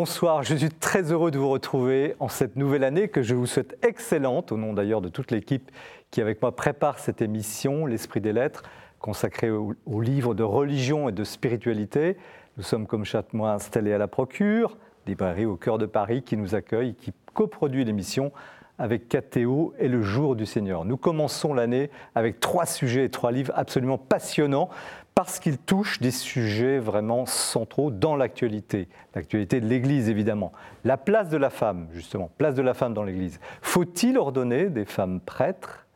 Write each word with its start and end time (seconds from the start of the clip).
Bonsoir, 0.00 0.42
je 0.42 0.54
suis 0.54 0.70
très 0.70 1.12
heureux 1.12 1.30
de 1.30 1.38
vous 1.38 1.50
retrouver 1.50 2.16
en 2.20 2.28
cette 2.28 2.56
nouvelle 2.56 2.84
année 2.84 3.08
que 3.08 3.20
je 3.20 3.34
vous 3.34 3.44
souhaite 3.44 3.76
excellente, 3.86 4.50
au 4.50 4.56
nom 4.56 4.72
d'ailleurs 4.72 5.02
de 5.02 5.10
toute 5.10 5.30
l'équipe 5.30 5.70
qui 6.10 6.22
avec 6.22 6.40
moi 6.40 6.56
prépare 6.56 6.98
cette 6.98 7.20
émission, 7.20 7.84
L'Esprit 7.84 8.22
des 8.22 8.32
Lettres, 8.32 8.62
consacrée 8.98 9.50
aux 9.50 9.74
au 9.84 10.00
livres 10.00 10.32
de 10.32 10.42
religion 10.42 11.10
et 11.10 11.12
de 11.12 11.22
spiritualité. 11.22 12.16
Nous 12.56 12.62
sommes 12.62 12.86
comme 12.86 13.04
chaque 13.04 13.34
mois 13.34 13.52
installés 13.52 13.92
à 13.92 13.98
la 13.98 14.08
Procure, 14.08 14.78
librairie 15.06 15.44
au 15.44 15.56
cœur 15.56 15.76
de 15.76 15.84
Paris 15.84 16.22
qui 16.22 16.38
nous 16.38 16.54
accueille, 16.54 16.94
qui 16.94 17.12
coproduit 17.34 17.84
l'émission 17.84 18.32
avec 18.78 19.06
KTO 19.10 19.74
et 19.78 19.88
le 19.88 20.00
jour 20.00 20.34
du 20.34 20.46
Seigneur. 20.46 20.86
Nous 20.86 20.96
commençons 20.96 21.52
l'année 21.52 21.90
avec 22.14 22.40
trois 22.40 22.64
sujets 22.64 23.04
et 23.04 23.10
trois 23.10 23.32
livres 23.32 23.52
absolument 23.54 23.98
passionnants 23.98 24.70
parce 25.20 25.38
qu'ils 25.38 25.58
touchent 25.58 26.00
des 26.00 26.12
sujets 26.12 26.78
vraiment 26.78 27.26
centraux 27.26 27.90
dans 27.90 28.16
l'actualité. 28.16 28.88
L'actualité 29.14 29.60
de 29.60 29.66
l'Église, 29.66 30.08
évidemment. 30.08 30.50
La 30.82 30.96
place 30.96 31.28
de 31.28 31.36
la 31.36 31.50
femme, 31.50 31.88
justement, 31.92 32.30
place 32.38 32.54
de 32.54 32.62
la 32.62 32.72
femme 32.72 32.94
dans 32.94 33.02
l'Église. 33.02 33.38
Faut-il 33.60 34.16
ordonner 34.16 34.70
des 34.70 34.86
femmes 34.86 35.20
prêtres 35.20 35.86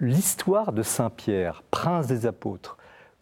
L'histoire 0.00 0.72
de 0.72 0.82
Saint 0.82 1.08
Pierre, 1.08 1.62
prince 1.70 2.08
des 2.08 2.26
apôtres? 2.26 2.78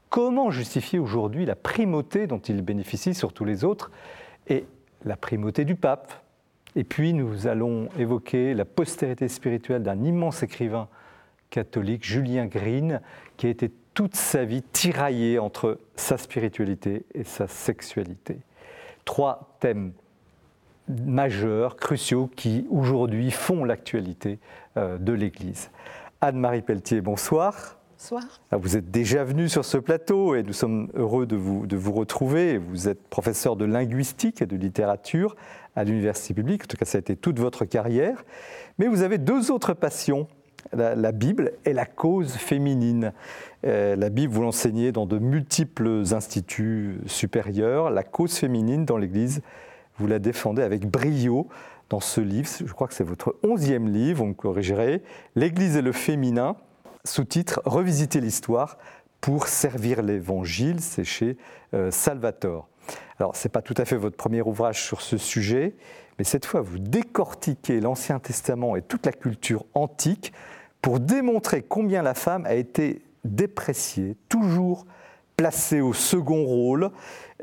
Comment 0.08 0.50
justifier 0.50 0.98
aujourd'hui 0.98 1.44
la 1.44 1.54
primauté 1.54 2.26
dont 2.26 2.38
il 2.38 2.62
bénéficie 2.62 3.12
sur 3.12 3.34
tous 3.34 3.44
les 3.44 3.62
autres 3.62 3.90
et 4.48 4.64
la 5.04 5.18
primauté 5.18 5.66
du 5.66 5.74
pape? 5.74 6.14
Et 6.76 6.84
puis 6.84 7.12
nous 7.12 7.46
allons 7.46 7.90
évoquer 7.98 8.54
la 8.54 8.64
postérité 8.64 9.28
spirituelle 9.28 9.82
d'un 9.82 10.02
immense 10.02 10.42
écrivain 10.42 10.88
catholique, 11.50 12.06
Julien 12.06 12.46
Green, 12.46 13.02
qui 13.36 13.48
a 13.48 13.50
été 13.50 13.70
toute 14.00 14.16
sa 14.16 14.46
vie 14.46 14.62
tiraillé 14.62 15.38
entre 15.38 15.78
sa 15.94 16.16
spiritualité 16.16 17.04
et 17.12 17.22
sa 17.22 17.46
sexualité. 17.46 18.38
Trois 19.04 19.54
thèmes 19.60 19.92
majeurs, 20.88 21.76
cruciaux, 21.76 22.30
qui 22.34 22.66
aujourd'hui 22.70 23.30
font 23.30 23.62
l'actualité 23.62 24.38
euh, 24.78 24.96
de 24.96 25.12
l'Église. 25.12 25.70
Anne-Marie 26.22 26.62
Pelletier, 26.62 27.02
bonsoir. 27.02 27.76
Bonsoir. 27.98 28.40
Ah, 28.50 28.56
vous 28.56 28.78
êtes 28.78 28.90
déjà 28.90 29.22
venue 29.22 29.50
sur 29.50 29.66
ce 29.66 29.76
plateau 29.76 30.34
et 30.34 30.44
nous 30.44 30.54
sommes 30.54 30.88
heureux 30.94 31.26
de 31.26 31.36
vous, 31.36 31.66
de 31.66 31.76
vous 31.76 31.92
retrouver. 31.92 32.56
Vous 32.56 32.88
êtes 32.88 33.06
professeur 33.06 33.54
de 33.54 33.66
linguistique 33.66 34.40
et 34.40 34.46
de 34.46 34.56
littérature 34.56 35.36
à 35.76 35.84
l'université 35.84 36.32
publique. 36.32 36.62
En 36.64 36.68
tout 36.68 36.78
cas, 36.78 36.86
ça 36.86 36.96
a 36.96 37.00
été 37.00 37.16
toute 37.16 37.38
votre 37.38 37.66
carrière. 37.66 38.24
Mais 38.78 38.86
vous 38.86 39.02
avez 39.02 39.18
deux 39.18 39.50
autres 39.50 39.74
passions, 39.74 40.26
la, 40.72 41.12
Bible 41.12 41.52
et 41.64 41.72
la 41.72 41.86
cause 41.86 42.32
féminine. 42.32 43.12
Euh, 43.64 43.94
la 43.96 44.08
Bible, 44.08 44.32
vous 44.32 44.42
l'enseignez 44.42 44.92
dans 44.92 45.06
de 45.06 45.18
multiples 45.18 46.02
instituts 46.12 47.00
supérieurs. 47.06 47.90
La 47.90 48.02
cause 48.02 48.34
féminine 48.34 48.84
dans 48.84 48.96
l'Église, 48.96 49.42
vous 49.98 50.06
la 50.06 50.18
défendez 50.18 50.62
avec 50.62 50.86
brio 50.86 51.48
dans 51.90 52.00
ce 52.00 52.20
livre. 52.20 52.48
Je 52.64 52.72
crois 52.72 52.88
que 52.88 52.94
c'est 52.94 53.04
votre 53.04 53.36
onzième 53.42 53.88
livre, 53.88 54.20
vous 54.20 54.26
me 54.26 54.34
corrigerez. 54.34 55.02
L'Église 55.34 55.76
et 55.76 55.82
le 55.82 55.92
féminin, 55.92 56.56
sous-titre 57.04 57.60
Revisiter 57.64 58.20
l'histoire 58.20 58.78
pour 59.20 59.48
servir 59.48 60.02
l'Évangile. 60.02 60.80
C'est 60.80 61.04
chez 61.04 61.36
euh, 61.74 61.90
Salvatore. 61.90 62.68
Alors, 63.18 63.36
ce 63.36 63.46
n'est 63.46 63.52
pas 63.52 63.62
tout 63.62 63.74
à 63.76 63.84
fait 63.84 63.96
votre 63.96 64.16
premier 64.16 64.40
ouvrage 64.40 64.82
sur 64.82 65.02
ce 65.02 65.18
sujet, 65.18 65.74
mais 66.18 66.24
cette 66.24 66.46
fois, 66.46 66.62
vous 66.62 66.78
décortiquez 66.78 67.80
l'Ancien 67.80 68.18
Testament 68.18 68.76
et 68.76 68.82
toute 68.82 69.04
la 69.04 69.12
culture 69.12 69.66
antique 69.74 70.32
pour 70.80 70.98
démontrer 70.98 71.62
combien 71.62 72.02
la 72.02 72.14
femme 72.14 72.46
a 72.46 72.54
été 72.54 73.02
dépréciée, 73.24 74.16
toujours 74.28 74.86
placée 75.36 75.80
au 75.80 75.92
second 75.92 76.44
rôle, 76.44 76.90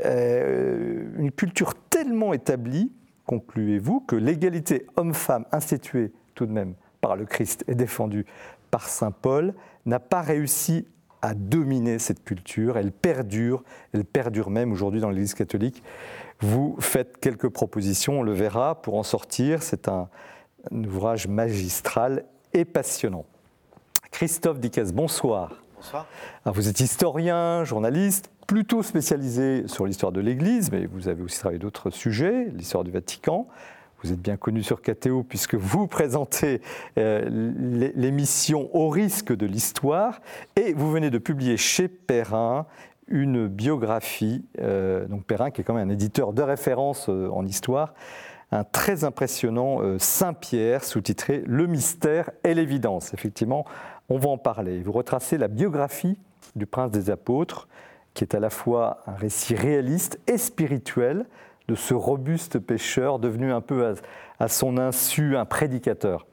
euh, 0.06 1.06
une 1.18 1.32
culture 1.32 1.74
tellement 1.90 2.34
établie, 2.34 2.92
concluez-vous, 3.26 4.02
que 4.02 4.16
l'égalité 4.16 4.86
homme-femme 4.96 5.46
instituée 5.52 6.12
tout 6.36 6.46
de 6.46 6.52
même 6.52 6.76
par 7.02 7.16
le 7.16 7.26
Christ 7.26 7.64
et 7.68 7.76
défendue 7.76 8.26
par 8.70 8.88
Saint 8.88 9.12
Paul 9.12 9.54
n'a 9.86 10.00
pas 10.00 10.22
réussi 10.22 10.86
à 11.22 11.34
dominer 11.34 12.00
cette 12.00 12.24
culture. 12.24 12.78
Elle 12.78 12.92
perdure, 12.92 13.64
elle 13.94 14.06
perdure 14.06 14.50
même 14.50 14.72
aujourd'hui 14.72 15.02
dans 15.02 15.10
l'Église 15.10 15.34
catholique. 15.34 15.84
Vous 16.40 16.76
faites 16.80 17.18
quelques 17.18 17.50
propositions, 17.50 18.20
on 18.20 18.24
le 18.24 18.34
verra, 18.34 18.82
pour 18.82 18.96
en 18.96 19.04
sortir. 19.04 19.64
C'est 19.64 19.88
un, 19.88 20.10
ouvrage 20.72 21.28
magistral 21.28 22.26
et 22.54 22.66
passionnant. 22.66 23.26
Christophe 24.12 24.60
Dickès, 24.60 24.92
bonsoir. 24.92 25.62
Bonsoir. 25.78 26.08
vous 26.46 26.70
êtes 26.70 26.80
historien, 26.80 27.64
journaliste, 27.64 28.32
plutôt 28.48 28.82
spécialisé 28.82 29.68
sur 29.68 29.86
l'histoire 29.86 30.12
de 30.12 30.20
l'Église, 30.20 30.72
mais 30.72 30.88
vous 30.88 31.08
avez 31.08 31.22
aussi 31.22 31.38
travaillé 31.38 31.60
d'autres 31.60 31.92
sujets, 31.92 32.46
l'histoire 32.46 32.84
du 32.84 32.90
Vatican. 32.90 33.48
Vous 34.02 34.12
êtes 34.12 34.20
bien 34.20 34.38
connu 34.38 34.64
sur 34.64 34.82
KTO 34.82 35.24
puisque 35.24 35.54
vous 35.54 35.86
présentez 35.88 36.62
euh, 36.98 37.30
l'émission 37.96 38.76
Au 38.76 38.90
risque 38.90 39.36
de 39.36 39.46
l'histoire 39.46 40.20
et 40.56 40.74
vous 40.74 40.92
venez 40.92 41.12
de 41.12 41.20
publier 41.20 41.58
chez 41.58 41.88
Perrin 41.88 42.66
une 43.08 43.48
biographie, 43.48 44.46
euh, 44.60 45.06
donc 45.06 45.26
Perrin 45.26 45.52
qui 45.52 45.62
est 45.62 45.64
quand 45.64 45.76
même 45.76 45.90
un 45.90 45.94
éditeur 45.94 46.34
de 46.34 46.42
référence 46.42 47.08
euh, 47.08 47.30
en 47.32 47.46
histoire, 47.46 47.94
un 48.52 48.64
très 48.64 49.04
impressionnant 49.04 49.82
Saint-Pierre 50.00 50.86
sous-titré 50.86 51.44
Le 51.46 51.68
mystère 51.68 52.32
et 52.46 52.54
l'évidence. 52.54 53.14
Effectivement, 53.14 53.66
on 54.10 54.18
va 54.18 54.30
en 54.30 54.38
parler. 54.38 54.82
Vous 54.82 54.92
retracez 54.92 55.38
la 55.38 55.48
biographie 55.48 56.18
du 56.56 56.66
prince 56.66 56.92
des 56.92 57.10
apôtres 57.10 57.68
qui 58.14 58.24
est 58.24 58.36
à 58.36 58.40
la 58.40 58.50
fois 58.50 59.02
un 59.06 59.14
récit 59.14 59.54
réaliste 59.54 60.20
et 60.28 60.38
spirituel 60.38 61.26
de 61.68 61.76
ce 61.76 61.94
robuste 61.94 62.60
pêcheur 62.60 63.20
devenu 63.20 63.52
un 63.52 63.62
peu 63.62 63.94
à, 64.40 64.48
son 64.48 64.78
insu 64.78 65.36
un 65.36 65.46
prédicateur. 65.46 66.26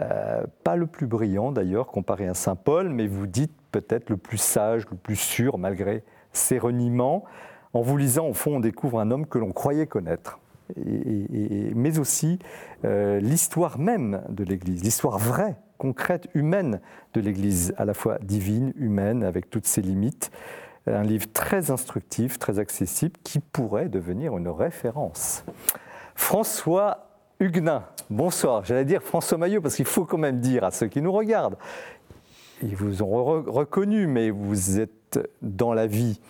Euh, 0.00 0.44
pas 0.64 0.76
le 0.76 0.86
plus 0.86 1.06
brillant 1.06 1.50
d'ailleurs 1.50 1.86
comparé 1.86 2.28
à 2.28 2.34
Saint 2.34 2.56
Paul, 2.56 2.88
mais 2.88 3.06
vous 3.06 3.26
dites 3.26 3.54
peut-être 3.72 4.10
le 4.10 4.16
plus 4.16 4.38
sage, 4.38 4.86
le 4.90 4.96
plus 4.96 5.16
sûr 5.16 5.58
malgré 5.58 6.04
ses 6.32 6.58
reniements. 6.58 7.24
En 7.72 7.80
vous 7.80 7.96
lisant, 7.96 8.26
au 8.26 8.34
fond, 8.34 8.56
on 8.56 8.60
découvre 8.60 9.00
un 9.00 9.10
homme 9.10 9.26
que 9.26 9.38
l'on 9.38 9.52
croyait 9.52 9.86
connaître, 9.86 10.38
mais 10.76 11.98
aussi 11.98 12.38
euh, 12.84 13.18
l'histoire 13.20 13.78
même 13.78 14.22
de 14.28 14.44
l'Église, 14.44 14.82
l'histoire 14.82 15.18
vraie, 15.18 15.56
concrète, 15.78 16.28
humaine 16.34 16.80
de 17.14 17.20
l'Église, 17.20 17.72
à 17.76 17.84
la 17.84 17.94
fois 17.94 18.18
divine, 18.20 18.72
humaine, 18.76 19.24
avec 19.24 19.48
toutes 19.48 19.66
ses 19.66 19.80
limites 19.80 20.30
un 20.94 21.02
livre 21.02 21.26
très 21.32 21.70
instructif, 21.70 22.38
très 22.38 22.58
accessible, 22.58 23.14
qui 23.22 23.40
pourrait 23.40 23.88
devenir 23.88 24.36
une 24.36 24.48
référence. 24.48 25.44
François 26.14 27.08
Huguenin, 27.40 27.84
bonsoir. 28.10 28.64
J'allais 28.64 28.84
dire 28.84 29.02
François 29.02 29.38
Maillot, 29.38 29.60
parce 29.60 29.76
qu'il 29.76 29.84
faut 29.84 30.04
quand 30.04 30.18
même 30.18 30.40
dire 30.40 30.64
à 30.64 30.70
ceux 30.70 30.88
qui 30.88 31.02
nous 31.02 31.12
regardent, 31.12 31.56
ils 32.62 32.74
vous 32.74 33.02
ont 33.02 33.42
reconnu, 33.42 34.06
mais 34.06 34.30
vous 34.30 34.80
êtes 34.80 35.20
dans 35.42 35.72
la 35.72 35.86
vie 35.86 36.20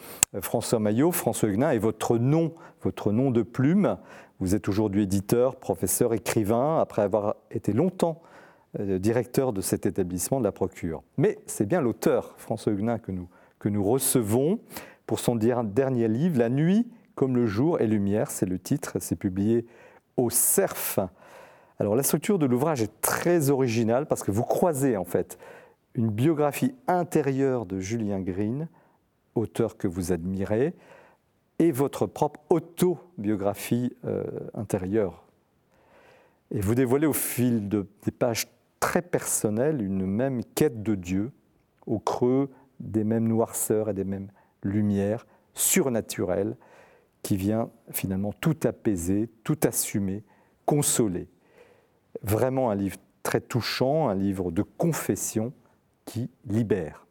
François 0.41 0.79
Maillot, 0.79 1.11
François 1.11 1.49
Huguenin 1.49 1.71
est 1.71 1.79
votre 1.79 2.19
nom, 2.19 2.53
votre 2.83 3.13
nom 3.13 3.31
de 3.31 3.43
plume. 3.43 3.97
Vous 4.39 4.55
êtes 4.55 4.69
aujourd'hui 4.69 5.03
éditeur, 5.03 5.57
professeur, 5.57 6.13
écrivain, 6.15 6.79
après 6.79 7.03
avoir 7.03 7.37
été 7.51 7.73
longtemps 7.73 8.21
directeur 8.79 9.53
de 9.53 9.61
cet 9.61 9.87
établissement 9.87 10.39
de 10.39 10.45
la 10.45 10.53
Procure. 10.53 11.03
Mais 11.17 11.39
c'est 11.47 11.67
bien 11.67 11.81
l'auteur, 11.81 12.35
François 12.37 12.73
Huguenin, 12.73 12.99
que 12.99 13.13
nous 13.13 13.29
que 13.59 13.69
nous 13.69 13.85
recevons 13.85 14.61
pour 15.07 15.21
son 15.21 15.35
dernier 15.37 16.09
livre, 16.09 16.39
La 16.39 16.49
nuit 16.49 16.87
comme 17.15 17.35
le 17.35 17.47
jour 17.47 17.81
et 17.81 17.87
lumière, 17.87 18.31
c'est 18.31 18.47
le 18.47 18.61
titre, 18.61 18.99
c'est 19.01 19.17
publié 19.17 19.67
au 20.17 20.31
CERF. 20.31 21.01
Alors 21.81 21.97
la 21.97 22.05
structure 22.05 22.39
de 22.39 22.47
l'ouvrage 22.47 22.81
est 22.81 23.01
très 23.01 23.51
originale 23.51 24.07
parce 24.07 24.23
que 24.23 24.31
vous 24.31 24.45
croisez 24.45 24.97
en 24.97 25.05
fait 25.05 25.37
une 25.95 26.11
biographie 26.11 26.77
intérieure 26.87 27.67
de 27.67 27.81
Julien 27.81 28.21
Green, 28.21 28.69
auteur 29.35 29.77
que 29.77 29.89
vous 29.89 30.13
admirez, 30.13 30.75
et 31.59 31.73
votre 31.73 32.07
propre 32.07 32.41
autobiographie 32.51 33.97
euh, 34.05 34.23
intérieure. 34.55 35.25
Et 36.53 36.61
vous 36.61 36.77
dévoilez 36.77 37.07
au 37.07 37.13
fil 37.13 37.69
de, 37.69 37.87
des 38.05 38.13
pages 38.13 38.47
très 38.81 39.03
personnelles 39.03 39.83
une 39.83 40.07
même 40.07 40.45
quête 40.55 40.83
de 40.83 40.95
Dieu, 40.95 41.33
au 41.87 41.99
creux 41.99 42.51
des 42.81 43.05
mêmes 43.05 43.27
noirceurs 43.27 43.89
et 43.91 43.95
des 43.95 44.05
mêmes 44.05 44.31
lumières 44.63 45.27
surnaturelles 45.55 46.57
qui 47.23 47.37
vient 47.37 47.71
finalement 47.91 48.33
tout 48.33 48.57
apaiser, 48.65 49.29
tout 49.45 49.59
assumer, 49.65 50.23
consoler. 50.67 51.29
Vraiment 52.23 52.71
un 52.71 52.75
livre 52.75 52.99
très 53.23 53.41
touchant, 53.41 54.09
un 54.09 54.15
livre 54.15 54.51
de 54.51 54.63
confession 54.63 55.53
qui 56.05 56.31
libère. 56.47 57.07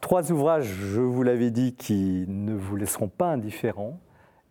Trois 0.00 0.30
ouvrages, 0.30 0.66
je 0.66 1.00
vous 1.00 1.22
l'avais 1.22 1.50
dit, 1.50 1.74
qui 1.74 2.26
ne 2.28 2.54
vous 2.54 2.76
laisseront 2.76 3.08
pas 3.08 3.26
indifférents 3.26 3.98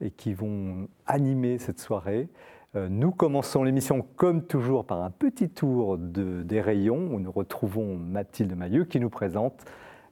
et 0.02 0.12
qui 0.12 0.34
vont 0.34 0.90
animer 1.06 1.58
cette 1.60 1.80
soirée. 1.80 2.28
Euh, 2.76 2.88
nous 2.90 3.12
commençons 3.12 3.64
l'émission 3.64 4.06
comme 4.16 4.46
toujours 4.46 4.86
par 4.86 5.02
un 5.02 5.12
petit 5.12 5.50
tour 5.50 5.98
des 5.98 6.62
rayons 6.62 7.08
où 7.14 7.20
nous 7.20 7.32
retrouvons 7.32 7.96
Mathilde 7.96 8.56
Mailleux 8.56 8.84
qui 8.84 9.00
nous 9.00 9.10
présente 9.10 9.64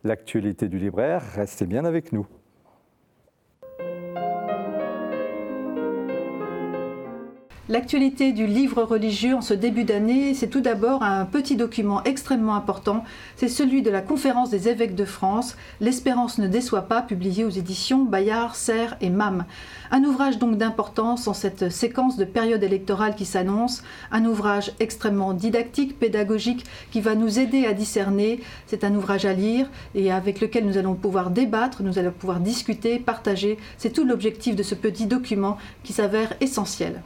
l'actualité 0.03 0.69
du 0.69 0.79
libraire. 0.79 1.21
Restez 1.35 1.65
bien 1.65 1.83
avec 1.83 2.13
nous. 2.13 2.25
L'actualité 7.73 8.33
du 8.33 8.45
livre 8.45 8.83
religieux 8.83 9.33
en 9.33 9.41
ce 9.41 9.55
début 9.55 9.83
d'année, 9.83 10.35
c'est 10.35 10.47
tout 10.47 10.61
d'abord 10.61 11.01
un 11.01 11.25
petit 11.25 11.55
document 11.55 12.03
extrêmement 12.03 12.53
important. 12.53 13.03
C'est 13.35 13.47
celui 13.47 13.81
de 13.81 13.89
la 13.89 14.01
conférence 14.01 14.51
des 14.51 14.69
évêques 14.69 14.93
de 14.93 15.05
France, 15.05 15.57
L'espérance 15.81 16.37
ne 16.37 16.47
déçoit 16.47 16.83
pas, 16.83 17.01
publié 17.01 17.43
aux 17.43 17.49
éditions 17.49 18.03
Bayard, 18.03 18.55
Serre 18.55 18.95
et 19.01 19.09
MAM. 19.09 19.45
Un 19.89 20.03
ouvrage 20.03 20.37
donc 20.37 20.59
d'importance 20.59 21.27
en 21.27 21.33
cette 21.33 21.71
séquence 21.71 22.15
de 22.15 22.25
période 22.25 22.61
électorale 22.61 23.15
qui 23.15 23.25
s'annonce, 23.25 23.81
un 24.11 24.23
ouvrage 24.25 24.71
extrêmement 24.79 25.33
didactique, 25.33 25.97
pédagogique, 25.97 26.65
qui 26.91 27.01
va 27.01 27.15
nous 27.15 27.39
aider 27.39 27.65
à 27.65 27.73
discerner. 27.73 28.39
C'est 28.67 28.83
un 28.83 28.93
ouvrage 28.93 29.25
à 29.25 29.33
lire 29.33 29.67
et 29.95 30.11
avec 30.11 30.41
lequel 30.41 30.67
nous 30.67 30.77
allons 30.77 30.93
pouvoir 30.93 31.31
débattre, 31.31 31.81
nous 31.81 31.97
allons 31.97 32.11
pouvoir 32.11 32.39
discuter, 32.39 32.99
partager. 32.99 33.57
C'est 33.79 33.93
tout 33.93 34.05
l'objectif 34.05 34.55
de 34.55 34.61
ce 34.61 34.75
petit 34.75 35.07
document 35.07 35.57
qui 35.83 35.91
s'avère 35.91 36.33
essentiel. 36.39 37.01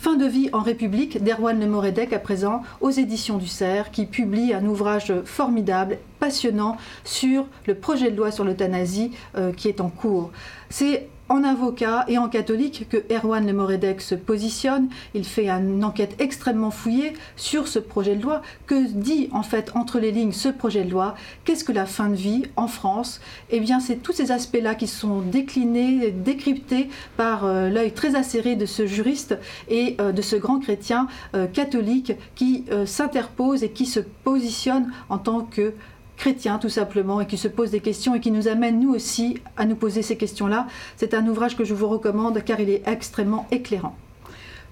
Fin 0.00 0.14
de 0.14 0.26
vie 0.26 0.48
en 0.52 0.60
République 0.60 1.24
d'Erwan 1.24 1.66
Moredek 1.66 2.12
à 2.12 2.20
présent 2.20 2.62
aux 2.80 2.90
éditions 2.90 3.36
du 3.36 3.48
Cerf 3.48 3.90
qui 3.90 4.06
publie 4.06 4.54
un 4.54 4.64
ouvrage 4.64 5.12
formidable, 5.24 5.98
passionnant 6.20 6.76
sur 7.02 7.48
le 7.66 7.74
projet 7.74 8.12
de 8.12 8.16
loi 8.16 8.30
sur 8.30 8.44
l'euthanasie 8.44 9.10
euh, 9.36 9.52
qui 9.52 9.66
est 9.68 9.80
en 9.80 9.88
cours. 9.88 10.30
C'est 10.70 11.08
en 11.28 11.44
avocat 11.44 12.04
et 12.08 12.18
en 12.18 12.28
catholique 12.28 12.88
que 12.88 12.98
Erwan 13.12 13.46
Lemoredec 13.46 14.00
se 14.00 14.14
positionne. 14.14 14.88
Il 15.14 15.24
fait 15.24 15.48
une 15.48 15.84
enquête 15.84 16.16
extrêmement 16.18 16.70
fouillée 16.70 17.12
sur 17.36 17.68
ce 17.68 17.78
projet 17.78 18.16
de 18.16 18.22
loi. 18.22 18.42
Que 18.66 18.86
dit 18.88 19.28
en 19.32 19.42
fait 19.42 19.72
entre 19.74 19.98
les 19.98 20.10
lignes 20.10 20.32
ce 20.32 20.48
projet 20.48 20.84
de 20.84 20.90
loi? 20.90 21.14
Qu'est-ce 21.44 21.64
que 21.64 21.72
la 21.72 21.86
fin 21.86 22.08
de 22.08 22.14
vie 22.14 22.44
en 22.56 22.68
France? 22.68 23.20
Eh 23.50 23.60
bien, 23.60 23.80
c'est 23.80 23.96
tous 23.96 24.12
ces 24.12 24.32
aspects-là 24.32 24.74
qui 24.74 24.86
sont 24.86 25.20
déclinés, 25.20 26.10
décryptés 26.10 26.88
par 27.16 27.44
euh, 27.44 27.68
l'œil 27.68 27.92
très 27.92 28.14
acéré 28.14 28.56
de 28.56 28.66
ce 28.66 28.86
juriste 28.86 29.38
et 29.68 29.96
euh, 30.00 30.12
de 30.12 30.22
ce 30.22 30.36
grand 30.36 30.58
chrétien 30.60 31.08
euh, 31.34 31.46
catholique 31.46 32.12
qui 32.34 32.64
s'interpose 32.84 33.62
et 33.64 33.70
qui 33.70 33.86
se 33.86 34.00
positionne 34.00 34.92
en 35.08 35.18
tant 35.18 35.42
que 35.42 35.74
chrétien 36.18 36.58
tout 36.58 36.68
simplement 36.68 37.20
et 37.20 37.26
qui 37.26 37.38
se 37.38 37.48
pose 37.48 37.70
des 37.70 37.80
questions 37.80 38.14
et 38.14 38.20
qui 38.20 38.30
nous 38.30 38.48
amène 38.48 38.80
nous 38.80 38.92
aussi 38.92 39.38
à 39.56 39.64
nous 39.64 39.76
poser 39.76 40.02
ces 40.02 40.16
questions-là. 40.16 40.66
C'est 40.96 41.14
un 41.14 41.26
ouvrage 41.26 41.56
que 41.56 41.64
je 41.64 41.74
vous 41.74 41.88
recommande 41.88 42.42
car 42.44 42.60
il 42.60 42.68
est 42.68 42.82
extrêmement 42.86 43.46
éclairant. 43.50 43.96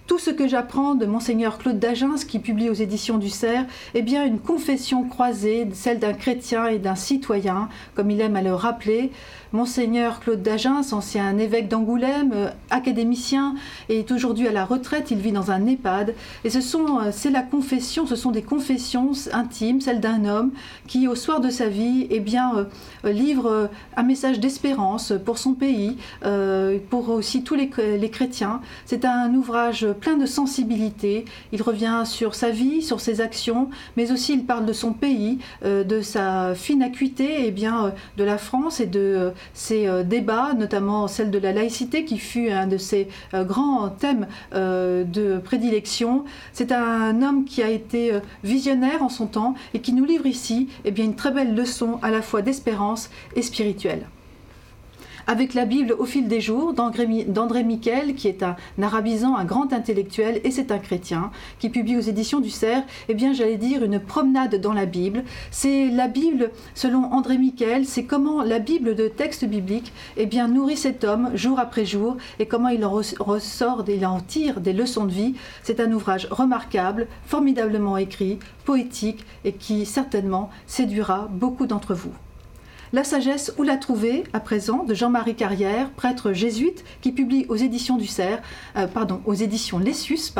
Tout 0.06 0.20
ce 0.20 0.30
que 0.30 0.46
j'apprends 0.46 0.94
de 0.94 1.04
monseigneur 1.04 1.58
Claude 1.58 1.80
Dagens 1.80 2.24
qui 2.28 2.38
publie 2.38 2.70
aux 2.70 2.74
éditions 2.74 3.18
du 3.18 3.28
Cerf 3.28 3.64
est 3.94 4.02
bien 4.02 4.24
une 4.24 4.38
confession 4.38 5.02
croisée, 5.02 5.66
celle 5.72 5.98
d'un 5.98 6.12
chrétien 6.12 6.66
et 6.66 6.78
d'un 6.78 6.94
citoyen, 6.94 7.68
comme 7.96 8.12
il 8.12 8.20
aime 8.20 8.36
à 8.36 8.42
le 8.42 8.54
rappeler, 8.54 9.10
Monseigneur 9.52 10.20
Claude 10.20 10.42
Dagens, 10.42 10.92
ancien 10.92 11.38
évêque 11.38 11.68
d'Angoulême, 11.68 12.32
euh, 12.34 12.48
académicien, 12.70 13.54
est 13.88 14.10
aujourd'hui 14.10 14.48
à 14.48 14.52
la 14.52 14.64
retraite. 14.64 15.10
Il 15.10 15.18
vit 15.18 15.32
dans 15.32 15.50
un 15.50 15.66
EHPAD. 15.66 16.14
Et 16.44 16.50
ce 16.50 16.60
sont, 16.60 16.98
euh, 16.98 17.10
c'est 17.12 17.30
la 17.30 17.42
confession, 17.42 18.06
ce 18.06 18.16
sont 18.16 18.32
des 18.32 18.42
confessions 18.42 19.12
intimes, 19.32 19.80
celles 19.80 20.00
d'un 20.00 20.24
homme 20.24 20.50
qui, 20.88 21.06
au 21.06 21.14
soir 21.14 21.40
de 21.40 21.48
sa 21.48 21.68
vie, 21.68 22.08
eh 22.10 22.18
bien, 22.18 22.66
euh, 23.04 23.12
livre 23.12 23.70
un 23.96 24.02
message 24.02 24.40
d'espérance 24.40 25.12
pour 25.24 25.38
son 25.38 25.54
pays, 25.54 25.96
pour 26.90 27.10
aussi 27.10 27.42
tous 27.42 27.54
les, 27.54 27.70
les 27.98 28.10
chrétiens. 28.10 28.60
C'est 28.84 29.04
un 29.04 29.32
ouvrage 29.34 29.86
plein 30.00 30.16
de 30.16 30.26
sensibilité. 30.26 31.24
Il 31.52 31.62
revient 31.62 32.02
sur 32.04 32.34
sa 32.34 32.50
vie, 32.50 32.82
sur 32.82 33.00
ses 33.00 33.20
actions, 33.20 33.70
mais 33.96 34.12
aussi 34.12 34.34
il 34.34 34.44
parle 34.44 34.66
de 34.66 34.72
son 34.72 34.92
pays, 34.92 35.38
de 35.64 36.00
sa 36.00 36.54
fine 36.54 36.82
acuité, 36.82 37.46
eh 37.46 37.50
bien, 37.50 37.94
de 38.16 38.24
la 38.24 38.38
France 38.38 38.80
et 38.80 38.86
de 38.86 39.32
ces 39.54 39.86
euh, 39.86 40.02
débats, 40.02 40.54
notamment 40.54 41.08
celle 41.08 41.30
de 41.30 41.38
la 41.38 41.52
laïcité, 41.52 42.04
qui 42.04 42.18
fut 42.18 42.50
un 42.50 42.66
de 42.66 42.78
ses 42.78 43.08
euh, 43.34 43.44
grands 43.44 43.88
thèmes 43.88 44.26
euh, 44.54 45.04
de 45.04 45.38
prédilection. 45.38 46.24
C'est 46.52 46.72
un 46.72 47.22
homme 47.22 47.44
qui 47.44 47.62
a 47.62 47.70
été 47.70 48.12
visionnaire 48.44 49.02
en 49.02 49.08
son 49.08 49.26
temps 49.26 49.54
et 49.74 49.80
qui 49.80 49.92
nous 49.92 50.04
livre 50.04 50.26
ici 50.26 50.68
eh 50.84 50.90
bien, 50.90 51.04
une 51.04 51.16
très 51.16 51.30
belle 51.30 51.54
leçon 51.54 51.98
à 52.02 52.10
la 52.10 52.22
fois 52.22 52.42
d'espérance 52.42 53.10
et 53.34 53.42
spirituelle 53.42 54.06
avec 55.26 55.54
la 55.54 55.64
Bible 55.64 55.94
au 55.98 56.04
fil 56.04 56.28
des 56.28 56.40
jours 56.40 56.72
d'André 56.72 57.64
Miquel, 57.64 58.14
qui 58.14 58.28
est 58.28 58.42
un 58.42 58.56
arabisant, 58.80 59.36
un 59.36 59.44
grand 59.44 59.72
intellectuel, 59.72 60.40
et 60.44 60.50
c'est 60.50 60.70
un 60.70 60.78
chrétien, 60.78 61.30
qui 61.58 61.68
publie 61.68 61.96
aux 61.96 62.00
éditions 62.00 62.40
du 62.40 62.50
Cerf, 62.50 62.84
eh 63.08 63.14
bien 63.14 63.32
j'allais 63.32 63.56
dire 63.56 63.84
une 63.84 64.00
promenade 64.00 64.60
dans 64.60 64.72
la 64.72 64.86
Bible. 64.86 65.24
C'est 65.50 65.88
la 65.88 66.08
Bible, 66.08 66.50
selon 66.74 67.04
André 67.12 67.38
Miquel, 67.38 67.86
c'est 67.86 68.04
comment 68.04 68.42
la 68.42 68.58
Bible 68.58 68.94
de 68.94 69.08
texte 69.08 69.44
biblique 69.44 69.92
eh 70.16 70.26
bien, 70.26 70.48
nourrit 70.48 70.76
cet 70.76 71.04
homme 71.04 71.30
jour 71.34 71.58
après 71.58 71.84
jour, 71.84 72.16
et 72.38 72.46
comment 72.46 72.68
il 72.68 72.84
en 72.84 72.90
ressort, 72.90 73.84
il 73.88 74.06
en 74.06 74.20
tire 74.20 74.60
des 74.60 74.72
leçons 74.72 75.06
de 75.06 75.12
vie. 75.12 75.34
C'est 75.62 75.80
un 75.80 75.92
ouvrage 75.92 76.28
remarquable, 76.30 77.08
formidablement 77.24 77.96
écrit, 77.96 78.38
poétique, 78.64 79.24
et 79.44 79.52
qui 79.52 79.86
certainement 79.86 80.50
séduira 80.66 81.28
beaucoup 81.30 81.66
d'entre 81.66 81.94
vous. 81.94 82.12
La 82.96 83.04
sagesse, 83.04 83.52
où 83.58 83.62
la 83.62 83.76
trouver 83.76 84.24
à 84.32 84.40
présent 84.40 84.82
de 84.82 84.94
Jean-Marie 84.94 85.34
Carrière, 85.34 85.90
prêtre 85.90 86.32
jésuite, 86.32 86.82
qui 87.02 87.12
publie 87.12 87.44
aux 87.50 87.56
éditions 87.56 87.98
du 87.98 88.06
Cerf, 88.06 88.40
euh, 88.74 88.86
pardon, 88.86 89.20
aux 89.26 89.34
éditions 89.34 89.78
Lessus, 89.78 90.32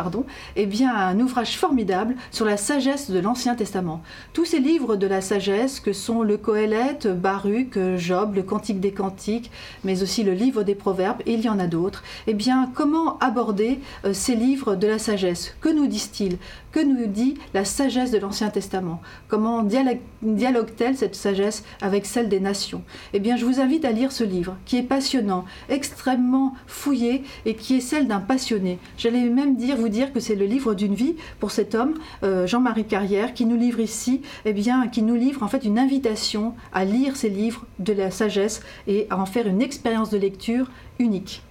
eh 0.56 0.64
bien 0.64 0.96
un 0.96 1.20
ouvrage 1.20 1.58
formidable 1.58 2.16
sur 2.30 2.46
la 2.46 2.56
sagesse 2.56 3.10
de 3.10 3.18
l'Ancien 3.18 3.56
Testament. 3.56 4.02
Tous 4.32 4.46
ces 4.46 4.58
livres 4.58 4.96
de 4.96 5.06
la 5.06 5.20
sagesse 5.20 5.80
que 5.80 5.92
sont 5.92 6.22
le 6.22 6.38
Coëlette, 6.38 7.06
Baruch, 7.06 7.78
Job, 7.98 8.34
le 8.34 8.42
Cantique 8.42 8.80
des 8.80 8.92
Cantiques, 8.92 9.50
mais 9.84 10.02
aussi 10.02 10.22
le 10.22 10.32
livre 10.32 10.62
des 10.62 10.74
Proverbes, 10.74 11.20
il 11.26 11.42
y 11.42 11.50
en 11.50 11.58
a 11.58 11.66
d'autres. 11.66 12.04
Eh 12.26 12.32
bien, 12.32 12.70
comment 12.74 13.18
aborder 13.18 13.80
euh, 14.06 14.14
ces 14.14 14.34
livres 14.34 14.76
de 14.76 14.86
la 14.86 14.98
sagesse? 14.98 15.54
Que 15.60 15.68
nous 15.68 15.88
disent-ils? 15.88 16.38
Que 16.76 16.84
nous 16.84 17.06
dit 17.06 17.38
la 17.54 17.64
sagesse 17.64 18.10
de 18.10 18.18
l'Ancien 18.18 18.50
Testament? 18.50 19.00
Comment 19.28 19.62
dialogue-t-elle 19.62 20.94
cette 20.94 21.14
sagesse 21.14 21.64
avec 21.80 22.04
celle 22.04 22.28
des 22.28 22.38
nations? 22.38 22.82
Eh 23.14 23.18
bien, 23.18 23.38
je 23.38 23.46
vous 23.46 23.60
invite 23.60 23.86
à 23.86 23.92
lire 23.92 24.12
ce 24.12 24.24
livre, 24.24 24.58
qui 24.66 24.76
est 24.76 24.82
passionnant, 24.82 25.46
extrêmement 25.70 26.52
fouillé 26.66 27.24
et 27.46 27.54
qui 27.54 27.78
est 27.78 27.80
celle 27.80 28.08
d'un 28.08 28.20
passionné. 28.20 28.78
J'allais 28.98 29.22
même 29.30 29.56
dire, 29.56 29.78
vous 29.78 29.88
dire 29.88 30.12
que 30.12 30.20
c'est 30.20 30.34
le 30.34 30.44
livre 30.44 30.74
d'une 30.74 30.94
vie 30.94 31.16
pour 31.40 31.50
cet 31.50 31.74
homme, 31.74 31.94
euh, 32.24 32.46
Jean-Marie 32.46 32.84
Carrière, 32.84 33.32
qui 33.32 33.46
nous 33.46 33.56
livre 33.56 33.80
ici, 33.80 34.20
eh 34.44 34.52
bien, 34.52 34.86
qui 34.88 35.00
nous 35.00 35.16
livre 35.16 35.42
en 35.42 35.48
fait 35.48 35.64
une 35.64 35.78
invitation 35.78 36.52
à 36.74 36.84
lire 36.84 37.16
ces 37.16 37.30
livres 37.30 37.64
de 37.78 37.94
la 37.94 38.10
sagesse 38.10 38.60
et 38.86 39.06
à 39.08 39.16
en 39.16 39.24
faire 39.24 39.46
une 39.46 39.62
expérience 39.62 40.10
de 40.10 40.18
lecture 40.18 40.70
unique. 40.98 41.42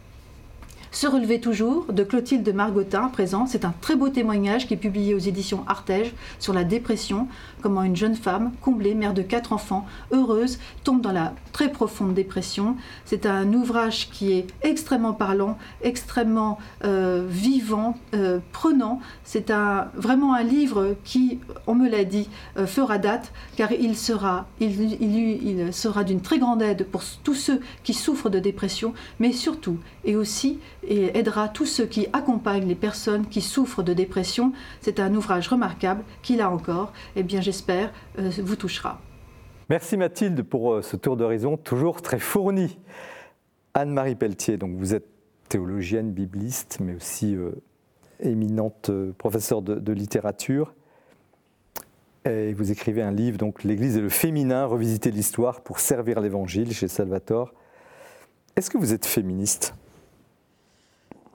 Se 0.95 1.07
relever 1.07 1.41
toujours 1.41 1.91
de 1.91 2.03
Clotilde 2.03 2.55
Margotin, 2.55 3.09
présent. 3.09 3.47
C'est 3.47 3.65
un 3.65 3.73
très 3.81 3.97
beau 3.97 4.07
témoignage 4.07 4.65
qui 4.65 4.75
est 4.75 4.77
publié 4.77 5.13
aux 5.13 5.19
éditions 5.19 5.65
Artege 5.67 6.13
sur 6.39 6.53
la 6.53 6.63
dépression, 6.63 7.27
comment 7.61 7.83
une 7.83 7.97
jeune 7.97 8.15
femme, 8.15 8.53
comblée, 8.61 8.95
mère 8.95 9.13
de 9.13 9.21
quatre 9.21 9.51
enfants, 9.51 9.85
heureuse, 10.11 10.57
tombe 10.85 11.01
dans 11.01 11.11
la 11.11 11.33
très 11.51 11.69
profonde 11.69 12.13
dépression. 12.13 12.77
C'est 13.03 13.25
un 13.25 13.51
ouvrage 13.51 14.09
qui 14.09 14.31
est 14.31 14.47
extrêmement 14.61 15.11
parlant, 15.11 15.57
extrêmement 15.81 16.59
euh, 16.85 17.25
vivant, 17.27 17.97
euh, 18.13 18.39
prenant. 18.53 19.01
C'est 19.25 19.51
un, 19.51 19.89
vraiment 19.95 20.33
un 20.33 20.43
livre 20.43 20.95
qui, 21.03 21.39
on 21.67 21.75
me 21.75 21.89
l'a 21.89 22.05
dit, 22.05 22.29
euh, 22.55 22.65
fera 22.65 22.99
date, 22.99 23.33
car 23.57 23.73
il 23.73 23.97
sera, 23.97 24.47
il, 24.61 24.93
il 25.01 25.73
sera 25.73 26.05
d'une 26.05 26.21
très 26.21 26.39
grande 26.39 26.61
aide 26.61 26.87
pour 26.89 27.01
tous 27.25 27.35
ceux 27.35 27.59
qui 27.83 27.93
souffrent 27.93 28.29
de 28.29 28.39
dépression, 28.39 28.93
mais 29.19 29.33
surtout 29.33 29.77
et 30.05 30.15
aussi 30.15 30.59
et 30.87 31.17
aidera 31.17 31.49
tous 31.49 31.65
ceux 31.65 31.85
qui 31.85 32.07
accompagnent 32.13 32.67
les 32.67 32.75
personnes 32.75 33.27
qui 33.27 33.41
souffrent 33.41 33.83
de 33.83 33.93
dépression. 33.93 34.53
C'est 34.81 34.99
un 34.99 35.13
ouvrage 35.15 35.47
remarquable 35.47 36.03
qui, 36.21 36.35
là 36.35 36.49
encore, 36.49 36.93
eh 37.15 37.23
bien, 37.23 37.41
j'espère, 37.41 37.91
euh, 38.19 38.29
vous 38.43 38.55
touchera. 38.55 38.99
Merci 39.69 39.97
Mathilde 39.97 40.43
pour 40.43 40.73
euh, 40.73 40.81
ce 40.81 40.95
tour 40.95 41.17
d'horizon 41.17 41.57
toujours 41.57 42.01
très 42.01 42.19
fourni. 42.19 42.77
Anne-Marie 43.73 44.15
Pelletier, 44.15 44.57
donc 44.57 44.75
vous 44.77 44.93
êtes 44.93 45.07
théologienne, 45.49 46.11
bibliste, 46.11 46.79
mais 46.79 46.95
aussi 46.95 47.35
euh, 47.35 47.51
éminente 48.19 48.91
professeure 49.17 49.61
de, 49.61 49.91
littérature. 49.91 50.73
Et 52.25 52.53
vous 52.53 52.71
écrivez 52.71 53.03
un 53.03 53.11
livre, 53.11 53.37
donc 53.37 53.63
L'Église 53.63 53.97
et 53.97 54.01
le 54.01 54.09
féminin, 54.09 54.65
revisiter 54.65 55.11
l'histoire 55.11 55.61
pour 55.61 55.79
servir 55.79 56.21
l'Évangile 56.21 56.73
chez 56.73 56.87
Salvatore. 56.87 57.53
Est-ce 58.55 58.69
que 58.69 58.77
vous 58.77 58.93
êtes 58.93 59.05
féministe? 59.05 59.75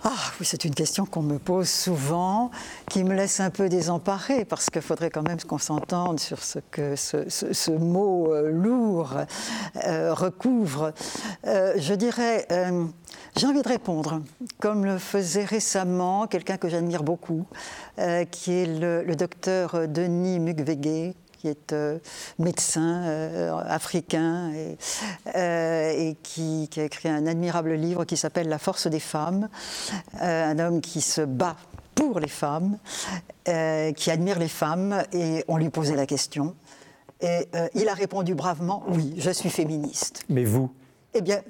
Ah 0.03 0.17
oui, 0.39 0.47
c'est 0.47 0.65
une 0.65 0.75
question 0.75 1.05
qu'on 1.05 1.21
me 1.21 1.39
pose 1.39 1.69
souvent, 1.69 2.51
qui 2.89 3.05
me 3.05 3.15
laisse 3.15 3.39
un 3.39 3.51
peu 3.51 3.69
désemparée, 3.69 4.47
parce 4.47 4.71
qu'il 4.71 4.81
faudrait 4.81 5.11
quand 5.11 5.27
même 5.27 5.39
qu'on 5.43 5.59
s'entende 5.59 6.19
sur 6.19 6.43
ce 6.43 6.59
que 6.71 6.97
ce, 6.97 7.71
mot 7.71 8.33
euh, 8.33 8.51
lourd 8.51 9.15
euh, 9.85 10.15
recouvre. 10.15 10.95
Euh, 11.47 11.75
je 11.77 11.93
dirais, 11.93 12.47
j'ai 13.37 13.47
envie 13.47 13.63
de 13.63 13.69
répondre, 13.69 14.23
comme 14.59 14.87
le 14.87 14.97
faisait 14.97 15.45
récemment 15.45 16.27
quelqu'un 16.27 16.57
que 16.57 16.71
j'admire 16.71 17.03
beaucoup, 17.03 17.45
qui 18.31 18.53
est 18.53 18.67
le, 18.67 19.03
le 19.03 19.17
docteur 19.17 19.87
Denis 19.87 20.41
Mukwege, 20.41 21.15
qui 21.41 21.49
est 21.49 21.73
euh, 21.73 21.99
médecin 22.39 23.03
euh, 23.05 23.59
africain 23.67 24.53
et, 24.53 24.77
euh, 25.35 26.13
qui, 26.23 26.69
a 26.77 26.83
écrit 26.83 27.09
un 27.09 27.27
admirable 27.27 27.73
livre 27.73 28.05
qui 28.05 28.19
s'appelle 28.19 28.49
La 28.49 28.59
force 28.59 28.87
des 28.89 29.01
femmes, 29.01 29.49
un 30.21 30.59
homme 30.59 30.81
qui 30.83 31.01
se 31.01 31.23
bat 31.23 31.57
pour 31.95 32.21
les 32.21 32.29
femmes, 32.29 32.79
qui 33.45 34.11
admire 34.11 34.39
les 34.39 34.49
femmes, 34.49 35.03
et 35.13 35.45
on 35.49 35.57
lui 35.57 35.69
posait 35.69 35.97
la 35.97 36.07
question. 36.07 36.55
Et 37.21 37.49
il 37.75 37.89
a 37.89 37.95
répondu 37.95 38.35
bravement 38.35 38.85
Oui, 38.89 39.15
je 39.19 39.31
suis 39.31 39.51
féministe. 39.51 40.25
Mais 40.31 40.45
vous? 40.45 40.71
Eh 41.13 41.21
bien, 41.21 41.41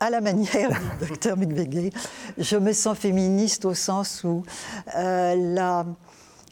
à 0.00 0.08
la 0.08 0.20
manière 0.20 0.70
du 1.00 1.06
docteur 1.08 1.36
Mukwege, 1.36 1.90
je 2.38 2.56
me 2.56 2.72
sens 2.72 2.96
féministe 2.96 3.64
au 3.64 3.74
sens 3.74 4.24
où 4.24 4.44
la, 4.94 5.84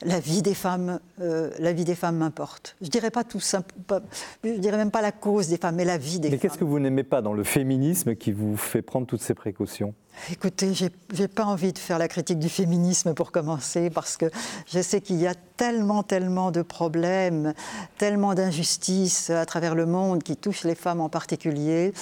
la 0.04 0.20
vie 0.20 0.42
des 0.42 0.54
femmes, 0.54 1.00
euh, 1.20 1.50
la 1.58 1.72
vie 1.72 1.84
des 1.84 1.94
femmes 1.94 2.16
m'importe. 2.16 2.76
Je 2.82 2.88
dirais 2.88 3.10
pas 3.10 3.24
tout 3.24 3.40
simplement, 3.40 4.00
je 4.44 4.58
dirais 4.58 4.76
même 4.76 4.90
pas 4.90 5.02
la 5.02 5.12
cause 5.12 5.48
des 5.48 5.56
femmes, 5.56 5.76
mais 5.76 5.84
la 5.84 5.98
vie 5.98 6.20
des 6.20 6.28
femmes. 6.28 6.32
Mais 6.32 6.38
qu'est-ce 6.38 6.58
que 6.58 6.64
vous 6.64 6.78
n'aimez 6.78 7.04
pas 7.04 7.22
dans 7.22 7.32
le 7.32 7.44
féminisme 7.44 8.14
qui 8.14 8.32
vous 8.32 8.56
fait 8.56 8.82
prendre 8.82 9.06
toutes 9.06 9.22
ces 9.22 9.34
précautions? 9.34 9.94
Écoutez, 10.30 10.72
j'ai 10.74 11.28
pas 11.28 11.44
envie 11.44 11.72
de 11.72 11.78
faire 11.78 11.98
la 11.98 12.08
critique 12.08 12.38
du 12.38 12.48
féminisme 12.48 13.14
pour 13.14 13.30
commencer, 13.30 13.90
parce 13.90 14.16
que 14.16 14.26
je 14.66 14.80
sais 14.80 15.00
qu'il 15.00 15.16
y 15.16 15.26
a 15.26 15.34
tellement, 15.56 16.02
tellement 16.02 16.50
de 16.50 16.62
problèmes, 16.62 17.54
tellement 17.98 18.34
d'injustices 18.34 19.30
à 19.30 19.46
travers 19.46 19.74
le 19.74 19.86
monde 19.86 20.22
qui 20.22 20.36
touchent 20.36 20.64
les 20.64 20.74
femmes 20.74 21.00
en 21.00 21.08
particulier, 21.08 21.92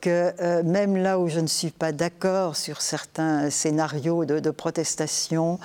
que 0.00 0.32
euh, 0.40 0.62
même 0.62 0.96
là 0.96 1.18
où 1.18 1.28
je 1.28 1.40
ne 1.40 1.46
suis 1.46 1.70
pas 1.70 1.92
d'accord 1.92 2.56
sur 2.56 2.80
certains 2.80 3.50
scénarios 3.50 4.24
de, 4.24 4.50
protestation, 4.50 5.58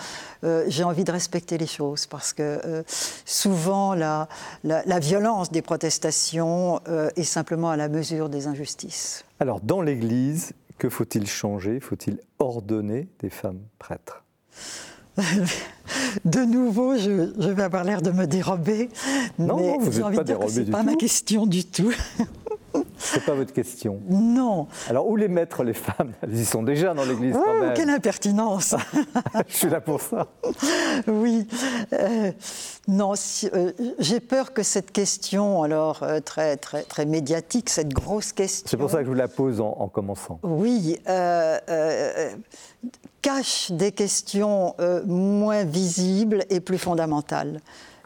euh, 0.44 0.66
j'ai 0.68 0.84
envie 0.84 1.04
de 1.04 1.12
respecter 1.12 1.58
les 1.58 1.68
choses, 1.68 2.06
parce 2.06 2.34
que 2.34 2.62
euh, 2.66 2.84
souvent 3.25 3.94
la, 3.94 4.28
la, 4.63 5.00
violence 5.00 5.51
des 5.51 5.62
protestations 5.62 6.82
est 7.16 7.24
simplement 7.24 7.70
à 7.70 7.78
la 7.78 7.88
mesure 7.88 8.30
des 8.30 8.48
injustices. 8.48 9.24
Alors, 9.39 9.62
dans 9.62 9.82
l'Église, 9.82 10.54
que 10.79 10.89
faut-il 10.89 11.27
changer? 11.27 11.79
Faut-il 11.79 12.19
ordonner 12.39 13.07
des 13.19 13.29
femmes 13.29 13.62
prêtres? 13.77 14.24
De 16.25 16.39
nouveau, 16.39 16.95
je, 16.98 17.51
vais 17.51 17.63
avoir 17.63 17.83
l'air 17.83 18.01
de 18.01 18.12
me 18.12 18.25
dérober. 18.25 18.89
Non, 19.38 19.57
mais 19.57 19.77
vous 19.79 20.01
n'êtes 20.01 20.15
pas 20.15 20.24
dérobé 20.24 20.65
pas 20.65 20.79
tout. 20.79 20.86
ma 20.86 20.95
question 20.95 21.45
du 21.45 21.65
tout. 21.65 21.91
C'est 22.98 23.25
pas 23.25 23.33
votre 23.33 23.53
question. 23.53 24.01
Non. 24.07 24.67
Alors 24.88 25.09
où 25.09 25.15
les 25.15 25.27
mettre 25.27 25.63
les 25.63 25.74
femmes? 25.74 26.13
Elles 26.21 26.36
y 26.36 26.45
sont 26.45 26.63
déjà 26.63 26.93
dans 26.93 27.05
l'Église 27.05 27.36
oh, 27.38 27.43
quand 27.43 27.59
même. 27.59 27.74
Quelle 27.74 27.89
impertinence 27.89 28.75
Je 29.48 29.55
suis 29.55 29.69
là 29.69 29.81
pour 29.81 30.01
ça. 30.01 30.27
Oui. 31.07 31.48
Euh, 31.93 32.31
non, 32.89 33.13
euh, 33.53 33.72
j'ai 34.00 34.19
peur 34.19 34.53
que 34.53 34.63
cette 34.63 34.91
question, 34.91 35.63
alors 35.63 36.03
euh, 36.03 36.19
très 36.19 36.58
très 36.58 36.84
très 36.84 37.05
médiatique, 37.05 37.69
cette 37.69 37.93
grosse 37.93 38.34
question. 38.34 38.67
C'est 38.69 38.77
pour 38.77 38.89
ça 38.89 38.98
que 38.98 39.05
je 39.05 39.10
vous 39.10 39.15
la 39.15 39.27
pose 39.27 39.62
en, 39.62 39.75
en 39.79 39.88
commençant. 39.88 40.39
Oui. 40.43 41.00
cache 43.22 43.72
des 43.72 43.91
questions 43.91 44.75
moins 45.05 45.63
visibles 45.63 46.46
et 46.50 46.60
plus 46.60 46.77
fondamentales. 46.77 47.62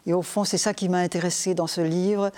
Et 0.06 0.12
au 0.12 0.22
fond, 0.22 0.44
c'est 0.44 0.58
ça 0.58 0.74
qui 0.74 0.88
m'a 0.88 0.98
intéressé 0.98 1.54
dans 1.54 1.66
ce 1.66 1.80
livre, 1.80 2.30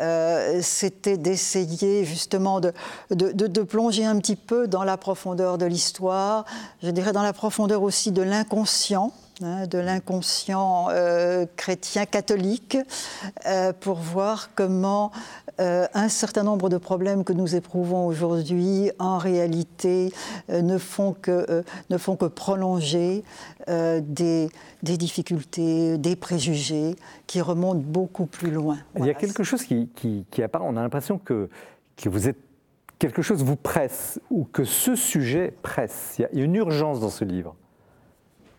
euh, 0.00 0.60
c'était 0.62 1.18
d'essayer 1.18 2.04
justement 2.04 2.60
de, 2.60 2.72
de, 3.10 3.62
plonger 3.62 4.04
un 4.04 4.18
petit 4.18 4.36
peu 4.36 4.66
dans 4.66 4.82
la 4.82 4.96
profondeur 4.96 5.58
de 5.58 5.66
l'histoire, 5.66 6.46
je 6.82 6.90
dirais 6.90 7.12
dans 7.12 7.22
la 7.22 7.34
profondeur 7.34 7.82
aussi 7.82 8.12
de 8.12 8.22
l'inconscient. 8.22 9.12
Hein, 9.42 9.66
de 9.66 9.78
l'inconscient 9.78 10.88
euh, 10.90 11.46
chrétien 11.56 12.06
catholique 12.06 12.76
euh, 13.46 13.72
pour 13.72 13.96
voir 13.96 14.50
comment 14.54 15.10
un 15.58 16.08
certain 16.08 16.42
nombre 16.42 16.68
de 16.68 16.76
problèmes 16.76 17.22
que 17.22 17.32
nous 17.32 17.54
éprouvons 17.54 18.06
aujourd'hui 18.06 18.90
en 18.98 19.18
réalité 19.18 20.12
ne, 20.48 20.76
font 20.76 21.12
que, 21.12 21.62
ne 21.88 21.98
font 21.98 22.16
que 22.16 22.24
prolonger 22.24 23.22
des, 23.68 24.48
des 24.82 24.96
difficultés, 24.96 25.98
des 25.98 26.16
préjugés 26.16 26.96
qui 27.28 27.40
remontent 27.40 27.82
beaucoup 27.84 28.26
plus 28.26 28.50
loin. 28.50 28.78
Il 28.98 29.04
y 29.04 29.10
a 29.10 29.14
quelque 29.14 29.44
chose 29.44 29.62
qui, 29.62 29.88
qui, 29.94 30.42
apparaît, 30.42 30.64
on 30.66 30.76
a 30.76 30.82
l'impression 30.82 31.18
que, 31.18 31.48
que 31.96 32.08
vous 32.08 32.28
êtes 32.28 32.38
quelque 32.98 33.22
chose 33.22 33.44
vous 33.44 33.56
presse 33.56 34.20
ou 34.30 34.44
que 34.44 34.64
ce 34.64 34.96
sujet 34.96 35.54
presse. 35.62 36.16
Il 36.18 36.22
y 36.22 36.24
a 36.24 36.44
une 36.44 36.54
urgence 36.56 36.98
dans 36.98 37.10
ce 37.10 37.24
livre. 37.24 37.54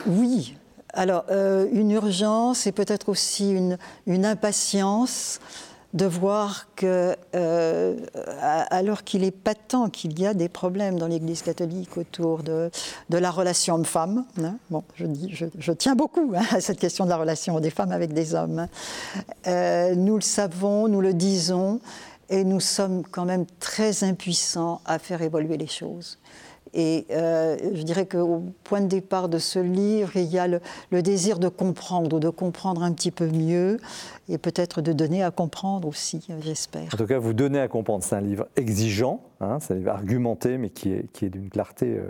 Oui. 0.05 0.55
Alors, 0.93 1.25
euh, 1.31 1.67
une 1.71 1.89
urgence 1.89 2.67
et 2.67 2.71
peut-être 2.71 3.09
aussi 3.09 3.51
une, 3.51 3.77
impatience 4.25 5.39
de 5.95 6.05
voir 6.05 6.67
que, 6.75 7.15
euh, 7.35 7.97
alors 8.69 9.03
qu'il 9.03 9.23
est 9.23 9.31
patent 9.31 9.89
qu'il 9.91 10.19
y 10.19 10.25
a 10.25 10.35
des 10.35 10.49
problèmes 10.49 10.99
dans 10.99 11.07
l'Église 11.07 11.41
catholique 11.41 11.97
autour 11.97 12.43
de, 12.43 12.69
la 13.09 13.31
relation 13.31 13.75
homme-femme, 13.75 14.25
hein, 14.41 14.55
bon, 14.69 14.83
je, 14.95 15.71
tiens 15.71 15.95
beaucoup 15.95 16.33
hein, 16.35 16.43
à 16.51 16.61
cette 16.61 16.79
question 16.79 17.05
de 17.05 17.09
la 17.09 17.17
relation 17.17 17.59
des 17.59 17.71
femmes 17.71 17.91
avec 17.91 18.13
des 18.13 18.35
hommes, 18.35 18.67
euh, 19.47 19.95
nous 19.95 20.15
le 20.15 20.21
savons, 20.21 20.87
nous 20.87 21.01
le 21.01 21.13
disons, 21.13 21.79
et 22.29 22.43
nous 22.43 22.59
sommes 22.59 23.03
quand 23.09 23.25
même 23.25 23.45
très 23.59 24.03
impuissants 24.03 24.81
à 24.85 24.99
faire 24.99 25.21
évoluer 25.21 25.57
les 25.57 25.67
choses. 25.67 26.17
Et 26.73 27.05
euh, 27.11 27.55
je 27.73 27.83
dirais 27.83 28.07
qu'au 28.07 28.43
point 28.63 28.81
de 28.81 28.87
départ 28.87 29.29
de 29.29 29.37
ce 29.37 29.59
livre, 29.59 30.15
il 30.15 30.25
y 30.25 30.39
a 30.39 30.47
le, 30.47 30.59
désir 31.01 31.37
de 31.37 31.47
comprendre, 31.47 32.15
ou 32.15 32.19
de 32.19 32.29
comprendre 32.29 32.81
un 32.81 32.91
petit 32.93 33.11
peu 33.11 33.27
mieux, 33.27 33.77
et 34.27 34.39
peut-être 34.39 34.81
de 34.81 34.91
donner 34.91 35.23
à 35.23 35.29
comprendre 35.29 35.87
aussi, 35.87 36.25
j'espère. 36.39 36.93
En 36.93 36.97
tout 36.97 37.05
cas, 37.05 37.19
vous 37.19 37.33
donnez 37.33 37.59
à 37.59 37.67
comprendre. 37.67 38.03
C'est 38.03 38.15
un 38.15 38.21
livre 38.21 38.47
exigeant, 38.55 39.21
hein, 39.39 39.59
c'est 39.59 39.73
un 39.73 39.77
livre 39.77 39.91
argumenté, 39.91 40.57
mais 40.57 40.69
qui 40.69 40.91
est, 40.91 41.11
qui 41.13 41.25
est 41.25 41.29
d'une 41.29 41.49
clarté 41.49 41.97
euh, 41.97 42.09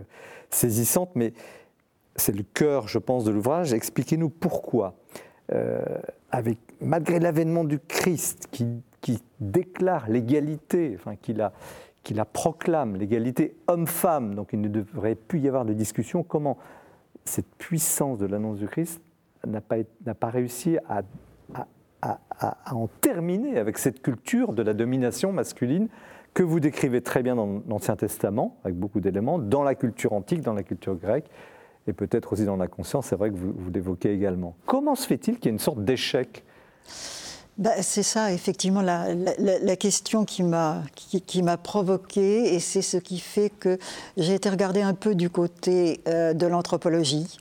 saisissante. 0.50 1.10
Mais 1.16 1.34
c'est 2.16 2.36
le 2.36 2.44
cœur, 2.44 2.88
je 2.88 3.00
pense, 3.00 3.26
de 3.26 3.32
l'ouvrage. 3.32 3.74
Expliquez-nous 3.74 4.30
pourquoi, 4.30 4.96
euh, 5.52 5.82
avec, 6.32 6.58
malgré 6.80 7.20
l'avènement 7.20 7.66
du 7.66 7.80
Christ, 7.80 8.48
qui, 8.50 8.82
qui 9.02 9.22
déclare 9.42 10.10
l'égalité, 10.10 10.94
enfin, 10.96 11.18
qu'il 11.18 11.42
a 11.42 11.52
qui 12.04 12.14
la 12.14 12.26
proclame, 12.26 12.96
l'égalité 12.96 13.56
homme-femme, 13.68 14.36
donc 14.36 14.50
il 14.54 14.62
ne 14.62 14.68
devrait 14.68 15.16
plus 15.16 15.40
y 15.40 15.48
avoir 15.48 15.66
de 15.66 15.74
discussion, 15.74 16.24
comment 16.24 16.58
cette 17.26 17.50
puissance 17.56 18.18
de 18.20 18.26
l'annonce 18.26 18.60
du 18.60 18.68
Christ 18.68 19.02
n'a 19.48 19.62
pas, 19.62 20.30
réussi 20.30 20.78
à, 20.90 21.04
en 22.72 22.88
terminer 23.02 23.58
avec 23.58 23.78
cette 23.78 24.02
culture 24.02 24.54
de 24.54 24.62
la 24.62 24.74
domination 24.74 25.32
masculine 25.32 25.88
que 26.34 26.44
vous 26.44 26.60
décrivez 26.60 27.02
très 27.02 27.24
bien 27.24 27.36
dans 27.36 27.62
l'Ancien 27.68 27.96
Testament, 27.96 28.58
avec 28.64 28.76
beaucoup 28.76 29.00
d'éléments, 29.00 29.40
dans 29.40 29.64
la 29.64 29.76
culture 29.76 30.14
antique, 30.14 30.42
dans 30.42 30.54
la 30.54 30.64
culture 30.64 30.96
grecque, 30.96 31.30
et 31.88 31.94
peut-être 31.94 32.34
aussi 32.34 32.46
dans 32.46 32.58
la 32.58 32.68
conscience, 32.68 33.08
c'est 33.08 33.16
vrai 33.16 33.30
que 33.30 33.36
vous 33.36 33.70
l'évoquez 33.72 34.14
également. 34.14 34.56
Comment 34.66 34.96
se 34.96 35.06
fait-il 35.06 35.36
qu'il 35.36 35.46
y 35.46 35.48
ait 35.50 35.52
une 35.52 35.60
sorte 35.60 35.84
d'échec? 35.84 36.44
Bah, 37.58 37.82
c'est 37.82 38.04
ça, 38.04 38.32
effectivement, 38.32 38.82
la, 38.82 39.76
question 39.76 40.26
qui 40.26 40.42
m'a 40.42 40.82
qui, 40.96 41.44
provoquée, 41.64 42.56
et 42.56 42.60
c'est 42.60 42.82
ce 42.82 42.98
qui 42.98 43.20
fait 43.20 43.52
que 43.52 43.78
j'ai 44.18 44.34
été 44.34 44.50
regarder 44.50 44.82
un 44.82 44.96
peu 44.96 45.14
du 45.14 45.30
côté 45.30 46.02
euh, 46.08 46.34
de 46.34 46.48
l'anthropologie. 46.48 47.38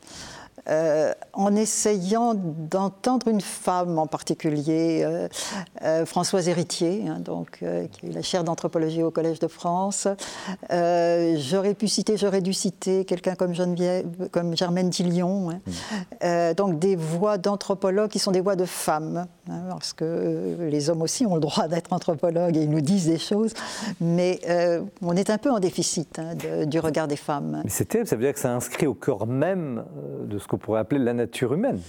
Euh, 0.69 1.13
en 1.33 1.57
essayant 1.57 2.35
d'entendre 2.35 3.27
une 3.27 3.41
femme 3.41 3.99
en 3.99 4.07
particulier, 4.07 5.03
euh, 5.03 5.27
euh, 5.83 6.07
Françoise 6.07 6.49
Héritier, 6.49 7.05
hein, 7.09 7.19
donc, 7.19 7.65
qui 7.91 8.07
est 8.07 8.13
la 8.13 8.23
chaire 8.23 8.45
d'anthropologie 8.45 9.03
au 9.03 9.11
Collège 9.11 9.41
de 9.41 9.49
France. 9.49 10.07
j'aurais 10.71 11.75
pu 11.75 11.89
citer, 11.89 12.17
j'aurais 12.17 12.43
dû 12.43 12.53
citer 12.53 13.05
quelqu'un 13.05 13.35
comme 13.35 13.55
Geneviève, 13.55 14.29
comme 14.31 14.57
Germaine 14.57 14.91
Tillion, 14.91 15.51
hein. 15.51 15.61
mmh. 16.23 16.55
donc 16.55 16.79
des 16.79 16.95
voix 16.95 17.39
d'anthropologues 17.39 18.11
qui 18.11 18.19
sont 18.21 18.31
des 18.31 18.41
voix 18.41 18.57
de 18.57 18.65
femmes, 18.65 19.27
hein, 19.51 19.63
parce 19.71 19.93
que 19.93 20.57
les 20.61 20.91
hommes 20.91 21.03
aussi 21.03 21.27
ont 21.27 21.35
le 21.35 21.41
droit 21.41 21.67
d'être 21.67 21.93
anthropologues 21.93 22.57
et 22.57 22.63
ils 22.63 22.71
nous 22.71 22.81
disent 22.81 23.07
des 23.07 23.19
choses, 23.19 23.55
mais 24.01 24.41
on 25.01 25.17
est 25.17 25.31
un 25.31 25.39
peu 25.39 25.51
en 25.51 25.59
déficit 25.59 26.21
du 26.67 26.79
regard 26.79 27.09
des 27.09 27.17
femmes. 27.17 27.63
Mais 27.65 27.71
c'est 27.71 27.87
terrible, 27.87 28.09
ça 28.09 28.17
veut 28.17 28.23
dire 28.23 28.35
que 28.35 28.41
ça 28.41 28.53
inscrit 28.53 28.87
au 28.87 28.95
cœur 28.95 29.27
même 29.27 29.85
de 30.27 30.39
ce 30.39 30.47
qu'on 30.53 30.59
pourrait 30.59 30.81
appeler 30.81 31.03
la 31.03 31.15
nature 31.15 31.55
humaine. 31.55 31.81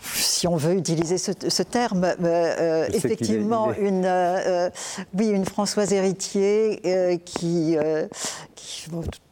Si 0.00 0.48
on 0.48 0.56
veut 0.56 0.74
utiliser 0.74 1.18
ce, 1.18 1.62
terme, 1.62 2.04
euh, 2.04 2.14
euh, 2.24 2.88
effectivement, 2.94 3.74
Une, 3.74 4.06
euh, 4.06 4.70
oui, 5.12 5.28
une 5.28 5.44
Françoise 5.44 5.92
Héritier 5.92 6.80
qui, 7.26 7.76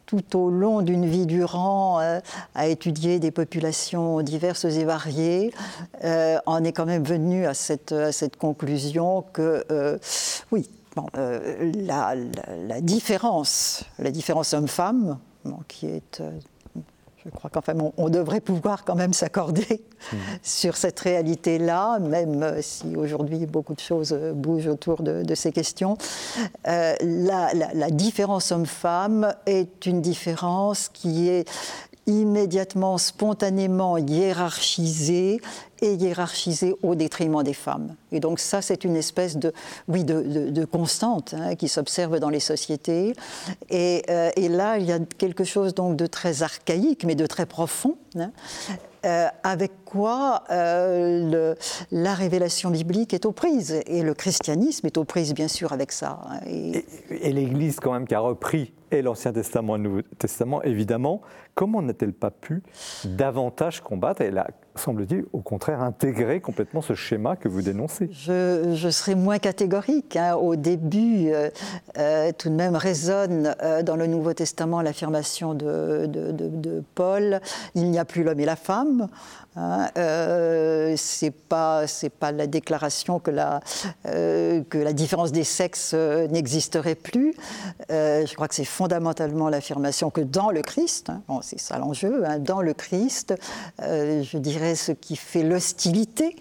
tout 0.05 0.37
au 0.37 0.51
long 0.51 0.83
d'une 0.83 1.07
vie 1.07 1.25
durant, 1.25 1.99
a 2.55 2.67
étudié 2.67 3.19
des 3.19 3.31
populations 3.31 4.21
diverses 4.21 4.67
et 4.67 4.85
variées, 4.85 5.55
en 6.05 6.63
est 6.63 6.73
quand 6.73 6.87
même 6.87 7.05
venue 7.05 7.47
à 7.47 7.55
cette, 7.55 7.93
à 7.93 8.13
cette 8.13 8.37
conclusion 8.37 9.25
que, 9.33 9.65
oui, 10.53 10.69
bon, 10.95 11.07
la, 11.15 12.15
la, 12.15 12.81
différence, 12.83 13.85
la 13.99 14.11
différence 14.11 14.53
homme-femme, 14.53 15.19
qui 15.69 15.87
est 15.87 16.23
je 17.25 17.31
crois 17.31 17.51
qu'enfin, 17.51 17.75
on, 17.97 18.09
devrait 18.09 18.41
pouvoir 18.41 18.85
quand 18.85 18.95
même 18.95 19.13
s'accorder 19.13 19.83
mmh. 20.13 20.17
sur 20.43 20.77
cette 20.77 21.01
réalité-là, 21.01 21.99
même 21.99 22.43
euh, 22.43 22.63
si 22.63 22.97
aujourd'hui 22.97 23.47
beaucoup 23.47 23.75
de 23.75 23.81
choses 23.81 24.13
euh, 24.13 24.33
bougent 24.33 24.69
autour 24.69 25.03
de, 25.03 25.35
ces 25.35 25.53
questions. 25.53 25.97
Euh, 26.67 26.95
la, 27.01 27.91
différence 27.91 28.53
homme-femme 28.53 29.35
est 29.47 29.87
une 29.87 30.01
différence 30.01 30.89
qui 30.89 31.29
est 31.29 31.49
immédiatement, 32.09 32.99
spontanément 32.99 33.99
hiérarchisé 33.99 35.41
et 35.81 35.95
hiérarchisé 35.95 36.75
au 36.83 36.95
détriment 36.95 37.43
des 37.43 37.53
femmes. 37.55 37.95
Et 38.11 38.19
donc 38.19 38.41
ça, 38.41 38.63
c'est 38.63 38.85
une 38.85 38.97
espèce 38.97 39.37
de, 39.37 39.53
oui, 39.87 40.05
de, 40.05 40.65
constante 40.65 41.35
hein, 41.35 41.55
qui 41.55 41.69
s'observe 41.69 42.19
dans 42.19 42.31
les 42.31 42.41
sociétés. 42.41 43.15
Et, 43.71 44.03
euh, 44.11 44.31
et, 44.37 44.49
là, 44.49 44.79
il 44.79 44.87
y 44.87 44.93
a 44.93 44.99
quelque 45.19 45.45
chose 45.45 45.75
donc 45.75 45.97
de 45.97 46.07
très 46.07 46.43
archaïque, 46.43 47.05
mais 47.05 47.15
de 47.15 47.27
très 47.27 47.47
profond. 47.47 47.97
Hein, 48.19 48.31
euh, 49.09 49.29
avec 49.43 49.73
quoi 49.87 50.45
euh, 50.51 51.55
la 51.91 52.15
révélation 52.15 52.69
biblique 52.69 53.15
est 53.15 53.25
aux 53.25 53.33
prises. 53.33 53.81
Et 53.87 54.03
le 54.03 54.13
christianisme 54.13 54.87
est 54.87 54.99
aux 54.99 55.05
prises, 55.05 55.33
bien 55.33 55.49
sûr, 55.49 55.73
avec 55.73 55.93
ça. 55.93 56.19
Et, 56.47 56.85
l'Église, 57.33 57.81
quand 57.81 57.93
même, 57.93 58.07
qui 58.07 58.15
a 58.15 58.21
repris 58.21 58.75
et 58.91 59.01
l'Ancien 59.01 59.33
Testament 59.33 59.77
et 59.77 59.79
le 59.79 59.85
Nouveau 59.85 60.03
Testament, 60.19 60.63
évidemment, 60.63 61.23
comment 61.55 61.81
n'a-t-elle 61.81 62.13
pas 62.13 62.31
pu 62.31 62.63
davantage 63.05 63.81
combattre? 63.81 64.23
Semble-t-il, 64.79 65.25
au 65.33 65.41
contraire, 65.41 65.83
intégré 65.83 66.41
complètement 66.41 66.83
ce 66.83 66.95
schéma 66.95 67.37
que 67.37 67.49
vous 67.49 67.63
dénoncez. 67.63 68.09
Je, 68.13 68.75
je 68.75 68.89
serais 68.89 69.15
moins 69.15 69.39
catégorique. 69.39 70.17
Hein. 70.17 70.37
Au 70.37 70.57
début, 70.57 71.31
euh, 71.33 72.33
tout 72.39 72.49
de 72.49 72.55
même 72.55 72.77
résonne 72.77 73.55
dans 73.85 73.97
le 73.97 74.07
Nouveau 74.07 74.33
Testament 74.33 74.81
l'affirmation 74.83 75.55
de 75.55 76.83
Paul, 76.95 77.41
il 77.75 77.91
n'y 77.91 77.99
a 77.99 78.05
plus 78.05 78.23
l'homme 78.23 78.41
et 78.41 78.45
la 78.45 78.57
femme. 78.57 79.09
Hein, 79.59 79.89
euh, 79.99 80.95
c'est 80.97 81.33
pas 81.33 81.89
c'est 81.89 82.11
pas 82.11 82.31
la 82.31 82.47
déclaration 82.47 83.19
que 83.19 83.33
la 83.33 83.59
euh, 84.07 84.63
que 84.71 84.79
la 84.79 84.93
différence 84.93 85.33
des 85.33 85.43
sexes 85.43 85.93
euh, 85.95 86.29
n'existerait 86.29 86.95
plus. 86.95 87.35
je 87.89 88.35
crois 88.35 88.47
que 88.47 88.55
c'est 88.55 88.65
fondamentalement 88.65 89.49
l'affirmation 89.49 90.11
que 90.11 90.21
dans 90.21 90.51
le 90.51 90.63
Christ, 90.63 91.11
hein, 91.11 91.41
c'est 91.43 91.59
ça 91.59 91.77
l'enjeu, 91.79 92.25
hein, 92.25 92.39
dans 92.39 92.63
le 92.63 92.73
Christ, 92.73 93.35
je 93.81 94.39
dirais 94.39 94.77
ce 94.77 94.93
qui 94.93 95.17
fait 95.17 95.43
l'hostilité 95.43 96.37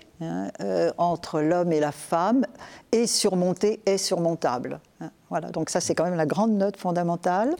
entre 0.98 1.42
l'homme 1.42 1.72
et 1.72 1.80
la 1.80 1.92
femme 1.92 2.46
est 2.92 3.08
surmonté, 3.08 3.82
est 3.86 3.98
surmontable. 3.98 4.80
Voilà, 5.30 5.50
donc 5.50 5.70
ça 5.70 5.80
c'est 5.80 5.94
quand 5.94 6.06
même 6.06 6.16
la 6.16 6.26
grande 6.26 6.54
note 6.54 6.78
fondamentale. 6.78 7.56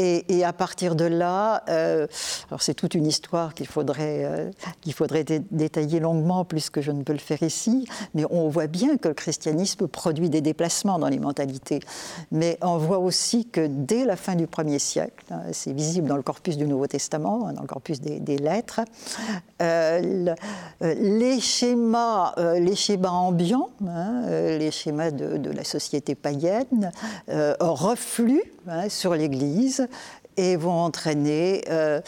Et, 0.00 0.44
à 0.44 0.52
partir 0.54 0.94
de 0.94 1.04
là, 1.04 1.62
euh, 1.68 2.06
alors 2.48 2.62
c'est 2.62 2.72
toute 2.72 2.94
une 2.94 3.06
histoire 3.06 3.52
qu'il 3.52 3.66
faudrait, 3.66 4.24
euh, 4.24 4.50
détailler 5.50 6.00
longuement, 6.00 6.44
plus 6.46 6.70
que 6.70 6.80
je 6.80 6.90
ne 6.90 7.02
peux 7.02 7.12
le 7.12 7.18
faire 7.18 7.42
ici, 7.42 7.86
mais 8.14 8.24
on 8.30 8.48
voit 8.48 8.66
bien 8.66 8.96
que 8.96 9.08
le 9.08 9.14
christianisme 9.14 9.86
produit 9.88 10.30
des 10.30 10.40
déplacements 10.40 10.98
dans 10.98 11.08
les 11.08 11.18
mentalités. 11.18 11.80
Mais 12.32 12.56
on 12.62 12.78
voit 12.78 12.98
aussi 12.98 13.44
que 13.44 13.66
dès 13.66 14.06
la 14.06 14.16
fin 14.16 14.36
du 14.36 14.46
1er 14.46 14.78
siècle, 14.78 15.24
hein, 15.30 15.42
c'est 15.52 15.72
visible 15.72 16.08
dans 16.08 16.16
le 16.16 16.22
corpus 16.22 16.56
du 16.56 16.66
Nouveau 16.66 16.86
Testament, 16.86 17.46
hein, 17.46 17.52
dans 17.52 17.62
le 17.62 17.68
corpus 17.68 18.00
des, 18.00 18.38
lettres, 18.38 18.80
euh, 19.60 20.34
les, 20.80 21.40
schémas, 21.40 22.34
les 22.58 22.74
schémas 22.74 23.10
ambiants, 23.10 23.68
hein, 23.86 24.22
les 24.26 24.70
schémas 24.70 25.10
de, 25.10 25.50
la 25.50 25.64
société 25.64 26.14
païenne, 26.14 26.90
refluent 27.28 28.50
sur 28.88 29.14
l'Église 29.14 29.88
et 30.36 30.56
vont 30.56 30.70
entraîner 30.70 31.62
euh, 31.68 32.00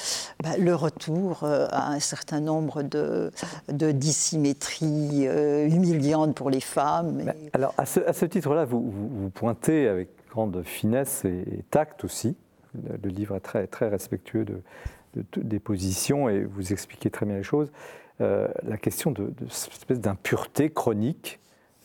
bah, 0.42 0.56
le 0.58 0.74
retour 0.74 1.44
euh, 1.44 1.66
à 1.70 1.92
un 1.92 2.00
certain 2.00 2.40
nombre 2.40 2.82
de, 2.82 3.30
dissymétries 3.68 5.26
euh, 5.26 5.66
humiliantes 5.66 6.34
pour 6.34 6.50
les 6.50 6.60
femmes. 6.60 7.32
Alors, 7.52 7.74
à 7.76 7.84
ce, 7.84 8.24
titre-là, 8.24 8.64
vous, 8.64 9.30
pointez 9.34 9.86
avec 9.88 10.08
grande 10.30 10.62
finesse 10.64 11.24
et, 11.24 11.64
tact 11.70 12.04
aussi. 12.04 12.36
Le, 12.74 13.10
livre 13.10 13.36
est 13.36 13.66
très, 13.66 13.88
respectueux 13.88 14.46
de, 14.46 14.62
des 15.36 15.58
positions 15.58 16.30
et 16.30 16.42
vous 16.42 16.72
expliquez 16.72 17.10
très 17.10 17.26
bien 17.26 17.36
les 17.36 17.42
choses. 17.42 17.70
la 18.20 18.78
question 18.80 19.10
de 19.10 19.30
cette 19.50 19.74
espèce 19.74 20.00
d'impureté 20.00 20.70
chronique 20.70 21.38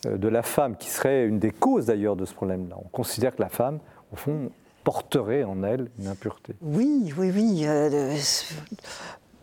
de 0.05 0.27
la 0.29 0.43
femme, 0.43 0.77
qui 0.77 0.89
serait 0.89 1.25
une 1.25 1.39
des 1.39 1.51
causes 1.51 1.87
d'ailleurs 1.87 2.15
de 2.15 2.23
ce 2.23 2.33
problème-là. 2.33 2.77
On 2.77 2.87
considère 2.87 3.35
que 3.35 3.41
la 3.41 3.49
femme, 3.49 3.79
au 4.13 4.15
fond, 4.15 4.51
porterait 4.87 5.43
en 5.43 5.63
elle 5.63 5.89
une 5.99 6.07
impureté. 6.07 6.55
Oui, 6.61 7.13
oui, 7.17 7.29
oui. 7.35 7.63
Euh, 7.65 8.15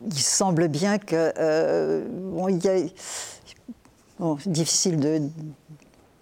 il 0.07 0.19
semble 0.19 0.69
bien 0.69 0.97
que. 0.97 1.35
Euh, 1.39 2.03
il 2.49 2.65
y 2.65 2.69
difficile 4.47 4.99
de 4.99 5.21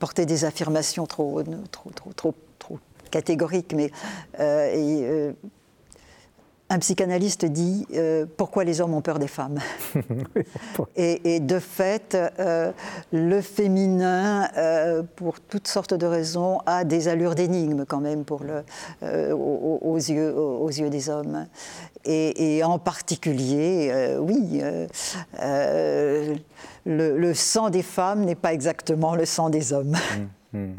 porter 0.00 0.26
des 0.26 0.44
affirmations 0.44 1.06
trop, 1.06 1.40
trop, 1.70 1.90
trop, 1.90 2.12
trop, 2.12 2.35
trop 2.58 2.78
catégoriques, 3.12 3.74
mais. 3.74 3.92
Euh, 4.40 5.32
un 6.72 6.78
psychanalyste 6.78 7.44
dit 7.44 7.87
euh, 7.92 8.24
pourquoi 8.38 8.64
les 8.64 8.80
hommes 8.80 8.94
ont 8.94 9.02
peur 9.02 9.18
des 9.18 9.28
femmes? 9.28 9.58
et, 10.96 11.38
de 11.38 11.58
fait, 11.58 12.16
euh, 12.16 12.72
le 13.12 13.42
féminin, 13.42 14.48
euh, 14.56 15.02
pour 15.16 15.40
toutes 15.40 15.68
sortes 15.68 15.92
de 15.92 16.06
raisons, 16.06 16.61
a 16.64 16.85
des 16.85 17.08
allures 17.08 17.35
d'énigme 17.35 17.85
quand 17.85 18.00
même 18.00 18.24
pour 18.24 18.42
le, 18.42 18.64
aux, 19.35 19.96
yeux, 19.96 20.35
aux, 20.35 20.70
yeux, 20.70 20.88
des 20.88 21.11
hommes. 21.11 21.46
Et, 22.06 22.62
en 22.64 22.78
particulier, 22.78 24.16
oui, 24.18 24.62
le, 26.87 27.35
sang 27.35 27.68
des 27.68 27.82
femmes 27.82 28.24
n'est 28.24 28.35
pas 28.35 28.54
exactement 28.54 29.14
le 29.14 29.26
sang 29.26 29.50
des 29.50 29.74
hommes. 29.74 29.96
Mmh, 30.54 30.58
mmh, 30.58 30.76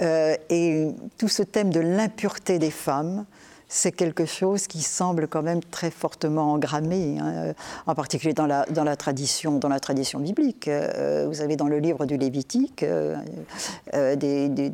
mmh. 0.00 0.06
et 0.48 0.88
tout 1.18 1.28
ce 1.28 1.42
thème 1.42 1.70
de 1.70 1.80
l'impureté 1.80 2.60
des 2.60 2.70
femmes, 2.70 3.26
c'est 3.74 3.90
quelque 3.90 4.26
chose 4.26 4.66
qui 4.66 4.82
semble 4.82 5.26
quand 5.26 5.40
même 5.40 5.62
très 5.64 5.90
fortement 5.90 6.52
engrammé, 6.52 7.18
hein, 7.18 7.32
euh, 7.34 7.52
en 7.86 7.94
particulier 7.94 8.34
dans 8.34 8.46
la, 8.46 8.66
dans 8.66 8.84
la, 8.84 8.96
tradition, 8.96 9.58
dans 9.58 9.70
la 9.70 9.80
tradition 9.80 10.20
biblique. 10.20 10.68
Euh, 10.68 11.26
vous 11.26 11.40
avez 11.40 11.56
dans 11.56 11.68
le 11.68 11.78
livre 11.78 12.04
du 12.04 12.18
Lévitique 12.18 12.82
euh, 12.82 13.16
des, 14.16 14.50
des, 14.50 14.68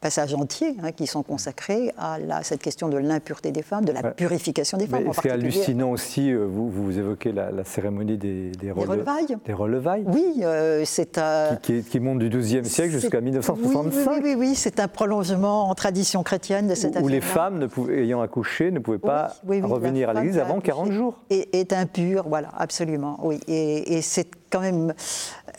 passages 0.00 0.34
entiers 0.34 0.76
hein, 0.82 0.92
qui 0.92 1.06
sont 1.06 1.22
consacrés 1.22 1.92
à 1.98 2.18
cette 2.42 2.62
question 2.62 2.88
de 2.88 2.96
l'impureté 2.96 3.52
des 3.52 3.62
femmes, 3.62 3.84
de 3.84 3.92
la 3.92 4.02
purification 4.02 4.78
des 4.78 4.86
femmes. 4.86 5.10
C'est 5.22 5.30
hallucinant 5.30 5.90
aussi, 5.90 6.32
euh, 6.32 6.46
vous, 6.46 6.70
vous 6.70 6.98
évoquez 6.98 7.32
la, 7.32 7.64
cérémonie 7.64 8.16
des, 8.16 8.50
des, 8.50 8.70
relevailles. 8.70 9.36
Des 9.44 9.52
relevailles. 9.52 10.04
Oui, 10.06 10.40
euh, 10.42 10.82
c'est 10.84 11.18
un... 11.18 11.56
Qui, 11.62 11.82
qui, 11.82 12.00
monte 12.00 12.18
du 12.18 12.28
XIIe 12.28 12.64
siècle 12.64 12.92
jusqu'à 12.92 13.20
1965. 13.20 14.10
Oui, 14.10 14.20
oui, 14.22 14.34
oui, 14.36 14.54
c'est 14.54 14.80
un 14.80 14.88
prolongement 14.88 15.68
en 15.68 15.74
tradition 15.74 16.22
chrétienne 16.22 16.68
de 16.68 16.74
cette 16.74 16.96
Où, 16.96 17.04
où 17.04 17.08
les 17.08 17.20
femmes, 17.20 17.58
ne 17.58 17.66
pouvaient, 17.66 18.02
ayant 18.02 18.22
accouché, 18.22 18.70
ne 18.70 18.78
pouvaient 18.78 18.98
pas 18.98 19.34
revenir 19.46 20.10
à 20.10 20.14
l'église 20.14 20.38
avant 20.38 20.60
40 20.60 20.92
jours. 20.92 21.18
Et 21.30 21.60
est 21.60 21.72
impure, 21.72 22.26
voilà, 22.28 22.48
absolument, 22.56 23.18
oui. 23.22 23.40
Et, 23.46 23.96
et 23.96 24.02
c'est 24.02 24.30
quand 24.50 24.60
même, 24.60 24.92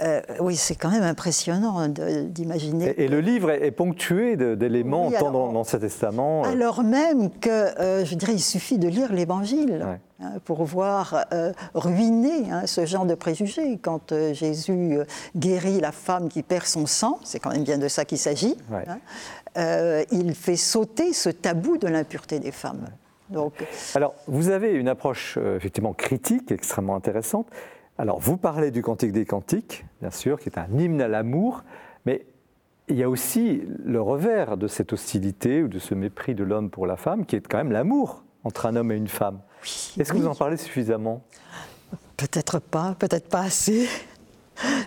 euh, 0.01 0.21
oui, 0.39 0.55
c'est 0.55 0.75
quand 0.75 0.89
même 0.89 1.03
impressionnant 1.03 1.87
d'imaginer. 1.87 2.93
Et, 2.97 3.07
le 3.07 3.19
livre 3.19 3.51
est, 3.51 3.71
ponctué 3.71 4.35
d'éléments 4.35 5.11
tant 5.11 5.31
dans 5.31 5.51
l'Ancien 5.51 5.79
Testament. 5.79 6.43
Euh. 6.43 6.51
Alors 6.51 6.83
même 6.83 7.29
que, 7.29 7.49
euh, 7.49 8.03
je 8.05 8.15
dirais, 8.15 8.33
il 8.33 8.41
suffit 8.41 8.79
de 8.79 8.87
lire 8.87 9.13
l'Évangile. 9.13 9.85
Hein, 10.23 10.33
pour 10.45 10.63
voir 10.65 11.25
ruiner 11.73 12.51
hein, 12.51 12.67
ce 12.67 12.85
genre 12.85 13.07
de 13.07 13.15
préjugés. 13.15 13.79
Quand 13.81 14.13
Jésus 14.33 14.99
guérit 15.35 15.79
la 15.79 15.91
femme 15.91 16.29
qui 16.29 16.43
perd 16.43 16.65
son 16.65 16.85
sang, 16.85 17.19
c'est 17.23 17.39
quand 17.39 17.49
même 17.49 17.63
bien 17.63 17.79
de 17.79 17.87
ça 17.87 18.05
qu'il 18.05 18.19
s'agit, 18.19 18.55
hein, 18.71 20.03
il 20.11 20.35
fait 20.35 20.57
sauter 20.57 21.13
ce 21.13 21.29
tabou 21.29 21.79
de 21.79 21.87
l'impureté 21.87 22.39
des 22.39 22.51
femmes. 22.51 22.85
Donc... 23.31 23.53
Alors, 23.95 24.13
vous 24.27 24.49
avez 24.49 24.73
une 24.73 24.89
approche 24.89 25.39
effectivement 25.55 25.93
critique, 25.93 26.51
extrêmement 26.51 26.95
intéressante. 26.95 27.47
Alors, 28.01 28.19
vous 28.19 28.35
parlez 28.35 28.71
du 28.71 28.81
Cantique 28.81 29.11
des 29.11 29.25
Cantiques, 29.25 29.85
bien 29.99 30.09
sûr, 30.09 30.39
qui 30.39 30.49
est 30.49 30.57
un 30.57 30.65
hymne 30.75 31.01
à 31.01 31.07
l'amour, 31.07 31.63
mais 32.07 32.25
il 32.87 32.95
y 32.97 33.03
a 33.03 33.09
aussi 33.11 33.61
le 33.85 34.01
revers 34.01 34.57
de 34.57 34.67
cette 34.67 34.91
hostilité 34.91 35.61
ou 35.61 35.67
de 35.67 35.77
ce 35.77 35.93
mépris 35.93 36.33
de 36.33 36.43
l'homme 36.43 36.71
pour 36.71 36.87
la 36.87 36.97
femme, 36.97 37.27
qui 37.27 37.35
est 37.35 37.47
quand 37.47 37.59
même 37.59 37.71
l'amour 37.71 38.23
entre 38.43 38.65
un 38.65 38.75
homme 38.75 38.91
et 38.91 38.95
une 38.95 39.07
femme. 39.07 39.39
Est-ce 39.99 40.13
que 40.13 40.17
vous 40.17 40.25
en 40.25 40.33
parlez 40.33 40.57
suffisamment? 40.57 41.21
Peut-être 42.17 42.57
pas, 42.57 42.95
peut-être 42.97 43.29
pas 43.29 43.41
assez. 43.41 43.87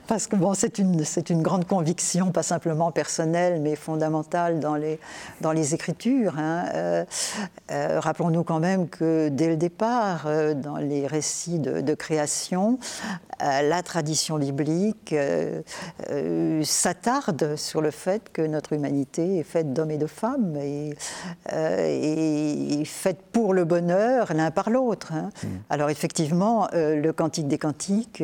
Parce 0.07 0.27
que 0.27 0.37
bon, 0.37 0.55
c'est 0.55 0.79
une, 0.79 1.03
une 1.31 1.43
grande 1.43 1.67
conviction, 1.67 2.31
pas 2.31 2.43
simplement 2.43 2.93
personnelle, 2.93 3.61
mais 3.61 3.77
fondamentale 3.77 4.61
dans 4.61 4.77
les, 4.77 5.75
Écritures. 5.75 6.39
Hein. 6.39 6.65
Euh, 6.75 7.05
euh, 7.71 8.01
rappelons-nous 8.01 8.45
quand 8.45 8.61
même 8.61 8.89
que 8.89 9.29
dès 9.29 9.49
le 9.49 9.57
départ, 9.57 10.25
euh, 10.27 10.55
dans 10.55 10.77
les 10.77 11.07
récits 11.07 11.59
de, 11.59 11.95
création, 11.95 12.79
la 13.41 13.83
tradition 13.83 14.39
biblique 14.39 15.15
s'attarde 16.63 17.57
sur 17.57 17.81
le 17.81 17.91
fait 17.91 18.31
que 18.33 18.43
notre 18.43 18.73
humanité 18.73 19.39
est 19.39 19.43
faite 19.43 19.73
d'hommes 19.73 19.91
et 19.91 19.99
de 19.99 20.07
femmes 20.07 20.57
et, 20.57 20.95
et, 21.53 22.85
faite 22.85 23.21
pour 23.33 23.55
le 23.55 23.65
bonheur 23.65 24.33
l'un 24.35 24.51
par 24.51 24.71
l'autre. 24.71 25.13
Hein. 25.13 25.31
Mmh. 25.43 25.47
Alors 25.71 25.91
effectivement, 25.91 26.69
le 26.73 27.11
Cantique 27.13 27.49
des 27.49 27.59
Cantiques 27.59 28.23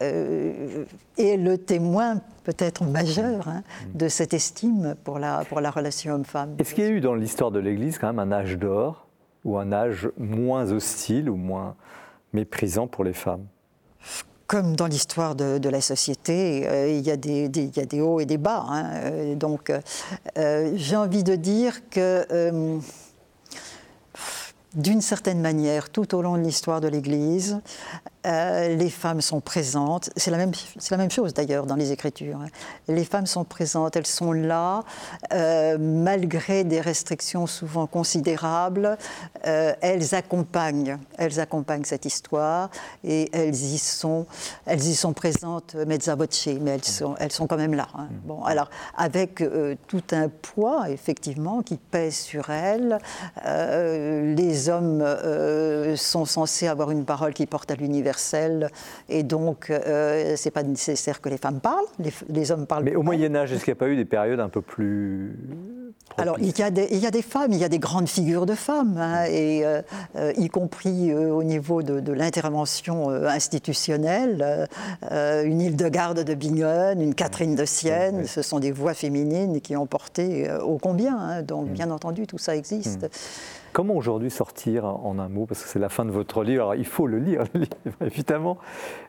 est 0.00 1.36
le 1.36 1.58
témoin 1.58 2.20
peut-être 2.44 2.84
majeur 2.84 3.48
hein, 3.48 3.62
de 3.94 4.08
cette 4.08 4.34
estime 4.34 4.94
pour 5.04 5.18
la, 5.18 5.44
pour 5.48 5.60
la 5.60 5.70
relation 5.70 6.14
homme-femme. 6.14 6.56
Est-ce 6.58 6.74
qu'il 6.74 6.84
y 6.84 6.86
a 6.86 6.90
eu 6.90 7.00
dans 7.00 7.14
l'histoire 7.14 7.50
de 7.50 7.58
l'Église 7.58 7.98
quand 7.98 8.08
même 8.12 8.18
un 8.18 8.32
âge 8.32 8.58
d'or 8.58 9.06
ou 9.44 9.58
un 9.58 9.72
âge 9.72 10.10
moins 10.18 10.70
hostile 10.70 11.30
ou 11.30 11.36
moins 11.36 11.74
méprisant 12.32 12.86
pour 12.86 13.04
les 13.04 13.12
femmes? 13.12 13.46
Comme 14.52 14.76
dans 14.76 14.86
l'histoire 14.86 15.34
de, 15.34 15.66
la 15.70 15.80
société, 15.80 16.68
euh, 16.68 16.86
il, 16.86 17.00
y 17.06 17.10
a 17.10 17.16
des, 17.16 18.00
hauts 18.02 18.20
et 18.20 18.26
des 18.26 18.36
bas. 18.36 18.66
Hein. 18.68 18.84
Euh, 18.92 19.34
donc, 19.34 19.72
euh, 20.36 20.72
j'ai 20.76 20.94
envie 20.94 21.24
de 21.24 21.36
dire 21.36 21.88
que, 21.88 22.78
d'une 24.74 25.00
certaine 25.00 25.40
manière, 25.40 25.88
tout 25.88 26.14
au 26.14 26.20
long 26.20 26.36
de 26.36 26.42
l'histoire 26.42 26.82
de 26.82 26.88
l'Église, 26.88 27.62
euh, 28.24 28.76
les 28.76 28.90
femmes 28.90 29.20
sont 29.20 29.40
présentes. 29.40 30.10
C'est 30.16 30.30
la 30.30 30.36
même, 30.36 30.52
la 30.90 30.96
même 30.96 31.10
chose 31.10 31.34
d'ailleurs 31.34 31.66
dans 31.66 31.74
les 31.74 31.92
Écritures. 31.92 32.38
Hein. 32.40 32.48
Les 32.88 33.04
femmes 33.04 33.26
sont 33.26 33.44
présentes, 33.44 33.96
elles 33.96 34.06
sont 34.06 34.32
là, 34.32 34.84
euh, 35.32 35.76
malgré 35.78 36.62
des 36.62 36.80
restrictions 36.80 37.46
souvent 37.46 37.86
considérables. 37.86 38.96
Euh, 39.46 39.72
elles 39.80 40.14
accompagnent, 40.14 40.98
elles 41.18 41.40
accompagnent 41.40 41.84
cette 41.84 42.04
histoire 42.04 42.70
et 43.02 43.28
elles 43.32 43.54
y 43.54 43.78
sont, 43.78 44.26
elles 44.66 44.84
y 44.84 44.94
sont 44.94 45.12
présentes 45.12 45.74
mezza 45.74 46.14
voce, 46.14 46.48
mais 46.60 46.72
elles 46.72 46.84
sont, 46.84 47.16
elles 47.18 47.32
sont 47.32 47.46
quand 47.46 47.56
même 47.56 47.74
là. 47.74 47.88
Hein. 47.96 48.06
Bon, 48.24 48.44
alors 48.44 48.70
avec 48.96 49.42
tout 49.88 50.02
un 50.12 50.28
poids 50.28 50.90
effectivement 50.90 51.62
qui 51.62 51.76
pèse 51.76 52.16
sur 52.16 52.50
elles. 52.50 52.98
les 53.44 54.68
hommes 54.68 55.04
sont 55.96 56.24
censés 56.24 56.68
avoir 56.68 56.90
une 56.90 57.04
parole 57.04 57.34
qui 57.34 57.46
porte 57.46 57.70
à 57.70 57.74
l'univers 57.74 58.11
et 59.08 59.22
donc 59.22 59.70
euh, 59.70 60.34
c'est 60.36 60.50
pas 60.50 60.62
nécessaire 60.62 61.20
que 61.20 61.28
les 61.28 61.38
femmes 61.38 61.60
parlent, 61.60 61.84
les, 62.28 62.52
hommes 62.52 62.66
parlent. 62.66 62.84
Mais 62.84 62.94
au 62.94 63.02
Moyen 63.02 63.34
Âge, 63.34 63.52
est-ce 63.52 63.64
qu'il 63.64 63.72
n'y 63.72 63.78
a 63.78 63.80
pas 63.80 63.88
eu 63.88 63.96
des 63.96 64.04
périodes 64.04 64.40
un 64.40 64.48
peu 64.48 64.62
plus 64.62 65.36
alors, 66.18 66.36
il 66.40 66.58
y, 66.58 66.62
a 66.62 66.70
des, 66.70 66.88
il 66.90 66.98
y, 66.98 67.06
a 67.06 67.10
des, 67.10 67.22
femmes, 67.22 67.52
il 67.52 67.58
y 67.58 67.64
a 67.64 67.68
des 67.70 67.78
grandes 67.78 68.08
figures 68.08 68.44
de 68.44 68.54
femmes, 68.54 68.98
hein, 68.98 69.24
et, 69.30 69.64
euh, 69.64 69.80
euh, 70.16 70.32
y 70.36 70.48
compris 70.48 71.14
au 71.14 71.42
niveau 71.42 71.82
de, 71.82 72.12
l'intervention 72.12 73.08
institutionnelle. 73.10 74.68
une 75.10 75.60
île 75.60 75.76
de 75.76 75.88
garde 75.88 76.22
de 76.22 76.34
Bingen, 76.34 77.00
une 77.00 77.14
Catherine 77.14 77.54
de 77.54 77.64
Sienne, 77.64 78.26
ce 78.26 78.42
sont 78.42 78.58
des 78.58 78.72
voix 78.72 78.94
féminines 78.94 79.60
qui 79.60 79.76
ont 79.76 79.86
porté 79.86 80.50
au 80.62 80.76
combien. 80.76 81.16
Hein, 81.18 81.42
donc, 81.42 81.68
mm. 81.68 81.72
bien 81.72 81.90
entendu, 81.90 82.26
tout 82.26 82.38
ça 82.38 82.56
existe. 82.56 83.08
Mm. 83.72 83.74
Comment 83.74 83.94
aujourd'hui 83.94 84.30
sortir 84.30 84.84
en 84.84 85.18
un 85.18 85.28
mot, 85.28 85.46
parce 85.46 85.62
que 85.62 85.68
c'est 85.68 85.78
la 85.78 85.88
fin 85.88 86.04
de 86.04 86.10
votre 86.10 86.44
livre, 86.44 86.62
alors 86.62 86.74
il 86.74 86.84
faut 86.84 87.06
le 87.06 87.18
lire, 87.18 87.44
le 87.54 87.60
livre, 87.60 87.96
évidemment, 88.04 88.58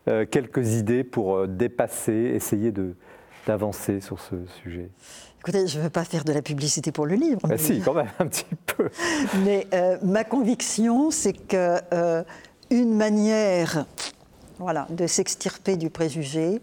euh, 0.08 0.26
quelques 0.30 0.74
idées 0.76 1.04
pour 1.04 1.36
euh, 1.36 1.48
dépasser, 1.48 2.14
essayer 2.14 2.74
d'avancer 3.48 4.02
sur 4.02 4.20
ce 4.20 4.36
sujet 4.62 4.90
Écoutez, 5.40 5.68
je 5.68 5.78
ne 5.78 5.84
veux 5.84 5.90
pas 5.90 6.06
faire 6.06 6.24
de 6.24 6.32
la 6.32 6.42
publicité 6.42 6.94
pour 6.94 7.06
le 7.06 7.16
livre. 7.16 7.42
Bah 7.44 7.50
mais... 7.50 7.58
Si, 7.58 7.82
quand 7.82 7.94
même, 7.94 8.08
un 8.20 8.28
petit 8.28 8.46
peu. 8.66 8.90
Mais 9.44 9.68
euh, 9.74 9.98
ma 10.02 10.24
conviction, 10.24 11.12
c'est 11.12 11.34
qu'une 11.34 12.24
une 12.70 12.96
manière 12.96 13.86
voilà, 14.60 14.88
de 14.90 15.06
s'extirper 15.06 15.76
du 15.76 15.90
préjugé, 15.90 16.62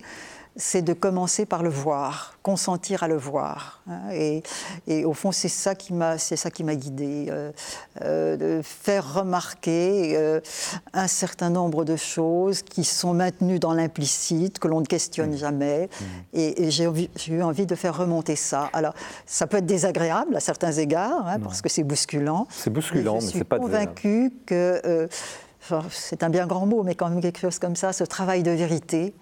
c'est 0.56 0.82
de 0.82 0.92
commencer 0.92 1.46
par 1.46 1.62
le 1.62 1.68
voir, 1.68 2.34
consentir 2.42 3.02
à 3.02 3.08
le 3.08 3.16
voir. 3.16 3.82
Hein. 3.88 4.10
et, 4.12 5.04
au 5.04 5.14
fond, 5.14 5.32
c'est 5.32 5.48
ça 5.48 5.74
qui 5.74 5.92
m'a, 5.92 6.18
c'est 6.18 6.36
ça 6.36 6.50
qui 6.50 6.64
m'a 6.64 6.74
guidée, 6.74 7.26
euh, 7.28 7.52
euh, 8.02 8.36
de 8.36 8.62
faire 8.62 9.14
remarquer 9.14 10.16
euh, 10.16 10.40
un 10.92 11.06
certain 11.06 11.50
nombre 11.50 11.84
de 11.84 11.96
choses 11.96 12.62
qui 12.62 12.84
sont 12.84 13.14
maintenues 13.14 13.58
dans 13.58 13.72
l'implicite, 13.72 14.58
que 14.58 14.68
l'on 14.68 14.80
ne 14.80 14.86
questionne 14.86 15.32
mmh. 15.32 15.38
jamais. 15.38 15.88
Mmh. 15.88 16.04
Et, 16.34 16.70
j'ai, 16.70 16.88
eu 17.28 17.42
envie 17.42 17.66
de 17.66 17.74
faire 17.74 17.96
remonter 17.96 18.36
ça. 18.36 18.70
Alors, 18.72 18.94
ça 19.26 19.46
peut 19.46 19.58
être 19.58 19.66
désagréable 19.66 20.36
à 20.36 20.40
certains 20.40 20.72
égards, 20.72 21.26
hein, 21.26 21.38
parce 21.40 21.62
que 21.62 21.68
c'est 21.68 21.84
bousculant. 21.84 22.46
C'est 22.50 22.70
bousculant, 22.70 23.14
mais, 23.14 23.20
c'est 23.20 23.44
pas. 23.44 23.56
Je 23.56 23.62
suis 23.62 23.70
convaincue 23.70 24.32
que 24.46 25.08
c'est 25.90 26.22
un 26.22 26.30
bien 26.30 26.46
grand 26.46 26.66
mot, 26.66 26.82
mais 26.82 26.94
quand 26.94 27.08
même 27.08 27.20
quelque 27.20 27.40
chose 27.40 27.58
comme 27.58 27.76
ça, 27.76 27.92
ce 27.92 28.04
travail 28.04 28.42
de 28.42 28.50
vérité, 28.50 29.14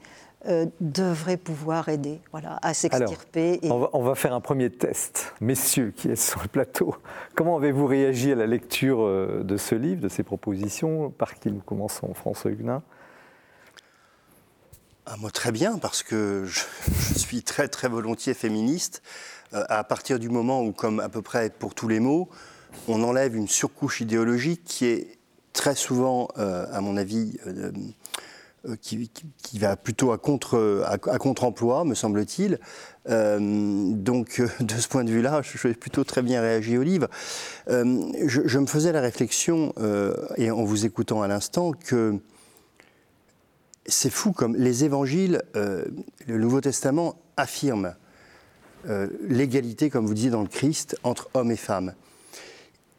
euh, 0.49 0.67
devrait 0.81 1.37
pouvoir 1.37 1.89
aider 1.89 2.21
voilà, 2.31 2.59
à 2.63 2.73
s'extirper. 2.73 3.61
On, 3.65 4.03
va, 4.03 4.15
faire 4.15 4.33
un 4.33 4.41
premier 4.41 4.71
test. 4.71 5.35
Messieurs 5.41 5.93
qui 5.95 6.09
êtes 6.09 6.19
sur 6.19 6.41
le 6.41 6.49
plateau, 6.49 6.97
comment 7.35 7.57
avez-vous 7.59 7.87
réagi 7.87 8.33
à 8.33 8.35
la 8.35 8.47
lecture 8.47 9.03
euh, 9.03 9.43
de 9.45 9.57
ce 9.59 9.75
livre, 9.75 10.01
de 10.01 10.09
ces 10.09 10.23
propositions 10.23 11.11
Par 11.11 11.35
qui 11.35 11.51
nous 11.51 11.61
commençons, 11.61 12.15
François 12.15 12.51
Huguenin? 12.51 12.83
Ah, 15.05 15.17
Moi, 15.19 15.31
très 15.31 15.53
bien, 15.53 15.77
parce 15.77 16.03
que 16.03 16.45
je, 16.47 16.61
suis 17.19 17.43
très, 17.43 17.69
très 17.69 17.89
volontiers 17.89 18.35
féministe. 18.35 19.03
Euh, 19.53 19.65
à 19.69 19.85
partir 19.85 20.19
du 20.19 20.31
moment 20.31 20.63
où, 20.63 20.73
comme 20.73 21.01
à 21.01 21.11
peu 21.11 21.21
près 21.21 21.51
pour 21.51 21.75
tous 21.75 21.89
les 21.89 22.01
mots, 22.01 22.29
on 22.87 23.03
enlève 23.03 23.37
une 23.37 23.49
surcouche 23.49 24.01
idéologique 24.01 24.65
qui 24.65 24.87
est 24.87 25.19
très 25.53 25.75
souvent, 25.75 26.29
à 26.37 26.81
mon 26.81 26.97
avis, 26.97 27.37
euh, 27.47 27.73
qui, 28.81 29.11
va 29.59 29.77
plutôt 29.77 30.13
à 30.13 30.19
contre 30.19 30.85
à, 30.87 30.99
contre-emploi, 30.99 31.85
me 31.85 31.95
semble-t-il. 31.95 32.59
Euh, 33.09 33.39
donc, 33.93 34.41
euh, 34.41 34.49
de 34.61 34.75
ce 34.75 34.89
point 34.89 35.05
de 35.05 35.11
vue-là, 35.11 35.43
je, 35.43 35.69
vais 35.69 35.75
plutôt 35.75 36.05
très 36.05 36.23
bien 36.23 36.41
réagi 36.41 36.77
au 36.77 36.83
livre. 36.83 37.09
je, 37.69 38.59
me 38.59 38.67
faisais 38.67 38.93
la 38.93 39.01
réflexion, 39.01 39.73
et 40.37 40.51
en 40.51 40.65
vous 40.65 40.87
écoutant 40.87 41.23
à 41.23 41.29
l'instant, 41.29 41.73
que 41.73 42.19
c'est 43.87 44.11
fou 44.11 44.33
comme 44.33 44.57
les 44.57 44.85
évangiles, 44.85 45.43
le 45.55 46.39
Nouveau 46.39 46.61
Testament 46.61 47.17
affirme 47.37 47.95
l'égalité, 49.29 49.91
comme 49.91 50.07
vous 50.07 50.15
disiez 50.15 50.31
dans 50.31 50.43
le 50.43 50.49
Christ, 50.49 50.97
entre 51.05 51.31
hommes 51.35 51.51
et 51.51 51.57
femmes. 51.57 51.95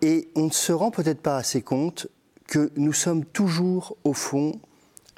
Et 0.01 0.29
on 0.35 0.45
ne 0.45 0.51
se 0.51 0.71
rend 0.71 0.91
peut-être 0.91 1.21
pas 1.21 1.37
assez 1.37 1.61
compte 1.61 2.07
que 2.47 2.71
nous 2.77 2.93
sommes 2.93 3.25
toujours, 3.25 3.97
au 4.03 4.13
fond, 4.13 4.59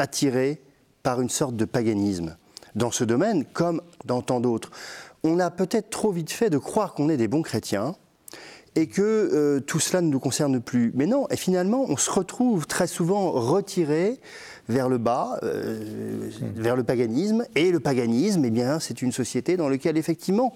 attirés 0.02 0.62
par 1.04 1.22
une 1.22 1.30
sorte 1.30 1.56
de 1.56 1.66
paganisme. 1.66 2.36
Dans 2.76 2.92
ce 2.92 3.04
domaine, 3.04 3.46
comme 3.46 3.82
dans 4.06 4.22
tant 4.22 4.40
d'autres, 4.40 4.72
on 5.24 5.40
a 5.40 5.52
peut-être 5.52 5.90
trop 5.90 6.12
vite 6.12 6.32
fait 6.32 6.50
de 6.50 6.58
croire 6.58 6.94
qu'on 6.94 7.10
est 7.10 7.18
des 7.18 7.28
bons 7.28 7.42
chrétiens 7.42 7.96
et 8.76 8.88
que 8.88 9.02
euh, 9.02 9.60
tout 9.60 9.80
cela 9.80 10.02
ne 10.02 10.08
nous 10.08 10.20
concerne 10.20 10.62
plus. 10.62 10.92
Mais 10.96 11.06
non, 11.06 11.28
et 11.30 11.36
finalement, 11.36 11.86
on 11.88 11.98
se 11.98 12.10
retrouve 12.10 12.68
très 12.68 12.88
souvent 12.88 13.32
retiré 13.32 14.20
vers 14.70 14.88
le 14.88 14.98
bas, 14.98 15.40
euh, 15.44 16.30
vers 16.56 16.78
le 16.78 16.84
paganisme. 16.84 17.46
Et 17.56 17.72
le 17.72 17.82
paganisme, 17.82 18.46
eh 18.46 18.50
bien, 18.50 18.80
c'est 18.80 19.02
une 19.02 19.12
société 19.12 19.58
dans 19.58 19.68
laquelle, 19.68 19.98
effectivement, 19.98 20.54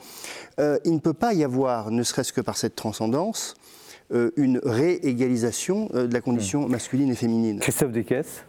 euh, 0.59 0.79
il 0.85 0.93
ne 0.93 0.99
peut 0.99 1.13
pas 1.13 1.33
y 1.33 1.43
avoir, 1.43 1.91
ne 1.91 2.03
serait-ce 2.03 2.31
que 2.31 2.41
par 2.41 2.57
cette 2.57 2.75
transcendance, 2.75 3.55
une 4.37 4.61
réégalisation 4.63 5.89
de 5.91 6.13
la 6.13 6.21
condition 6.21 6.69
masculine 6.69 7.09
et 7.09 7.15
féminine. 7.15 7.59
Christophe 7.59 7.91
Descaisses 7.91 8.43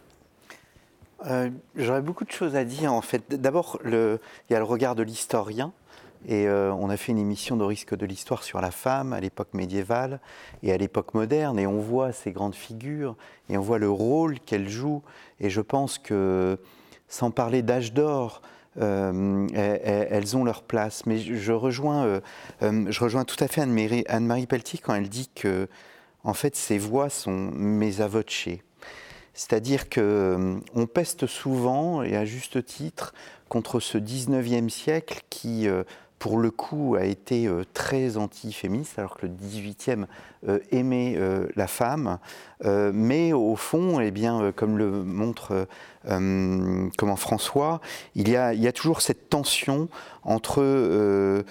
euh, 1.25 1.49
j'aurais 1.75 2.01
beaucoup 2.01 2.25
de 2.25 2.31
choses 2.31 2.55
à 2.55 2.63
dire 2.63 2.93
en 2.93 3.01
fait. 3.01 3.29
D'abord, 3.29 3.79
il 3.85 4.19
y 4.49 4.53
a 4.53 4.59
le 4.59 4.63
regard 4.63 4.95
de 4.95 5.03
l'historien. 5.03 5.73
Et 6.27 6.47
euh, 6.47 6.73
on 6.73 6.89
a 6.89 6.97
fait 6.97 7.11
une 7.11 7.19
émission 7.19 7.57
de 7.57 7.63
risque 7.63 7.95
de 7.95 8.05
l'histoire 8.05 8.43
sur 8.43 8.59
la 8.59 8.71
femme 8.71 9.13
à 9.13 9.19
l'époque 9.19 9.53
médiévale 9.53 10.19
et 10.63 10.73
à 10.73 10.77
l'époque 10.77 11.13
moderne. 11.13 11.59
Et 11.59 11.67
on 11.67 11.79
voit 11.79 12.11
ces 12.11 12.31
grandes 12.31 12.55
figures 12.55 13.15
et 13.49 13.57
on 13.57 13.61
voit 13.61 13.77
le 13.77 13.89
rôle 13.89 14.39
qu'elles 14.39 14.67
jouent. 14.67 15.03
Et 15.39 15.49
je 15.49 15.61
pense 15.61 15.99
que, 15.99 16.57
sans 17.07 17.31
parler 17.31 17.61
d'âge 17.61 17.93
d'or, 17.93 18.41
euh, 18.79 19.47
elles, 19.53 20.35
ont 20.35 20.43
leur 20.43 20.63
place. 20.63 21.05
Mais 21.05 21.17
je 21.17 21.53
rejoins, 21.53 22.19
je 22.61 22.99
rejoins 22.99 23.23
tout 23.23 23.41
à 23.41 23.47
fait 23.47 23.61
Anne-Marie 23.61 24.47
Pelletier 24.47 24.79
quand 24.79 24.95
elle 24.95 25.09
dit 25.09 25.29
que, 25.33 25.67
en 26.23 26.33
fait, 26.33 26.55
ces 26.55 26.77
voix 26.79 27.09
sont 27.09 27.31
mes 27.31 28.01
avotchés. 28.01 28.63
C'est-à-dire 29.37 29.87
qu'on 29.87 30.01
euh, 30.01 30.85
peste 30.91 31.27
souvent, 31.27 32.01
et 32.01 32.17
à 32.17 32.25
juste 32.25 32.65
titre, 32.65 33.13
contre 33.49 33.79
ce 33.79 33.99
19e 33.99 34.67
siècle 34.67 35.21
qui, 35.29 35.69
euh, 35.69 35.83
pour 36.17 36.39
le 36.39 36.49
coup, 36.49 36.95
a 36.95 37.05
été 37.05 37.47
euh, 37.47 37.63
très 37.71 38.17
anti-féministe, 38.17 38.97
alors 38.97 39.15
que 39.15 39.27
le 39.27 39.31
18e 39.31 40.07
aimait 40.71 41.17
la 41.55 41.67
femme. 41.67 42.19
mais 42.63 43.33
au 43.33 43.55
fond, 43.55 43.99
eh 43.99 44.11
bien, 44.11 44.51
comme 44.55 44.77
le 44.77 45.03
montre 45.03 45.67
comment 46.05 47.15
François, 47.15 47.81
il 48.15 48.29
y, 48.29 48.37
a, 48.37 48.71
toujours 48.71 49.01
cette 49.01 49.29
tension 49.29 49.89
entre 50.23 51.43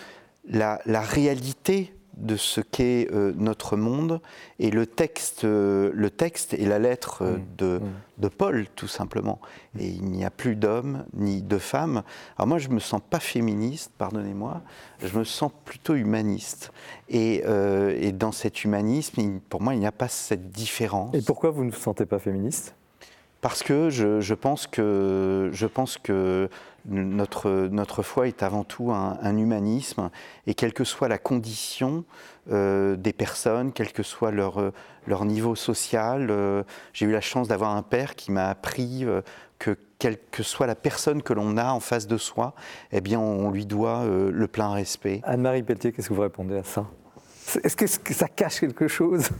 la 0.48 1.00
réalité 1.00 1.95
de 2.16 2.36
ce 2.36 2.60
qu'est 2.60 3.08
euh, 3.12 3.32
notre 3.36 3.76
monde 3.76 4.20
et 4.58 4.70
le 4.70 4.86
texte, 4.86 5.44
euh, 5.44 5.90
le 5.94 6.10
texte 6.10 6.54
et 6.54 6.64
la 6.64 6.78
lettre 6.78 7.22
euh, 7.22 7.80
de, 8.18 8.28
Paul, 8.28 8.66
tout 8.74 8.88
simplement. 8.88 9.40
Et 9.78 9.86
il 9.86 10.04
n'y 10.04 10.24
a 10.24 10.30
plus 10.30 10.56
d'hommes 10.56 11.04
ni 11.14 11.42
de 11.42 11.58
femmes. 11.58 12.02
Alors 12.36 12.48
moi, 12.48 12.58
je 12.58 12.68
ne 12.68 12.74
me 12.74 12.80
sens 12.80 13.00
pas 13.08 13.20
féministe, 13.20 13.92
pardonnez-moi, 13.98 14.62
je 15.02 15.18
me 15.18 15.24
sens 15.24 15.52
plutôt 15.64 15.94
humaniste. 15.94 16.72
Et, 17.08 17.42
dans 18.12 18.32
cet 18.32 18.64
humanisme, 18.64 19.40
pour 19.48 19.60
moi, 19.60 19.74
il 19.74 19.80
n'y 19.80 19.86
a 19.86 19.92
pas 19.92 20.08
cette 20.08 20.50
différence. 20.50 21.14
Et 21.14 21.22
pourquoi 21.22 21.50
vous 21.50 21.64
ne 21.64 21.70
vous 21.70 21.76
sentez 21.76 22.06
pas 22.06 22.18
féministe? 22.18 22.74
Parce 23.42 23.62
que 23.62 23.90
je, 23.90 24.34
pense 24.34 24.66
que 24.66 25.50
je 25.52 25.66
pense 25.66 25.98
que 25.98 26.48
notre, 26.88 27.68
notre 27.70 28.02
foi 28.02 28.28
est 28.28 28.42
avant 28.42 28.64
tout 28.64 28.92
un, 28.92 29.36
humanisme, 29.36 30.10
et 30.46 30.54
quelle 30.54 30.72
que 30.72 30.84
soit 30.84 31.08
la 31.08 31.18
condition 31.18 32.04
des 32.48 33.12
personnes, 33.16 33.72
quel 33.72 33.92
que 33.92 34.02
soit 34.02 34.30
leur, 34.30 34.72
leur 35.06 35.24
niveau 35.24 35.54
social, 35.54 36.64
j'ai 36.92 37.06
eu 37.06 37.10
la 37.10 37.20
chance 37.20 37.48
d'avoir 37.48 37.74
un 37.74 37.82
père 37.82 38.14
qui 38.14 38.30
m'a 38.30 38.48
appris 38.48 39.04
que 39.58 39.76
quelle 39.98 40.18
que 40.30 40.42
soit 40.42 40.66
la 40.66 40.74
personne 40.74 41.22
que 41.22 41.32
l'on 41.32 41.56
a 41.56 41.72
en 41.72 41.80
face 41.80 42.06
de 42.06 42.18
soi, 42.18 42.54
eh 42.92 43.00
bien, 43.00 43.18
on 43.18 43.50
lui 43.50 43.66
doit 43.66 44.04
le 44.06 44.46
plein 44.46 44.70
respect. 44.70 45.20
Anne-Marie 45.24 45.62
Pelletier, 45.62 45.92
qu'est-ce 45.92 46.08
que 46.08 46.14
vous 46.14 46.22
répondez 46.22 46.58
à 46.58 46.64
ça? 46.64 46.86
Est-ce 47.64 47.76
que 47.76 48.14
ça 48.14 48.28
cache 48.28 48.60
quelque 48.60 48.88
chose? 48.88 49.30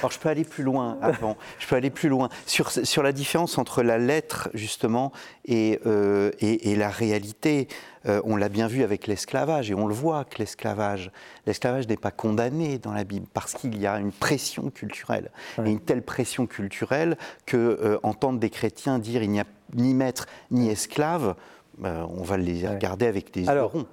Alors 0.00 0.10
je 0.10 0.18
peux 0.18 0.28
aller 0.28 0.44
plus 0.44 0.64
loin 0.64 0.98
avant. 1.02 1.36
Je 1.58 1.66
peux 1.66 1.76
aller 1.76 1.90
plus 1.90 2.08
loin 2.08 2.28
sur, 2.46 2.70
sur 2.70 3.02
la 3.02 3.12
différence 3.12 3.58
entre 3.58 3.82
la 3.82 3.98
lettre 3.98 4.48
justement 4.54 5.12
et, 5.44 5.80
euh, 5.86 6.30
et, 6.40 6.74
la 6.74 6.88
réalité. 6.88 7.68
Euh, 8.06 8.22
on 8.24 8.36
l'a 8.36 8.48
bien 8.48 8.66
vu 8.66 8.82
avec 8.82 9.06
l'esclavage 9.06 9.70
et 9.70 9.74
on 9.74 9.86
le 9.86 9.92
voit 9.92 10.24
que 10.24 10.38
l'esclavage, 10.38 11.10
l'esclavage 11.46 11.86
n'est 11.86 11.98
pas 11.98 12.10
condamné 12.10 12.78
dans 12.78 12.92
la 12.92 13.04
Bible 13.04 13.26
parce 13.34 13.52
qu'il 13.52 13.78
y 13.78 13.86
a 13.86 13.98
une 13.98 14.12
pression 14.12 14.70
culturelle 14.70 15.30
et 15.64 15.70
une 15.70 15.80
telle 15.80 16.02
pression 16.02 16.46
culturelle 16.46 17.18
que 17.44 17.56
euh, 17.56 17.98
entendre 18.02 18.38
des 18.38 18.48
chrétiens 18.50 18.98
dire 18.98 19.22
il 19.22 19.30
n'y 19.30 19.40
a 19.40 19.44
ni 19.74 19.92
maître 19.92 20.26
ni 20.50 20.70
esclave, 20.70 21.34
on 21.82 22.22
va 22.22 22.36
les 22.36 22.66
regarder 22.66 23.06
avec 23.06 23.32
des 23.32 23.42
yeux 23.42 23.62
ronds. 23.62 23.86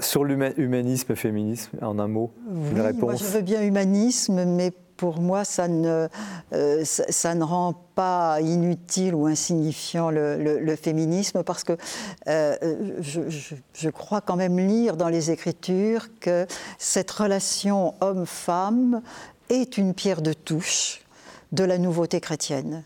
Sur 0.00 0.24
l'humanisme 0.24 1.12
et 1.12 1.16
féminisme, 1.16 1.78
en 1.80 1.98
un 1.98 2.08
mot, 2.08 2.32
une 2.50 2.80
réponse 2.80 3.02
Moi, 3.02 3.14
je 3.14 3.24
veux 3.24 3.40
bien 3.40 3.62
humanisme, 3.62 4.44
mais 4.44 4.72
pour 4.96 5.20
moi, 5.20 5.44
ça 5.44 5.68
ne, 5.68 6.08
euh, 6.52 6.84
ça, 6.84 7.34
ne 7.34 7.44
rend 7.44 7.74
pas 7.94 8.40
inutile 8.40 9.14
ou 9.14 9.26
insignifiant 9.26 10.10
le, 10.10 10.76
féminisme 10.76 11.42
parce 11.42 11.64
que 11.64 11.76
euh, 12.28 12.56
je, 13.00 13.90
crois 13.90 14.20
quand 14.20 14.36
même 14.36 14.58
lire 14.58 14.96
dans 14.96 15.08
les 15.08 15.30
Écritures 15.30 16.08
que 16.20 16.46
cette 16.78 17.10
relation 17.10 17.94
homme-femme 18.00 19.02
est 19.50 19.76
une 19.76 19.94
pierre 19.94 20.22
de 20.22 20.32
touche 20.32 21.02
de 21.52 21.64
la 21.64 21.78
nouveauté 21.78 22.20
chrétienne. 22.20 22.84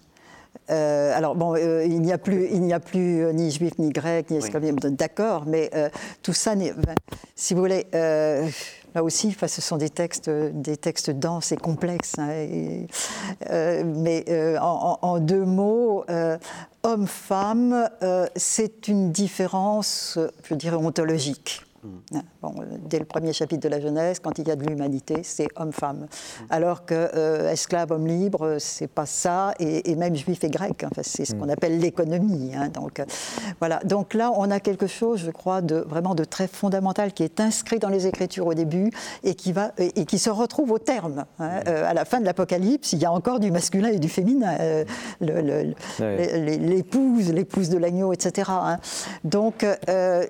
Euh, 0.70 1.16
alors 1.16 1.36
bon, 1.36 1.54
il 1.54 2.02
n'y 2.02 2.12
a 2.12 2.18
plus, 2.18 2.48
il 2.50 2.62
n'y 2.62 2.72
a 2.72 2.80
plus 2.80 3.32
ni 3.34 3.50
juif 3.52 3.78
ni 3.78 3.90
grec 3.90 4.30
ni 4.30 4.40
d'accord, 4.90 5.44
mais 5.46 5.70
tout 6.22 6.32
ça, 6.32 6.54
si 7.36 7.54
vous 7.54 7.60
voulez, 7.60 7.86
Là 8.96 9.04
aussi, 9.04 9.36
ce 9.46 9.60
sont 9.60 9.76
des 9.76 9.90
textes, 9.90 10.30
des 10.30 10.78
textes 10.78 11.10
denses 11.10 11.52
et 11.52 11.58
complexes. 11.58 12.14
Hein, 12.18 12.86
euh, 13.50 13.82
mais 13.84 14.24
euh, 14.30 14.56
en, 14.58 15.18
deux 15.18 15.44
mots, 15.44 16.06
euh, 16.08 16.38
homme-femme, 16.82 17.90
c'est 18.36 18.88
une 18.88 19.12
différence, 19.12 20.18
je 20.48 20.54
dirais, 20.54 20.76
ontologique. 20.76 21.65
Mm. 22.12 22.20
Bon, 22.42 22.54
dès 22.88 22.98
le 22.98 23.04
premier 23.04 23.32
chapitre 23.32 23.62
de 23.62 23.68
la 23.68 23.80
Genèse, 23.80 24.18
quand 24.20 24.38
il 24.38 24.46
y 24.48 24.50
a 24.50 24.56
de 24.56 24.64
l'humanité, 24.64 25.20
c'est 25.22 25.48
homme-femme. 25.56 26.00
Mm. 26.00 26.44
Alors 26.50 26.84
que 26.84 26.94
euh, 26.94 27.50
esclave, 27.50 27.92
homme 27.92 28.06
libre, 28.06 28.56
c'est 28.58 28.86
pas 28.86 29.06
ça, 29.06 29.54
et, 29.58 29.94
même 29.96 30.14
juif 30.14 30.44
et 30.44 30.50
grec. 30.50 30.84
C'est 31.02 31.24
ce 31.24 31.34
mm. 31.34 31.38
qu'on 31.38 31.48
appelle 31.48 31.78
l'économie. 31.78 32.52
Hein, 32.54 32.68
donc, 32.68 33.00
euh, 33.00 33.04
voilà. 33.60 33.80
Donc 33.84 34.14
là, 34.14 34.32
on 34.36 34.50
a 34.50 34.60
quelque 34.60 34.86
chose, 34.86 35.20
je 35.24 35.30
crois, 35.30 35.62
de 35.62 35.76
vraiment 35.76 36.14
de 36.14 36.24
très 36.24 36.46
fondamental 36.48 37.12
qui 37.12 37.22
est 37.22 37.40
inscrit 37.40 37.78
dans 37.78 37.88
les 37.88 38.06
Écritures 38.06 38.46
au 38.46 38.54
début 38.54 38.90
et 39.24 39.34
qui 39.34 39.52
va 39.52 39.72
et, 39.78 40.04
qui 40.04 40.18
se 40.18 40.30
retrouve 40.30 40.70
au 40.72 40.78
terme. 40.78 41.24
Hein, 41.38 41.60
euh, 41.66 41.88
à 41.88 41.94
la 41.94 42.04
fin 42.04 42.20
de 42.20 42.24
l'Apocalypse, 42.24 42.92
il 42.92 43.00
y 43.00 43.04
a 43.04 43.12
encore 43.12 43.40
du 43.40 43.50
masculin 43.50 43.88
et 43.88 43.98
du 43.98 44.08
féminin. 44.08 44.56
l'épouse, 46.00 47.32
l'épouse 47.32 47.68
de 47.68 47.78
l'agneau, 47.78 48.12
etc. 48.12 48.50
Hein. 48.50 48.78
Donc, 49.24 49.66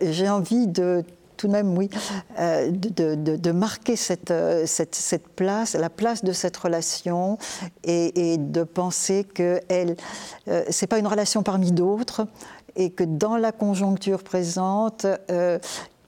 j'ai 0.01 0.29
envie 0.29 0.67
de 0.67 1.05
tout 1.37 1.47
de 1.47 1.53
même, 1.53 1.77
oui, 1.77 1.91
euh, 2.39 2.71
de, 2.71 3.51
marquer 3.53 3.95
euh, 4.31 4.67
cette, 4.67 4.95
cette, 4.95 5.29
place, 5.29 5.75
la 5.75 5.91
place 5.91 6.25
de 6.25 6.33
cette 6.33 6.57
relation 6.57 7.39
et, 7.85 8.37
de 8.39 8.65
penser 8.65 9.25
que 9.25 9.61
elle, 9.69 9.97
euh, 10.49 10.65
c'est 10.71 10.87
pas 10.87 10.99
une 10.99 11.07
relation 11.07 11.43
parmi 11.43 11.73
d'autres 11.73 12.27
et 12.75 12.91
que 12.91 13.05
dans 13.05 13.37
la 13.37 13.53
conjoncture 13.53 14.23
présente, 14.23 15.07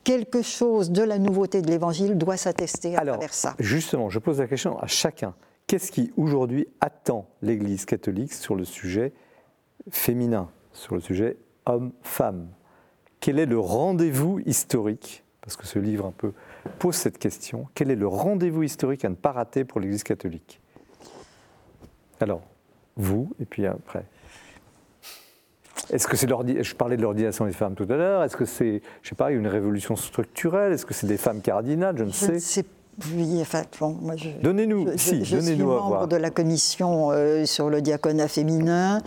quelque 0.05 0.43
chose 0.43 0.91
de 0.91 1.03
la 1.03 1.19
nouveauté 1.19 1.63
de 1.63 1.71
l'Évangile 1.71 2.19
doit 2.19 2.37
s'attester 2.37 2.95
à 2.95 3.07
travers 3.07 3.33
ça. 3.33 3.55
Justement, 3.59 4.11
je 4.11 4.19
pose 4.19 4.39
la 4.39 4.47
question 4.47 4.79
à 4.79 4.87
chacun. 4.87 5.35
Qu'est-ce 5.67 5.91
qui 5.91 6.13
aujourd'hui 6.17 6.67
attend 6.81 7.27
l'Église 7.41 7.87
catholique 7.87 8.35
sur 8.35 8.55
le 8.55 8.65
sujet 8.65 9.13
féminin, 9.91 10.51
sur 10.73 10.95
le 10.95 11.01
sujet 11.01 11.39
homme-femme? 11.65 12.49
Quel 13.21 13.39
est 13.39 13.47
le 13.47 13.59
rendez-vous 13.59 14.41
historique 14.47 15.25
Parce 15.41 15.57
que 15.57 15.67
ce 15.67 15.79
livre 15.79 16.07
un 16.07 16.13
peu 16.17 16.33
pose 16.79 16.95
cette 16.95 17.19
question. 17.19 17.67
Quel 17.75 17.91
est 17.91 17.97
le 17.97 18.07
rendez-vous 18.07 18.63
historique 18.63 19.05
à 19.05 19.09
ne 19.09 19.15
pas 19.15 19.33
rater 19.33 19.65
pour 19.65 19.81
l'Église 19.81 20.03
catholique? 20.03 20.61
Alors, 22.21 22.43
vous, 22.97 23.31
et 23.41 23.45
puis 23.45 23.67
après. 23.67 24.05
Est-ce 25.91 26.07
que 26.07 26.17
c'est 26.17 26.29
je 26.29 26.75
parlais 26.75 26.97
de 26.97 27.03
l'ordination 27.03 27.47
des 27.47 27.53
femmes 27.53 27.75
tout 27.75 27.87
à 27.89 27.97
l'heure. 27.97 28.23
Est-ce 28.23 28.37
que 28.37 28.45
c'est, 28.45 28.83
je 29.03 29.09
sais 29.09 29.15
pas, 29.15 29.31
une 29.31 29.47
révolution 29.47 29.97
structurelle 29.97 30.73
Est-ce 30.73 30.85
que 30.85 30.93
c'est 30.93 31.07
des 31.07 31.17
femmes 31.17 31.41
cardinales 31.41 31.97
Je 31.97 32.05
ne 32.05 32.11
sais. 32.11 32.65
Oui, 33.15 33.39
enfin, 33.41 33.63
moi 34.01 34.17
je. 34.17 34.29
Donnez-nous, 34.43 34.89
si, 34.97 35.25
je, 35.25 35.39
suis 35.39 35.57
membre 35.57 36.09
de 36.09 36.17
la 36.17 36.31
commission 36.31 37.11
euh, 37.13 37.47
sur 37.47 37.71
le 37.71 37.81
diaconat 37.81 38.27
féminin. 38.27 39.01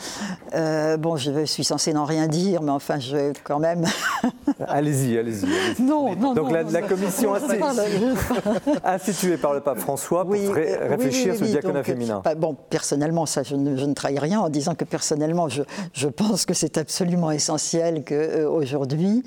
Euh, 0.54 0.96
bon, 0.96 1.18
je 1.18 1.44
suis 1.46 1.66
censée 1.66 1.92
n'en 1.92 2.06
rien 2.06 2.28
dire, 2.28 2.62
mais 2.62 2.72
enfin, 2.72 3.00
je 3.00 3.18
vais 3.18 3.34
quand 3.44 3.60
même. 3.60 3.86
allez-y, 4.68 5.18
allez-y. 5.18 5.82
non, 5.82 6.16
non, 6.16 6.34
Donc 6.34 6.52
la, 6.52 6.64
la, 6.64 6.82
commission 6.82 7.34
instituée 8.86 9.38
par 9.38 9.54
le 9.54 9.60
pape 9.60 9.80
François 9.80 10.24
pour 10.24 10.36
euh, 10.36 10.88
réfléchir 10.90 11.36
sur 11.36 11.44
le 11.44 11.52
diaconat 11.52 11.84
féminin. 11.84 12.22
Bah, 12.24 12.36
bon, 12.36 12.56
personnellement, 12.70 13.26
ça, 13.26 13.44
je 13.44 13.56
ne, 13.56 13.76
je 13.76 13.86
ne, 13.86 13.94
trahis 13.94 14.20
rien 14.20 14.40
en 14.40 14.50
disant 14.50 14.74
que 14.74 14.86
personnellement, 14.86 15.50
je, 15.50 15.64
je 15.94 16.08
pense 16.08 16.46
que 16.46 16.54
c'est 16.54 16.78
absolument 16.78 17.32
essentiel 17.32 18.06
qu'aujourd'hui, 18.06 19.24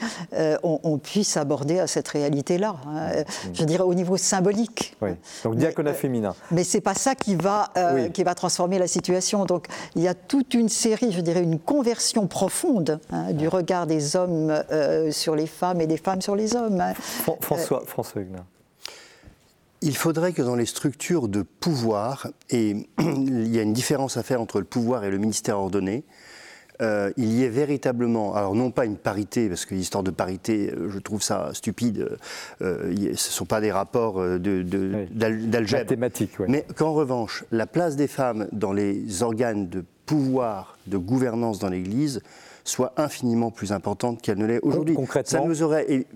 on, 0.62 0.80
on, 0.82 0.98
puisse 0.98 1.36
aborder 1.36 1.80
à 1.80 1.86
cette 1.86 2.08
réalité-là. 2.08 2.76
Hein. 2.86 3.08
Mm. 3.10 3.48
Je 3.52 3.64
dirais 3.64 3.82
au 3.82 3.92
niveau 3.92 4.16
symbolique 4.16 4.53
oui. 5.00 5.10
Donc 5.42 5.56
diaconat 5.56 5.90
euh, 5.90 5.94
féminin. 5.94 6.34
Mais 6.50 6.64
c'est 6.64 6.80
pas 6.80 6.94
ça 6.94 7.14
qui 7.14 7.34
va, 7.34 7.70
euh, 7.76 8.08
qui 8.08 8.22
va 8.22 8.34
transformer 8.34 8.78
la 8.78 8.86
situation. 8.86 9.44
Donc 9.44 9.66
il 9.94 10.02
y 10.02 10.08
a 10.08 10.14
toute 10.14 10.54
une 10.54 10.68
série, 10.68 11.12
je 11.12 11.20
dirais, 11.20 11.42
une 11.42 11.58
conversion 11.58 12.26
profonde 12.26 13.00
hein, 13.10 13.32
du 13.32 13.48
regard 13.48 13.86
des 13.86 14.16
hommes 14.16 14.50
euh, 14.70 15.10
sur 15.10 15.36
les 15.36 15.46
femmes 15.46 15.80
et 15.80 15.86
des 15.86 15.96
femmes 15.96 16.22
sur 16.22 16.36
les 16.36 16.56
hommes. 16.56 16.80
Hein. 16.80 16.94
François, 17.40 17.82
François 17.86 18.22
Huguenin. 18.22 18.44
Il 19.82 19.96
faudrait 19.96 20.32
que 20.32 20.40
dans 20.40 20.54
les 20.54 20.64
structures 20.64 21.28
de 21.28 21.42
pouvoir, 21.42 22.28
et 22.48 22.88
il 22.98 23.54
y 23.54 23.58
a 23.58 23.62
une 23.62 23.74
différence 23.74 24.16
à 24.16 24.22
faire 24.22 24.40
entre 24.40 24.58
le 24.58 24.64
pouvoir 24.64 25.04
et 25.04 25.10
le 25.10 25.18
ministère 25.18 25.58
ordonné, 25.58 26.04
euh, 26.82 27.12
il 27.16 27.32
y 27.32 27.44
ait 27.44 27.48
véritablement, 27.48 28.34
alors 28.34 28.54
non 28.54 28.70
pas 28.70 28.84
une 28.84 28.96
parité, 28.96 29.48
parce 29.48 29.64
que 29.64 29.74
l'histoire 29.74 30.02
de 30.02 30.10
parité, 30.10 30.72
euh, 30.72 30.90
je 30.90 30.98
trouve 30.98 31.22
ça 31.22 31.50
stupide, 31.52 32.18
euh, 32.62 32.94
ce 32.96 33.08
ne 33.10 33.14
sont 33.14 33.44
pas 33.44 33.60
des 33.60 33.70
rapports 33.70 34.16
d'algèbre, 34.38 35.94
de, 35.94 36.46
mais 36.48 36.66
qu'en 36.76 36.92
revanche, 36.92 37.44
la 37.52 37.66
place 37.66 37.94
des 37.94 38.08
femmes 38.08 38.48
dans 38.50 38.72
les 38.72 39.22
organes 39.22 39.68
de 39.68 39.84
pouvoir, 40.06 40.76
de 40.86 40.98
gouvernance 40.98 41.60
dans 41.60 41.68
l'Église, 41.68 42.22
soit 42.64 42.92
infiniment 42.96 43.50
plus 43.50 43.72
importante 43.72 44.20
qu'elle 44.20 44.38
ne 44.38 44.46
l'est 44.46 44.60
aujourd'hui. 44.62 44.96
Concrètement, 44.96 45.42
ça 45.42 45.46
nous 45.46 45.62
aurait 45.62 46.06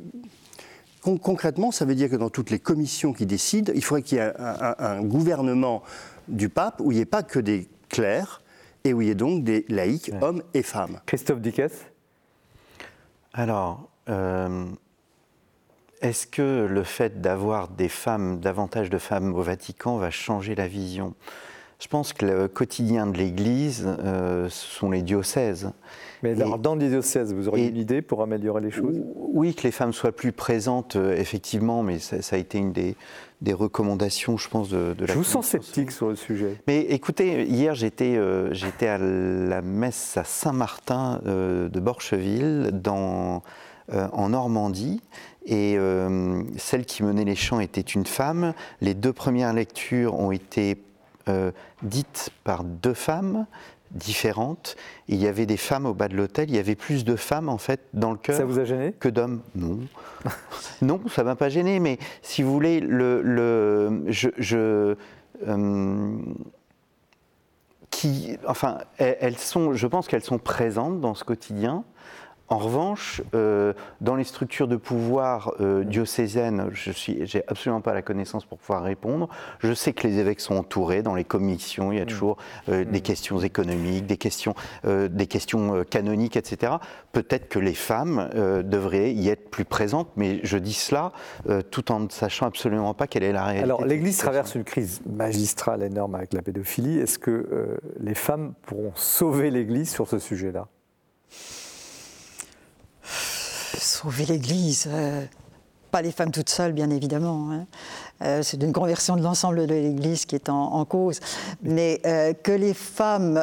concrètement, 1.23 1.71
ça 1.71 1.85
veut 1.85 1.95
dire 1.95 2.11
que 2.11 2.17
dans 2.17 2.29
toutes 2.29 2.51
les 2.51 2.59
commissions 2.59 3.13
qui 3.13 3.25
décident, 3.25 3.73
il 3.75 3.83
faudrait 3.83 4.03
qu'il 4.03 4.19
y 4.19 4.21
ait 4.21 4.33
un, 4.39 4.75
un, 4.79 5.03
gouvernement 5.03 5.83
du 6.27 6.49
pape 6.49 6.81
où 6.81 6.93
il 6.93 6.97
n'y 6.97 7.01
ait 7.01 7.07
pas 7.07 7.23
que 7.23 7.39
des 7.39 7.69
clercs, 7.89 8.43
et 8.85 8.93
où 8.93 9.03
il 9.03 9.09
y 9.09 9.11
a 9.11 9.15
donc 9.15 9.45
des 9.45 9.65
laïcs, 9.69 10.11
hommes 10.21 10.43
et 10.55 10.63
femmes. 10.63 11.01
Christophe 11.07 11.41
Dickès 11.41 11.87
Alors, 13.33 13.89
euh, 14.09 14.67
est-ce 16.01 16.27
que 16.27 16.67
le 16.69 16.83
fait 16.85 17.21
d'avoir 17.21 17.69
des 17.69 17.89
femmes, 17.89 18.41
davantage 18.41 18.91
de 18.91 18.99
femmes 18.99 19.35
au 19.35 19.43
Vatican 19.43 19.97
va 19.97 20.11
changer 20.11 20.55
la 20.55 20.69
vision? 20.69 21.15
Je 21.81 21.87
pense 21.87 22.13
que 22.13 22.27
le 22.27 22.49
quotidien 22.49 23.07
de 23.07 23.17
l'Église, 23.17 23.87
euh, 23.87 24.49
ce 24.49 24.67
sont 24.67 24.91
les 24.91 25.03
diocèses. 25.03 25.71
Mais 26.25 26.35
dans 26.35 26.75
les 26.75 26.89
diocèses, 26.89 27.33
vous 27.33 27.47
auriez 27.47 27.69
une 27.69 27.77
idée 27.77 28.03
pour 28.03 28.21
améliorer 28.21 28.61
les 28.61 28.73
choses? 28.73 29.01
Oui, 29.15 29.55
que 29.55 29.63
les 29.63 29.71
femmes 29.71 29.93
soient 29.93 30.11
plus 30.11 30.33
présentes, 30.33 30.97
euh, 30.97 31.17
effectivement, 31.17 31.85
mais 31.85 32.01
ça, 32.01 32.35
a 32.35 32.39
été 32.39 32.59
une 32.59 32.73
des, 32.73 32.97
des 33.41 33.53
recommandations, 33.53 34.37
je 34.37 34.49
pense, 34.49 34.69
de, 34.69 34.95
de 34.95 35.07
la. 35.07 35.13
Je 35.13 35.19
vous 35.19 35.25
sens 35.25 35.47
sceptique 35.47 35.91
sur 35.91 36.09
le 36.09 36.17
sujet. 36.17 36.61
Mais 36.67 36.81
écoutez, 36.81 37.45
hier 37.45 37.75
j'étais 37.75 38.17
euh, 38.17 38.53
j'étais 38.53 38.89
à 38.89 38.99
la 38.99 39.63
messe 39.63 40.17
à 40.17 40.25
Saint-Martin 40.25 41.21
euh, 41.27 41.69
de 41.69 41.81
Borcheville, 41.81 42.71
dans, 42.73 43.43
en 43.91 44.29
Normandie, 44.29 45.01
et 45.47 45.79
celle 46.59 46.85
qui 46.85 47.03
menait 47.03 47.25
les 47.25 47.37
chants 47.37 47.61
était 47.61 47.81
une 47.81 48.05
femme. 48.05 48.53
Les 48.83 48.93
deux 48.93 49.15
premières 49.15 49.55
lectures 49.55 50.15
ont 50.15 50.31
été 50.31 50.77
dites 51.83 52.31
par 52.45 52.65
deux 52.65 52.93
femmes 52.93 53.47
différentes. 53.91 54.77
Il 55.09 55.17
y 55.17 55.27
avait 55.27 55.47
des 55.47 55.57
femmes 55.57 55.87
au 55.87 55.95
bas 55.95 56.09
de 56.09 56.17
l'hôtel. 56.17 56.51
Il 56.51 56.57
y 56.57 56.59
avait 56.59 56.75
plus 56.75 57.05
de 57.05 57.17
femmes 57.17 57.49
en 57.49 57.59
fait 57.59 57.81
dans 57.95 58.13
le 58.13 58.19
cœur. 58.19 58.37
Ça 58.37 58.45
vous 58.45 58.59
a 58.59 58.65
gêné? 58.65 58.93
Que 58.99 59.09
d'hommes. 59.09 59.41
Non. 59.55 59.79
non, 60.83 61.01
ça 61.09 61.25
m'a 61.25 61.37
pas 61.37 61.49
gêné. 61.49 61.81
Mais 61.81 61.99
si 62.23 62.43
vous 62.43 62.53
voulez, 62.53 62.81
le, 62.81 63.23
le 63.23 64.05
je, 64.09 64.29
je 64.39 64.97
euh, 65.47 66.17
qui, 67.91 68.37
enfin, 68.47 68.79
elles 68.99 69.39
sont, 69.39 69.73
je 69.73 69.87
pense 69.87 70.09
qu'elles 70.09 70.23
sont 70.23 70.39
présentes 70.39 71.01
dans 71.01 71.15
ce 71.15 71.25
quotidien. 71.25 71.85
En 72.51 72.57
revanche, 72.57 73.21
euh, 73.35 73.75
dans 74.01 74.17
les 74.17 74.25
structures 74.25 74.69
de 74.69 74.77
pouvoir 74.77 75.53
euh, 75.61 75.85
diocésaines, 75.85 76.71
je 76.73 76.91
n'ai 76.91 77.27
j'ai 77.27 77.43
absolument 77.47 77.83
pas 77.83 77.93
la 77.93 78.01
connaissance 78.01 78.47
pour 78.47 78.57
pouvoir 78.59 78.83
répondre. 78.83 79.29
Je 79.59 79.75
sais 79.75 79.93
que 79.93 80.07
les 80.07 80.19
évêques 80.19 80.41
sont 80.41 80.55
entourés 80.55 81.03
dans 81.03 81.15
les 81.15 81.25
commissions. 81.25 81.93
Il 81.93 81.99
y 81.99 82.01
a 82.01 82.05
mm. 82.05 82.09
toujours 82.09 82.39
euh, 82.71 82.87
des 82.87 83.01
mm. 83.01 83.03
questions 83.03 83.41
économiques, 83.41 84.07
des 84.07 84.17
questions, 84.17 84.55
des 84.85 85.27
questions 85.27 85.85
canoniques, 85.85 86.37
etc. 86.37 86.73
Peut-être 87.13 87.49
que 87.49 87.59
les 87.59 87.75
femmes 87.75 88.29
devraient 88.65 89.13
y 89.13 89.29
être 89.29 89.51
plus 89.51 89.65
présentes, 89.65 90.09
mais 90.17 90.41
je 90.43 90.57
dis 90.59 90.73
cela 90.73 91.13
tout 91.71 91.93
en 91.93 92.01
ne 92.01 92.09
sachant 92.09 92.47
absolument 92.47 92.95
pas 92.95 93.07
quelle 93.07 93.23
est 93.23 93.33
la 93.33 93.45
réalité. 93.45 93.65
Alors, 93.65 93.85
l'Église 93.85 94.19
traverse 94.19 94.55
une 94.55 94.65
crise 94.65 95.01
magistrale 95.07 95.83
énorme 95.83 96.15
avec 96.15 96.33
la 96.33 96.43
pédophilie. 96.43 96.99
Est-ce 96.99 97.19
que 97.19 97.79
les 98.01 98.15
femmes 98.15 98.55
pourront 98.63 98.93
sauver 98.95 99.51
l'Église 99.51 99.91
sur 99.91 100.09
ce 100.09 100.19
sujet-là? 100.19 100.69
Sauver 103.99 104.27
l'Église. 104.27 104.87
Euh, 104.89 105.25
pas 105.91 106.03
les 106.03 106.13
femmes 106.13 106.31
toutes 106.31 106.51
seules, 106.51 106.73
bien 106.73 106.91
évidemment. 106.91 107.51
Hein. 107.51 107.67
Euh, 108.23 108.43
c'est 108.43 108.63
une 108.63 108.75
conversion 108.75 109.17
de 109.17 109.23
l'ensemble 109.23 109.67
de 109.67 109.75
l'Église 109.75 110.27
qui 110.27 110.35
est 110.35 110.51
en, 110.51 110.85
cause. 110.85 111.19
Mais 111.63 112.01
euh, 112.05 112.35
que 112.35 112.53
les 112.53 112.75
femmes 112.75 113.39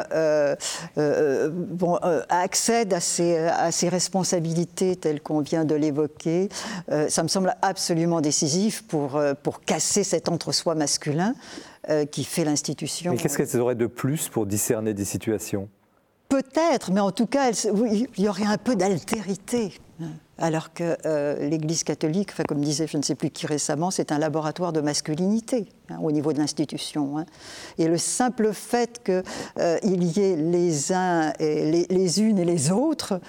accèdent 2.29 2.93
à 2.93 2.99
ces, 2.99 3.89
responsabilités 3.89 4.95
telles 4.95 5.21
qu'on 5.21 5.39
vient 5.39 5.65
de 5.65 5.73
l'évoquer, 5.73 6.49
ça 7.09 7.23
me 7.23 7.27
semble 7.27 7.55
absolument 7.63 8.21
décisif 8.21 8.83
pour, 8.83 9.19
pour 9.41 9.61
casser 9.61 10.03
cet 10.03 10.29
entre-soi 10.29 10.75
masculin 10.75 11.33
qui 12.11 12.23
fait 12.23 12.45
l'institution. 12.45 13.11
Mais 13.11 13.17
qu'est-ce 13.17 13.37
qu'elles 13.37 13.59
auraient 13.59 13.75
de 13.75 13.87
plus 13.87 14.29
pour 14.29 14.45
discerner 14.45 14.93
des 14.93 15.05
situations? 15.05 15.67
Peut-être, 16.29 16.91
mais 16.91 17.01
en 17.01 17.11
tout 17.11 17.27
cas, 17.27 17.51
il 17.51 18.09
y 18.17 18.27
aurait 18.27 18.45
un 18.45 18.57
peu 18.57 18.75
d'altérité. 18.75 19.79
Alors 20.37 20.73
que 20.73 20.97
euh, 21.05 21.47
l'Église 21.47 21.85
catholique, 21.85 22.31
enfin, 22.33 22.43
comme 22.43 22.59
disait 22.59 22.87
je 22.87 22.97
ne 22.97 23.01
sais 23.01 23.15
plus 23.15 23.29
qui 23.29 23.47
récemment, 23.47 23.89
c'est 23.89 24.11
un 24.11 24.19
laboratoire 24.19 24.73
de 24.73 24.81
masculinité 24.81 25.69
hein, 25.89 25.97
au 26.03 26.11
niveau 26.11 26.33
de 26.33 26.39
l'institution. 26.39 27.17
Hein. 27.17 27.25
Et 27.77 27.87
le 27.87 27.97
simple 27.97 28.51
fait 28.51 29.01
qu'il 29.01 29.23
euh, 29.59 29.77
y 29.83 30.19
ait 30.19 30.35
les 30.35 30.91
uns, 30.91 31.31
et 31.39 31.85
les, 31.89 32.21
unes 32.21 32.37
et 32.37 32.43
les 32.43 32.71
autres, 32.71 33.21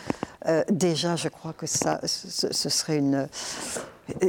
euh, 0.47 0.65
déjà, 0.69 1.15
je 1.15 1.29
crois 1.29 1.53
que 1.53 1.67
ça, 1.67 2.01
ce, 2.05 2.51
serait 2.51 2.97
une, 2.97 3.29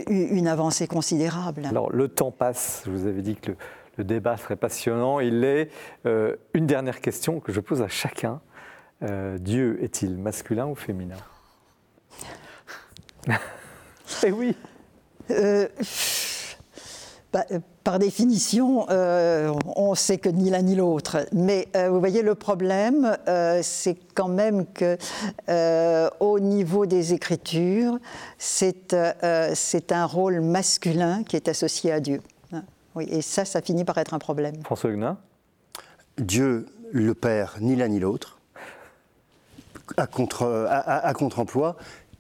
une 0.07 0.47
avancée 0.47 0.85
considérable. 0.85 1.65
Alors, 1.67 1.91
le 1.91 2.07
temps 2.07 2.31
passe. 2.31 2.83
Je 2.85 2.91
vous 2.91 3.07
avais 3.07 3.23
dit 3.23 3.35
que 3.35 3.51
le, 3.51 3.57
le 3.97 4.03
débat 4.03 4.37
serait 4.37 4.55
passionnant. 4.55 5.19
Il 5.19 5.43
est 5.43 5.71
une 6.53 6.67
dernière 6.67 7.01
question 7.01 7.39
que 7.39 7.51
je 7.51 7.59
pose 7.59 7.81
à 7.81 7.87
chacun. 7.87 8.39
Dieu 9.01 9.83
est-il 9.83 10.17
masculin 10.17 10.67
ou 10.67 10.75
féminin? 10.75 11.17
Eh 14.23 14.31
oui. 14.31 14.55
Euh, 15.31 15.67
bah, 17.33 17.43
par 17.83 17.99
définition, 17.99 18.89
euh, 18.89 19.53
on 19.75 19.95
sait 19.95 20.17
que 20.17 20.29
ni 20.29 20.49
l'un 20.49 20.61
ni 20.61 20.75
l'autre. 20.75 21.25
Mais 21.33 21.67
euh, 21.75 21.89
vous 21.89 21.99
voyez, 21.99 22.21
le 22.21 22.35
problème, 22.35 23.17
c'est 23.61 23.97
quand 24.13 24.29
même 24.29 24.65
que 24.65 24.97
au 26.19 26.39
niveau 26.39 26.85
des 26.85 27.13
écritures, 27.13 27.99
c'est 28.37 28.93
un 28.93 30.05
rôle 30.05 30.41
masculin 30.41 31.23
qui 31.23 31.35
est 31.35 31.47
associé 31.47 31.91
à 31.91 31.99
Dieu. 31.99 32.21
Hein, 32.53 32.63
oui, 32.95 33.07
et 33.09 33.21
ça, 33.21 33.45
ça 33.45 33.61
finit 33.61 33.83
par 33.83 33.97
être 33.97 34.13
un 34.13 34.19
problème. 34.19 34.55
François 34.63 34.89
Huguenin 34.89 35.17
Dieu, 36.17 36.65
le 36.91 37.13
Père, 37.13 37.57
ni 37.61 37.75
l'un 37.75 37.89
ni 37.89 37.99
l'autre, 37.99 38.36
à 39.95 41.13
contre-emploi, 41.13 41.77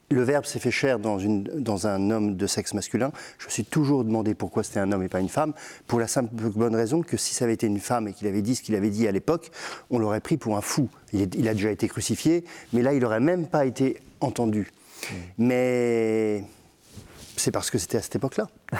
le 0.09 0.23
Verbe 0.23 0.45
s'est 0.45 0.59
fait 0.59 0.71
chair 0.71 0.99
dans, 0.99 1.19
une, 1.19 1.43
dans, 1.43 1.87
un 1.87 2.11
homme 2.11 2.35
de 2.35 2.47
sexe 2.47 2.73
masculin. 2.73 3.11
Je 3.39 3.45
me 3.45 3.51
suis 3.51 3.65
toujours 3.65 4.05
demandé 4.05 4.35
pourquoi 4.35 4.63
c'était 4.63 4.79
un 4.79 4.91
homme 4.91 5.03
et 5.03 5.09
pas 5.09 5.19
une 5.19 5.29
femme, 5.29 5.53
pour 5.85 5.99
la 5.99 6.07
simple 6.07 6.33
bonne 6.33 6.75
raison 6.75 7.01
que 7.01 7.17
si 7.17 7.33
ça 7.33 7.45
avait 7.45 7.55
été 7.55 7.67
une 7.67 7.79
femme 7.79 8.07
et 8.07 8.13
qu'il 8.13 8.27
avait 8.27 8.41
dit 8.41 8.55
ce 8.55 8.61
qu'il 8.61 8.75
avait 8.75 8.89
dit 8.89 9.07
à 9.07 9.11
l'époque, 9.11 9.51
on 9.89 9.99
l'aurait 9.99 10.21
pris 10.21 10.37
pour 10.37 10.55
un 10.55 10.61
fou. 10.61 10.89
Il, 11.11 11.47
a 11.47 11.53
déjà 11.53 11.71
été 11.71 11.87
crucifié, 11.87 12.45
mais 12.71 12.81
là, 12.81 12.93
il 12.93 13.01
n'aurait 13.01 13.19
même 13.19 13.47
pas 13.47 13.65
été 13.65 14.01
entendu. 14.21 14.71
Mmh. 15.01 15.15
Mais 15.39 16.43
c'est 17.35 17.51
parce 17.51 17.69
que 17.69 17.77
c'était 17.77 17.97
à 17.97 18.01
cette 18.01 18.15
époque-là. 18.15 18.47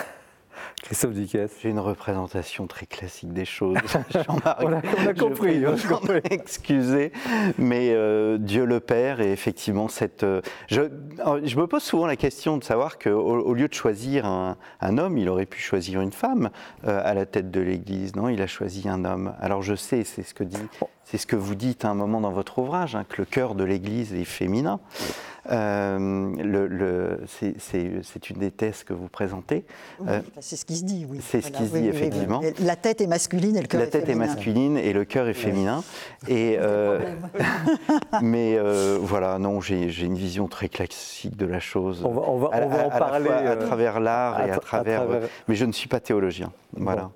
Christophe 0.84 1.14
Duquesne. 1.14 1.50
J'ai 1.62 1.70
une 1.70 1.80
représentation 1.80 2.68
très 2.68 2.86
classique 2.86 3.34
des 3.34 3.46
choses. 3.46 3.78
on, 4.30 4.38
a, 4.38 5.14
compris. 5.14 5.64
Excusez, 6.30 7.12
mais 7.58 7.92
euh, 7.92 8.38
Dieu 8.38 8.64
le 8.66 8.80
Père 8.80 9.20
et 9.20 9.32
effectivement 9.32 9.88
cette. 9.88 10.24
Euh, 10.24 10.42
je, 10.68 10.84
je, 11.44 11.58
me 11.58 11.66
pose 11.66 11.84
souvent 11.84 12.06
la 12.06 12.16
question 12.16 12.58
de 12.58 12.64
savoir 12.64 13.00
qu'au 13.00 13.10
au 13.10 13.54
lieu 13.54 13.68
de 13.68 13.74
choisir 13.74 14.26
un, 14.26 14.56
homme, 14.98 15.18
il 15.18 15.28
aurait 15.30 15.46
pu 15.46 15.60
choisir 15.60 16.00
une 16.00 16.14
femme 16.14 16.52
euh, 16.86 17.02
à 17.04 17.14
la 17.14 17.26
tête 17.26 17.52
de 17.52 17.60
l'Église. 17.60 18.16
Non, 18.16 18.30
il 18.30 18.42
a 18.42 18.48
choisi 18.48 18.88
un 18.88 19.04
homme. 19.04 19.34
Alors 19.42 19.64
je 19.64 19.76
sais, 19.76 20.04
c'est 20.04 20.24
ce 20.24 20.34
que 20.34 20.44
dit, 20.44 20.58
c'est 21.04 21.18
ce 21.18 21.26
que 21.26 21.36
vous 21.36 21.56
dites 21.56 21.86
à 21.86 21.90
un 21.90 21.96
moment 21.96 22.22
dans 22.22 22.32
votre 22.32 22.60
ouvrage, 22.60 22.96
hein, 22.96 23.04
que 23.08 23.16
le 23.18 23.26
cœur 23.26 23.56
de 23.56 23.64
l'Église 23.64 24.14
est 24.14 24.26
féminin. 24.26 24.80
Euh, 25.50 26.34
le, 26.44 27.20
c'est 27.28 28.30
une 28.30 28.38
des 28.38 28.52
thèses 28.52 28.84
que 28.84 28.94
vous 28.94 29.08
présentez. 29.08 29.66
Euh, 30.08 30.20
c'est 30.40 30.56
ce 30.56 30.66
qui 30.66 30.76
se 30.76 30.84
dit, 30.84 31.06
oui. 31.10 31.20
C'est 31.22 31.42
ce 31.42 31.52
qui 31.52 31.68
se 31.68 31.78
dit, 31.78 31.88
effectivement. 31.88 32.42
la 32.60 32.76
tête 32.76 33.02
est 33.02 33.08
masculine 33.08 33.56
et 33.56 33.62
le 33.62 33.68
cœur 33.68 33.82
est 33.82 33.86
féminin. 33.86 33.96
La 33.96 34.06
tête 34.06 34.10
est 34.10 34.16
masculine 34.16 34.78
et 34.78 34.94
le 34.94 35.06
cœur 35.06 35.28
est 35.28 35.34
féminin. 35.34 35.84
Et, 36.28 36.58
euh, 36.60 37.00
mais 38.22 38.58
voilà, 39.00 39.40
non, 39.40 39.62
j'ai 39.62 40.04
une 40.04 40.16
vision 40.16 40.48
très 40.48 40.70
classique 40.70 41.38
de 41.38 41.46
la 41.46 41.60
chose. 41.60 42.04
On 42.04 42.12
va, 42.12 42.22
on 42.28 42.38
va, 42.38 42.86
en 42.86 42.90
parler. 42.90 43.30
à 43.30 43.56
travers 43.56 44.00
l'art 44.00 44.46
et 44.46 44.52
à, 44.52 44.58
travers, 44.58 45.06
Mais 45.48 45.56
je 45.56 45.66
ne 45.66 45.72
suis 45.72 45.88
pas 45.88 46.00
théologien. 46.00 46.52
Voilà. 46.76 47.12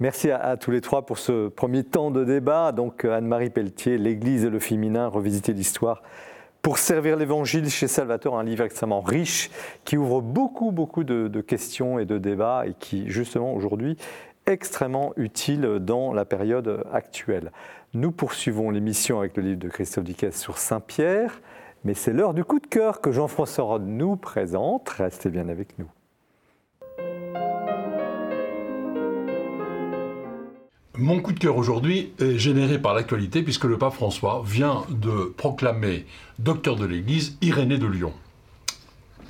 Merci 0.00 0.30
à, 0.30 0.56
tous 0.56 0.70
les 0.70 0.80
trois 0.80 1.02
pour 1.02 1.18
ce 1.18 1.48
premier 1.48 1.84
temps 1.84 2.10
de 2.10 2.24
débat. 2.24 2.72
Donc 2.72 3.04
Anne-Marie 3.04 3.50
Pelletier, 3.50 3.98
L'Église 3.98 4.44
et 4.44 4.50
le 4.50 4.60
féminin, 4.60 5.08
revisiter 5.08 5.52
l'histoire 5.52 6.02
pour 6.62 6.78
servir 6.78 7.16
l'Évangile 7.16 7.70
chez 7.70 7.88
Salvatore, 7.88 8.38
un 8.38 8.44
livre 8.44 8.64
extrêmement 8.64 9.00
riche 9.00 9.50
qui 9.84 9.96
ouvre 9.96 10.20
beaucoup, 10.20 10.72
beaucoup 10.72 11.04
de, 11.04 11.40
questions 11.40 11.98
et 11.98 12.04
de 12.04 12.18
débats 12.18 12.64
et 12.66 12.74
qui, 12.78 13.08
justement, 13.08 13.54
aujourd'hui, 13.54 13.96
extrêmement 14.46 15.12
utile 15.16 15.78
dans 15.80 16.12
la 16.12 16.24
période 16.24 16.84
actuelle. 16.92 17.52
Nous 17.94 18.12
poursuivons 18.12 18.70
l'émission 18.70 19.18
avec 19.18 19.36
le 19.36 19.42
livre 19.42 19.60
de 19.60 19.68
Christophe 19.68 20.04
Dickès 20.04 20.36
sur 20.36 20.58
Saint-Pierre, 20.58 21.40
mais 21.84 21.94
c'est 21.94 22.12
l'heure 22.12 22.34
du 22.34 22.44
coup 22.44 22.58
de 22.58 22.66
cœur 22.66 23.00
que 23.00 23.12
Jean-François 23.12 23.64
Rode 23.64 23.86
nous 23.86 24.16
présente. 24.16 24.88
Restez 24.88 25.30
bien 25.30 25.48
avec 25.48 25.78
nous. 25.78 25.88
Mon 31.00 31.20
coup 31.20 31.30
de 31.30 31.38
cœur 31.38 31.56
aujourd'hui 31.56 32.10
est 32.18 32.38
généré 32.38 32.82
par 32.82 32.92
l'actualité 32.92 33.44
puisque 33.44 33.66
le 33.66 33.78
pape 33.78 33.94
François 33.94 34.42
vient 34.44 34.82
de 34.88 35.32
proclamer 35.36 36.06
docteur 36.40 36.74
de 36.74 36.84
l'Église 36.86 37.38
Irénée 37.40 37.78
de 37.78 37.86
Lyon. 37.86 38.12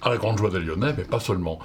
À 0.01 0.09
la 0.09 0.16
grande 0.16 0.38
joie 0.38 0.49
des 0.49 0.61
Lyonnais, 0.61 0.95
mais 0.97 1.05
pas 1.05 1.20
seulement. 1.20 1.59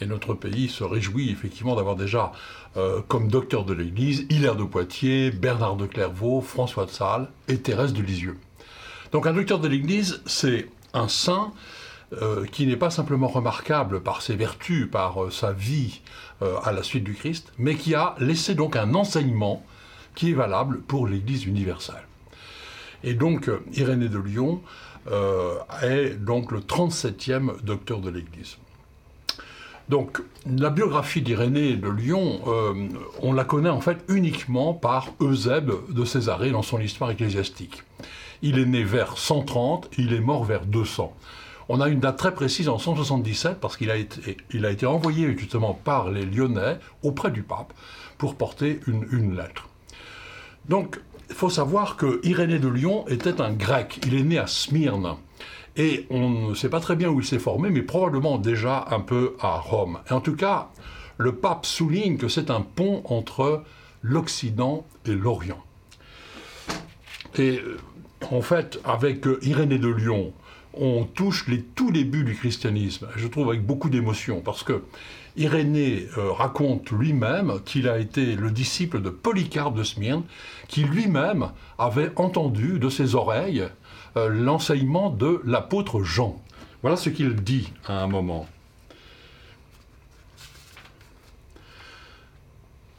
Et 0.00 0.06
notre 0.06 0.34
pays 0.34 0.68
se 0.68 0.84
réjouit 0.84 1.30
effectivement 1.32 1.74
d'avoir 1.74 1.96
déjà 1.96 2.30
euh, 2.76 3.00
comme 3.08 3.26
docteur 3.26 3.64
de 3.64 3.72
l'Église 3.72 4.26
Hilaire 4.30 4.54
de 4.54 4.62
Poitiers, 4.62 5.32
Bernard 5.32 5.74
de 5.74 5.86
Clairvaux, 5.86 6.40
François 6.40 6.86
de 6.86 6.90
Sales 6.90 7.28
et 7.48 7.58
Thérèse 7.58 7.92
de 7.92 8.00
Lisieux. 8.00 8.38
Donc 9.10 9.26
un 9.26 9.32
docteur 9.32 9.58
de 9.58 9.66
l'Église, 9.66 10.22
c'est 10.24 10.68
un 10.94 11.08
saint 11.08 11.52
euh, 12.14 12.46
qui 12.46 12.66
n'est 12.66 12.78
pas 12.78 12.88
simplement 12.88 13.28
remarquable 13.28 14.00
par 14.00 14.22
ses 14.22 14.34
vertus, 14.34 14.88
par 14.90 15.24
euh, 15.24 15.30
sa 15.30 15.52
vie 15.52 16.00
euh, 16.40 16.56
à 16.64 16.72
la 16.72 16.82
suite 16.82 17.04
du 17.04 17.12
Christ, 17.12 17.52
mais 17.58 17.74
qui 17.74 17.94
a 17.94 18.14
laissé 18.18 18.54
donc 18.54 18.76
un 18.76 18.94
enseignement 18.94 19.62
qui 20.14 20.30
est 20.30 20.34
valable 20.34 20.80
pour 20.80 21.06
l'Église 21.06 21.44
universelle. 21.44 22.06
Et 23.04 23.12
donc 23.12 23.50
Irénée 23.74 24.08
de 24.08 24.18
Lyon 24.18 24.62
est 25.82 26.14
donc 26.14 26.50
le 26.50 26.60
37e 26.60 27.62
docteur 27.62 28.00
de 28.00 28.10
l'Église. 28.10 28.56
Donc, 29.88 30.20
la 30.46 30.68
biographie 30.68 31.22
d'Irénée 31.22 31.76
de 31.76 31.88
Lyon, 31.88 32.40
on 33.22 33.32
la 33.32 33.44
connaît 33.44 33.70
en 33.70 33.80
fait 33.80 33.98
uniquement 34.08 34.74
par 34.74 35.12
Eusèbe 35.20 35.72
de 35.90 36.04
Césarée 36.04 36.50
dans 36.50 36.62
son 36.62 36.80
histoire 36.80 37.10
ecclésiastique. 37.10 37.84
Il 38.42 38.58
est 38.58 38.66
né 38.66 38.82
vers 38.82 39.16
130, 39.16 39.88
il 39.96 40.12
est 40.12 40.20
mort 40.20 40.44
vers 40.44 40.66
200. 40.66 41.14
On 41.68 41.80
a 41.80 41.88
une 41.88 42.00
date 42.00 42.16
très 42.16 42.34
précise 42.34 42.68
en 42.68 42.78
177 42.78 43.60
parce 43.60 43.76
qu'il 43.76 43.90
a 43.90 43.96
été, 43.96 44.86
envoyé 44.86 45.36
justement 45.36 45.74
par 45.74 46.10
les 46.10 46.24
Lyonnais 46.24 46.78
auprès 47.02 47.30
du 47.30 47.42
pape 47.42 47.74
pour 48.16 48.36
porter 48.36 48.80
une, 48.86 49.36
lettre. 49.36 49.68
Donc, 50.68 50.98
il 51.28 51.34
faut 51.34 51.50
savoir 51.50 51.96
que 51.96 52.20
Irénée 52.24 52.58
de 52.58 52.68
Lyon 52.68 53.06
était 53.08 53.40
un 53.42 53.52
grec. 53.52 54.00
Il 54.06 54.14
est 54.14 54.22
né 54.22 54.38
à 54.38 54.46
Smyrne. 54.46 55.16
Et 55.76 56.06
on 56.10 56.48
ne 56.50 56.54
sait 56.54 56.70
pas 56.70 56.80
très 56.80 56.96
bien 56.96 57.10
où 57.10 57.20
il 57.20 57.26
s'est 57.26 57.38
formé, 57.38 57.70
mais 57.70 57.82
probablement 57.82 58.38
déjà 58.38 58.86
un 58.90 59.00
peu 59.00 59.36
à 59.38 59.58
Rome. 59.58 59.98
Et 60.10 60.12
en 60.12 60.20
tout 60.20 60.34
cas, 60.34 60.70
le 61.18 61.34
pape 61.34 61.66
souligne 61.66 62.16
que 62.16 62.28
c'est 62.28 62.50
un 62.50 62.62
pont 62.62 63.02
entre 63.04 63.62
l'Occident 64.02 64.86
et 65.04 65.12
l'Orient. 65.12 65.62
Et 67.38 67.60
en 68.30 68.40
fait, 68.40 68.80
avec 68.84 69.26
Irénée 69.42 69.78
de 69.78 69.88
Lyon, 69.88 70.32
on 70.74 71.04
touche 71.04 71.48
les 71.48 71.62
tout 71.62 71.90
débuts 71.90 72.24
du 72.24 72.34
christianisme, 72.34 73.08
je 73.16 73.26
trouve 73.26 73.48
avec 73.48 73.64
beaucoup 73.64 73.90
d'émotion, 73.90 74.40
parce 74.40 74.62
que 74.62 74.82
Irénée 75.36 76.08
euh, 76.18 76.32
raconte 76.32 76.90
lui-même 76.90 77.60
qu'il 77.64 77.88
a 77.88 77.98
été 77.98 78.34
le 78.34 78.50
disciple 78.50 79.00
de 79.00 79.08
Polycarpe 79.08 79.76
de 79.76 79.84
Smyrne, 79.84 80.24
qui 80.66 80.82
lui-même 80.82 81.50
avait 81.78 82.10
entendu 82.16 82.80
de 82.80 82.88
ses 82.88 83.14
oreilles 83.14 83.64
euh, 84.16 84.28
l'enseignement 84.28 85.10
de 85.10 85.40
l'apôtre 85.44 86.02
Jean. 86.02 86.42
Voilà 86.82 86.96
ce 86.96 87.08
qu'il 87.08 87.36
dit 87.36 87.72
à 87.86 88.02
un 88.02 88.08
moment. 88.08 88.46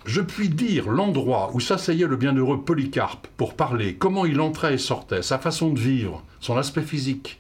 Je 0.05 0.21
puis 0.21 0.49
dire 0.49 0.89
l'endroit 0.89 1.51
où 1.53 1.59
s'asseyait 1.59 2.07
le 2.07 2.15
bienheureux 2.15 2.63
Polycarpe 2.63 3.27
pour 3.35 3.55
parler, 3.55 3.95
comment 3.95 4.25
il 4.25 4.39
entrait 4.39 4.75
et 4.75 4.77
sortait, 4.77 5.21
sa 5.21 5.39
façon 5.39 5.71
de 5.71 5.79
vivre, 5.79 6.23
son 6.39 6.57
aspect 6.57 6.81
physique, 6.81 7.39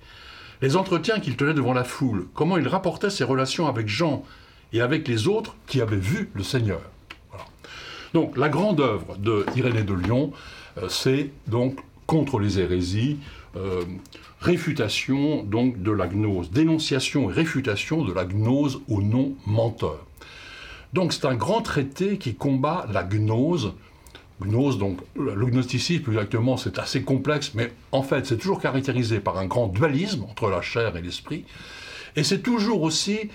les 0.61 0.75
entretiens 0.75 1.19
qu'il 1.19 1.35
tenait 1.35 1.53
devant 1.53 1.73
la 1.73 1.83
foule, 1.83 2.27
comment 2.33 2.57
il 2.57 2.67
rapportait 2.67 3.09
ses 3.09 3.23
relations 3.23 3.67
avec 3.67 3.87
Jean 3.87 4.23
et 4.73 4.81
avec 4.81 5.07
les 5.07 5.27
autres 5.27 5.55
qui 5.67 5.81
avaient 5.81 5.95
vu 5.95 6.29
le 6.33 6.43
Seigneur. 6.43 6.81
Donc 8.13 8.37
la 8.37 8.49
grande 8.49 8.79
œuvre 8.79 9.17
de 9.17 9.45
Irénée 9.55 9.83
de 9.83 9.93
Lyon, 9.93 10.31
euh, 10.77 10.89
c'est 10.89 11.29
donc 11.47 11.79
contre 12.07 12.39
les 12.39 12.59
hérésies, 12.59 13.19
euh, 13.55 13.83
réfutation 14.41 15.43
donc 15.43 15.81
de 15.81 15.91
la 15.91 16.07
gnose, 16.07 16.49
dénonciation 16.49 17.29
et 17.29 17.33
réfutation 17.33 18.03
de 18.03 18.11
la 18.11 18.25
gnose 18.25 18.81
au 18.89 19.01
nom 19.01 19.33
menteur. 19.45 20.05
Donc 20.93 21.13
c'est 21.13 21.25
un 21.25 21.35
grand 21.35 21.61
traité 21.61 22.17
qui 22.17 22.33
combat 22.33 22.87
la 22.91 23.03
gnose. 23.03 23.73
Gnose, 24.41 24.77
donc 24.77 24.99
le 25.15 25.45
gnosticisme, 25.45 26.03
plus 26.03 26.13
exactement, 26.13 26.55
c'est 26.55 26.79
assez 26.79 27.01
complexe, 27.01 27.51
mais 27.55 27.73
en 27.91 28.03
fait 28.03 28.25
c'est 28.25 28.37
toujours 28.37 28.61
caractérisé 28.61 29.19
par 29.19 29.37
un 29.37 29.45
grand 29.45 29.67
dualisme 29.67 30.23
entre 30.23 30.49
la 30.49 30.61
chair 30.61 30.95
et 30.95 31.01
l'esprit. 31.01 31.45
Et 32.15 32.23
c'est 32.23 32.39
toujours 32.39 32.81
aussi 32.81 33.29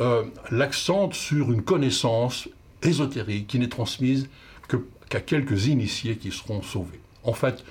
euh, 0.00 0.24
l'accent 0.50 1.10
sur 1.12 1.52
une 1.52 1.62
connaissance 1.62 2.48
ésotérique 2.82 3.46
qui 3.46 3.58
n'est 3.58 3.68
transmise 3.68 4.28
qu'à 5.08 5.20
quelques 5.20 5.66
initiés 5.66 6.16
qui 6.16 6.30
seront 6.30 6.62
sauvés. 6.62 7.00
En 7.22 7.32
fait, 7.32 7.64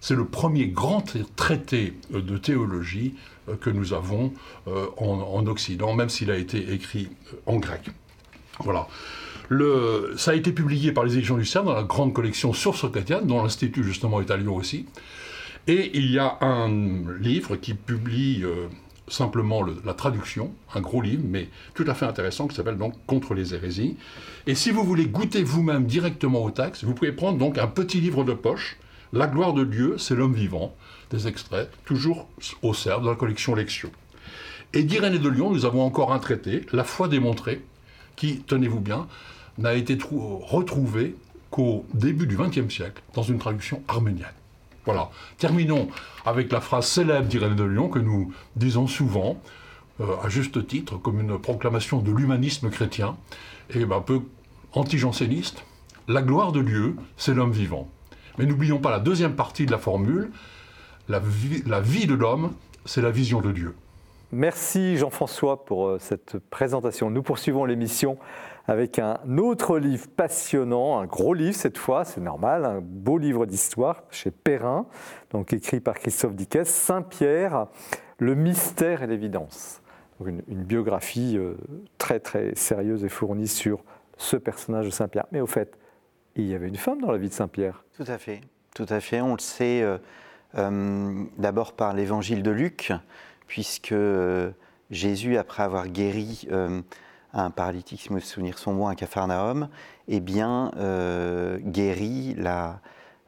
c'est 0.00 0.14
le 0.14 0.26
premier 0.26 0.66
grand 0.66 1.04
traité 1.36 1.94
euh, 2.12 2.20
de 2.20 2.36
théologie 2.36 3.14
euh, 3.48 3.56
que 3.56 3.70
nous 3.70 3.94
avons 3.94 4.32
en, 4.66 5.46
Occident, 5.46 5.94
même 5.94 6.08
s'il 6.08 6.30
a 6.30 6.36
été 6.36 6.72
écrit 6.72 7.08
en 7.46 7.56
grec. 7.56 7.90
Voilà. 8.60 8.86
Ça 10.16 10.30
a 10.32 10.34
été 10.34 10.52
publié 10.52 10.92
par 10.92 11.04
les 11.04 11.16
éditions 11.16 11.36
du 11.36 11.44
CERN 11.44 11.66
dans 11.66 11.74
la 11.74 11.82
grande 11.82 12.12
collection 12.12 12.52
Sources 12.52 12.90
chrétiennes, 12.90 13.26
dont 13.26 13.42
l'Institut 13.42 13.84
justement 13.84 14.20
est 14.20 14.30
à 14.30 14.36
Lyon 14.36 14.56
aussi. 14.56 14.86
Et 15.66 15.96
il 15.96 16.10
y 16.10 16.18
a 16.18 16.38
un 16.40 16.68
livre 17.20 17.56
qui 17.56 17.74
publie 17.74 18.44
simplement 19.08 19.62
la 19.84 19.94
traduction, 19.94 20.52
un 20.74 20.80
gros 20.80 21.02
livre, 21.02 21.22
mais 21.26 21.48
tout 21.74 21.84
à 21.86 21.94
fait 21.94 22.06
intéressant, 22.06 22.48
qui 22.48 22.56
s'appelle 22.56 22.78
donc 22.78 22.94
Contre 23.06 23.34
les 23.34 23.54
hérésies. 23.54 23.96
Et 24.46 24.54
si 24.54 24.70
vous 24.70 24.84
voulez 24.84 25.06
goûter 25.06 25.42
vous-même 25.42 25.86
directement 25.86 26.42
au 26.42 26.50
texte, 26.50 26.84
vous 26.84 26.94
pouvez 26.94 27.12
prendre 27.12 27.38
donc 27.38 27.58
un 27.58 27.66
petit 27.66 28.00
livre 28.00 28.24
de 28.24 28.32
poche, 28.32 28.78
La 29.12 29.26
gloire 29.26 29.52
de 29.52 29.64
Dieu, 29.64 29.96
c'est 29.98 30.14
l'homme 30.14 30.34
vivant, 30.34 30.74
des 31.10 31.28
extraits, 31.28 31.70
toujours 31.84 32.28
au 32.62 32.72
CERF, 32.72 33.02
dans 33.02 33.10
la 33.10 33.16
collection 33.16 33.54
Lectio. 33.54 33.90
Et 34.72 34.82
d'Irénée 34.84 35.18
de 35.18 35.28
Lyon, 35.28 35.50
nous 35.50 35.66
avons 35.66 35.82
encore 35.82 36.12
un 36.14 36.18
traité, 36.18 36.64
La 36.72 36.84
foi 36.84 37.08
démontrée, 37.08 37.62
qui, 38.16 38.38
tenez-vous 38.40 38.80
bien, 38.80 39.06
n'a 39.58 39.74
été 39.74 39.98
retrouvé 40.00 41.16
qu'au 41.50 41.84
début 41.92 42.26
du 42.26 42.36
XXe 42.36 42.72
siècle, 42.72 43.02
dans 43.14 43.22
une 43.22 43.38
traduction 43.38 43.82
arménienne. 43.88 44.26
Voilà. 44.84 45.10
Terminons 45.38 45.88
avec 46.24 46.50
la 46.50 46.60
phrase 46.60 46.86
célèbre 46.86 47.28
d'Irène 47.28 47.54
de 47.54 47.64
Lyon 47.64 47.88
que 47.88 47.98
nous 47.98 48.32
disons 48.56 48.86
souvent, 48.86 49.36
euh, 50.00 50.16
à 50.22 50.28
juste 50.28 50.66
titre, 50.66 50.96
comme 50.96 51.20
une 51.20 51.38
proclamation 51.38 52.00
de 52.00 52.10
l'humanisme 52.10 52.70
chrétien, 52.70 53.16
et 53.70 53.84
ben, 53.84 53.96
un 53.96 54.00
peu 54.00 54.22
anti-janséniste. 54.72 55.64
La 56.08 56.22
gloire 56.22 56.52
de 56.52 56.62
Dieu, 56.62 56.96
c'est 57.16 57.34
l'homme 57.34 57.52
vivant. 57.52 57.88
Mais 58.38 58.46
n'oublions 58.46 58.78
pas 58.78 58.90
la 58.90 58.98
deuxième 58.98 59.36
partie 59.36 59.66
de 59.66 59.70
la 59.70 59.78
formule, 59.78 60.30
la 61.08 61.20
vie 61.20 62.06
de 62.06 62.14
l'homme, 62.14 62.52
c'est 62.86 63.02
la 63.02 63.10
vision 63.10 63.40
de 63.40 63.52
Dieu. 63.52 63.74
Merci 64.34 64.96
Jean-François 64.96 65.62
pour 65.66 65.88
euh, 65.88 65.98
cette 66.00 66.38
présentation. 66.38 67.10
Nous 67.10 67.22
poursuivons 67.22 67.66
l'émission 67.66 68.16
avec 68.66 68.98
un 68.98 69.18
autre 69.38 69.78
livre 69.78 70.06
passionnant, 70.08 71.00
un 71.00 71.06
gros 71.06 71.34
livre 71.34 71.56
cette 71.56 71.78
fois, 71.78 72.04
c'est 72.04 72.20
normal, 72.20 72.64
un 72.64 72.80
beau 72.80 73.18
livre 73.18 73.46
d'histoire 73.46 74.04
chez 74.10 74.30
Perrin, 74.30 74.86
donc 75.30 75.52
écrit 75.52 75.80
par 75.80 75.94
Christophe 75.98 76.34
Dickès, 76.34 76.68
Saint-Pierre, 76.68 77.66
le 78.18 78.34
mystère 78.34 79.02
et 79.02 79.06
l'évidence. 79.06 79.80
Une, 80.24 80.42
une, 80.46 80.62
biographie 80.62 81.36
euh, 81.36 81.54
très 81.98 82.20
très 82.20 82.54
sérieuse 82.54 83.04
et 83.04 83.08
fournie 83.08 83.48
sur 83.48 83.82
ce 84.16 84.36
personnage 84.36 84.86
de 84.86 84.90
Saint-Pierre. 84.90 85.26
Mais 85.32 85.40
au 85.40 85.48
fait, 85.48 85.76
il 86.36 86.46
y 86.46 86.54
avait 86.54 86.68
une 86.68 86.76
femme 86.76 87.00
dans 87.00 87.10
la 87.10 87.18
vie 87.18 87.28
de 87.28 87.34
Saint-Pierre. 87.34 87.84
Tout 87.96 88.04
à 88.06 88.18
fait, 88.18 88.40
tout 88.72 88.86
à 88.88 89.00
fait. 89.00 89.20
On 89.20 89.32
le 89.32 89.40
sait 89.40 89.82
euh, 89.82 89.98
euh, 90.56 91.24
d'abord 91.38 91.72
par 91.72 91.92
l'évangile 91.92 92.44
de 92.44 92.52
Luc, 92.52 92.92
puisque 93.48 93.94
Jésus, 94.92 95.36
après 95.36 95.64
avoir 95.64 95.88
guéri 95.88 96.46
un 97.32 97.50
paralytique, 97.50 98.02
si 98.02 98.12
mes 98.12 98.20
souvenirs 98.20 98.58
sont 98.58 98.74
bons, 98.74 98.88
à 98.88 98.94
Capharnaüm, 98.94 99.68
eh 100.08 100.20
bien, 100.20 100.70
euh, 100.76 101.58
guérit 101.60 102.34
la, 102.36 102.80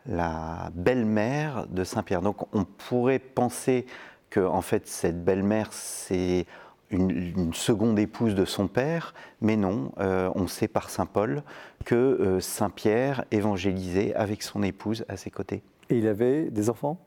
la 0.07 0.71
belle-mère 0.75 1.67
de 1.69 1.85
Saint-Pierre. 1.85 2.23
Donc 2.23 2.55
on 2.55 2.65
pourrait 2.65 3.19
penser 3.19 3.87
que 4.31 4.41
en 4.41 4.63
fait 4.63 4.87
cette 4.87 5.25
belle-mère 5.25 5.73
c'est 5.73 6.47
une, 6.91 7.53
seconde 7.55 7.99
épouse 7.99 8.35
de 8.35 8.45
son 8.45 8.69
père, 8.69 9.15
mais 9.41 9.57
non, 9.57 9.93
euh, 9.99 10.31
on 10.35 10.47
sait 10.47 10.69
par 10.69 10.91
Saint 10.91 11.07
Paul 11.07 11.43
que 11.85 11.95
euh, 11.95 12.41
Saint 12.41 12.71
Pierre 12.71 13.25
évangélisait 13.31 14.15
avec 14.15 14.43
son 14.43 14.63
épouse 14.63 15.05
à 15.09 15.17
ses 15.17 15.31
côtés. 15.31 15.63
Et 15.91 15.99
il 15.99 16.07
avait 16.07 16.51
des 16.51 16.71
enfants? 16.71 16.99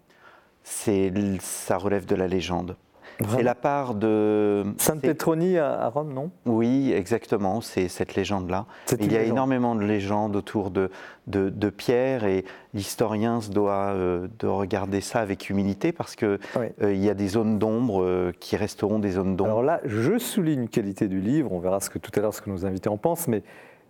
C'est 0.63 1.13
ça 1.39 1.77
relève 1.77 2.05
de 2.05 2.15
la 2.15 2.27
légende. 2.27 2.75
C'est 3.29 3.43
la 3.43 3.55
part 3.55 3.95
de... 3.95 4.63
Sainte 4.77 5.01
Pétronie 5.01 5.57
à, 5.57 5.87
Rome, 5.89 6.13
non? 6.13 6.31
Oui, 6.45 6.91
exactement, 6.93 7.61
c'est 7.61 7.87
cette 7.87 8.15
légende-là. 8.15 8.65
Il 8.99 9.11
y 9.11 9.17
a 9.17 9.23
énormément 9.23 9.75
de 9.75 9.83
légendes 9.83 10.35
autour 10.35 10.71
de, 10.71 10.91
de, 11.27 11.69
Pierre 11.69 12.25
et 12.25 12.45
l'historien 12.73 13.39
doit 13.51 13.91
euh, 13.93 14.27
de 14.39 14.47
regarder 14.47 15.01
ça 15.01 15.19
avec 15.19 15.49
humilité 15.49 15.91
parce 15.91 16.15
qu'il 16.15 16.39
euh, 16.57 16.93
il 16.93 17.03
y 17.03 17.09
a 17.09 17.13
des 17.13 17.27
zones 17.27 17.59
d'ombre 17.59 18.03
euh, 18.03 18.31
qui 18.39 18.55
resteront 18.55 18.99
des 18.99 19.11
zones 19.11 19.35
d'ombre. 19.35 19.51
Alors 19.51 19.63
là, 19.63 19.81
je 19.85 20.17
souligne 20.17 20.61
une 20.61 20.69
qualité 20.69 21.07
du 21.07 21.19
livre, 21.19 21.51
on 21.51 21.59
verra 21.59 21.79
ce 21.81 21.89
que 21.89 21.99
tout 21.99 22.11
à 22.15 22.21
l'heure 22.21 22.33
ce 22.33 22.41
que 22.41 22.49
nos 22.49 22.65
invités 22.65 22.89
en 22.89 22.97
pensent, 22.97 23.27
mais 23.27 23.43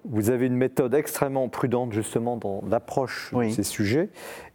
vous 0.05 0.29
avez 0.29 0.45
une 0.47 0.55
méthode 0.55 0.93
extrêmement 0.93 1.49
prudente 1.49 1.91
justement 1.91 2.37
dans 2.37 2.61
l'approche 2.69 3.33
de 3.33 3.49
ces 3.49 3.63
sujets 3.63 4.09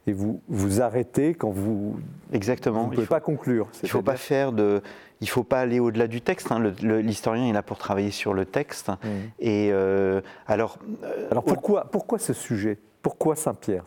et 0.07 0.13
vous 0.13 0.41
vous 0.47 0.81
arrêtez 0.81 1.33
quand 1.33 1.51
vous 1.51 1.97
exactement 2.31 2.83
vous 2.83 2.89
ne 2.91 2.95
pouvez 2.95 3.07
pas 3.07 3.19
conclure. 3.19 3.69
Il 3.83 3.89
faut 3.89 4.01
pas 4.01 4.15
faire 4.15 4.51
de 4.51 4.81
il 5.21 5.29
faut 5.29 5.43
pas 5.43 5.59
aller 5.61 5.79
au-delà 5.79 6.07
du 6.07 6.21
texte. 6.21 6.51
Hein. 6.51 6.73
L'historien 6.81 7.47
est 7.47 7.53
là 7.53 7.63
pour 7.63 7.77
travailler 7.77 8.11
sur 8.11 8.33
le 8.33 8.45
texte. 8.45 8.89
Mmh. 8.89 9.07
Et 9.39 9.69
euh, 9.71 10.21
alors 10.47 10.79
alors 11.31 11.43
pourquoi 11.43 11.85
pourquoi 11.91 12.19
ce 12.19 12.33
sujet? 12.33 12.77
Pourquoi 13.03 13.35
Saint-Pierre 13.35 13.83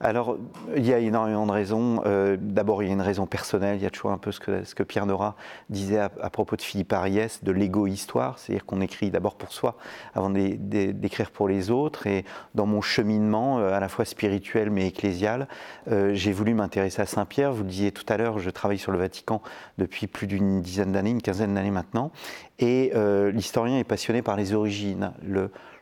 Alors, 0.00 0.36
il 0.76 0.84
y 0.84 0.92
a 0.92 0.98
énormément 0.98 1.46
de 1.46 1.52
raisons. 1.52 2.02
Euh, 2.04 2.36
d'abord, 2.38 2.82
il 2.82 2.88
y 2.88 2.90
a 2.90 2.92
une 2.92 3.00
raison 3.00 3.26
personnelle. 3.26 3.76
Il 3.76 3.82
y 3.82 3.86
a 3.86 3.90
toujours 3.90 4.10
un 4.10 4.18
peu 4.18 4.32
ce 4.32 4.40
que, 4.40 4.82
Pierre 4.82 5.06
Nora 5.06 5.36
disait 5.70 6.00
à, 6.00 6.08
propos 6.28 6.56
de 6.56 6.62
Philippe 6.62 6.92
Ariès, 6.92 7.44
de 7.44 7.52
l'égo-histoire. 7.52 8.38
C'est-à-dire 8.38 8.66
qu'on 8.66 8.80
écrit 8.80 9.10
d'abord 9.10 9.36
pour 9.36 9.52
soi 9.52 9.76
avant 10.14 10.30
d'écrire 10.30 11.30
pour 11.30 11.48
les 11.48 11.70
autres. 11.70 12.08
Et 12.08 12.24
dans 12.56 12.66
mon 12.66 12.80
cheminement, 12.80 13.60
euh, 13.60 13.72
à 13.72 13.78
la 13.78 13.88
fois 13.88 14.04
spirituel 14.04 14.70
mais 14.70 14.88
ecclésial, 14.88 15.46
euh, 15.88 16.10
j'ai 16.12 16.32
voulu 16.32 16.54
m'intéresser 16.54 17.00
à 17.00 17.06
Saint-Pierre. 17.06 17.52
Vous 17.52 17.62
le 17.62 17.68
disiez 17.68 17.92
tout 17.92 18.06
à 18.08 18.16
l'heure, 18.16 18.40
je 18.40 18.50
travaille 18.50 18.78
sur 18.78 18.90
le 18.90 18.98
Vatican 18.98 19.42
depuis 19.78 20.08
plus 20.08 20.26
d'une 20.26 20.60
dizaine 20.60 20.90
d'années, 20.90 21.10
une 21.10 21.22
quinzaine 21.22 21.54
d'années 21.54 21.70
maintenant. 21.70 22.10
Et 22.58 22.92
l'historien 23.32 23.78
est 23.78 23.84
passionné 23.84 24.20
par 24.20 24.34
les 24.34 24.52
origines, 24.52 25.12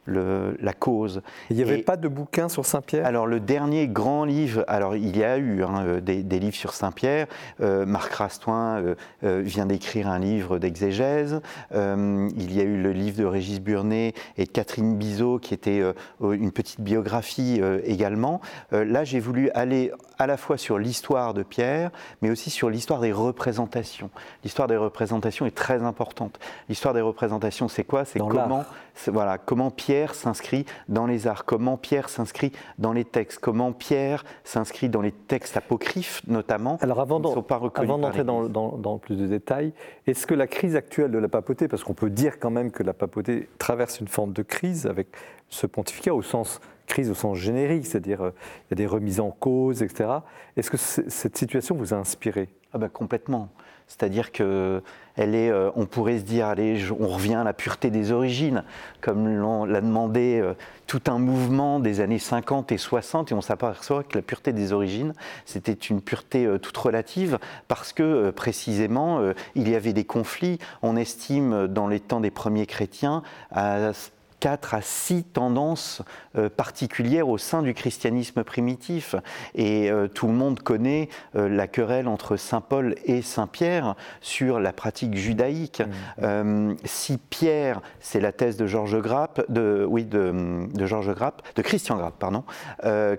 la 0.06 0.72
cause. 0.72 1.22
Il 1.50 1.56
n'y 1.56 1.62
avait 1.62 1.78
pas 1.78 1.96
de 1.96 2.08
bouquin 2.08 2.48
sur 2.48 2.66
Saint-Pierre? 2.66 3.06
Alors 3.06 3.26
le 3.26 3.40
dernier 3.40 3.88
grand 3.88 4.24
livre, 4.24 4.64
alors 4.68 4.96
il 4.96 5.16
y 5.16 5.24
a 5.24 5.36
eu 5.38 5.62
hein, 5.62 5.84
euh, 5.86 6.00
des, 6.00 6.38
livres 6.38 6.56
sur 6.56 6.72
Saint-Pierre. 6.72 7.26
Euh, 7.60 7.86
Marc 7.86 8.12
Rastoin 8.12 8.82
euh, 9.24 9.42
vient 9.42 9.66
d'écrire 9.66 10.08
un 10.08 10.18
livre 10.18 10.58
d'exégèse. 10.58 11.40
il 11.72 12.54
y 12.54 12.60
a 12.60 12.64
eu 12.64 12.80
le 12.80 12.92
livre 12.92 13.18
de 13.18 13.24
Régis 13.24 13.60
Burnet 13.60 14.14
et 14.38 14.44
de 14.44 14.50
Catherine 14.50 14.96
Bizot 14.96 15.38
qui 15.38 15.54
était 15.54 15.82
une 16.20 16.52
petite 16.52 16.80
biographie 16.80 17.60
également. 17.84 18.40
là 18.72 19.04
j'ai 19.04 19.20
voulu 19.20 19.50
aller 19.50 19.92
à 20.18 20.26
la 20.26 20.36
fois 20.36 20.56
sur 20.56 20.78
l'histoire 20.78 21.34
de 21.34 21.42
Pierre, 21.42 21.90
mais 22.22 22.30
aussi 22.30 22.50
sur 22.50 22.70
l'histoire 22.70 23.00
des 23.00 23.12
représentations. 23.12 24.10
L'histoire 24.44 24.68
des 24.68 24.76
représentations 24.76 25.46
est 25.46 25.54
très 25.54 25.82
importante. 25.82 26.38
L'histoire 26.68 26.94
des 26.94 27.00
représentations, 27.00 27.68
c'est 27.68 27.84
quoi? 27.84 28.04
C'est 28.04 28.18
comment, 28.18 28.64
voilà, 29.08 29.38
comment 29.38 29.70
Pierre 29.70 30.14
s'inscrit 30.14 30.64
dans 30.88 31.06
les 31.06 31.26
arts, 31.26 31.44
comment 31.44 31.76
Pierre 31.76 32.08
s'inscrit 32.08 32.52
dans 32.78 32.92
les 32.92 33.04
textes, 33.04 33.38
comment 33.40 33.72
Pierre 33.72 34.24
s'inscrit 34.44 34.88
dans 34.88 35.02
les 35.02 35.12
textes 35.12 35.56
apocryphes 35.56 36.22
notamment. 36.26 36.78
Alors 36.80 37.00
avant 37.00 37.20
d'entrer 37.20 38.24
dans, 38.24 38.48
dans, 38.48 38.98
plus 38.98 39.16
de 39.16 39.26
détails, 39.26 39.72
est-ce 40.06 40.26
que 40.26 40.34
la 40.34 40.46
crise 40.46 40.76
actuelle 40.76 41.10
de 41.10 41.18
la 41.18 41.28
papauté, 41.28 41.68
parce 41.68 41.84
qu'on 41.84 41.94
peut 41.94 42.10
dire 42.10 42.38
quand 42.38 42.50
même 42.50 42.70
que 42.70 42.82
la 42.82 42.94
papauté 42.94 43.48
traverse 43.58 44.00
une 44.00 44.08
forme 44.08 44.32
de 44.32 44.42
crise 44.42 44.86
avec 44.86 45.08
ce 45.48 45.66
pontificat 45.66 46.14
au 46.14 46.22
sens 46.22 46.60
crise 46.86 47.10
au 47.10 47.14
sens 47.14 47.36
générique, 47.36 47.86
c'est-à-dire 47.86 48.22
euh, 48.22 48.30
il 48.64 48.70
y 48.70 48.74
a 48.74 48.76
des 48.76 48.86
remises 48.86 49.20
en 49.20 49.30
cause, 49.30 49.82
etc. 49.82 50.08
Est-ce 50.56 50.70
que 50.70 50.76
cette 50.76 51.36
situation 51.36 51.74
vous 51.74 51.92
a 51.92 51.96
inspiré? 51.96 52.48
Ah 52.72 52.78
ben, 52.78 52.88
Complètement. 52.88 53.50
C'est-à-dire 53.88 54.32
que 54.32 54.82
elle 55.14 55.36
est, 55.36 55.48
euh, 55.48 55.70
on 55.76 55.86
pourrait 55.86 56.18
se 56.18 56.24
dire, 56.24 56.46
allez, 56.46 56.76
on 56.98 57.06
revient 57.06 57.36
à 57.36 57.44
la 57.44 57.52
pureté 57.52 57.88
des 57.88 58.10
origines, 58.10 58.64
comme 59.00 59.64
l'a 59.64 59.80
demandé 59.80 60.40
euh, 60.40 60.54
tout 60.88 61.02
un 61.06 61.20
mouvement 61.20 61.78
des 61.78 62.00
années 62.00 62.18
50 62.18 62.72
et 62.72 62.78
60, 62.78 63.30
et 63.30 63.34
on 63.34 63.40
s'aperçoit 63.40 64.02
que 64.02 64.18
la 64.18 64.22
pureté 64.22 64.52
des 64.52 64.72
origines, 64.72 65.14
c'était 65.44 65.72
une 65.72 66.02
pureté 66.02 66.48
toute 66.60 66.76
relative, 66.76 67.38
parce 67.68 67.92
que 67.92 68.30
précisément, 68.30 69.20
il 69.54 69.68
y 69.68 69.76
avait 69.76 69.92
des 69.92 70.04
conflits. 70.04 70.58
On 70.82 70.96
estime, 70.96 71.68
dans 71.68 71.86
les 71.86 72.00
temps 72.00 72.20
des 72.20 72.32
premiers 72.32 72.66
chrétiens, 72.66 73.22
à 73.52 73.92
quatre 74.40 74.74
à 74.74 74.82
six 74.82 75.24
tendances 75.24 76.02
euh, 76.36 76.48
particulières 76.48 77.28
au 77.28 77.38
sein 77.38 77.62
du 77.62 77.74
christianisme 77.74 78.44
primitif. 78.44 79.14
Et 79.54 79.90
euh, 79.90 80.08
tout 80.08 80.26
le 80.26 80.32
monde 80.32 80.60
connaît 80.60 81.08
euh, 81.34 81.48
la 81.48 81.66
querelle 81.66 82.08
entre 82.08 82.36
Saint 82.36 82.60
Paul 82.60 82.94
et 83.04 83.22
Saint 83.22 83.46
Pierre 83.46 83.94
sur 84.20 84.60
la 84.60 84.72
pratique 84.72 85.16
judaïque. 85.16 85.82
Mmh. 86.18 86.74
si 86.84 87.18
Pierre, 87.18 87.80
c'est 88.00 88.20
la 88.20 88.32
thèse 88.32 88.56
de 88.56 88.66
Georges 88.66 89.00
Grappe, 89.00 89.42
de, 89.50 89.86
oui, 89.88 90.04
de, 90.04 90.66
de 90.72 90.86
Georges 90.86 91.14
Grappe, 91.14 91.42
de 91.54 91.62
Christian 91.62 91.96
Grappe, 91.96 92.18
pardon, 92.18 92.44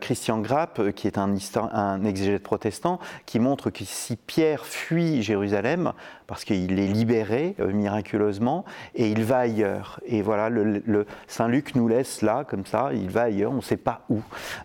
Christian 0.01 0.39
Grappe, 0.39 0.91
qui 0.91 1.07
est 1.07 1.17
un, 1.17 1.35
un 1.71 2.05
exégète 2.05 2.43
protestant, 2.43 2.99
qui 3.25 3.39
montre 3.39 3.69
que 3.69 3.83
si 3.85 4.15
Pierre 4.15 4.65
fuit 4.65 5.21
Jérusalem, 5.21 5.93
parce 6.25 6.43
qu'il 6.43 6.79
est 6.79 6.87
libéré 6.87 7.55
miraculeusement, 7.59 8.65
et 8.95 9.09
il 9.09 9.23
va 9.23 9.39
ailleurs. 9.39 9.99
Et 10.05 10.21
voilà, 10.21 10.49
le 10.49 11.06
Saint 11.27 11.47
Luc 11.47 11.75
nous 11.75 11.87
laisse 11.87 12.21
là, 12.21 12.43
comme 12.43 12.65
ça, 12.65 12.89
il 12.93 13.09
va 13.09 13.23
ailleurs, 13.23 13.51
on 13.51 13.57
ne 13.57 13.61
sait 13.61 13.77
pas 13.77 14.01
où. 14.09 14.19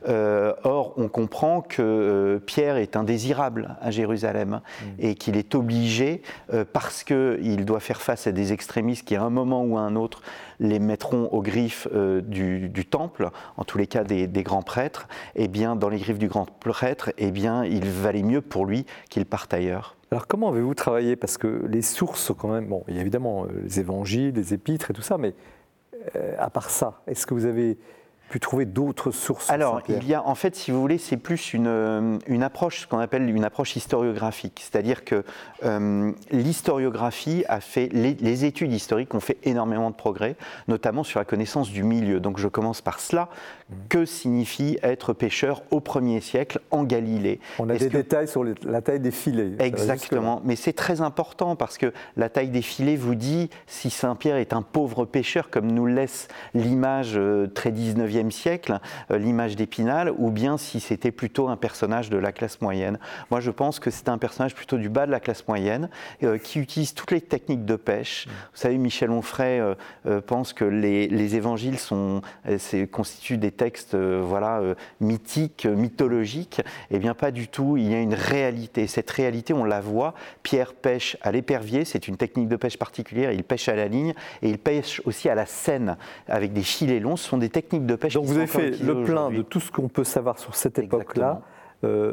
Euh, 0.08 0.52
or, 0.64 0.94
on 0.96 1.08
comprend 1.08 1.60
que 1.60 1.82
euh, 1.82 2.38
Pierre 2.38 2.76
est 2.76 2.96
indésirable 2.96 3.76
à 3.80 3.90
Jérusalem 3.90 4.60
mm. 4.60 4.86
et 4.98 5.14
qu'il 5.14 5.36
est 5.36 5.54
obligé, 5.54 6.22
euh, 6.52 6.64
parce 6.70 7.04
qu'il 7.04 7.64
doit 7.64 7.80
faire 7.80 8.00
face 8.00 8.26
à 8.26 8.32
des 8.32 8.52
extrémistes 8.52 9.06
qui, 9.06 9.16
à 9.16 9.22
un 9.22 9.30
moment 9.30 9.62
ou 9.64 9.76
à 9.76 9.80
un 9.80 9.96
autre, 9.96 10.22
les 10.60 10.78
mettront 10.78 11.28
aux 11.32 11.42
griffes 11.42 11.88
du, 11.92 12.86
temple, 12.88 13.30
en 13.56 13.64
tous 13.64 13.78
les 13.78 13.88
cas 13.88 14.04
des, 14.04 14.28
grands 14.42 14.62
prêtres, 14.62 15.08
et 15.34 15.44
eh 15.44 15.48
bien, 15.48 15.74
dans 15.74 15.88
les 15.88 15.98
griffes 15.98 16.18
du 16.18 16.28
grand 16.28 16.46
prêtre, 16.46 17.08
et 17.18 17.26
eh 17.26 17.30
bien, 17.32 17.64
il 17.64 17.84
valait 17.86 18.22
mieux 18.22 18.40
pour 18.40 18.64
lui 18.64 18.86
qu'il 19.10 19.26
parte 19.26 19.52
ailleurs. 19.52 19.96
Alors 20.12 20.26
comment 20.26 20.50
avez-vous 20.50 20.74
travaillé? 20.74 21.16
Parce 21.16 21.38
que 21.38 21.64
les 21.68 21.82
sources, 21.82 22.32
quand 22.36 22.48
même, 22.48 22.66
bon, 22.66 22.84
il 22.86 22.94
y 22.94 22.98
a 22.98 23.00
évidemment 23.00 23.46
les 23.64 23.80
évangiles, 23.80 24.34
les 24.34 24.52
épîtres 24.54 24.90
et 24.90 24.94
tout 24.94 25.02
ça, 25.02 25.16
mais 25.16 25.34
à 26.38 26.50
part 26.50 26.70
ça 26.70 27.02
Est-ce 27.06 27.26
que 27.26 27.34
vous 27.34 27.46
avez 27.46 27.78
pu 28.32 28.40
trouver 28.40 28.64
d'autres 28.64 29.10
sources 29.10 29.50
Alors, 29.50 29.82
il 29.90 30.08
y 30.08 30.14
a, 30.14 30.26
en 30.26 30.34
fait, 30.34 30.56
si 30.56 30.70
vous 30.70 30.80
voulez, 30.80 30.96
c'est 30.96 31.18
plus 31.18 31.52
une, 31.52 31.66
euh, 31.66 32.18
une 32.26 32.42
approche, 32.42 32.80
ce 32.80 32.86
qu'on 32.86 32.98
appelle 32.98 33.28
une 33.28 33.44
approche 33.44 33.76
historiographique. 33.76 34.58
C'est-à-dire 34.64 35.04
que 35.04 35.22
euh, 35.64 36.10
l'historiographie 36.30 37.44
a 37.50 37.60
fait, 37.60 37.90
les, 37.92 38.44
études 38.46 38.72
historiques 38.72 39.12
ont 39.12 39.20
fait 39.20 39.36
énormément 39.42 39.90
de 39.90 39.94
progrès, 39.94 40.36
notamment 40.66 41.04
sur 41.04 41.18
la 41.18 41.26
connaissance 41.26 41.68
du 41.68 41.82
milieu. 41.82 42.20
Donc, 42.20 42.38
je 42.38 42.48
commence 42.48 42.80
par 42.80 43.00
cela. 43.00 43.28
Mmh. 43.68 43.74
Que 43.90 44.04
signifie 44.06 44.78
être 44.82 45.12
pêcheur 45.12 45.62
au 45.70 45.80
1er 45.80 46.22
siècle 46.22 46.60
en 46.70 46.84
Galilée? 46.84 47.38
On 47.58 47.68
a 47.68 47.76
des 47.76 47.90
détails 47.90 48.28
sur 48.28 48.44
la 48.44 48.80
taille 48.80 49.00
des 49.00 49.10
filets. 49.10 49.52
Exactement. 49.58 50.40
Mais 50.42 50.56
c'est 50.56 50.72
très 50.72 51.02
important 51.02 51.54
parce 51.54 51.76
que 51.76 51.92
la 52.16 52.30
taille 52.30 52.48
des 52.48 52.62
filets 52.62 52.96
vous 52.96 53.14
dit 53.14 53.50
si 53.66 53.90
Saint-Pierre 53.90 54.36
est 54.36 54.54
un 54.54 54.62
pauvre 54.62 55.04
pêcheur, 55.04 55.50
comme 55.50 55.70
nous 55.70 55.86
laisse 55.86 56.28
l'image 56.54 57.12
euh, 57.16 57.46
très 57.46 57.70
19e 57.70 58.21
siècle, 58.30 58.78
euh, 59.10 59.18
l'image 59.18 59.56
d'Épinal, 59.56 60.12
ou 60.16 60.30
bien 60.30 60.58
si 60.58 60.80
c'était 60.80 61.10
plutôt 61.10 61.48
un 61.48 61.56
personnage 61.56 62.10
de 62.10 62.16
la 62.16 62.32
classe 62.32 62.60
moyenne. 62.60 62.98
Moi, 63.30 63.40
je 63.40 63.50
pense 63.50 63.80
que 63.80 63.90
c'est 63.90 64.08
un 64.08 64.18
personnage 64.18 64.54
plutôt 64.54 64.78
du 64.78 64.88
bas 64.88 65.06
de 65.06 65.10
la 65.10 65.20
classe 65.20 65.46
moyenne, 65.48 65.88
euh, 66.22 66.38
qui 66.38 66.58
utilise 66.58 66.94
toutes 66.94 67.10
les 67.10 67.20
techniques 67.20 67.64
de 67.64 67.76
pêche. 67.76 68.26
Vous 68.26 68.58
savez, 68.58 68.78
Michel 68.78 69.10
Onfray 69.10 69.60
euh, 69.60 70.20
pense 70.20 70.52
que 70.52 70.64
les, 70.64 71.34
évangiles 71.34 71.78
sont, 71.78 72.20
constituent 72.90 73.38
des 73.38 73.52
textes 73.52 73.94
voilà, 73.94 74.60
mythiques, 75.00 75.66
mythologiques. 75.66 76.60
Eh 76.90 76.98
bien, 76.98 77.14
pas 77.14 77.30
du 77.30 77.48
tout. 77.48 77.76
Il 77.76 77.90
y 77.90 77.94
a 77.94 78.00
une 78.00 78.14
réalité. 78.14 78.86
Cette 78.86 79.10
réalité, 79.10 79.54
on 79.54 79.64
la 79.64 79.80
voit. 79.80 80.14
Pierre 80.42 80.74
pêche 80.74 81.16
à 81.22 81.32
l'épervier, 81.32 81.84
c'est 81.84 82.08
une 82.08 82.16
technique 82.16 82.48
de 82.48 82.56
pêche 82.56 82.76
particulière. 82.78 83.32
Il 83.32 83.44
pêche 83.44 83.68
à 83.68 83.74
la 83.74 83.88
ligne 83.88 84.14
et 84.42 84.50
il 84.50 84.58
pêche 84.58 85.00
aussi 85.04 85.28
à 85.28 85.34
la 85.34 85.46
scène 85.46 85.96
avec 86.28 86.52
des 86.52 86.62
filets 86.62 87.00
longs. 87.00 87.16
Ce 87.16 87.28
sont 87.28 87.38
des 87.38 87.48
techniques 87.48 87.86
de 87.86 87.94
pêche 87.94 88.11
donc 88.14 88.24
vous 88.24 88.36
avez 88.36 88.46
fait 88.46 88.70
le 88.82 89.04
plein 89.04 89.30
de 89.30 89.42
tout 89.42 89.60
ce 89.60 89.70
qu'on 89.70 89.88
peut 89.88 90.04
savoir 90.04 90.38
sur 90.38 90.54
cette 90.54 90.78
époque-là. 90.78 91.42
Euh, 91.84 92.12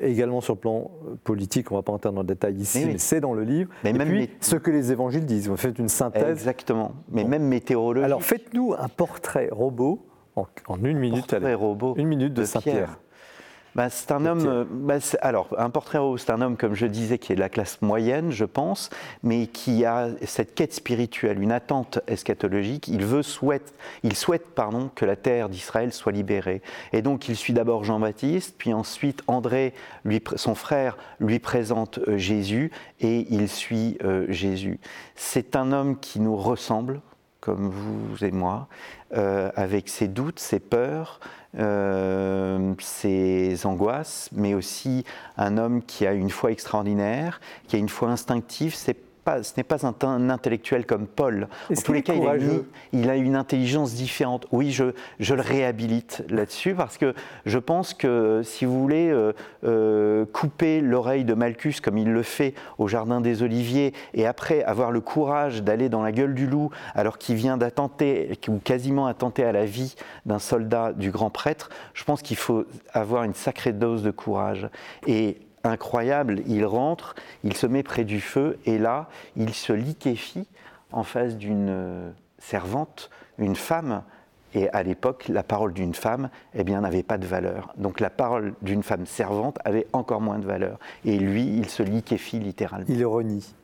également 0.00 0.40
sur 0.40 0.54
le 0.54 0.58
plan 0.58 0.90
politique, 1.22 1.70
on 1.70 1.74
ne 1.74 1.80
va 1.80 1.82
pas 1.82 1.92
entrer 1.92 2.10
dans 2.12 2.22
le 2.22 2.26
détail 2.26 2.54
ici, 2.54 2.86
mais, 2.86 2.96
c'est 2.96 3.20
dans 3.20 3.34
le 3.34 3.42
livre. 3.42 3.70
Mais 3.84 3.90
et 3.90 3.92
même 3.92 4.08
puis, 4.08 4.30
ce 4.40 4.56
que 4.56 4.70
les 4.70 4.90
évangiles 4.90 5.26
disent, 5.26 5.48
vous 5.48 5.56
faites 5.58 5.78
une 5.78 5.90
synthèse. 5.90 6.30
Exactement, 6.30 6.92
mais 7.10 7.24
même 7.24 7.42
météorologique. 7.42 8.06
Alors 8.06 8.22
faites-nous 8.22 8.72
un 8.78 8.88
portrait 8.88 9.50
robot 9.52 10.06
en, 10.34 10.46
une 10.82 10.98
minute. 10.98 11.26
Portrait 11.26 11.52
robot 11.52 11.94
une 11.98 12.08
minute 12.08 12.32
de, 12.32 12.44
Saint-Pierre. 12.44 12.98
Bah, 13.74 13.88
c'est 13.88 14.10
un 14.12 14.26
homme. 14.26 14.46
Euh, 14.46 14.64
bah, 14.68 14.96
alors, 15.20 15.48
un 15.56 15.70
portrait 15.70 15.98
c'est 16.18 16.30
un 16.30 16.40
homme, 16.40 16.56
comme 16.56 16.74
je 16.74 16.86
disais, 16.86 17.18
qui 17.18 17.32
est 17.32 17.36
de 17.36 17.40
la 17.40 17.48
classe 17.48 17.80
moyenne, 17.82 18.30
je 18.30 18.44
pense, 18.44 18.90
mais 19.22 19.46
qui 19.46 19.84
a 19.84 20.08
cette 20.24 20.54
quête 20.54 20.72
spirituelle, 20.72 21.40
une 21.40 21.52
attente 21.52 22.00
eschatologique. 22.06 22.88
Il 22.88 23.04
veut, 23.04 23.22
souhaite, 23.22 23.74
il 24.02 24.16
souhaite, 24.16 24.46
pardon, 24.54 24.90
que 24.94 25.04
la 25.04 25.16
terre 25.16 25.48
d'Israël 25.48 25.92
soit 25.92 26.12
libérée. 26.12 26.62
Et 26.92 27.02
donc, 27.02 27.28
il 27.28 27.36
suit 27.36 27.52
d'abord 27.52 27.84
Jean-Baptiste, 27.84 28.56
puis 28.58 28.72
ensuite 28.72 29.22
André, 29.26 29.74
lui, 30.04 30.22
son 30.36 30.54
frère, 30.54 30.96
lui 31.20 31.38
présente 31.38 31.98
euh, 32.08 32.16
Jésus, 32.16 32.70
et 33.00 33.26
il 33.30 33.48
suit 33.48 33.98
euh, 34.04 34.26
Jésus. 34.28 34.80
C'est 35.14 35.54
un 35.54 35.72
homme 35.72 35.98
qui 35.98 36.20
nous 36.20 36.36
ressemble, 36.36 37.00
comme 37.40 37.68
vous 37.68 38.24
et 38.24 38.30
moi, 38.30 38.68
avec 39.12 39.88
ses 39.88 40.08
doutes, 40.08 40.38
ses 40.38 40.60
peurs 40.60 41.20
euh, 41.58 42.74
ses 42.78 43.66
angoisses, 43.66 44.28
mais 44.32 44.54
aussi 44.54 45.04
un 45.36 45.58
homme 45.58 45.82
qui 45.82 46.06
a 46.06 46.12
une 46.12 46.30
foi 46.30 46.52
extraordinaire, 46.52 47.40
qui 47.66 47.74
a 47.74 47.78
une 47.80 47.88
foi 47.88 48.08
instinctive. 48.08 48.74
Ce 49.42 49.52
n'est 49.56 49.64
pas 49.64 49.86
un, 49.86 50.30
intellectuel 50.30 50.86
comme 50.86 51.06
Paul. 51.06 51.48
En 51.70 51.74
tous 51.74 51.92
les 51.92 52.02
cas, 52.02 52.14
il 52.92 53.10
a, 53.10 53.16
une 53.16 53.36
intelligence 53.36 53.94
différente. 53.94 54.46
Oui, 54.50 54.70
je, 54.70 54.92
je 55.18 55.34
le 55.34 55.42
réhabilite 55.42 56.24
là-dessus 56.28 56.74
parce 56.74 56.98
que 56.98 57.14
je 57.46 57.58
pense 57.58 57.94
que 57.94 58.42
si 58.44 58.64
vous 58.64 58.80
voulez 58.80 59.10
euh, 59.10 59.32
euh, 59.64 60.24
couper 60.32 60.80
l'oreille 60.80 61.24
de 61.24 61.34
Malchus 61.34 61.76
comme 61.82 61.98
il 61.98 62.12
le 62.12 62.22
fait 62.22 62.54
au 62.78 62.88
Jardin 62.88 63.20
des 63.20 63.42
Oliviers 63.42 63.92
et 64.14 64.26
après 64.26 64.62
avoir 64.64 64.90
le 64.90 65.00
courage 65.00 65.62
d'aller 65.62 65.88
dans 65.88 66.02
la 66.02 66.12
gueule 66.12 66.34
du 66.34 66.46
loup 66.46 66.70
alors 66.94 67.18
qu'il 67.18 67.36
vient 67.36 67.56
d'attenter 67.56 68.38
ou 68.48 68.58
quasiment 68.58 69.06
attenter 69.06 69.44
à 69.44 69.52
la 69.52 69.64
vie 69.64 69.94
d'un 70.26 70.38
soldat 70.38 70.92
du 70.92 71.10
grand 71.10 71.30
prêtre, 71.30 71.70
je 71.94 72.04
pense 72.04 72.22
qu'il 72.22 72.36
faut 72.36 72.64
avoir 72.92 73.24
une 73.24 73.34
sacrée 73.34 73.72
dose 73.72 74.02
de 74.02 74.10
courage. 74.10 74.68
Et 75.06 75.38
incroyable, 75.64 76.42
il 76.46 76.64
rentre, 76.64 77.14
il 77.44 77.56
se 77.56 77.66
met 77.66 77.82
près 77.82 78.04
du 78.04 78.20
feu 78.20 78.58
et 78.66 78.78
là, 78.78 79.08
il 79.36 79.54
se 79.54 79.72
liquéfie 79.72 80.46
en 80.92 81.02
face 81.02 81.36
d'une 81.36 81.68
euh, 81.70 82.10
servante, 82.38 83.10
une 83.38 83.56
femme. 83.56 84.02
Et 84.52 84.68
à 84.70 84.82
l'époque, 84.82 85.28
la 85.28 85.44
parole 85.44 85.72
d'une 85.72 85.94
femme, 85.94 86.28
eh 86.54 86.64
bien, 86.64 86.80
n'avait 86.80 87.04
pas 87.04 87.18
de 87.18 87.26
valeur. 87.26 87.72
Donc 87.76 88.00
la 88.00 88.10
parole 88.10 88.54
d'une 88.62 88.82
femme 88.82 89.06
servante 89.06 89.58
avait 89.64 89.86
encore 89.92 90.20
moins 90.20 90.40
de 90.40 90.46
valeur. 90.46 90.78
Et 91.04 91.16
lui, 91.18 91.44
il 91.56 91.68
se 91.68 91.84
liquéfie 91.84 92.40
littéralement. 92.40 92.86
Il 92.88 93.06
renie. 93.06 93.54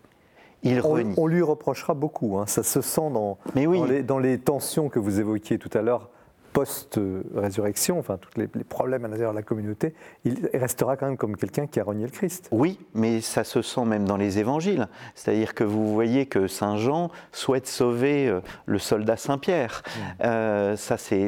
il 0.62 0.80
on, 0.80 0.88
renie. 0.90 1.14
on 1.16 1.26
lui 1.26 1.42
reprochera 1.42 1.94
beaucoup. 1.94 2.38
hein. 2.38 2.47
Ça 2.47 2.62
se 2.62 2.80
sent 2.82 3.11
dans, 3.12 3.36
Mais 3.57 3.66
oui. 3.66 3.78
dans, 3.78 3.84
les, 3.84 4.03
dans 4.05 4.18
les 4.20 4.38
tensions 4.38 4.88
que 4.88 5.01
vous 5.01 5.18
évoquiez 5.18 5.59
tout 5.59 5.76
à 5.76 5.82
l'heure 5.82 6.09
post-résurrection, 6.57 7.98
enfin 7.98 8.16
tous 8.16 8.30
les, 8.40 8.48
les 8.54 8.64
problèmes 8.64 9.04
à 9.04 9.09
l'intérieur 9.09 9.32
de 9.32 9.36
la 9.36 9.42
communauté. 9.42 9.92
Il 10.24 10.48
restera 10.54 10.96
quand 10.96 11.04
même 11.07 11.18
comme 11.18 11.36
quelqu'un 11.36 11.66
qui 11.66 11.80
a 11.80 11.84
renié 11.84 12.07
le 12.07 12.11
Christ. 12.11 12.48
Oui, 12.50 12.78
mais 12.94 13.20
ça 13.20 13.44
se 13.44 13.61
sent 13.61 13.84
même 13.84 14.07
dans 14.07 14.16
les 14.16 14.38
évangiles. 14.38 14.88
C'est-à-dire 15.14 15.54
que 15.54 15.64
vous 15.64 15.92
voyez 15.92 16.24
que 16.24 16.46
Saint 16.46 16.78
Jean 16.78 17.11
souhaite 17.30 17.66
sauver 17.66 18.26
euh, 18.26 18.40
le 18.64 18.78
soldat 18.78 19.18
Saint-Pierre. 19.18 19.82
Euh, 20.24 20.76
ça, 20.76 20.96
c'est- 20.96 21.26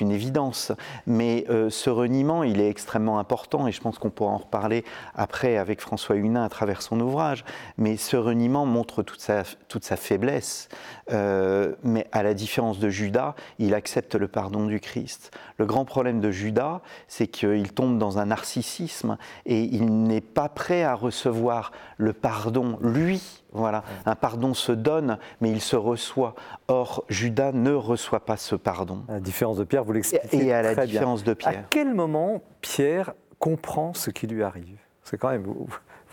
une 0.00 0.12
évidence. 0.12 0.70
Mais 1.06 1.44
euh, 1.50 1.68
ce 1.70 1.90
reniement, 1.90 2.44
il 2.44 2.60
est 2.60 2.68
extrêmement 2.68 3.18
important 3.18 3.66
et 3.66 3.72
je 3.72 3.80
pense 3.80 3.98
qu'on 3.98 4.10
pourra 4.10 4.30
en 4.30 4.36
reparler 4.38 4.84
après 5.16 5.56
avec 5.56 5.80
François 5.80 6.14
Hunin 6.14 6.44
à 6.44 6.48
travers 6.48 6.82
son 6.82 7.00
ouvrage. 7.00 7.44
Mais 7.76 7.96
ce 7.96 8.16
reniement 8.16 8.66
montre 8.66 9.02
toute 9.02 9.20
sa, 9.20 9.42
toute 9.66 9.84
sa 9.84 9.96
faiblesse. 9.96 10.68
Euh, 11.10 11.74
mais 11.82 12.06
à 12.12 12.22
la 12.22 12.34
différence 12.34 12.78
de 12.78 12.88
Judas, 12.88 13.34
il 13.58 13.74
accepte 13.74 14.14
le 14.14 14.27
pardon 14.28 14.66
du 14.66 14.78
Christ. 14.80 15.30
Le 15.58 15.66
grand 15.66 15.84
problème 15.84 16.20
de 16.20 16.30
Judas, 16.30 16.80
c'est 17.08 17.26
qu'il 17.26 17.72
tombe 17.72 17.98
dans 17.98 18.18
un 18.18 18.26
narcissisme 18.26 19.18
et 19.46 19.62
il 19.62 20.02
n'est 20.04 20.20
pas 20.20 20.48
prêt 20.48 20.82
à 20.84 20.94
recevoir 20.94 21.72
le 21.96 22.12
pardon, 22.12 22.78
lui. 22.82 23.42
Voilà, 23.52 23.82
un 24.06 24.14
pardon 24.14 24.52
se 24.54 24.72
donne, 24.72 25.18
mais 25.40 25.50
il 25.50 25.60
se 25.60 25.74
reçoit. 25.76 26.34
Or, 26.68 27.04
Judas 27.08 27.52
ne 27.52 27.72
reçoit 27.72 28.20
pas 28.20 28.36
ce 28.36 28.54
pardon. 28.54 29.04
À 29.08 29.12
la 29.14 29.20
différence 29.20 29.56
de 29.56 29.64
Pierre, 29.64 29.84
vous 29.84 29.92
l'expliquez 29.94 30.44
Et 30.46 30.52
à 30.52 30.62
la 30.62 30.72
très 30.74 30.84
bien. 30.84 30.92
différence 30.92 31.24
de 31.24 31.32
À 31.32 31.34
Pierre. 31.34 31.64
quel 31.70 31.94
moment 31.94 32.42
Pierre 32.60 33.14
comprend 33.38 33.94
ce 33.94 34.10
qui 34.10 34.26
lui 34.26 34.42
arrive? 34.42 34.78
C'est 35.02 35.16
quand 35.16 35.30
même, 35.30 35.46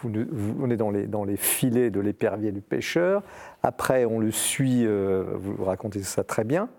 on 0.05 0.70
est 0.70 0.78
dans 0.78 0.91
les, 0.91 1.07
dans 1.07 1.26
les 1.26 1.36
filets 1.36 1.89
de 1.89 1.99
l'épervier 1.99 2.53
du 2.53 2.61
pêcheur. 2.61 3.24
Après, 3.63 4.05
on 4.05 4.20
le 4.20 4.32
suit, 4.32 4.86
euh, 4.86 5.26
vous 5.36 5.66
racontez 5.66 6.01
ça 6.03 6.24
très 6.24 6.45
bien. 6.45 6.70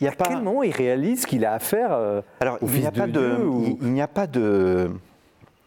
Il 0.00 0.04
y 0.04 0.08
a 0.08 0.12
À 0.12 0.14
quel 0.14 0.42
moment 0.42 0.62
il 0.62 0.72
réalise 0.72 1.24
qu'il 1.26 1.44
a 1.44 1.52
affaire 1.52 1.92
euh, 1.92 2.20
Alors, 2.40 2.58
au 2.62 2.66
il 2.66 2.80
n'y 2.80 2.86
a 2.86 2.90
pas 2.92 3.06
de 3.06 3.12
de, 3.12 3.36
Dieu 3.36 3.46
ou- 3.46 3.64
il- 3.80 3.86
il 3.86 3.92
n'y 3.92 4.02
a 4.02 4.08
pas 4.08 4.26
de, 4.26 4.90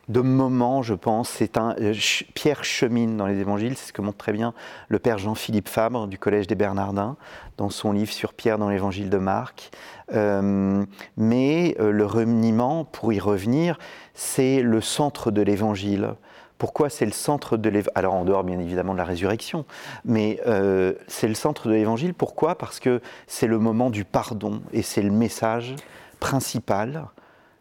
de 0.09 0.19
moment, 0.21 0.81
je 0.81 0.93
pense. 0.93 1.29
C'est 1.29 1.57
un 1.57 1.75
euh, 1.79 1.93
Pierre 2.33 2.63
chemine 2.65 3.15
dans 3.17 3.25
les 3.25 3.39
Évangiles, 3.39 3.77
c'est 3.77 3.87
ce 3.87 3.93
que 3.93 4.01
montre 4.01 4.17
très 4.17 4.33
bien 4.33 4.53
le 4.89 4.99
père 4.99 5.17
Jean-Philippe 5.17 5.69
Fabre 5.69 6.07
du 6.07 6.17
Collège 6.17 6.47
des 6.47 6.55
Bernardins 6.55 7.15
dans 7.57 7.69
son 7.69 7.91
livre 7.93 8.11
sur 8.11 8.33
Pierre 8.33 8.57
dans 8.57 8.69
l'Évangile 8.69 9.09
de 9.09 9.17
Marc. 9.17 9.71
Euh, 10.13 10.83
mais 11.15 11.75
le 11.79 12.05
reniement, 12.05 12.83
pour 12.85 13.13
y 13.13 13.19
revenir, 13.19 13.79
c'est 14.13 14.61
le 14.61 14.81
centre 14.81 15.31
de 15.31 15.41
l'Évangile. 15.41 16.15
Pourquoi 16.57 16.89
c'est 16.89 17.05
le 17.05 17.11
centre 17.11 17.57
de 17.57 17.69
l'évangile 17.69 17.91
Alors 17.95 18.15
en 18.15 18.25
dehors 18.25 18.43
bien 18.43 18.59
évidemment 18.59 18.93
de 18.93 18.97
la 18.97 19.03
résurrection, 19.03 19.65
mais 20.05 20.39
euh, 20.47 20.93
c'est 21.07 21.27
le 21.27 21.35
centre 21.35 21.67
de 21.67 21.73
l'évangile. 21.73 22.13
Pourquoi? 22.13 22.57
Parce 22.57 22.79
que 22.79 23.01
c'est 23.27 23.47
le 23.47 23.59
moment 23.59 23.89
du 23.89 24.05
pardon 24.05 24.61
et 24.73 24.81
c'est 24.81 25.03
le 25.03 25.11
message 25.11 25.75
principal, 26.19 27.05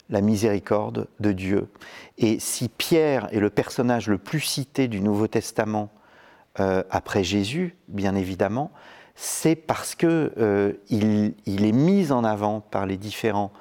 la 0.09 0.23
miséricorde 0.23 1.09
de 1.21 1.33
Dieu. 1.33 1.69
Et 2.17 2.39
si 2.41 2.69
Pierre 2.69 3.29
est 3.33 3.41
le 3.41 3.51
personnage 3.51 4.09
le 4.09 4.19
plus 4.19 4.41
cité 4.41 4.89
du 4.89 5.01
Nouveau 5.01 5.27
Testament 5.27 5.91
euh, 6.61 6.83
après 6.91 7.23
Jésus, 7.23 7.77
bien 7.89 8.15
évidemment, 8.15 8.71
c'est 9.15 9.57
parce 9.57 9.95
que 9.95 10.33
euh, 10.39 10.73
il, 10.89 11.35
est 11.47 11.73
mis 11.73 12.13
en 12.13 12.25
avant 12.25 12.61
par 12.61 12.87
les 12.87 12.97
différents 12.97 13.53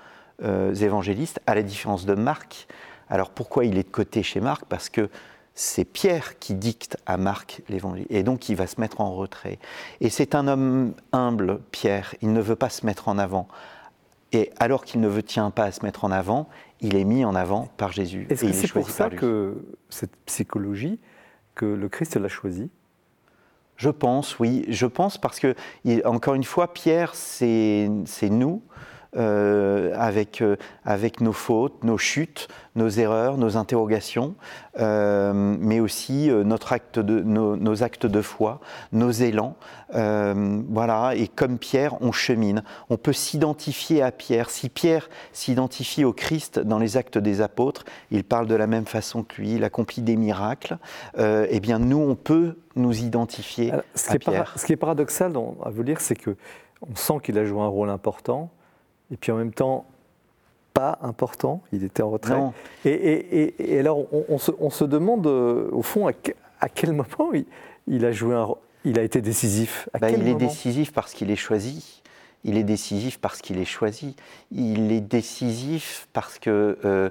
évangélistes, 0.42 1.40
à 1.48 1.56
la 1.56 1.64
différence 1.64 2.06
de 2.06 2.14
Marc. 2.14 2.68
Alors 3.10 3.30
pourquoi 3.30 3.66
il 3.66 3.78
est 3.78 3.84
de 3.84 3.92
côté 3.92 4.24
chez 4.24 4.40
Marc 4.40 4.66
Parce 4.66 4.90
que 4.90 5.10
c'est 5.54 5.86
Pierre 5.86 6.38
qui 6.40 6.54
dicte 6.54 6.98
à 7.06 7.18
Marc 7.18 7.62
l'évangile. 7.70 8.06
Et 8.10 8.24
donc 8.24 8.50
il 8.50 8.56
va 8.56 8.68
se 8.68 8.80
mettre 8.80 9.02
en 9.02 9.14
retrait. 9.16 9.58
Et 10.02 10.10
c'est 10.10 10.36
un 10.36 10.48
homme 10.48 10.94
humble, 11.12 11.62
Pierre. 11.72 12.14
Il 12.22 12.34
ne 12.34 12.42
veut 12.42 12.58
pas 12.58 12.70
se 12.70 12.86
mettre 12.86 13.08
en 13.08 13.18
avant. 13.18 13.48
Et 14.32 14.52
alors 14.60 14.84
qu'il 14.84 15.00
ne 15.00 15.08
veut 15.08 15.24
tient 15.24 15.50
pas 15.50 15.64
à 15.64 15.72
se 15.72 15.86
mettre 15.86 16.04
en 16.04 16.12
avant, 16.12 16.50
il 16.82 16.98
est 16.98 17.06
mis 17.06 17.24
en 17.24 17.36
avant 17.36 17.70
par 17.78 17.94
Jésus. 17.94 18.28
Est-ce 18.30 18.44
Et 18.44 18.52
que 18.52 18.54
est 18.54 18.60
c'est 18.60 18.72
pour 18.72 18.90
ça 18.90 19.10
que 19.10 19.66
cette 19.90 20.16
psychologie, 20.26 21.00
que 21.54 21.66
le 21.66 21.88
Christ 21.88 22.18
l'a 22.18 22.28
choisi? 22.28 22.70
Je 23.78 23.90
pense, 23.90 24.40
oui. 24.40 24.66
Je 24.68 24.86
pense 24.86 25.18
parce 25.18 25.40
que, 25.40 25.56
encore 26.06 26.34
une 26.34 26.44
fois, 26.44 26.74
Pierre, 26.74 27.16
c'est 27.16 27.90
nous, 28.30 28.62
euh, 29.16 29.94
avec, 29.98 30.42
euh, 30.42 30.56
avec 30.84 31.22
nos 31.22 31.32
fautes, 31.34 31.84
nos 31.84 31.98
chutes, 31.98 32.48
nos 32.76 32.90
erreurs, 32.90 33.38
nos 33.38 33.56
interrogations, 33.58 34.36
euh, 34.80 35.32
mais 35.34 35.80
aussi 35.80 36.30
notre 36.30 36.74
acte 36.74 37.00
de, 37.00 37.22
nos, 37.22 37.56
nos 37.56 37.84
actes 37.84 38.06
de 38.06 38.22
foi, 38.22 38.60
nos 38.92 39.12
élans. 39.12 39.56
Voilà, 39.94 41.14
et 41.16 41.28
comme 41.28 41.58
Pierre, 41.58 42.02
on 42.02 42.12
chemine. 42.12 42.64
On 42.90 42.98
peut 42.98 43.14
s'identifier 43.14 44.02
à 44.02 44.12
Pierre. 44.12 44.50
Si 44.50 44.70
Pierre 44.70 45.10
s'identifie 45.32 46.04
au 46.04 46.12
Christ 46.14 46.60
dans 46.60 46.80
les 46.80 46.98
actes 46.98 47.18
des 47.18 47.42
apôtres, 47.42 47.86
il 48.12 48.24
parle 48.24 48.48
de 48.48 48.56
la 48.56 48.68
même 48.68 48.86
façon 48.86 49.24
que 49.24 49.36
lui, 49.42 49.54
il 49.56 49.64
accomplit 49.64 50.02
des 50.02 50.16
miracles. 50.18 50.78
Eh 51.18 51.60
bien, 51.62 51.80
nous, 51.80 52.00
on 52.00 52.16
peut 52.16 52.58
nous 52.76 52.98
identifier 53.04 53.72
Alors, 53.72 53.84
ce, 53.96 54.08
qui 54.08 54.12
à 54.12 54.16
est 54.16 54.20
para- 54.20 54.32
Pierre. 54.34 54.54
ce 54.58 54.66
qui 54.66 54.74
est 54.74 54.78
paradoxal 54.78 55.32
dans- 55.32 55.56
à 55.64 55.70
vous 55.70 55.84
lire, 55.84 56.02
c'est 56.02 56.16
que 56.16 56.36
on 56.82 56.96
sent 56.96 57.20
qu'il 57.24 57.38
a 57.40 57.46
joué 57.46 57.62
un 57.62 57.68
rôle 57.68 57.90
important, 57.90 58.52
et 59.12 59.18
puis 59.18 59.32
en 59.32 59.38
même 59.38 59.54
temps 59.54 59.86
pas 60.74 61.00
important. 61.02 61.62
Il 61.72 61.84
était 61.84 62.04
en 62.04 62.10
retrait. 62.10 62.34
Et, 62.84 62.90
et- 62.90 63.42
et- 63.62 63.74
et 63.76 63.80
alors, 63.80 64.00
on, 64.14 64.26
on 64.28 64.38
se, 64.38 64.52
on 64.60 64.70
se 64.70 64.84
demande 64.84 65.26
euh, 65.28 65.70
au 65.72 65.82
fond 65.82 66.08
à, 66.08 66.14
que- 66.14 66.32
à 66.60 66.68
quel 66.68 66.92
moment 66.92 67.32
il, 67.34 67.46
il 67.88 68.04
a 68.06 68.12
joué 68.12 68.36
un, 68.36 68.44
rô- 68.44 68.58
il 68.84 69.00
a 69.00 69.04
été 69.04 69.22
décisif? 69.22 69.88
À 69.94 70.00
Bah, 70.00 70.10
quel 70.12 70.22
il 70.22 70.28
est 70.28 70.36
décisif 70.36 70.92
parce 70.92 71.14
qu'il 71.14 71.32
est 71.32 71.36
choisi. 71.38 72.02
Il 72.44 72.58
est 72.58 72.64
décisif 72.64 73.20
parce 73.20 73.42
qu'il 73.42 73.58
est 73.58 73.66
choisi. 73.66 74.16
Il 74.52 74.92
est 74.92 75.02
décisif 75.02 76.08
parce 76.14 76.38
que 76.40 76.78
euh, 76.84 77.10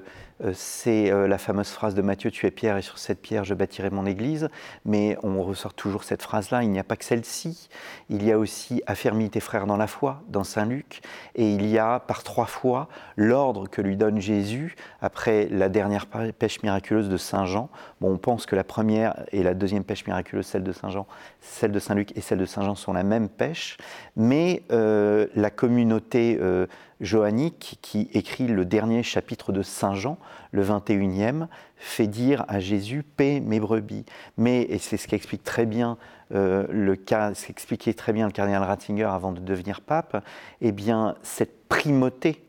c'est 0.53 1.11
euh, 1.11 1.27
la 1.27 1.37
fameuse 1.37 1.69
phrase 1.69 1.95
de 1.95 2.01
Matthieu 2.01 2.29
Tu 2.29 2.45
es 2.45 2.51
pierre 2.51 2.77
et 2.77 2.81
sur 2.81 2.97
cette 2.97 3.21
pierre 3.21 3.45
je 3.45 3.53
bâtirai 3.53 3.89
mon 3.89 4.05
église. 4.05 4.49
Mais 4.83 5.17
on 5.23 5.41
ressort 5.43 5.73
toujours 5.73 6.03
cette 6.03 6.21
phrase-là. 6.21 6.63
Il 6.63 6.71
n'y 6.71 6.79
a 6.79 6.83
pas 6.83 6.97
que 6.97 7.05
celle-ci. 7.05 7.69
Il 8.09 8.23
y 8.23 8.31
a 8.31 8.37
aussi 8.37 8.83
Affermis 8.85 9.29
tes 9.29 9.39
frères 9.39 9.65
dans 9.65 9.77
la 9.77 9.87
foi, 9.87 10.21
dans 10.27 10.43
Saint 10.43 10.65
Luc. 10.65 11.01
Et 11.35 11.49
il 11.49 11.65
y 11.65 11.77
a 11.77 11.99
par 11.99 12.23
trois 12.23 12.45
fois 12.45 12.89
l'ordre 13.15 13.67
que 13.69 13.81
lui 13.81 13.95
donne 13.95 14.19
Jésus 14.19 14.75
après 15.01 15.47
la 15.49 15.69
dernière 15.69 16.07
pêche 16.07 16.61
miraculeuse 16.63 17.09
de 17.09 17.17
Saint 17.17 17.45
Jean. 17.45 17.69
Bon, 18.01 18.11
on 18.11 18.17
pense 18.17 18.45
que 18.45 18.55
la 18.55 18.63
première 18.63 19.23
et 19.31 19.41
la 19.41 19.53
deuxième 19.53 19.83
pêche 19.83 20.05
miraculeuse, 20.05 20.45
celle 20.45 20.63
de 20.63 20.71
Saint 20.71 20.89
Jean, 20.89 21.07
celle 21.39 21.71
de 21.71 21.79
Saint 21.79 21.95
Luc 21.95 22.15
et 22.17 22.21
celle 22.21 22.39
de 22.39 22.45
Saint 22.45 22.63
Jean 22.63 22.75
sont 22.75 22.93
la 22.93 23.03
même 23.03 23.29
pêche, 23.29 23.77
mais 24.15 24.63
euh, 24.71 25.27
la 25.35 25.49
communauté 25.49 26.37
euh, 26.41 26.67
johannique 27.01 27.77
qui 27.81 28.09
écrit 28.13 28.47
le 28.47 28.65
dernier 28.65 29.03
chapitre 29.03 29.51
de 29.51 29.61
Saint 29.61 29.95
Jean, 29.95 30.17
le 30.51 30.63
21e, 30.63 31.47
fait 31.77 32.07
dire 32.07 32.45
à 32.47 32.59
Jésus 32.59 33.03
paie 33.03 33.39
mes 33.39 33.59
brebis. 33.59 34.05
Mais, 34.37 34.61
et 34.63 34.77
c'est 34.77 34.97
ce 34.97 35.07
qu'explique 35.07 35.43
très 35.43 35.65
bien 35.65 35.97
euh, 36.33 36.65
le 36.69 36.95
cas, 36.95 37.33
ce 37.33 37.47
qu'expliquait 37.47 37.93
très 37.93 38.13
bien 38.13 38.25
le 38.25 38.31
cardinal 38.31 38.63
Ratzinger 38.63 39.03
avant 39.03 39.31
de 39.31 39.39
devenir 39.39 39.81
pape, 39.81 40.23
eh 40.61 40.71
bien 40.71 41.15
cette 41.21 41.67
primauté 41.67 42.41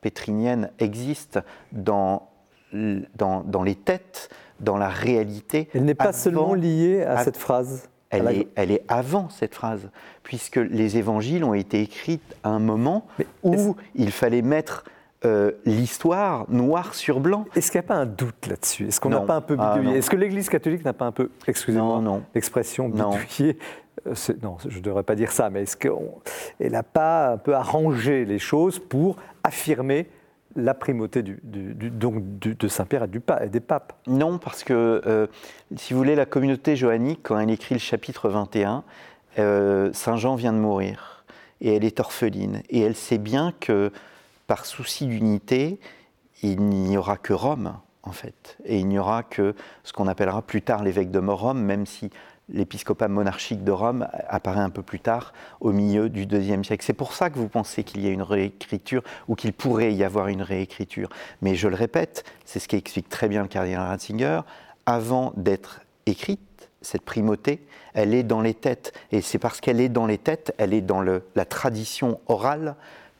pétrinienne 0.00 0.70
existe 0.78 1.40
dans, 1.72 2.28
dans, 2.72 3.42
dans 3.42 3.62
les 3.62 3.74
têtes, 3.74 4.28
dans 4.60 4.76
la 4.76 4.88
réalité. 4.88 5.68
Elle 5.74 5.84
n'est 5.84 5.94
pas 5.94 6.04
avant- 6.04 6.12
seulement 6.12 6.54
liée 6.54 7.02
à 7.02 7.24
cette 7.24 7.36
phrase. 7.36 7.88
Elle 8.18 8.24
la- 8.24 8.32
est, 8.32 8.48
elle 8.54 8.70
est 8.70 8.82
avant 8.88 9.28
cette 9.30 9.54
phrase, 9.54 9.88
puisque 10.22 10.56
les 10.56 10.96
évangiles 10.98 11.44
ont 11.44 11.54
été 11.54 11.80
écrits 11.82 12.20
à 12.44 12.50
un 12.50 12.58
moment 12.58 13.06
Mais 13.18 13.26
où 13.42 13.76
il 13.94 14.10
fallait 14.10 14.42
mettre 14.42 14.84
euh, 15.24 15.52
l'histoire 15.64 16.44
noir 16.50 16.94
sur 16.94 17.20
blanc. 17.20 17.46
Est-ce 17.56 17.70
qu'il 17.72 17.80
n'y 17.80 17.86
a 17.86 17.88
pas 17.88 17.94
un 17.94 18.06
doute 18.06 18.46
là-dessus? 18.48 18.88
Est-ce 18.88 19.00
qu'on 19.00 19.08
n'a 19.08 19.20
Non. 19.20 19.26
pas 19.26 19.34
un 19.36 19.40
peu 19.40 19.56
Ah, 19.58 19.72
bidouillé? 19.74 19.92
non. 19.92 19.98
Est-ce 19.98 20.10
que 20.10 20.16
l'Église 20.16 20.48
catholique 20.48 20.84
n'a 20.84 20.92
pas 20.92 21.06
un 21.06 21.12
peu, 21.12 21.30
excusez-moi, 21.48 21.96
Non, 21.96 22.02
non. 22.02 22.22
l'expression 22.34 22.88
Non. 22.88 23.10
bidouillé? 23.10 23.58
Euh, 24.06 24.14
c'est- 24.14 24.40
Non, 24.42 24.58
je 24.68 24.76
ne 24.76 24.82
devrais 24.82 25.02
pas 25.02 25.14
dire 25.14 25.32
ça, 25.32 25.48
mais 25.48 25.62
est-ce 25.62 25.76
qu'elle 25.76 26.70
n'a 26.72 26.82
pas 26.82 27.32
un 27.32 27.36
peu 27.38 27.54
arrangé 27.54 28.24
les 28.26 28.38
choses 28.38 28.78
pour 28.78 29.16
affirmer 29.42 30.06
la 30.56 30.74
primauté 30.74 31.22
du, 31.22 31.38
donc 31.42 32.38
de 32.38 32.68
Saint-Pierre 32.68 33.04
et 33.04 33.48
des 33.48 33.60
papes 33.60 33.92
Non, 34.06 34.38
parce 34.38 34.64
que, 34.64 35.02
euh, 35.06 35.26
si 35.76 35.92
vous 35.92 35.98
voulez, 35.98 36.14
la 36.14 36.26
communauté 36.26 36.76
johannique, 36.76 37.20
quand 37.22 37.38
elle 37.38 37.50
écrit 37.50 37.74
le 37.74 37.80
chapitre 37.80 38.28
21, 38.28 38.82
euh, 39.38 39.90
Saint 39.92 40.16
Jean 40.16 40.34
vient 40.34 40.52
de 40.52 40.58
mourir 40.58 41.24
et 41.60 41.74
elle 41.74 41.84
est 41.84 42.00
orpheline. 42.00 42.62
Et 42.70 42.80
elle 42.80 42.96
sait 42.96 43.18
bien 43.18 43.52
que, 43.60 43.92
par 44.46 44.66
souci 44.66 45.06
d'unité, 45.06 45.78
il 46.42 46.60
n'y 46.60 46.96
aura 46.96 47.16
que 47.16 47.32
Rome, 47.32 47.74
en 48.02 48.12
fait. 48.12 48.56
Et 48.64 48.78
il 48.78 48.88
n'y 48.88 48.98
aura 48.98 49.22
que 49.22 49.54
ce 49.84 49.92
qu'on 49.92 50.06
appellera 50.06 50.42
plus 50.42 50.62
tard 50.62 50.82
l'évêque 50.82 51.10
de 51.10 51.18
Rome, 51.18 51.62
même 51.62 51.86
si 51.86 52.10
l'épiscopat 52.48 53.08
monarchique 53.08 53.64
de 53.64 53.72
Rome 53.72 54.06
apparaît 54.28 54.60
un 54.60 54.70
peu 54.70 54.82
plus 54.82 55.00
tard, 55.00 55.32
au 55.60 55.72
milieu 55.72 56.08
du 56.08 56.26
deuxième 56.26 56.64
siècle. 56.64 56.84
C'est 56.84 56.92
pour 56.92 57.12
ça 57.12 57.30
que 57.30 57.38
vous 57.38 57.48
pensez 57.48 57.82
qu'il 57.82 58.04
y 58.04 58.08
a 58.08 58.10
une 58.10 58.22
réécriture 58.22 59.02
ou 59.28 59.34
qu'il 59.34 59.52
pourrait 59.52 59.92
y 59.92 60.04
avoir 60.04 60.28
une 60.28 60.42
réécriture. 60.42 61.08
Mais 61.42 61.54
je 61.56 61.68
le 61.68 61.74
répète, 61.74 62.24
c'est 62.44 62.60
ce 62.60 62.68
qui 62.68 62.76
explique 62.76 63.08
très 63.08 63.28
bien 63.28 63.42
le 63.42 63.48
cardinal 63.48 63.88
Ratzinger, 63.88 64.40
avant 64.86 65.32
d'être 65.36 65.80
écrite, 66.06 66.40
cette 66.82 67.02
primauté, 67.02 67.66
elle 67.94 68.14
est 68.14 68.22
dans 68.22 68.40
les 68.40 68.54
têtes. 68.54 68.92
Et 69.10 69.20
c'est 69.20 69.38
parce 69.38 69.60
qu'elle 69.60 69.80
est 69.80 69.88
dans 69.88 70.06
les 70.06 70.18
têtes, 70.18 70.54
elle 70.58 70.72
est 70.72 70.80
dans 70.80 71.00
le, 71.00 71.24
la 71.34 71.44
tradition 71.44 72.20
orale, 72.28 72.76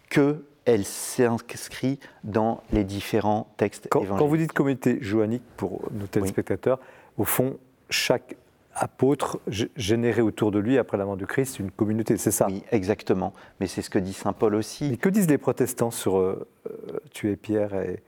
qu'elle 0.08 0.84
s'inscrit 0.84 1.98
dans 2.22 2.62
les 2.70 2.84
différents 2.84 3.48
textes 3.56 3.88
Quand, 3.90 4.02
évangéliques. 4.02 4.18
quand 4.20 4.26
vous 4.28 4.36
dites 4.36 4.52
communauté 4.52 4.98
joannique 5.00 5.42
pour 5.56 5.82
nos 5.90 6.06
téléspectateurs, 6.06 6.78
au 7.18 7.24
fond, 7.24 7.56
chaque 7.90 8.36
apôtre 8.76 9.40
g- 9.48 9.70
générait 9.76 10.20
autour 10.22 10.50
de 10.52 10.58
lui, 10.58 10.78
après 10.78 10.96
la 10.96 11.04
mort 11.04 11.16
du 11.16 11.26
Christ, 11.26 11.58
une 11.58 11.70
communauté, 11.70 12.16
c'est 12.16 12.30
ça? 12.30 12.46
Oui, 12.48 12.62
exactement. 12.70 13.32
Mais 13.58 13.66
c'est 13.66 13.82
ce 13.82 13.90
que 13.90 13.98
dit 13.98 14.12
saint 14.12 14.32
Paul 14.32 14.54
aussi. 14.54 14.90
Mais 14.90 14.96
que 14.96 15.08
disent 15.08 15.28
les 15.28 15.38
protestants 15.38 15.90
sur 15.90 16.18
euh, 16.18 16.46
euh, 16.66 16.98
tuer 17.12 17.36
Pierre 17.36 17.74
et, 17.74 18.02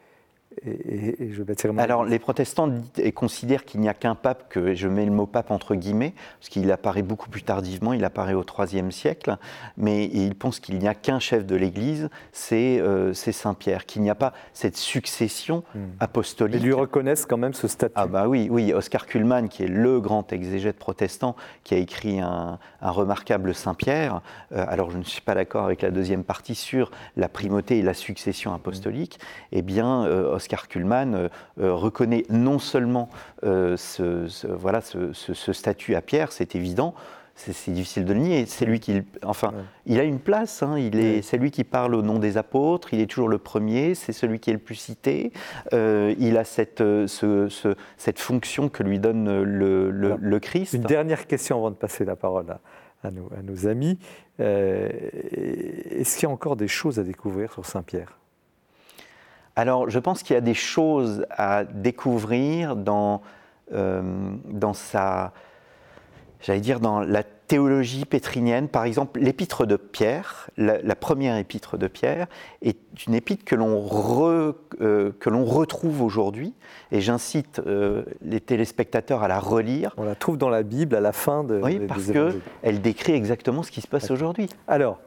et, 0.64 0.70
et- 0.70 1.22
et 1.24 1.32
je 1.32 1.42
bâtirai 1.42 1.72
mon 1.72 1.78
Alors, 1.82 2.04
les 2.04 2.18
protestants 2.18 2.70
considèrent 3.14 3.64
qu'il 3.64 3.80
n'y 3.80 3.88
a 3.88 3.94
qu'un 3.94 4.14
pape, 4.14 4.48
que 4.48 4.74
je 4.74 4.88
mets 4.88 5.04
le 5.04 5.10
mot 5.12 5.26
pape 5.26 5.50
entre 5.50 5.74
guillemets, 5.74 6.14
parce 6.38 6.48
qu'il 6.48 6.70
apparaît 6.72 7.02
beaucoup 7.02 7.28
plus 7.30 7.42
tardivement, 7.42 7.92
il 7.92 8.04
apparaît 8.04 8.34
au 8.34 8.44
IIIe 8.44 8.92
siècle, 8.92 9.36
mais 9.76 10.04
ils 10.06 10.34
pensent 10.34 10.60
qu'il 10.60 10.78
n'y 10.78 10.88
a 10.88 10.94
qu'un 10.94 11.18
chef 11.20 11.44
de 11.46 11.56
l'Église, 11.56 12.08
c'est 12.32 12.78
euh, 12.80 13.12
c'est 13.14 13.32
Saint 13.32 13.54
Pierre, 13.54 13.86
qu'il 13.86 14.02
n'y 14.02 14.10
a 14.10 14.14
pas 14.14 14.32
cette 14.52 14.76
succession 14.76 15.62
Hmm. 15.74 15.80
apostolique. 16.00 16.60
Ils 16.60 16.66
lui 16.66 16.72
reconnaissent 16.72 17.26
quand 17.26 17.36
même 17.36 17.52
ce 17.54 17.68
statut. 17.68 17.92
Ah 17.96 18.06
bah 18.06 18.26
oui, 18.28 18.48
oui, 18.50 18.72
Oscar 18.72 19.06
Kuhlmann, 19.06 19.48
qui 19.48 19.62
est 19.64 19.68
le 19.68 20.00
grand 20.00 20.32
exégète 20.32 20.78
protestant, 20.78 21.36
qui 21.64 21.74
a 21.74 21.78
écrit 21.78 22.20
un, 22.20 22.58
un 22.80 22.90
remarquable 22.90 23.54
Saint-Pierre. 23.54 24.20
euh, 24.52 24.64
alors 24.68 24.90
je 24.90 24.98
ne 24.98 25.02
suis 25.04 25.20
pas 25.20 25.34
d'accord 25.34 25.64
avec 25.64 25.82
la 25.82 25.90
deuxième 25.90 26.24
partie 26.24 26.54
sur 26.54 26.90
la 27.16 27.28
primauté 27.28 27.78
et 27.78 27.82
la 27.82 27.94
succession 27.94 28.54
apostolique. 28.54 29.18
Eh 29.52 29.62
bien, 29.62 30.04
euh, 30.06 30.34
Oscar 30.34 30.47
Kuhlmann 30.56 31.14
euh, 31.14 31.28
euh, 31.60 31.72
reconnaît 31.74 32.24
non 32.30 32.58
seulement 32.58 33.08
euh, 33.44 33.76
ce, 33.76 34.26
ce- 34.28 34.46
voilà, 34.46 34.80
ce, 34.80 35.12
statut 35.52 35.94
à 35.94 36.00
Pierre, 36.00 36.32
c'est 36.32 36.54
évident. 36.56 36.94
C'est 37.40 37.70
difficile 37.70 38.04
de 38.04 38.14
le 38.14 38.18
nier. 38.18 38.46
C'est 38.46 38.64
lui 38.64 38.80
qui, 38.80 39.00
enfin, 39.22 39.50
Ouais. 39.50 39.62
il 39.86 40.00
a 40.00 40.02
une 40.02 40.18
place. 40.18 40.60
hein, 40.64 40.76
il 40.76 40.98
est, 40.98 41.16
Ouais. 41.16 41.22
c'est 41.22 41.36
lui 41.36 41.52
qui 41.52 41.62
parle 41.62 41.94
au 41.94 42.02
nom 42.02 42.18
des 42.18 42.36
apôtres. 42.36 42.92
Il 42.92 43.00
est 43.00 43.06
toujours 43.06 43.28
le 43.28 43.38
premier. 43.38 43.94
C'est 43.94 44.10
celui 44.12 44.40
qui 44.40 44.50
est 44.50 44.54
le 44.54 44.58
plus 44.58 44.74
cité. 44.74 45.30
Euh, 45.72 46.12
il 46.18 46.36
a 46.36 46.42
cette, 46.42 46.78
ce- 46.80 47.46
ce- 47.48 47.76
cette 47.96 48.18
fonction 48.18 48.68
que 48.68 48.82
lui 48.82 48.98
donne 48.98 49.42
le, 49.44 49.88
le- 49.92 50.06
Alors, 50.08 50.18
le 50.20 50.40
Christ. 50.40 50.72
Une 50.72 50.82
dernière 50.82 51.28
question 51.28 51.58
avant 51.58 51.70
de 51.70 51.76
passer 51.76 52.04
la 52.04 52.16
parole 52.16 52.46
à, 52.50 52.58
à 53.06 53.12
nos, 53.12 53.30
à 53.38 53.42
nos 53.42 53.68
amis. 53.68 54.00
Euh, 54.40 54.88
Est-ce 55.30 56.16
qu'il 56.18 56.28
y 56.28 56.30
a 56.30 56.34
encore 56.34 56.56
des 56.56 56.66
choses 56.66 56.98
à 56.98 57.04
découvrir 57.04 57.52
sur 57.52 57.64
Saint-Pierre? 57.64 58.18
Alors, 59.58 59.90
je 59.90 59.98
pense 59.98 60.22
qu'il 60.22 60.34
y 60.34 60.36
a 60.36 60.40
des 60.40 60.54
choses 60.54 61.26
à 61.30 61.64
découvrir 61.64 62.76
dans, 62.76 63.22
euh, 63.74 64.02
dans 64.44 64.72
sa, 64.72 65.32
j'allais 66.40 66.60
dire, 66.60 66.78
dans 66.78 67.00
la 67.00 67.24
théologie 67.24 68.04
pétrinienne. 68.04 68.68
Par 68.68 68.84
exemple, 68.84 69.18
l'épître 69.18 69.66
de 69.66 69.74
Pierre, 69.74 70.48
la, 70.56 70.80
la 70.80 70.94
première 70.94 71.36
épître 71.36 71.76
de 71.76 71.88
Pierre, 71.88 72.28
est 72.62 72.78
une 73.08 73.14
épître 73.14 73.44
que 73.44 73.56
l'on 73.56 73.84
re- 73.84 74.54
euh, 74.80 75.10
retrouve 75.26 76.02
aujourd'hui. 76.02 76.54
Et 76.92 77.00
j'incite 77.00 77.60
euh, 77.66 78.04
les 78.22 78.40
téléspectateurs 78.40 79.24
à 79.24 79.28
la 79.28 79.40
relire. 79.40 79.92
On 79.96 80.04
la 80.04 80.14
trouve 80.14 80.38
dans 80.38 80.50
la 80.50 80.62
Bible 80.62 80.94
à 80.94 81.00
la 81.00 81.12
fin 81.12 81.42
de, 81.42 81.60
Oui, 81.60 81.80
parce 81.80 82.12
qu'elle 82.12 82.80
décrit 82.80 83.14
exactement 83.14 83.64
ce 83.64 83.72
qui 83.72 83.80
se 83.80 83.88
passe 83.88 84.12
aujourd'hui. 84.12 84.48
Alors, 84.68 85.00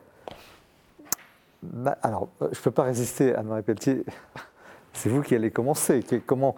bah, 1.64 1.98
alors, 2.02 2.30
euh, 2.42 2.50
je 2.52 2.60
ne 2.60 2.64
peux 2.64 2.72
pas 2.72 2.84
résister, 2.84 3.36
Anne-Marie 3.36 3.62
Pelletier. 3.64 4.04
C'est 4.94 5.10
vous 5.10 5.22
qui 5.22 5.36
allez 5.36 5.52
commencer. 5.52 6.02
Comment 6.26 6.56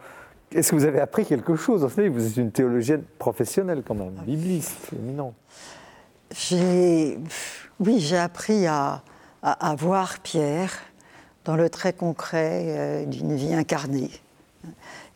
Est-ce 0.52 0.72
que 0.72 0.76
vous 0.76 0.86
avez 0.86 1.00
appris 1.00 1.26
quelque 1.26 1.56
chose 1.56 1.84
Vous 1.86 2.28
êtes 2.28 2.38
une 2.38 2.52
théologienne 2.52 3.04
professionnelle 3.20 3.84
quand 3.88 3.94
même, 3.96 4.14
bibliste, 4.26 4.92
éminente. 4.94 5.36
J'ai, 6.32 7.20
oui, 7.80 8.00
j'ai 8.00 8.18
appris 8.18 8.66
à, 8.66 9.04
à- 9.44 9.70
à 9.70 9.76
voir 9.76 10.20
Pierre 10.20 10.72
dans 11.46 11.56
le 11.56 11.70
trait 11.70 11.94
concret 11.94 12.64
euh, 12.68 13.06
d'une 13.06 13.36
vie 13.36 13.54
incarnée. 13.54 14.10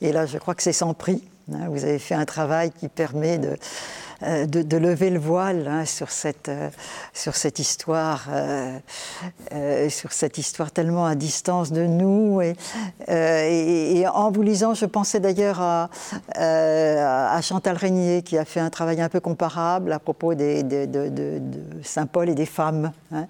Et 0.02 0.12
là, 0.12 0.26
je 0.28 0.38
crois 0.38 0.54
que 0.54 0.62
c'est 0.62 0.74
sans 0.74 0.94
prix. 0.94 1.24
Hein. 1.54 1.68
Vous 1.70 1.84
avez 1.84 2.00
fait 2.00 2.16
un 2.16 2.26
travail 2.26 2.72
qui 2.72 2.88
permet 2.88 3.38
de, 3.38 3.58
euh, 4.24 4.46
lever 4.80 5.10
le 5.10 5.20
voile 5.20 5.68
hein, 5.68 5.86
sur, 5.86 6.10
cette, 6.10 6.50
euh, 6.50 6.70
sur 7.14 7.36
cette 7.36 7.60
histoire, 7.60 8.26
euh, 8.32 9.90
sur 9.90 10.12
cette 10.12 10.38
histoire 10.38 10.72
tellement 10.72 11.06
à 11.06 11.16
distance 11.16 11.72
de 11.72 11.84
nous. 11.86 12.42
Et, 12.42 14.06
en 14.08 14.32
vous 14.32 14.42
lisant, 14.42 14.74
je 14.74 14.86
pensais 14.86 15.20
d'ailleurs 15.20 15.62
à, 15.62 15.90
Chantal 17.42 17.78
Régnier 17.78 18.24
qui 18.24 18.38
a 18.38 18.46
fait 18.46 18.60
un 18.60 18.70
travail 18.70 19.00
un 19.02 19.10
peu 19.10 19.20
comparable 19.20 19.92
à 19.94 20.00
propos 20.00 20.34
de, 20.34 20.62
de- 20.64 20.86
de- 20.86 21.10
de 21.10 21.42
Saint 21.84 22.08
Paul 22.08 22.30
et 22.30 22.36
des 22.36 22.46
femmes. 22.46 22.92
hein. 23.14 23.28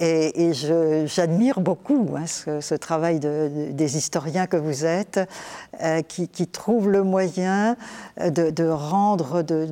Et, 0.00 0.46
et 0.48 0.52
je- 0.54 1.06
j'admire 1.06 1.58
beaucoup 1.60 2.08
hein, 2.16 2.26
ce, 2.26 2.60
ce 2.60 2.74
travail 2.76 3.18
de- 3.18 3.50
de- 3.68 3.72
des 3.72 3.96
historiens 3.96 4.46
que 4.46 4.56
vous 4.56 4.84
êtes, 4.84 5.18
euh, 5.82 6.02
qui, 6.02 6.28
qui 6.28 6.46
trouvent 6.46 6.88
le 6.88 7.02
moyen 7.02 7.76
de, 8.20 8.50
de 8.50 8.68
rendre, 8.68 9.42
de, 9.42 9.66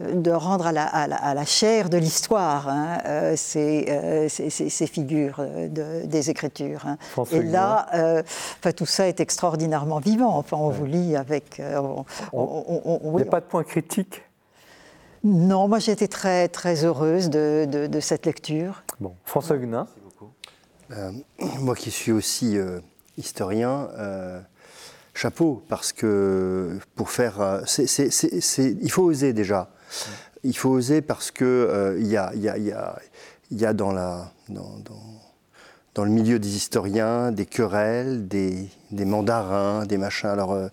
de 0.00 0.30
rendre 0.30 0.68
à, 0.68 0.72
la, 0.72 0.84
à 0.86 1.08
la- 1.08 1.16
à 1.16 1.34
la 1.34 1.44
chair 1.44 1.88
de 1.90 1.96
l'histoire 1.96 2.68
hein, 2.68 2.98
euh, 3.06 3.34
ces, 3.36 3.86
euh, 3.88 4.28
ces- 4.28 4.48
ces- 4.50 4.68
ces 4.68 4.86
figures 4.86 5.38
euh, 5.40 5.66
de- 5.68 6.06
des 6.06 6.30
Écritures. 6.30 6.84
hein. 6.86 6.96
Et 7.32 7.42
là, 7.50 7.86
euh, 7.94 8.22
enfin, 8.60 8.70
tout 8.72 8.86
ça 8.86 9.08
est 9.08 9.18
extraordinairement 9.18 9.98
vivant. 9.98 10.36
Enfin, 10.38 10.56
on 10.56 10.70
vous 10.70 10.86
lit 10.86 11.16
avec. 11.16 11.58
euh, 11.58 11.78
on- 11.78 12.04
on- 12.32 12.64
on- 12.84 13.00
on- 13.04 13.10
Il 13.12 13.16
n'y 13.16 13.22
a 13.22 13.30
pas 13.30 13.40
de 13.40 13.46
point 13.46 13.64
critique? 13.64 14.22
Non, 15.24 15.68
moi 15.68 15.78
j'étais 15.78 16.08
très, 16.08 16.48
très 16.48 16.84
heureuse 16.84 17.30
de, 17.30 17.66
de- 17.70 17.86
de 17.86 18.00
cette 18.00 18.26
lecture. 18.26 18.82
Bon, 19.00 19.14
François 19.24 19.56
Guenin, 19.56 19.86
Euh, 20.90 21.10
moi 21.60 21.74
qui 21.74 21.90
suis 21.90 22.12
aussi 22.12 22.58
euh, 22.58 22.78
historien, 23.16 23.88
euh, 23.96 24.38
chapeau, 25.14 25.62
parce 25.68 25.92
que 25.94 26.78
pour 26.94 27.10
faire. 27.10 27.40
euh, 27.40 27.62
il 27.78 28.90
faut 28.90 29.02
oser 29.04 29.32
déjà. 29.32 29.70
Il 30.42 30.54
faut 30.54 30.68
oser 30.68 31.00
parce 31.00 31.30
que 31.30 31.44
euh, 31.46 31.96
il 31.98 32.06
y, 32.06 32.18
a, 32.18 32.32
il 32.34 32.42
y 32.42 32.48
a- 32.50 32.58
il 32.58 32.64
y 32.66 32.72
a- 32.72 32.98
y 33.50 33.64
a 33.64 33.72
dans, 33.72 33.92
la, 33.92 34.30
dans, 34.50 34.78
dans- 34.84 35.20
dans 35.94 36.04
le 36.04 36.10
milieu 36.10 36.38
des 36.38 36.54
historiens 36.54 37.32
des 37.32 37.46
querelles, 37.46 38.28
des, 38.28 38.68
des 38.90 39.04
mandarins, 39.06 39.86
des 39.86 39.96
machins. 39.96 40.28
Alors. 40.28 40.52
euh, 40.52 40.68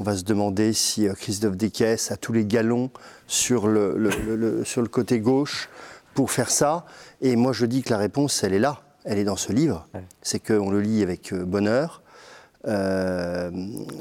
on 0.00 0.04
va 0.04 0.16
se 0.16 0.24
demander 0.24 0.72
si 0.72 1.06
euh, 1.06 1.12
Christophe 1.12 1.54
Descaisses 1.58 2.10
a 2.10 2.16
tous 2.16 2.32
les 2.32 2.46
galons 2.46 2.90
sur 3.32 3.66
le, 3.66 3.94
le- 3.96 4.10
le- 4.26 4.36
le- 4.36 4.64
sur 4.64 4.82
le 4.82 4.88
côté 4.88 5.18
gauche 5.18 5.70
pour 6.12 6.30
faire 6.30 6.50
ça. 6.50 6.84
Et 7.22 7.34
moi, 7.34 7.54
je 7.54 7.64
dis 7.64 7.82
que 7.82 7.88
la 7.90 7.96
réponse, 7.96 8.44
elle 8.44 8.52
est 8.52 8.58
là. 8.58 8.82
Elle 9.04 9.18
est 9.18 9.24
dans 9.24 9.36
ce 9.36 9.52
livre. 9.52 9.88
Ouais. 9.94 10.04
C'est 10.20 10.38
qu'on 10.38 10.70
le 10.70 10.82
lit 10.82 11.02
avec 11.02 11.32
euh, 11.32 11.46
bonheur. 11.46 12.02
Euh, 12.68 13.50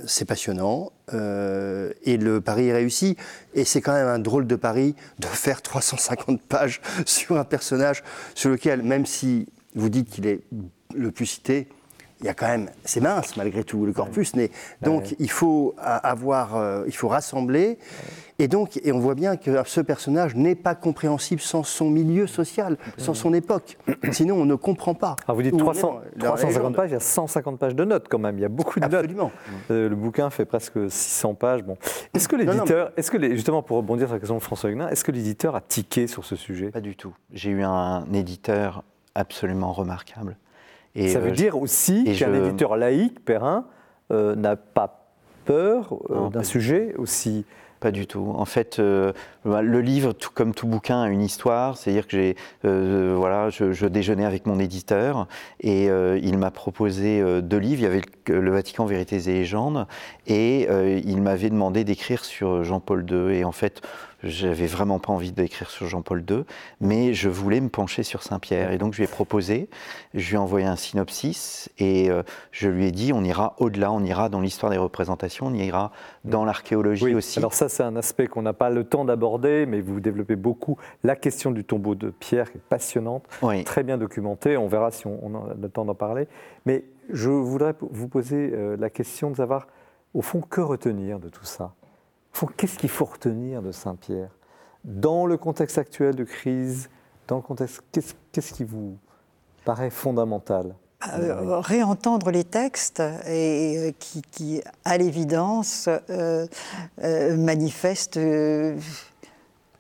c'est 0.05 0.25
passionnant. 0.25 0.91
Euh, 1.13 1.93
et 2.03 2.17
le 2.17 2.41
pari 2.41 2.67
est 2.67 2.73
réussi. 2.73 3.15
Et 3.53 3.63
c'est 3.63 3.79
quand 3.79 3.93
même 3.93 4.07
un 4.09 4.19
drôle 4.19 4.47
de 4.47 4.55
pari 4.57 4.95
de 5.19 5.27
faire 5.27 5.61
350 5.61 6.41
pages 6.41 6.82
sur 7.05 7.38
un 7.38 7.45
personnage 7.45 8.03
sur 8.36 8.49
lequel, 8.49 8.84
même 8.84 9.05
si 9.05 9.47
vous 9.75 9.88
dites 9.88 10.09
qu'il 10.09 10.27
est 10.27 10.41
le 10.93 11.09
plus 11.11 11.25
cité, 11.25 11.69
il 12.22 12.26
y 12.26 12.30
a 12.30 12.34
quand 12.34 12.47
même, 12.47 12.69
c'est 12.86 13.01
mince 13.01 13.36
malgré 13.36 13.63
tout 13.63 13.86
le 13.86 13.93
corpus, 13.93 14.36
mais 14.36 14.51
donc 14.82 15.01
Ouais. 15.03 15.15
il 15.19 15.30
faut 15.30 15.76
avoir, 15.78 16.55
euh, 16.55 16.84
il 16.88 16.95
faut 16.95 17.07
rassembler, 17.07 17.78
et 18.39 18.47
donc 18.47 18.80
et 18.84 18.91
on 18.91 18.99
voit 18.99 19.15
bien 19.15 19.38
que 19.38 19.51
ce 19.65 19.82
personnage 19.82 20.36
n'est 20.36 20.55
pas 20.55 20.76
compréhensible 20.76 21.41
sans 21.41 21.63
son 21.63 21.89
milieu 21.89 22.28
social, 22.28 22.78
sans 22.97 23.13
son 23.13 23.34
époque. 23.34 23.78
Sinon, 24.11 24.36
on 24.36 24.45
ne 24.45 24.55
comprend 24.55 24.93
pas. 24.93 25.15
alors 25.26 25.36
vous 25.36 25.41
dites 25.43 25.53
Où 25.53 25.57
on 25.57 25.59
est 25.59 25.63
300, 25.63 25.88
dans 26.17 26.26
la 26.26 26.26
350 26.38 26.57
légende. 26.57 26.76
pages, 26.76 26.89
il 26.89 26.93
y 26.93 26.95
a 26.95 26.99
150 26.99 27.59
pages 27.59 27.76
de 27.76 27.84
notes 27.86 28.07
quand 28.09 28.19
même, 28.19 28.38
il 28.38 28.41
y 28.41 28.45
a 28.45 28.49
beaucoup 28.49 28.80
de 28.80 28.86
notes. 28.86 28.93
Absolument. 28.93 29.32
Euh, 29.72 29.89
le 29.89 29.95
bouquin 29.95 30.30
fait 30.30 30.45
presque 30.45 30.78
600 30.91 31.34
pages. 31.36 31.63
Bon. 31.63 31.78
Est-ce 32.13 32.28
que 32.28 32.36
l'éditeur, 32.36 32.91
est-ce 32.97 33.09
que 33.11 33.17
les- 33.17 33.36
justement 33.36 33.61
pour 33.63 33.78
rebondir 33.78 34.07
sur 34.07 34.13
la 34.15 34.19
question 34.19 34.38
de 34.38 34.43
François 34.43 34.69
Guenin, 34.69 34.88
est-ce 34.89 35.03
que 35.03 35.11
l'éditeur 35.11 35.55
a 35.55 35.61
tiqué 35.61 36.07
sur 36.07 36.24
ce 36.26 36.36
sujet? 36.36 36.69
Pas 36.72 36.82
du 36.82 36.95
tout. 36.95 37.13
J'ai 37.34 37.49
eu 37.49 37.63
un 37.63 38.05
éditeur 38.13 38.84
absolument 39.15 39.74
remarquable. 39.74 40.38
Et 40.96 41.08
Ça 41.10 41.20
veut 41.20 41.32
dire 41.32 41.58
aussi 41.58 42.04
qu'un 42.06 42.34
je- 42.34 42.46
éditeur 42.48 42.76
laïque, 42.78 43.24
Perrin, 43.24 43.66
euh, 44.12 44.36
n'a 44.36 44.56
pas 44.56 45.06
peur 45.46 45.96
euh, 46.10 46.30
d'un 46.30 46.44
sujet 46.44 46.94
aussi. 46.98 47.46
Pas 47.80 47.89
du 47.89 48.06
tout. 48.06 48.32
En 48.38 48.46
fait, 48.46 48.78
euh, 48.78 49.12
le 49.44 49.82
livre, 49.82 50.14
tout 50.14 50.30
comme 50.32 50.54
tout 50.54 50.68
bouquin, 50.68 51.02
a 51.02 51.08
une 51.10 51.22
histoire. 51.24 51.78
C'est-à-dire 51.78 52.06
que 52.06 52.12
j'ai, 52.16 52.36
euh, 52.64 53.16
voilà, 53.18 53.50
je, 53.50 53.72
je 53.72 53.88
déjeunais 53.88 54.24
avec 54.24 54.46
mon 54.46 54.60
éditeur 54.60 55.28
et 55.62 55.89
euh, 55.89 56.20
il 56.22 56.38
m'a 56.38 56.52
proposé 56.52 57.24
deux 57.42 57.58
livres. 57.58 57.80
Il 57.82 57.84
y 57.86 57.88
avait 57.88 58.02
le, 58.28 58.39
le 58.39 58.52
Vatican, 58.52 58.86
Vérités 58.86 59.16
et 59.16 59.34
légendes, 59.34 59.88
et 60.28 60.68
il 61.04 61.24
m'avait 61.24 61.50
demandé 61.50 61.84
d'écrire 61.84 62.24
sur 62.24 62.64
Jean-Paul 62.64 63.04
II. 63.10 63.36
Et 63.36 63.44
en 63.46 63.52
fait, 63.52 63.82
j'avais 64.24 64.67
vraiment 64.67 64.99
pas 64.99 65.11
envie 65.11 65.32
d'écrire 65.32 65.69
sur 65.69 65.88
Jean-Paul 65.88 66.24
II, 66.30 66.43
mais 66.80 67.13
je 67.13 67.30
voulais 67.30 67.61
me 67.61 67.69
pencher 67.69 68.03
sur 68.03 68.24
Saint-Pierre. 68.24 68.72
Et 68.72 68.78
donc 68.78 68.93
je 68.93 68.97
lui 68.97 69.05
ai 69.05 69.07
proposé, 69.07 69.69
je 70.13 70.30
lui 70.30 70.36
ai 70.36 70.38
envoyé 70.38 70.65
un 70.65 70.76
synopsis 70.76 71.69
et 71.78 72.09
euh, 72.09 72.24
je 72.51 72.69
lui 72.69 72.88
ai 72.88 72.91
dit 72.91 73.13
on 73.13 73.24
ira 73.24 73.55
au-delà, 73.57 73.91
on 73.91 74.03
ira 74.03 74.30
dans 74.30 74.41
l'histoire 74.41 74.72
des 74.72 74.78
représentations, 74.78 75.47
on 75.47 75.53
ira 75.53 75.91
dans 76.24 76.45
l'archéologie 76.45 77.15
aussi. 77.15 77.39
Alors 77.39 77.53
ça 77.53 77.69
c'est 77.69 77.84
un 77.84 77.95
aspect 77.95 78.28
qu'on 78.28 78.41
n'a 78.41 78.53
pas 78.53 78.69
le 78.69 78.84
temps 78.84 79.05
d'aborder, 79.05 79.65
mais 79.65 79.82
vous 79.82 79.99
développez 79.99 80.36
beaucoup 80.36 80.78
la 81.03 81.15
question 81.15 81.51
du 81.51 81.63
tombeau 81.63 81.95
de 81.95 82.09
Pierre 82.09 82.51
qui 82.51 82.57
est 82.57 82.61
passionnante, 82.69 83.24
très 83.65 83.84
bien 83.84 83.97
documentée. 83.97 84.57
On 84.57 84.67
verra 84.67 84.91
si 84.91 85.07
on, 85.07 85.36
a 85.36 85.53
le 85.59 85.69
temps 85.69 85.86
d'en 85.86 85.95
parler. 85.95 86.28
Mais 86.65 86.84
je 87.09 87.30
voudrais 87.30 87.74
vous 87.80 88.07
poser 88.07 88.51
euh, 88.53 88.78
la 88.78 88.89
question 88.89 89.32
de 89.32 89.38
savoir 89.38 89.67
au 90.13 90.22
fond 90.22 90.41
que 90.41 90.61
retenir 90.61 91.19
de 91.19 91.30
tout 91.30 91.45
ça? 91.45 91.74
Qu'est-ce 92.57 92.77
qu'il 92.77 92.89
faut 92.89 93.05
retenir 93.05 93.61
de 93.61 93.71
Saint-Pierre? 93.71 94.32
Dans 94.84 95.25
le 95.25 95.38
contexte 95.38 95.77
actuel 95.77 96.15
de 96.15 96.23
crise, 96.23 96.89
dans 97.27 97.36
le 97.38 97.41
contexte, 97.41 97.82
qu'est-ce 97.91 98.53
qui 98.53 98.63
vous 98.63 98.97
paraît 99.63 99.89
fondamental? 99.89 100.75
Euh, 101.17 101.59
réentendre 101.59 102.29
les 102.29 102.43
textes 102.43 103.01
et, 103.25 103.77
euh, 103.77 103.91
qui, 104.32 104.61
à 104.86 104.97
l'évidence, 104.97 105.89
euh, 106.09 106.47
manifestent 107.38 108.19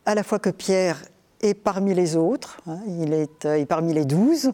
à 0.05 0.15
la 0.15 0.23
fois 0.23 0.39
que 0.39 0.49
Pierre 0.49 1.03
est 1.41 1.53
parmi 1.53 1.93
les 1.93 2.15
autres, 2.15 2.59
hein, 2.67 2.79
il 2.87 3.13
est 3.13 3.65
parmi 3.67 3.93
les 3.93 4.05
douze, 4.05 4.51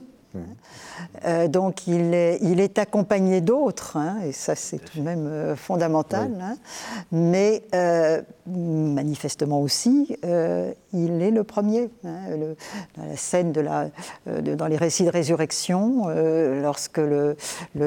euh, 1.25 1.47
donc 1.47 1.87
il 1.87 2.13
est, 2.13 2.39
il 2.41 2.59
est 2.59 2.77
accompagné 2.79 3.41
d'autres, 3.41 3.97
hein, 3.97 4.17
et 4.25 4.31
ça 4.31 4.55
c'est 4.55 4.77
tout 4.77 4.99
de 4.99 5.03
même 5.03 5.27
euh, 5.27 5.55
fondamental, 5.55 6.31
hein. 6.41 6.57
mais 7.11 7.63
euh, 7.73 8.21
manifestement 8.45 9.61
aussi, 9.61 10.17
il 10.93 11.21
est 11.21 11.31
le 11.31 11.43
premier. 11.43 11.89
Hein, 12.05 12.55
dans 12.97 13.05
la 13.05 13.17
scène 13.17 13.51
de 13.51 13.61
la, 13.61 13.89
dans 14.25 14.67
les 14.67 14.77
récits 14.77 15.05
de 15.05 15.09
résurrection, 15.09 16.07
lorsque 16.07 16.97
le, 16.97 17.35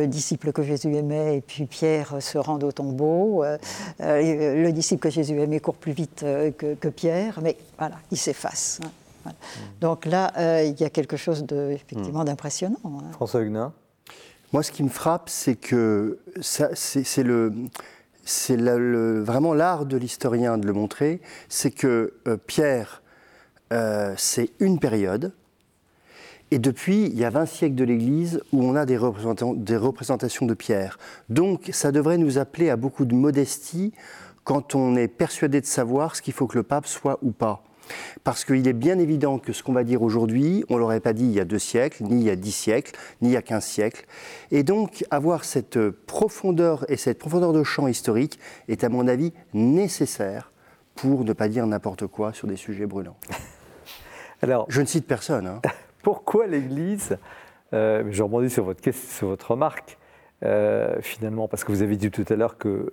disciple 0.07 0.53
que 0.53 0.63
Jésus 0.63 0.95
aimait 0.95 1.39
et 1.39 1.41
puis 1.41 1.67
Pierre 1.67 2.17
se 2.21 2.39
rendent 2.39 2.65
au 2.65 2.73
tombeau, 2.73 3.45
le 4.01 4.71
disciple 4.71 5.03
que 5.03 5.11
Jésus 5.11 5.41
aimait 5.41 5.61
court 5.61 5.77
plus 5.77 5.93
vite 5.93 6.21
que, 6.21 6.75
que 6.75 6.89
Pierre, 6.89 7.41
mais 7.43 7.57
voilà, 7.79 7.97
il 8.11 8.19
s'efface. 8.19 8.81
Donc 9.81 10.07
là, 10.07 10.33
euh, 10.37 10.65
il 10.65 10.81
y 10.81 10.85
a 10.85 10.91
quelque 10.91 11.17
chose 11.17 11.45
de, 11.45 11.71
effectivement 11.71 12.25
d'impressionnant. 12.25 12.79
Hein. 12.85 13.13
François 13.13 13.41
Huguenin 13.41 13.73
Moi, 14.53 14.63
ce 14.63 14.73
qui 14.73 14.83
me 14.83 14.89
frappe, 14.89 15.29
c'est 15.29 15.57
que 15.57 16.19
c'est 16.41 17.23
le, 17.23 17.53
c'est 18.25 18.57
vraiment 18.57 19.55
l'art 19.55 19.87
de 19.87 19.97
l'historien 19.97 20.59
de 20.59 20.67
le 20.67 20.73
montrer, 20.73 21.21
c'est 21.49 21.71
que 21.71 22.15
euh, 22.27 22.37
Pierre, 22.37 23.03
euh, 23.73 24.15
c'est 24.17 24.51
une 24.61 24.79
période, 24.79 25.33
et 26.53 26.59
depuis, 26.59 27.07
il 27.07 27.17
y 27.17 27.25
a 27.25 27.31
20 27.31 27.47
siècles 27.47 27.77
de 27.77 27.85
l'Église 27.85 28.43
où 28.53 28.65
on 28.65 28.75
a 28.75 28.85
des, 28.85 28.99
des 29.57 29.77
représentations 29.77 30.47
de 30.47 30.55
Pierre. 30.55 30.99
Donc, 31.29 31.71
ça 31.73 31.93
devrait 31.93 32.19
nous 32.19 32.39
appeler 32.39 32.71
à 32.71 32.77
beaucoup 32.77 33.05
de 33.05 33.15
modestie 33.15 33.93
quand 34.43 34.75
on 34.75 34.97
est 34.97 35.07
persuadé 35.07 35.61
de 35.61 35.67
savoir 35.67 36.17
ce 36.17 36.23
qu'il 36.23 36.35
faut 36.35 36.49
que 36.49 36.59
le 36.59 36.65
pape 36.65 36.87
soit 36.87 37.19
ou 37.23 37.31
pas. 37.31 37.63
Parce 38.25 38.45
qu'il 38.45 38.67
est 38.67 38.73
bien 38.73 38.99
évident 38.99 39.39
que 39.39 39.53
ce 39.53 39.63
qu'on 39.63 39.73
va 39.73 39.85
dire 39.85 40.03
aujourd'hui, 40.03 40.65
on 40.69 40.75
ne 40.75 40.81
l'aurait 40.81 41.01
pas 41.01 41.13
dit 41.13 41.25
il 41.25 41.33
y 41.33 41.41
a 41.41 41.45
deux 41.45 41.59
siècles, 41.59 42.05
ni 42.05 42.21
il 42.21 42.27
y 42.27 42.31
a 42.31 42.37
dix 42.37 42.53
siècles, 42.53 42.93
ni 43.21 43.31
il 43.31 43.33
y 43.33 43.37
a 43.37 43.43
quinze 43.43 43.65
siècles. 43.65 44.07
Et 44.51 44.63
donc, 44.63 45.05
avoir 45.11 45.45
cette 45.45 45.91
profondeur 45.91 46.85
et 46.89 46.97
cette 46.97 47.19
profondeur 47.19 47.53
de 47.53 47.63
champ 47.63 47.87
historique 47.87 48.39
est, 48.69 48.85
à 48.85 48.89
mon 48.89 49.09
avis, 49.09 49.33
nécessaire 49.55 50.53
pour 50.95 51.25
ne 51.25 51.33
pas 51.33 51.49
dire 51.49 51.67
n'importe 51.67 52.07
quoi 52.07 52.33
sur 52.33 52.47
des 52.47 52.57
sujets 52.57 52.87
brûlants. 52.87 53.17
Alors, 54.43 54.67
je 54.69 54.81
ne 54.81 54.87
cite 54.87 55.07
personne. 55.07 55.47
Hein. 55.47 55.61
Pourquoi 56.03 56.47
l'Église, 56.47 57.19
euh, 57.73 58.05
je 58.11 58.23
rebondis 58.23 58.51
sur 58.51 58.65
votre, 58.65 58.81
sur 58.93 59.29
votre 59.29 59.51
remarque, 59.51 59.99
euh, 60.45 60.97
finalement, 61.03 61.49
parce 61.49 61.65
que 61.65 61.73
vous 61.73 61.83
avez 61.83 61.97
dit 61.97 62.11
tout 62.11 62.25
à 62.29 62.37
l'heure 62.37 62.57
que 62.57 62.93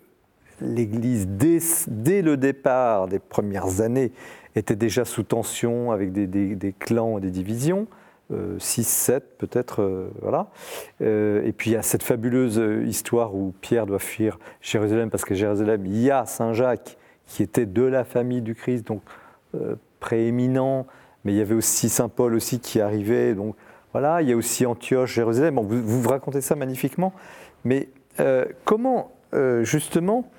l'Église, 0.60 1.28
dès, 1.28 1.60
dès, 1.88 2.22
le 2.22 2.36
départ 2.36 3.08
des 3.08 3.20
premières 3.20 3.82
années, 3.82 4.12
était 4.58 4.76
déjà 4.76 5.05
sous 5.05 5.24
tension 5.24 5.91
avec 5.91 6.12
des, 6.12 6.76
clans 6.78 7.18
et 7.18 7.22
des 7.22 7.32
divisions. 7.32 7.88
6, 8.30 8.34
euh, 8.34 8.58
7 8.60 9.38
peut-être, 9.38 9.82
euh, 9.82 10.10
voilà. 10.22 10.47
Euh, 11.01 11.45
et 11.45 11.53
puis 11.53 11.72
il 11.72 11.74
y 11.74 11.78
a 11.78 11.82
cette 11.82 12.03
fabuleuse 12.03 12.62
histoire 12.86 13.34
où 13.36 13.53
Pierre 13.62 13.86
doit 13.86 13.99
fuir 13.99 14.38
Jérusalem 14.62 15.10
parce 15.10 15.24
que 15.24 15.34
Jérusalem, 15.34 15.86
il 15.86 15.97
y 15.97 16.12
a 16.12 16.26
Saint 16.26 16.53
Jacques 16.53 16.97
qui 17.26 17.43
était 17.43 17.66
de 17.66 17.84
la 17.84 18.03
famille 18.03 18.41
du 18.41 18.55
Christ, 18.55 18.88
donc 18.88 19.01
prééminent, 19.99 20.86
mais 21.24 21.34
il 21.34 21.38
y 21.38 21.41
avait 21.41 21.55
aussi 21.55 21.89
Saint 21.89 22.10
Paul 22.10 22.36
aussi 22.36 22.60
qui 22.60 22.80
arrivait, 22.80 23.34
donc 23.34 23.55
voilà. 23.91 24.22
Il 24.22 24.30
y 24.30 24.34
a 24.34 24.36
aussi 24.36 24.66
Antioche, 24.66 25.14
Jérusalem. 25.14 25.55
Bon, 25.55 25.64
vous, 25.64 25.82
vous, 25.84 26.08
racontez 26.08 26.41
ça 26.41 26.55
magnifiquement, 26.55 27.14
mais 27.66 27.89
comment 28.64 29.12
justement 29.62 30.30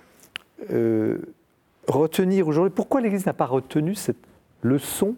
retenir 1.89 2.49
aujourd'hui 2.49 2.73
Pourquoi 2.75 3.01
l'Église 3.01 3.27
n'a 3.27 3.33
pas 3.33 3.47
retenu 3.47 3.95
cette 3.95 4.17
leçon 4.63 5.15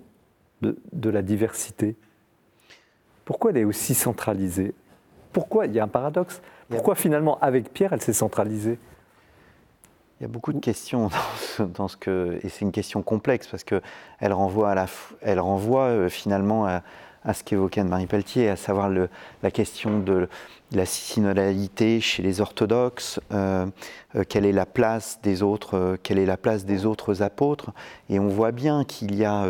de, 0.62 1.10
la 1.10 1.22
diversité? 1.22 1.96
Pourquoi 3.24 3.50
elle 3.50 3.58
est 3.58 3.64
aussi 3.64 3.94
centralisée? 3.94 4.74
Pourquoi 5.32 5.66
Il 5.66 5.72
y 5.72 5.80
a 5.80 5.84
un 5.84 5.88
paradoxe. 5.88 6.42
Pourquoi 6.68 6.94
finalement, 6.94 7.38
avec 7.40 7.72
Pierre, 7.72 7.92
elle 7.92 8.02
s'est 8.02 8.12
centralisée? 8.12 8.78
Il 10.18 10.24
y 10.24 10.26
a 10.26 10.28
beaucoup 10.28 10.52
de 10.52 10.58
questions 10.58 11.08
dans 11.58 11.88
ce, 11.88 11.96
que, 11.96 12.38
et 12.42 12.48
c'est 12.48 12.60
une 12.60 12.72
question 12.72 13.02
complexe 13.02 13.46
parce 13.46 13.64
qu'elle 13.64 14.32
renvoie, 14.32 14.70
à 14.70 14.74
la, 14.74 14.86
elle 15.22 15.40
renvoie 15.40 15.84
euh, 15.84 16.08
finalement 16.10 16.66
à, 16.66 16.82
à 17.24 17.34
ce 17.34 17.44
qu'évoquait 17.44 17.80
Anne-Marie 17.80 18.06
Pelletier, 18.06 18.48
à 18.48 18.56
savoir 18.56 18.90
la 18.90 19.50
question 19.50 19.98
de 19.98 20.28
la 20.72 20.86
synodalité 20.86 22.00
chez 22.00 22.22
les 22.22 22.40
orthodoxes, 22.40 23.20
euh, 23.32 23.66
euh, 24.14 24.24
quelle 24.28 24.46
est 24.46 24.52
la 24.52 24.66
place 24.66 25.18
des 25.22 25.42
autres, 25.42 25.76
euh, 25.76 25.96
quelle 26.02 26.18
est 26.18 26.26
la 26.26 26.36
place 26.36 26.64
des 26.64 26.86
autres 26.86 27.22
apôtres, 27.22 27.70
et 28.08 28.20
on 28.20 28.28
voit 28.28 28.52
bien 28.52 28.84
qu'il 28.84 29.14
y 29.16 29.24
a 29.24 29.46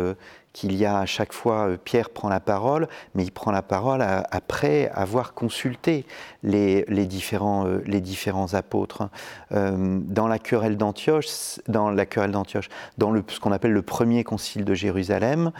qu'il 0.53 0.75
y 0.75 0.85
a 0.85 0.99
à 0.99 1.05
chaque 1.05 1.33
fois, 1.33 1.69
euh, 1.69 1.77
Pierre 1.77 2.09
prend 2.09 2.29
la 2.29 2.39
parole, 2.39 2.87
mais 3.15 3.23
il 3.23 3.31
prend 3.31 3.51
la 3.51 3.61
parole 3.61 4.01
après 4.01 4.89
avoir 4.93 5.33
consulté 5.33 6.05
les, 6.43 6.83
différents, 7.05 7.65
euh, 7.65 7.81
les 7.85 8.01
différents 8.01 8.53
apôtres. 8.53 9.09
Euh, 9.51 9.99
dans 10.03 10.27
la 10.27 10.39
querelle 10.39 10.77
d'Antioche, 10.77 11.59
dans 11.67 11.89
la 11.89 12.05
querelle 12.05 12.31
d'Antioche, 12.31 12.69
dans 12.97 13.13
ce 13.27 13.39
qu'on 13.39 13.51
appelle 13.51 13.71
le 13.71 13.81
premier 13.81 14.23
concile 14.23 14.65
de 14.65 14.73
Jérusalem, 14.73 15.51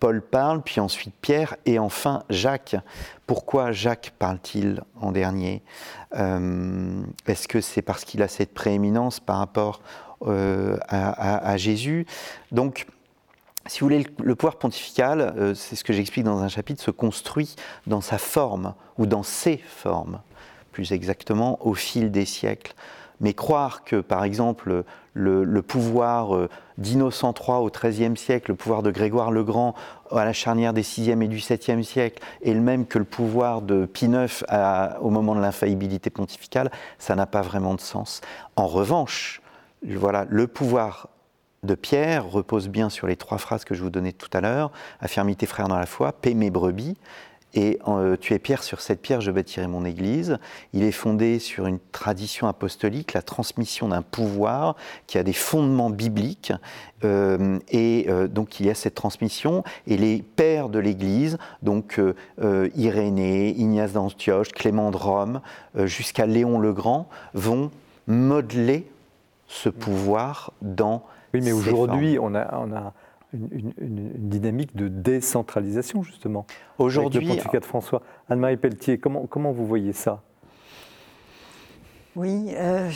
Paul 0.00 0.22
parle, 0.22 0.62
puis 0.62 0.80
ensuite 0.80 1.14
Pierre, 1.20 1.56
et 1.66 1.78
enfin 1.78 2.22
Jacques. 2.30 2.76
Pourquoi 3.26 3.72
Jacques 3.72 4.12
parle-t-il 4.18 4.82
en 5.00 5.12
dernier? 5.12 5.62
Est-ce 6.12 7.48
que 7.48 7.60
c'est 7.60 7.82
parce 7.82 8.04
qu'il 8.04 8.22
a 8.22 8.28
cette 8.28 8.54
prééminence 8.54 9.20
par 9.20 9.38
rapport 9.38 9.80
à, 10.26 11.50
à, 11.50 11.56
Jésus? 11.56 12.06
Donc, 12.52 12.86
si 13.70 13.80
vous 13.80 13.86
voulez, 13.86 14.04
le 14.20 14.34
pouvoir 14.34 14.56
pontifical, 14.56 15.20
euh, 15.20 15.54
c'est 15.54 15.76
ce 15.76 15.84
que 15.84 15.92
j'explique 15.92 16.24
dans 16.24 16.42
un 16.42 16.48
chapitre, 16.48 16.82
se 16.82 16.90
construit 16.90 17.54
dans 17.86 18.00
sa 18.00 18.18
forme, 18.18 18.74
ou 18.98 19.06
dans 19.06 19.22
ses 19.22 19.58
formes, 19.58 20.18
plus 20.72 20.90
exactement, 20.90 21.64
au 21.64 21.74
fil 21.74 22.10
des 22.10 22.24
siècles. 22.24 22.74
Mais 23.20 23.32
croire 23.32 23.84
que, 23.84 24.00
par 24.00 24.24
exemple, 24.24 24.82
le, 25.14 25.62
pouvoir 25.62 26.34
euh, 26.34 26.48
d'Innocent 26.78 27.32
III 27.32 27.58
au 27.58 27.70
XIIIe 27.70 28.16
siècle, 28.16 28.50
le 28.50 28.56
pouvoir 28.56 28.82
de 28.82 28.90
Grégoire 28.90 29.30
le 29.30 29.44
Grand 29.44 29.76
à 30.10 30.24
la 30.24 30.32
charnière 30.32 30.72
des 30.72 30.82
VIe 30.82 31.12
et 31.12 31.28
du 31.28 31.36
VIIe 31.36 31.84
siècle, 31.84 32.20
est 32.42 32.52
le 32.52 32.60
même 32.60 32.86
que 32.86 32.98
le 32.98 33.04
pouvoir 33.04 33.62
de 33.62 33.86
Pie 33.86 34.06
IX 34.06 34.44
au 35.00 35.10
moment 35.10 35.36
de 35.36 35.40
l'infaillibilité 35.40 36.10
pontificale, 36.10 36.72
ça 36.98 37.14
n'a 37.14 37.26
pas 37.26 37.42
vraiment 37.42 37.74
de 37.74 37.80
sens. 37.80 38.20
En 38.56 38.66
revanche, 38.66 39.42
voilà, 39.86 40.26
le 40.28 40.48
pouvoir 40.48 41.06
de 41.62 41.74
Pierre 41.74 42.26
repose 42.26 42.68
bien 42.68 42.88
sur 42.88 43.06
les 43.06 43.16
trois 43.16 43.38
phrases 43.38 43.64
que 43.64 43.74
je 43.74 43.82
vous 43.82 43.90
donnais 43.90 44.12
tout 44.12 44.30
à 44.32 44.40
l'heure 44.40 44.70
affirme 45.00 45.34
tes 45.34 45.46
frères 45.46 45.68
dans 45.68 45.78
la 45.78 45.86
foi, 45.86 46.12
paie 46.12 46.34
mes 46.34 46.50
brebis. 46.50 46.96
Et 47.52 47.80
euh, 47.88 48.16
tu 48.18 48.32
es 48.32 48.38
pierre, 48.38 48.62
sur 48.62 48.80
cette 48.80 49.02
pierre 49.02 49.20
je 49.20 49.32
bâtirai 49.32 49.66
mon 49.66 49.84
église. 49.84 50.38
Il 50.72 50.84
est 50.84 50.92
fondé 50.92 51.40
sur 51.40 51.66
une 51.66 51.80
tradition 51.90 52.46
apostolique, 52.46 53.12
la 53.12 53.22
transmission 53.22 53.88
d'un 53.88 54.02
pouvoir 54.02 54.76
qui 55.08 55.18
a 55.18 55.24
des 55.24 55.32
fondements 55.32 55.90
bibliques. 55.90 56.52
Euh, 57.04 57.58
et 57.70 58.06
euh, 58.08 58.28
donc 58.28 58.60
il 58.60 58.66
y 58.66 58.70
a 58.70 58.74
cette 58.74 58.94
transmission. 58.94 59.64
Et 59.88 59.96
les 59.96 60.22
pères 60.22 60.68
de 60.68 60.78
l'église, 60.78 61.38
donc 61.62 62.00
Irénée, 62.76 63.50
Ignace 63.50 63.92
d'Antioche, 63.92 64.52
Clément 64.52 64.92
de 64.92 64.96
Rome, 64.96 65.40
jusqu'à 65.76 66.26
Léon 66.26 66.58
le 66.58 66.72
Grand, 66.72 67.08
vont 67.34 67.70
modeler 68.06 68.86
ce 69.48 69.68
pouvoir 69.68 70.52
dans 70.62 71.04
oui, 71.34 71.40
mais 71.42 71.52
aujourd'hui, 71.52 72.18
on 72.20 72.34
a, 72.34 72.58
on 72.58 72.72
a 72.72 72.92
une, 73.32 73.72
dynamique 74.16 74.74
de 74.76 74.88
décentralisation, 74.88 76.02
justement. 76.02 76.46
Aujourd'hui. 76.78 77.20
Le 77.20 77.28
pontificat 77.28 77.60
de 77.60 77.64
François. 77.64 78.02
Anne-Marie 78.28 78.56
Pelletier, 78.56 78.98
comment, 78.98 79.26
comment 79.26 79.52
vous 79.52 79.66
voyez 79.66 79.92
ça? 79.92 80.22
Oui. 82.16 82.52
Euh, 82.56 82.90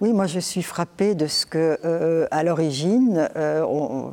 Oui, 0.00 0.14
moi 0.14 0.26
je 0.26 0.40
suis 0.40 0.62
frappée 0.62 1.14
de 1.14 1.26
ce 1.26 1.44
que, 1.44 1.78
euh, 1.84 2.26
à 2.30 2.42
l'origine, 2.42 3.28
euh, 3.36 4.10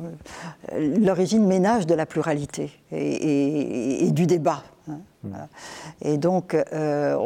l'origine 0.76 1.46
ménage 1.46 1.86
de 1.86 1.94
la 1.94 2.04
pluralité 2.04 2.70
et, 2.92 4.10
du 4.10 4.26
débat. 4.26 4.64
Hein, 4.86 4.98
mm. 5.24 5.34
Et 6.02 6.18
donc, 6.18 6.54
euh, 6.54 7.16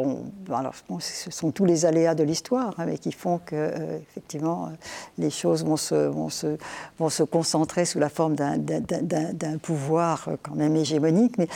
alors, 0.49 0.73
ce 0.99 1.31
sont 1.31 1.51
tous 1.51 1.65
les 1.65 1.85
aléas 1.85 2.15
de 2.15 2.23
l'histoire 2.23 2.73
hein, 2.77 2.85
mais 2.87 2.97
qui 2.97 3.11
font 3.11 3.39
que, 3.45 3.71
effectivement, 4.09 4.71
les 5.17 5.29
choses 5.29 5.63
vont 5.63 5.77
se, 5.77 5.95
vont, 5.95 6.29
se, 6.29 6.57
vont 6.99 7.09
se 7.09 7.23
concentrer 7.23 7.85
sous 7.85 7.99
la 7.99 8.09
forme 8.09 8.35
d'un 8.35 9.57
pouvoir 9.61 10.29
quand 10.41 10.55
même 10.55 10.75
hégémonique. 10.75 11.37
Mais 11.37 11.47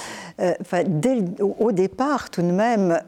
dès, 0.85 1.23
au, 1.39 1.71
départ, 1.71 2.29
tout 2.29 2.41
de 2.41 2.51
même, 2.51 2.99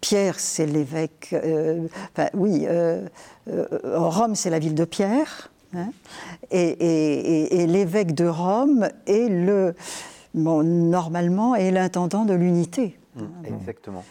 Pierre, 0.00 0.38
c'est 0.38 0.66
l'évêque. 0.66 1.30
Euh, 1.32 1.86
enfin, 2.12 2.28
oui, 2.34 2.64
euh, 2.66 3.06
euh, 3.50 3.66
Rome, 3.84 4.34
c'est 4.34 4.50
la 4.50 4.58
ville 4.58 4.74
de 4.74 4.84
Pierre. 4.84 5.50
Hein, 5.74 5.90
et, 6.50 7.66
l'évêque 7.66 8.14
de 8.14 8.26
Rome 8.26 8.88
est 9.06 9.28
le, 9.28 9.74
normalement, 10.34 11.54
est 11.54 11.70
l'intendant 11.70 12.24
de 12.24 12.34
l'unité. 12.34 12.98
Mmh, 13.16 13.46
exactement. 13.46 14.04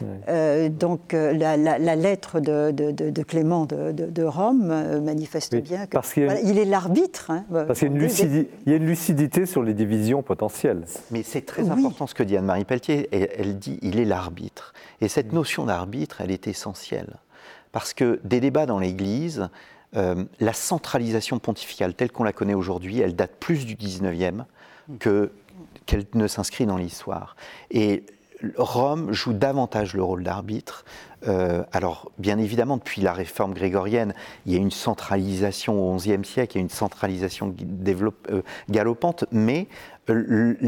donc 0.72 1.14
la, 1.14 1.96
lettre 1.96 2.42
de, 2.42 3.24
Clément 3.24 3.66
de, 3.66 4.24
Rome 4.24 5.02
manifeste 5.02 5.56
bien 5.56 5.86
qu'il 5.86 6.28
il 6.44 6.58
est 6.58 6.66
l'arbitre. 6.66 7.32
Hein, 7.32 7.46
parce 7.50 7.80
qu'il 7.80 7.88
y, 7.88 8.72
a 8.72 8.76
une 8.76 8.86
lucidité 8.86 9.46
sur 9.46 9.64
les 9.64 9.74
divisions 9.74 10.24
potentielles. 10.24 10.84
Mais 11.12 11.24
c'est 11.24 11.46
très 11.46 11.70
important 11.70 12.08
ce 12.08 12.16
que 12.16 12.24
dit 12.24 12.36
Anne-Marie 12.36 12.66
Pelletier. 12.66 13.08
Elle, 13.12 13.30
elle 13.38 13.60
dit 13.60 13.80
il 13.82 14.00
est 14.00 14.06
l'arbitre. 14.06 14.74
Et 15.00 15.08
cette 15.08 15.32
notion 15.32 15.66
d'arbitre, 15.66 16.20
elle 16.20 16.32
est 16.32 16.48
essentielle. 16.48 17.18
Parce 17.72 17.94
que 17.94 18.20
des 18.24 18.40
débats 18.40 18.66
dans 18.66 18.80
l'Église, 18.80 19.50
euh, 19.96 20.26
la 20.40 20.54
centralisation 20.54 21.40
pontificale 21.40 21.94
telle 21.94 22.12
qu'on 22.12 22.24
la 22.24 22.34
connaît 22.34 22.54
aujourd'hui, 22.54 23.00
elle 23.00 23.16
date 23.16 23.32
plus 23.40 23.66
du 23.66 23.76
19e 23.76 24.44
que, 25.00 25.32
qu'elle 25.88 26.06
ne 26.14 26.28
s'inscrit 26.28 26.68
dans 26.68 26.78
l'histoire. 26.78 27.36
Et 27.72 28.04
Rome 28.58 29.12
joue 29.12 29.34
davantage 29.34 29.96
le 29.96 30.04
rôle 30.04 30.24
d'arbitre. 30.24 30.86
Euh, 31.28 31.64
alors, 31.72 32.12
bien 32.20 32.38
évidemment, 32.38 32.78
depuis 32.78 33.02
la 33.02 33.14
réforme 33.14 33.54
grégorienne, 33.54 34.14
il 34.46 34.54
y 34.54 34.56
a 34.56 34.60
une 34.60 34.72
centralisation 34.72 35.92
au 35.92 35.96
XIe 35.96 36.24
siècle, 36.24 36.54
il 36.56 36.60
y 36.60 36.62
a 36.62 36.62
une 36.62 36.70
centralisation 36.70 37.56
euh, 38.30 38.42
galopante, 38.70 39.26
mais 39.32 39.68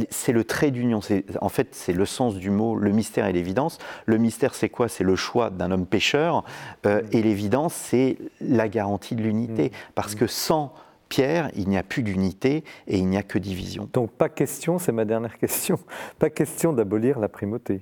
c'est 0.10 0.34
le 0.34 0.44
trait 0.44 0.72
d'union. 0.72 1.00
En 1.40 1.50
fait, 1.50 1.70
c'est 1.72 1.94
le 1.94 2.06
sens 2.06 2.36
du 2.36 2.50
mot, 2.50 2.76
le 2.76 2.92
mystère 2.92 3.26
et 3.28 3.32
l'évidence. 3.32 3.78
Le 4.06 4.18
mystère, 4.18 4.54
c'est 4.54 4.68
quoi? 4.68 4.90
C'est 4.90 5.06
le 5.06 5.16
choix 5.16 5.50
d'un 5.50 5.72
homme 5.72 5.86
pécheur. 5.86 6.44
Euh, 6.86 7.02
et 7.14 7.22
l'évidence, 7.22 7.74
c'est 7.74 8.18
la 8.42 8.68
garantie 8.68 9.16
de 9.16 9.22
l'unité. 9.22 9.70
Mm. 9.70 9.72
Parce 9.96 10.16
que 10.16 10.28
sans 10.28 10.74
Pierre, 11.10 11.50
il 11.56 11.68
n'y 11.68 11.78
a 11.78 11.84
plus 11.84 12.04
d'unité 12.04 12.64
et 12.88 12.98
il 12.98 13.08
n'y 13.08 13.18
a 13.18 13.24
que 13.24 13.40
division. 13.40 13.90
Donc, 13.92 14.12
pas 14.12 14.30
question, 14.30 14.80
c'est 14.80 14.92
ma 14.92 15.06
dernière 15.06 15.38
question, 15.38 15.80
pas 16.20 16.30
question 16.30 16.72
d'abolir 16.72 17.20
la 17.20 17.28
primauté, 17.28 17.82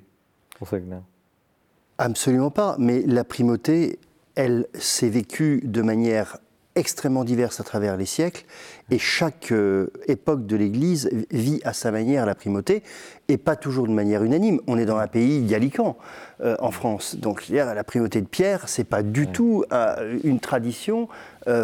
Absolument 1.97 2.51
pas. 2.51 2.75
Mais 2.79 3.01
la 3.05 3.23
primauté, 3.23 3.99
elle 4.35 4.67
s'est 4.73 5.09
vécue 5.09 5.61
de 5.63 5.81
manière 5.81 6.37
extrêmement 6.75 7.23
diverses 7.23 7.59
à 7.59 7.63
travers 7.63 7.97
les 7.97 8.05
siècles, 8.05 8.45
et 8.89 8.99
chaque 8.99 9.51
euh, 9.51 9.87
époque 10.07 10.45
de 10.45 10.55
l'Église 10.55 11.09
vit 11.31 11.59
à 11.63 11.73
sa 11.73 11.91
manière 11.91 12.25
la 12.25 12.35
primauté, 12.35 12.83
et 13.27 13.37
pas 13.37 13.55
toujours 13.55 13.87
de 13.87 13.91
manière 13.91 14.23
unanime. 14.23 14.59
On 14.67 14.77
est 14.77 14.85
dans 14.85 14.97
un 14.97 15.07
pays 15.07 15.41
gallican 15.41 15.97
euh, 16.41 16.55
en 16.59 16.71
France, 16.71 17.15
donc 17.15 17.49
la 17.49 17.83
primauté 17.83 18.21
de 18.21 18.27
Pierre, 18.27 18.69
c'est 18.69 18.85
pas 18.85 19.03
du 19.03 19.27
tout 19.27 19.65
euh, 19.71 20.17
une 20.23 20.39
tradition 20.39 21.07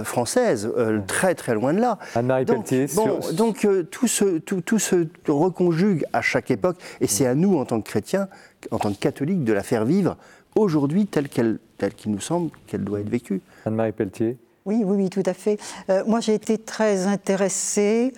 française, 0.06 0.72
très 1.08 1.36
très 1.36 1.54
loin 1.54 1.74
de 1.74 1.82
là. 1.82 2.00
Anne-Marie 2.16 2.46
Pelletier. 2.46 2.86
Bon, 2.96 3.20
Donc 3.34 3.68
tout, 3.92 4.08
se, 4.08 4.38
tout, 4.38 4.62
tout 4.62 4.80
se 4.80 5.08
reconjugue 5.28 6.06
à 6.14 6.22
chaque 6.22 6.52
époque, 6.52 6.78
et 7.02 7.08
c'est 7.08 7.26
à 7.26 7.36
nous 7.36 7.58
en 7.58 7.66
tant 7.66 7.82
que 7.82 7.90
chrétiens, 7.90 8.30
en 8.72 8.80
tant 8.80 8.94
que 8.94 8.98
catholiques, 8.98 9.44
de 9.44 9.52
la 9.52 9.62
faire 9.62 9.84
vivre 9.84 10.16
aujourd'hui 10.56 11.06
telle 11.08 11.28
qu'il 11.28 11.60
nous 12.06 12.22
semble 12.22 12.52
qu'elle 12.66 12.86
doit 12.86 13.02
être 13.02 13.10
vécue. 13.10 13.42
Anne-Marie 13.66 13.92
Pelletier. 13.92 14.38
Oui, 14.66 14.82
oui, 14.86 14.96
oui, 14.98 15.10
tout 15.10 15.24
à 15.26 15.34
fait. 15.34 15.60
Euh, 15.90 16.04
moi, 16.08 16.22
j'ai 16.22 16.34
été 16.34 16.58
très 16.58 17.06
intéressée 17.06 18.14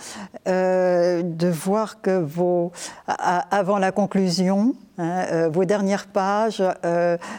euh, 0.47 1.23
de 1.23 1.47
voir 1.47 2.01
que 2.01 2.19
vos, 2.21 2.71
avant 3.07 3.79
la 3.79 3.91
conclusion, 3.91 4.75
hein, 4.99 5.25
euh, 5.31 5.49
vos 5.49 5.65
dernières 5.65 6.05
pages 6.05 6.63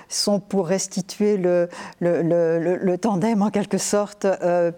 sont 0.08 0.40
pour 0.40 0.66
restituer 0.66 1.36
le, 1.36 1.68
le, 2.00 2.96
tandem, 2.96 3.42
en 3.42 3.50
quelque 3.50 3.78
sorte, 3.78 4.26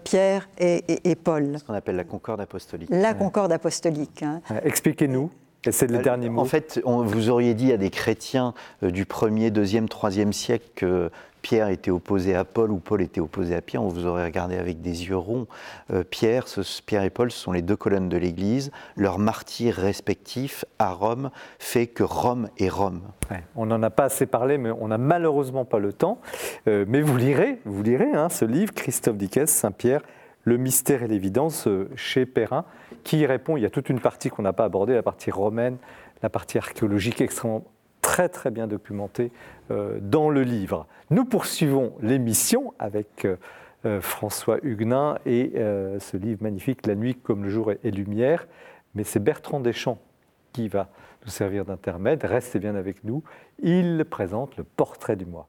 Pierre 0.03 0.47
et, 0.59 1.15
Paul. 1.15 1.57
Ce 1.57 1.63
qu'on 1.63 1.73
appelle 1.73 1.95
la 1.95 2.03
concorde 2.03 2.41
apostolique. 2.41 2.89
La 2.91 3.15
concorde 3.15 3.51
apostolique. 3.51 4.21
Hein. 4.21 4.41
Expliquez-nous. 4.63 5.31
C'est 5.71 5.91
le 5.91 5.97
dernier 5.97 6.29
mot. 6.29 6.39
En 6.39 6.45
fait, 6.45 6.79
vous 6.85 7.29
auriez 7.29 7.53
dit 7.53 7.73
à 7.73 7.77
des 7.77 7.89
chrétiens 7.89 8.53
du 8.81 9.03
1er, 9.03 9.51
2e, 9.51 9.87
3e 9.87 10.31
siècle 10.31 10.69
que 10.75 11.11
Pierre 11.41 11.69
était 11.69 11.91
opposé 11.91 12.35
à 12.35 12.43
Paul 12.43 12.71
ou 12.71 12.79
Paul 12.79 13.01
était 13.01 13.21
opposé 13.21 13.55
à 13.55 13.61
Pierre, 13.61 13.83
on 13.83 13.87
vous 13.87 14.05
aurait 14.05 14.25
regardé 14.25 14.57
avec 14.57 14.81
des 14.81 15.07
yeux 15.07 15.17
ronds. 15.17 15.47
Euh, 15.91 16.03
Pierre, 16.03 16.45
Pierre 16.85 17.03
et 17.03 17.09
Paul 17.09 17.31
sont 17.31 17.51
les 17.51 17.61
deux 17.61 17.75
colonnes 17.75 18.09
de 18.09 18.17
l'Église. 18.17 18.71
Leur 18.95 19.19
martyr 19.19 19.75
respectif 19.75 20.65
à 20.79 20.91
Rome 20.91 21.31
fait 21.57 21.87
que 21.87 22.03
Rome 22.03 22.49
est 22.57 22.69
Rome. 22.69 23.01
on 23.55 23.65
n'en 23.65 23.81
a 23.83 23.89
pas 23.89 24.05
assez 24.05 24.25
parlé, 24.25 24.57
mais 24.57 24.71
on 24.71 24.89
n'a 24.89 24.97
malheureusement 24.97 25.65
pas 25.65 25.79
le 25.79 25.93
temps. 25.93 26.19
Euh, 26.67 26.85
mais 26.87 27.01
vous 27.01 27.17
lirez, 27.17 27.59
vous 27.65 27.83
lirez 27.83 28.11
hein, 28.11 28.29
ce 28.29 28.45
livre, 28.45 28.73
Christophe 28.73 29.17
Dickès, 29.17 29.49
Saint-Pierre, 29.49 30.01
Le 30.43 30.57
mystère 30.57 31.03
et 31.03 31.07
l'évidence, 31.07 31.67
euh, 31.67 31.89
chez 31.95 32.25
Perrin, 32.25 32.65
qui 33.03 33.25
répond. 33.25 33.57
Il 33.57 33.63
y 33.63 33.65
a 33.65 33.69
toute 33.69 33.89
une 33.89 33.99
partie 33.99 34.29
qu'on 34.29 34.41
n'a 34.41 34.53
pas 34.53 34.65
abordée, 34.65 34.93
la 34.93 35.03
partie 35.03 35.31
romaine, 35.31 35.77
la 36.21 36.29
partie 36.29 36.57
archéologique 36.57 37.21
extrêmement 37.21 37.63
très 38.27 38.51
bien 38.51 38.67
documentée 38.67 39.31
dans 39.69 40.29
le 40.29 40.43
livre. 40.43 40.87
Nous 41.11 41.25
poursuivons 41.25 41.93
l'émission 42.01 42.73
avec 42.77 43.25
euh, 43.25 43.37
euh, 43.85 44.01
François 44.01 44.59
Huguenin 44.61 45.17
et 45.25 45.53
euh, 45.55 45.99
ce 45.99 46.17
livre 46.17 46.43
magnifique, 46.43 46.85
La 46.85 46.95
nuit 46.95 47.15
comme 47.15 47.45
le 47.45 47.49
jour 47.49 47.71
est 47.71 47.91
lumière. 47.91 48.45
Mais 48.93 49.03
c'est 49.03 49.19
Bertrand 49.19 49.59
Deschamps 49.59 49.99
qui 50.53 50.67
va 50.67 50.89
nous 51.25 51.31
servir 51.31 51.65
d'intermède. 51.65 52.23
Restez 52.25 52.59
bien 52.59 52.75
avec 52.75 53.03
nous. 53.03 53.23
Il 53.63 54.05
présente 54.09 54.57
le 54.57 54.63
portrait 54.63 55.15
du 55.15 55.25
mois. 55.25 55.47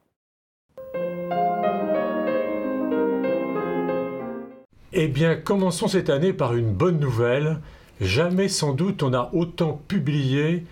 Eh 4.93 5.09
bien, 5.09 5.37
commençons 5.37 5.89
cette 5.89 6.09
année 6.09 6.33
par 6.33 6.55
une 6.55 6.73
bonne 6.73 7.01
nouvelle. 7.01 7.59
Jamais 8.01 8.49
sans 8.49 8.73
doute 8.73 9.03
on 9.03 9.13
a 9.13 9.31
autant 9.35 9.75
publié 9.89 10.65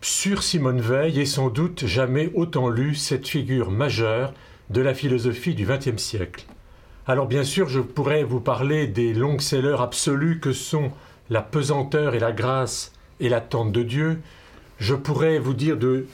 sur 0.00 0.42
Simone 0.42 0.80
Veil 0.80 1.20
et 1.20 1.26
sans 1.26 1.50
doute 1.50 1.86
jamais 1.86 2.30
autant 2.34 2.68
lu 2.68 2.94
cette 2.94 3.26
figure 3.26 3.70
majeure 3.70 4.32
de 4.70 4.80
la 4.80 4.94
philosophie 4.94 5.54
du 5.54 5.66
XXe 5.66 6.00
siècle. 6.00 6.44
Alors 7.06 7.26
bien 7.26 7.42
sûr, 7.42 7.68
je 7.68 7.80
pourrais 7.80 8.22
vous 8.22 8.40
parler 8.40 8.86
des 8.86 9.12
longs 9.12 9.38
sellers 9.38 9.80
absolus 9.80 10.40
que 10.40 10.52
sont 10.52 10.92
La 11.30 11.42
pesanteur 11.42 12.14
et 12.14 12.20
la 12.20 12.32
grâce 12.32 12.92
et 13.18 13.28
l'attente 13.28 13.72
de 13.72 13.82
Dieu. 13.82 14.20
Je 14.78 14.94
pourrais 14.94 15.38
vous 15.38 15.54
dire 15.54 15.76
de 15.76 16.06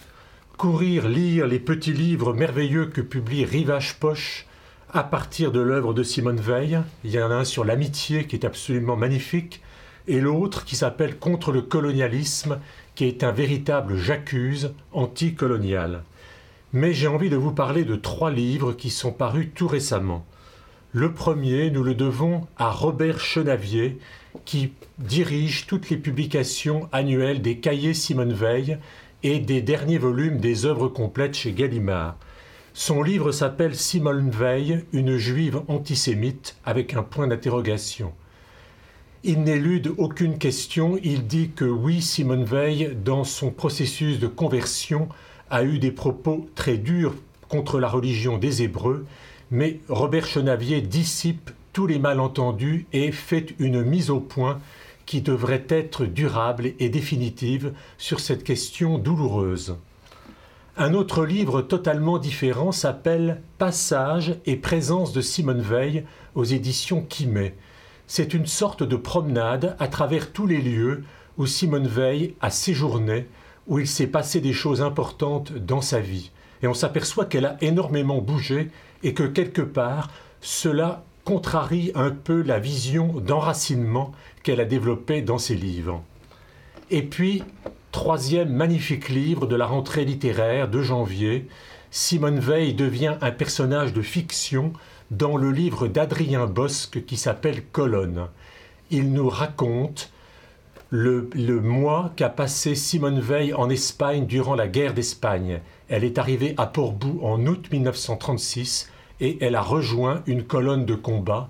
courir 0.56 1.08
lire 1.08 1.46
les 1.46 1.58
petits 1.58 1.92
livres 1.92 2.32
merveilleux 2.32 2.86
que 2.86 3.00
publie 3.00 3.44
Rivage 3.44 3.98
Poche 3.98 4.46
à 4.92 5.02
partir 5.02 5.52
de 5.52 5.60
l'œuvre 5.60 5.92
de 5.92 6.02
Simone 6.02 6.40
Veil. 6.40 6.80
Il 7.02 7.10
y 7.10 7.20
en 7.20 7.30
a 7.30 7.34
un 7.34 7.44
sur 7.44 7.64
l'amitié 7.64 8.26
qui 8.26 8.36
est 8.36 8.46
absolument 8.46 8.96
magnifique 8.96 9.60
et 10.06 10.20
l'autre 10.20 10.64
qui 10.64 10.76
s'appelle 10.76 11.18
Contre 11.18 11.50
le 11.50 11.62
colonialisme 11.62 12.60
qui 12.94 13.04
est 13.04 13.24
un 13.24 13.32
véritable 13.32 13.96
j'accuse 13.96 14.72
anticolonial. 14.92 16.02
Mais 16.72 16.92
j'ai 16.92 17.06
envie 17.06 17.30
de 17.30 17.36
vous 17.36 17.52
parler 17.52 17.84
de 17.84 17.96
trois 17.96 18.30
livres 18.30 18.72
qui 18.72 18.90
sont 18.90 19.12
parus 19.12 19.48
tout 19.54 19.68
récemment. 19.68 20.24
Le 20.92 21.12
premier, 21.12 21.70
nous 21.70 21.82
le 21.82 21.94
devons 21.94 22.46
à 22.56 22.70
Robert 22.70 23.18
Chenavier, 23.18 23.98
qui 24.44 24.72
dirige 24.98 25.66
toutes 25.66 25.90
les 25.90 25.96
publications 25.96 26.88
annuelles 26.92 27.42
des 27.42 27.58
cahiers 27.58 27.94
Simone 27.94 28.32
Veil 28.32 28.78
et 29.22 29.40
des 29.40 29.62
derniers 29.62 29.98
volumes 29.98 30.38
des 30.38 30.66
œuvres 30.66 30.88
complètes 30.88 31.34
chez 31.34 31.52
Gallimard. 31.52 32.16
Son 32.74 33.02
livre 33.02 33.32
s'appelle 33.32 33.74
Simone 33.76 34.30
Veil, 34.30 34.84
une 34.92 35.16
juive 35.16 35.62
antisémite, 35.68 36.56
avec 36.64 36.94
un 36.94 37.02
point 37.02 37.28
d'interrogation. 37.28 38.12
Il 39.26 39.42
n'élude 39.42 39.94
aucune 39.96 40.36
question. 40.36 40.98
Il 41.02 41.26
dit 41.26 41.48
que 41.56 41.64
oui, 41.64 42.02
Simone 42.02 42.44
Veil, 42.44 42.94
dans 43.02 43.24
son 43.24 43.50
processus 43.50 44.18
de 44.18 44.26
conversion, 44.26 45.08
a 45.48 45.64
eu 45.64 45.78
des 45.78 45.92
propos 45.92 46.46
très 46.54 46.76
durs 46.76 47.14
contre 47.48 47.80
la 47.80 47.88
religion 47.88 48.36
des 48.36 48.60
Hébreux, 48.60 49.06
mais 49.50 49.80
Robert 49.88 50.26
Chenavier 50.26 50.82
dissipe 50.82 51.52
tous 51.72 51.86
les 51.86 51.98
malentendus 51.98 52.86
et 52.92 53.12
fait 53.12 53.54
une 53.58 53.82
mise 53.82 54.10
au 54.10 54.20
point 54.20 54.60
qui 55.06 55.22
devrait 55.22 55.64
être 55.70 56.04
durable 56.04 56.72
et 56.78 56.90
définitive 56.90 57.72
sur 57.96 58.20
cette 58.20 58.44
question 58.44 58.98
douloureuse. 58.98 59.76
Un 60.76 60.92
autre 60.92 61.24
livre 61.24 61.62
totalement 61.62 62.18
différent 62.18 62.72
s'appelle 62.72 63.40
Passage 63.56 64.36
et 64.44 64.56
présence 64.56 65.14
de 65.14 65.22
Simone 65.22 65.62
Veil 65.62 66.04
aux 66.34 66.44
éditions 66.44 67.00
Quimet. 67.00 67.54
C'est 68.06 68.34
une 68.34 68.46
sorte 68.46 68.82
de 68.82 68.96
promenade 68.96 69.76
à 69.78 69.88
travers 69.88 70.32
tous 70.32 70.46
les 70.46 70.60
lieux 70.60 71.04
où 71.38 71.46
Simone 71.46 71.86
Veil 71.86 72.34
a 72.40 72.50
séjourné, 72.50 73.26
où 73.66 73.78
il 73.78 73.86
s'est 73.86 74.06
passé 74.06 74.40
des 74.40 74.52
choses 74.52 74.82
importantes 74.82 75.52
dans 75.52 75.80
sa 75.80 76.00
vie. 76.00 76.30
Et 76.62 76.66
on 76.66 76.74
s'aperçoit 76.74 77.24
qu'elle 77.24 77.46
a 77.46 77.56
énormément 77.60 78.20
bougé 78.20 78.70
et 79.02 79.14
que 79.14 79.22
quelque 79.22 79.62
part, 79.62 80.10
cela 80.40 81.04
contrarie 81.24 81.92
un 81.94 82.10
peu 82.10 82.42
la 82.42 82.58
vision 82.58 83.20
d'enracinement 83.20 84.12
qu'elle 84.42 84.60
a 84.60 84.66
développée 84.66 85.22
dans 85.22 85.38
ses 85.38 85.54
livres. 85.54 86.02
Et 86.90 87.02
puis, 87.02 87.42
troisième 87.92 88.52
magnifique 88.52 89.08
livre 89.08 89.46
de 89.46 89.56
la 89.56 89.66
rentrée 89.66 90.04
littéraire 90.04 90.68
de 90.68 90.82
janvier, 90.82 91.48
Simone 91.90 92.38
Veil 92.38 92.74
devient 92.74 93.14
un 93.22 93.30
personnage 93.30 93.92
de 93.92 94.02
fiction 94.02 94.72
dans 95.16 95.36
le 95.36 95.52
livre 95.52 95.86
d'Adrien 95.86 96.46
Bosque 96.46 97.04
qui 97.04 97.16
s'appelle 97.16 97.64
Colonne. 97.64 98.26
Il 98.90 99.12
nous 99.12 99.28
raconte 99.28 100.10
le, 100.90 101.28
mois 101.60 102.12
qu'a 102.16 102.28
passé 102.28 102.74
Simone 102.74 103.20
Veil 103.20 103.54
en 103.54 103.70
Espagne 103.70 104.26
durant 104.26 104.54
la 104.54 104.66
guerre 104.66 104.94
d'Espagne. 104.94 105.60
Elle 105.88 106.04
est 106.04 106.18
arrivée 106.18 106.54
à 106.56 106.66
Portbou 106.66 107.20
en 107.22 107.46
août 107.46 107.66
1936 107.70 108.90
et 109.20 109.38
elle 109.40 109.54
a 109.54 109.62
rejoint 109.62 110.22
une 110.26 110.44
colonne 110.44 110.84
de 110.84 110.94
combat 110.94 111.48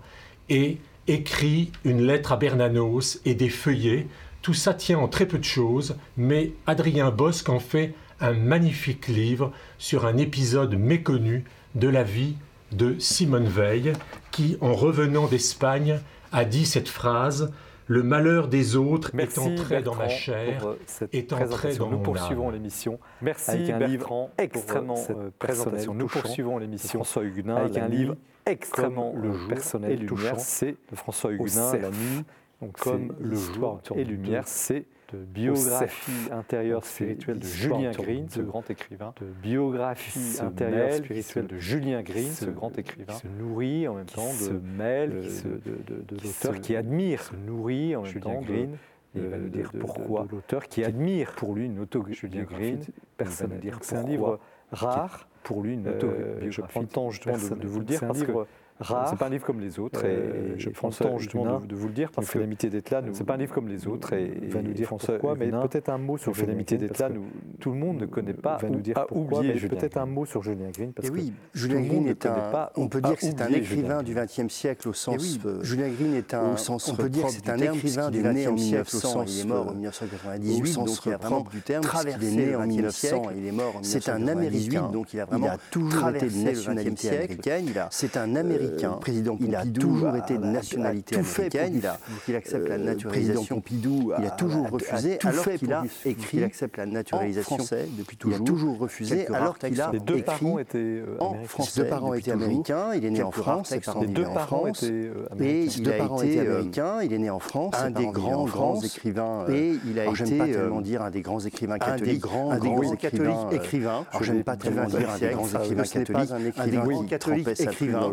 et 0.51 0.79
écrit 1.07 1.73
une 1.85 2.07
lettre 2.07 2.33
à 2.33 2.37
Bernanos 2.37 3.21
et 3.25 3.35
des 3.35 3.49
feuillets. 3.49 4.09
Tout 4.43 4.55
ça 4.55 4.75
tient 4.75 4.99
en 4.99 5.09
très 5.09 5.27
peu 5.27 5.39
de 5.39 5.45
choses, 5.45 5.97
mais 6.17 6.53
Adrien 6.67 7.11
Bosque 7.11 7.49
en 7.49 7.61
fait 7.61 7.95
un 8.21 8.35
magnifique 8.35 9.09
livre 9.09 9.53
sur 9.79 10.05
un 10.07 10.19
épisode 10.19 10.75
méconnu 10.75 11.45
de 11.75 11.89
la 11.89 12.03
vie 12.03 12.37
de 12.77 12.99
Simone 12.99 13.47
Veil, 13.47 13.93
qui, 14.31 14.57
en 14.61 14.75
revenant 14.75 15.27
d'Espagne, 15.27 16.01
a 16.33 16.45
dit 16.45 16.67
cette 16.67 16.89
phrase 16.89 17.53
Le 17.87 18.03
malheur 18.03 18.49
des 18.49 18.77
autres 18.77 19.11
Merci 19.15 19.41
est 19.41 19.61
entré 19.61 19.83
dans 19.83 19.95
ma 19.95 20.09
chair, 20.09 20.67
euh, 20.67 20.79
cette 20.87 21.15
est 21.15 21.33
entré 21.33 21.47
présentation. 21.47 21.85
dans 21.85 21.91
Nous 21.91 21.97
mon 21.99 22.03
poursuivons 22.03 22.49
âme. 22.49 22.55
l'émission. 22.55 22.99
Merci 23.23 23.51
Avec 23.51 23.71
un 23.71 23.79
Bertrand 23.79 23.91
livre 23.91 24.07
pour, 24.07 24.31
extrêmement, 24.39 24.97
cette 24.97 25.17
euh, 25.17 25.31
présentation. 25.39 25.95
Nous 25.95 26.07
touchant, 26.07 26.21
poursuivons 26.21 26.59
l'émission 26.59 26.99
François 27.01 27.25
Huguenin, 27.25 27.57
avec 27.57 27.77
un 27.77 27.89
livre 27.89 28.17
extrêmement 28.47 29.13
comme 29.13 29.23
le 29.23 29.29
euh, 29.31 29.39
jour 29.39 29.49
personnel 29.49 29.93
et 29.93 29.97
lumière, 29.97 30.33
touchant. 30.33 30.37
C'est 30.39 30.77
de 30.91 30.97
François 30.97 31.33
Huguenin. 31.33 31.77
La 31.77 31.91
nuit, 31.91 32.25
Donc 32.61 32.77
comme 32.79 33.15
le 33.21 33.31
l'histoire 33.31 33.79
jour 33.87 33.97
et 33.99 34.05
lumière. 34.05 34.45
C'est 34.47 34.87
de 35.13 35.19
biographie 35.19 36.31
intérieure 36.33 36.85
spirituelle 36.85 37.39
de 37.39 37.45
Julien 37.47 37.91
Green, 37.93 38.29
ce 38.29 38.41
grand 38.41 38.69
écrivain. 38.71 39.13
de 39.21 39.27
biographie 39.27 40.39
intérieure 40.41 40.93
spirituelle 40.95 41.47
de 41.47 41.57
Julien 41.59 42.03
Green, 42.03 42.31
ce 42.31 42.47
grand 42.47 42.77
écrivain, 42.79 43.13
se 43.15 43.27
nourrit 43.27 43.87
en 43.89 43.95
même 43.95 44.07
temps 44.07 44.31
se 44.31 44.51
de, 44.51 44.61
mêle, 44.77 45.21
de- 45.21 46.17
l'auteur 46.23 46.61
qui 46.61 46.75
admire 46.77 47.23
se 47.23 47.35
nourrit 47.37 47.95
en 47.97 48.03
même 48.03 48.11
Julien 48.11 48.23
temps 48.35 48.41
Green. 48.43 48.71
Et 49.17 49.21
il 49.21 49.29
va 49.29 49.37
nous 49.39 49.45
de- 49.45 49.49
dire 49.51 49.71
pourquoi. 49.79 50.27
l'auteur 50.31 50.67
qui 50.67 50.83
admire 50.85 51.33
pour 51.33 51.55
lui 51.55 51.67
une 51.67 51.73
Julien 51.75 51.83
autobiographie 51.83 52.45
Green 52.55 52.79
personnelle. 52.79 52.97
personnel. 53.17 53.61
dire 53.61 53.79
C'est 53.83 53.97
un 53.97 54.03
livre 54.03 54.41
rare. 54.73 55.29
Pour 55.45 55.63
lui, 55.63 55.75
une 55.75 55.87
Euh, 55.87 55.91
autobiographie 55.93 56.51
je 56.51 56.61
prends 56.63 56.81
le 56.81 56.87
temps 56.87 57.11
justement 57.11 57.37
de, 57.37 57.67
vous 57.67 57.79
le 57.81 57.85
dire 57.85 58.01
parce 58.01 58.23
que 58.23 58.33
rare. 58.81 59.09
C'est 59.09 59.19
pas 59.19 59.27
un 59.27 59.31
livre 59.31 59.45
comme 59.45 59.61
les 59.61 59.79
autres. 59.79 60.03
Euh, 60.05 60.55
et, 60.57 60.59
je 60.59 60.69
et 60.69 60.73
prends 60.73 60.89
le 60.89 60.93
François 60.95 61.11
temps 61.13 61.19
justement 61.19 61.61
de, 61.61 61.67
de 61.67 61.75
vous 61.75 61.89
le 61.89 61.95
dire 61.95 62.11
parce 62.11 62.31
que 62.31 62.39
l'amitié 62.39 62.71
d'être 62.71 62.91
là. 62.91 63.03
c'est 63.13 63.25
pas 63.25 63.35
un 63.35 63.39
livre 63.39 63.55
comme 63.55 63.69
les 63.69 63.87
autres 63.87 64.13
et 64.15 64.33
il 64.43 64.49
va 64.49 64.63
nous 64.63 64.73
dire 64.73 64.87
François 64.87 65.15
pourquoi, 65.19 65.37
mais 65.37 65.51
peut-être 65.51 65.89
un 65.91 65.99
mot 65.99 66.17
sur 66.17 66.33
l'amitié 66.47 66.77
Green, 66.77 66.89
d'être 66.89 66.99
là. 66.99 67.09
Nous, 67.09 67.25
tout 67.61 67.71
le 67.71 67.77
monde 67.77 68.01
ne 68.01 68.07
connaît 68.07 68.35
pas 68.35 68.57
va 68.57 68.69
nous 68.69 68.79
ou 68.79 68.81
dire 68.81 69.07
pourquoi, 69.07 69.39
oublié 69.41 69.55
mais 69.55 69.69
peut-être 69.69 69.97
un 69.99 70.07
mot 70.07 70.25
sur 70.25 70.43
Julien 70.43 70.71
Green 70.71 70.93
parce 70.93 71.09
Et 71.09 71.11
que 71.11 71.19
Julien 71.55 71.81
le 71.81 71.87
Green 71.87 72.09
est 72.09 72.27
un, 72.27 72.35
pas 72.51 72.73
on 72.77 72.89
peut 72.89 73.01
dire 73.01 73.17
que 73.17 73.21
c'est 73.21 73.41
un 73.41 73.49
écrivain 73.49 74.03
du. 74.03 74.15
XXe 74.15 74.53
siècle 74.53 74.89
au 74.89 74.93
sens. 74.93 75.39
euh, 75.45 75.63
Julien 75.63 75.89
Green 75.89 76.15
est 76.15 76.35
un, 76.35 76.55
on 76.89 76.95
peut 76.95 77.09
dire 77.09 77.25
que 77.25 77.29
propre 77.29 77.41
c'est 77.45 77.51
un 77.51 77.57
du 77.57 77.63
terme, 77.63 77.77
écrivain 77.77 78.11
du 78.11 78.21
en 78.21 78.33
XXe 78.33 78.63
siècle 78.63 78.97
au 78.97 78.99
1900, 78.99 78.99
sens. 79.01 79.35
il 79.35 79.41
est 79.41 79.45
mort 79.45 79.67
en 79.67 79.71
euh, 79.71 79.75
1998, 79.75 80.63
au 80.63 80.67
sens 80.67 80.87
donc 80.87 81.07
il 81.07 81.13
a 81.13 81.17
vraiment 81.17 81.37
propre 81.37 81.51
du 81.51 81.61
terme, 81.61 81.83
puisqu'il 81.83 81.99
traversé 81.99 82.27
est 82.27 82.37
né 82.37 82.47
le 82.47 82.57
en 82.57 82.63
20e 82.63 82.67
1900 82.67 82.93
siècle. 82.93 83.17
et 83.35 83.39
il 83.39 83.47
est 83.47 83.53
mort 83.53 83.77
en 83.77 83.83
C'est 83.83 84.09
un 84.09 84.19
1998, 84.19 84.77
Américain, 84.77 84.93
donc 84.93 85.13
il 85.15 85.21
a 85.21 85.25
vraiment 85.25 85.51
toujours 85.71 85.89
été 85.89 85.95
de 85.95 85.99
traversé 86.01 86.37
le 86.39 86.45
nationalité 86.45 86.91
20e 86.91 86.97
siècle. 86.97 87.49
américaine, 87.51 87.87
C'est 87.91 88.17
un 88.17 88.37
Américain. 88.37 88.64
Euh, 88.65 88.89
président 89.01 89.37
il 89.41 89.55
a 89.55 89.59
Pompidou 89.61 89.81
toujours 89.81 90.09
a- 90.09 90.19
été 90.19 90.39
de 90.39 90.45
a- 90.45 90.49
a 90.49 90.53
nationalité 90.53 91.17
tout 91.17 91.23
fait 91.25 91.49
pour 91.51 91.61
américaine. 91.61 91.73
lui- 91.73 91.79
Il 91.81 91.87
a, 91.87 91.93
pour 91.99 92.25
qu'il 92.25 92.37
accepte 92.37 92.69
la 92.69 92.75
euh, 92.75 92.79
naturalisation. 92.79 93.09
président 93.11 93.45
Pompidou 93.61 94.13
Il 94.19 94.25
a 94.27 94.31
toujours 94.31 94.65
a- 94.65 94.69
a 94.69 94.71
refusé, 94.71 95.19
tout 95.19 95.29
alors 95.29 95.45
fait 95.45 95.59
qu'il 95.59 95.69
pour 95.69 95.77
a 95.77 95.81
pour 95.81 95.89
écrit 96.05 96.27
qu'il 96.29 96.45
accepte 96.45 96.77
la 96.77 96.87
naturalisation 96.87 97.55
en 97.55 97.59
français 97.59 97.89
depuis 97.99 98.17
Il 98.25 98.35
a 98.35 98.39
toujours. 98.39 98.47
toujours 98.47 98.79
refusé, 98.79 99.27
alors 99.29 99.59
qu'il 99.59 99.81
a 99.81 99.91
Les 99.93 100.01
deux 100.01 100.15
écrit 100.15 100.23
parents 100.23 100.59
étaient 100.59 100.79
euh, 100.79 101.17
en 101.21 101.27
américains. 101.31 101.49
français. 101.49 101.83
Deux 101.83 101.89
parents 101.89 102.15
étaient 102.15 102.31
toujours. 102.33 102.45
américains, 102.47 102.95
il 102.95 103.05
est 103.05 103.11
né 103.11 103.23
en 103.23 103.31
France, 103.31 103.69
ses 103.69 103.81
deux 104.07 104.25
en 104.25 104.35
parents 104.35 104.67
étaient 104.67 104.87
américains. 104.87 105.65
il 105.77 105.89
a 105.89 105.91
deux 105.93 105.99
parents 105.99 106.23
été 106.23 106.33
étaient 106.33 106.41
américains. 106.49 107.03
il 107.03 107.13
est 107.13 107.19
né 107.19 107.31
en 107.31 107.39
France, 107.39 107.75
un 107.79 107.91
des 107.91 108.07
grands, 108.07 108.45
grands 108.45 108.81
écrivains. 108.81 109.47
Et 109.49 109.79
il 109.87 109.99
a 109.99 110.05
été, 110.07 110.15
j'aime 110.15 110.39
pas 110.39 110.47
tellement 110.47 110.81
dire 110.81 111.03
un 111.03 111.11
des 111.11 111.21
grands 111.23 111.41
écrivains 111.41 111.79
catholiques, 111.79 112.05
des 112.15 112.19
grands, 112.19 112.51
un 112.51 112.59
des 112.59 112.69
grands 112.69 112.81
grands 112.81 112.97
catholiques 112.97 113.37
écrivains. 113.53 113.91
alors, 114.11 114.23
Je 114.23 114.25
j'aime 114.25 114.45
pas 114.45 114.57
tellement 114.57 114.87
dire 114.87 115.11
un 115.11 115.19
des 115.19 115.29
grands 115.29 115.49
écrivains 115.49 115.83
catholiques, 115.83 116.31
un 116.59 116.67
des 116.67 116.77
grands 116.77 117.05
catholiques 117.05 117.49
écrivains 117.61 118.11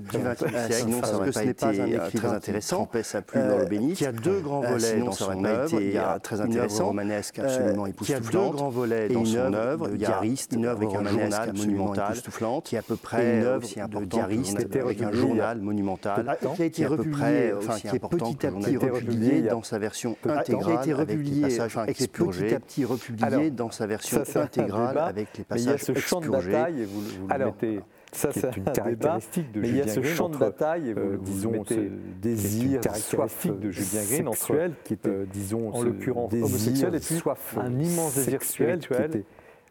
XXe 0.00 0.42
euh, 0.42 0.66
siècle. 0.66 0.72
sinon, 0.74 0.96
ça 0.96 1.00
Parce 1.00 1.12
que 1.12 1.24
pas 1.24 1.32
ce 1.32 1.38
n'est 1.46 1.54
pas 1.54 1.70
été, 1.72 1.80
un 1.80 1.84
euh, 1.84 2.06
écrivain 2.06 2.30
intéressant. 2.32 2.76
trempait 2.76 3.02
sa 3.02 3.22
plume 3.22 3.48
dans 3.48 3.58
Euh, 3.58 3.64
bénite. 3.66 3.96
qui 3.96 4.06
a 4.06 4.12
deux 4.12 4.40
grands 4.40 4.62
Euh, 4.64 4.68
volets 4.76 4.98
dans 5.00 5.12
son 5.12 5.44
œuvre. 5.44 5.80
Il 5.80 5.92
y 5.92 5.98
a 5.98 6.18
très 6.18 6.40
intéressant, 6.40 6.86
romanesque 6.86 7.38
absolument 7.38 7.84
qui 7.84 7.88
a 7.88 7.90
époustouflante. 8.18 8.50
deux 8.52 8.56
grands 8.56 8.68
volets 8.70 9.06
Et 9.10 9.14
dans 9.14 9.24
son 9.24 9.36
œuvre 9.36 9.56
œuvre. 9.56 9.88
de 9.88 9.94
Il 9.94 10.00
y 10.00 10.04
a 10.04 10.08
diariste, 10.08 10.52
une 10.52 10.66
œuvre 10.66 10.82
avec 10.82 10.94
un 10.94 10.98
romanesque 10.98 11.20
journal 11.20 11.48
absolument 11.50 11.72
monumental, 11.84 12.04
époustouflante, 12.12 12.64
qui 12.64 12.74
est 12.74 12.78
à 12.78 12.82
peu 12.82 12.96
près 12.96 13.38
une 13.38 13.44
œuvre 13.44 13.66
de 13.66 14.00
le 14.00 14.10
journal- 14.10 14.84
avec 14.84 15.02
un 15.02 15.12
journal 15.12 15.58
monumental, 15.60 16.36
qui 16.56 16.62
a 16.62 16.64
été 16.64 16.70
qui 16.70 16.82
est 16.82 16.84
à 16.84 16.88
peu 16.88 16.96
republié, 16.96 17.52
enfin 17.56 17.74
qui 17.78 17.86
est 17.88 17.98
petit 17.98 18.46
à 18.46 18.50
le 18.50 18.56
petit 18.56 18.76
republié 18.76 19.42
dans 19.42 19.62
sa 19.62 19.78
version 19.78 20.16
intégrale, 20.24 20.64
qui 20.64 20.70
a 20.70 20.74
été 20.82 20.92
avec 20.92 21.08
les 21.08 21.14
republié, 21.14 21.42
passages 21.42 21.78
expurgés, 21.88 22.44
petit 22.46 22.54
à 22.54 22.60
petit 22.60 22.84
republié 22.84 23.24
Alors, 23.26 23.50
dans 23.52 23.70
sa 23.70 23.86
version 23.86 24.22
intégrale 24.36 24.98
avec 24.98 25.28
les 25.38 25.44
Mais 25.50 25.56
il 25.60 25.64
y 25.64 25.68
a 25.68 25.72
passages 25.72 25.86
ce 25.86 26.00
champ 26.00 26.20
de 26.20 26.24
expurgés. 26.26 26.52
bataille, 26.52 26.80
et 26.80 26.84
vous, 26.84 27.00
vous 27.00 27.26
le 27.28 27.32
Alors, 27.34 27.54
mettez, 27.60 27.80
ça, 28.16 28.28
qui 28.28 28.40
c'est 28.40 28.46
est 28.48 28.56
une 28.56 28.68
un 28.68 28.72
débat, 28.72 28.82
caractéristique 29.08 29.52
de 29.52 29.60
mais 29.60 29.68
il 29.68 29.76
y 29.76 29.80
a 29.80 29.82
Julien 29.82 29.94
ce 29.94 30.00
Green 30.00 30.14
champ 30.14 30.28
de 30.28 30.34
entre, 30.36 30.38
bataille, 30.46 30.88
et 30.88 30.94
vous, 30.94 31.00
euh, 31.00 31.16
vous 31.16 31.24
disons, 31.24 31.50
mettez, 31.50 31.74
ce 31.74 32.20
désir 32.20 32.80
caractéristique 32.80 33.18
soif 33.18 33.46
de 33.60 33.70
Julien 33.70 34.04
Green 34.04 34.28
entre, 34.28 34.36
sexuel, 34.38 34.72
qui 34.84 34.92
était, 34.94 35.08
euh, 35.08 35.26
disons, 35.32 35.68
en 35.70 35.80
ce 35.80 35.84
l'occurrence, 35.84 36.32
homosexuel, 36.32 36.94
et 36.94 37.00
puis 37.00 37.14
soif 37.16 37.56
un 37.58 37.78
immense 37.80 38.14
désir 38.14 38.42
spirituel, 38.42 39.24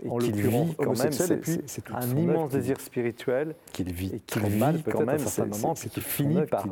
et 0.03 0.09
en 0.09 0.17
qu'il 0.17 0.35
l'occurrence 0.35 0.67
vit 0.69 0.75
quand 0.75 1.03
même, 1.03 1.11
c'est- 1.11 1.83
un 1.93 2.17
immense 2.17 2.49
désir 2.51 2.79
spirituel 2.79 3.55
qu'il 3.71 3.91
vit 3.93 4.11
et 4.15 4.19
qu'il 4.19 4.41
mal 4.59 4.75
quand 4.83 4.91
peut-être 4.91 5.05
même, 5.05 5.15
à 5.15 5.19
certains 5.19 5.45
moments, 5.57 5.73
puis 5.75 5.89
qui 5.89 6.01
finit 6.01 6.41
par 6.45 6.65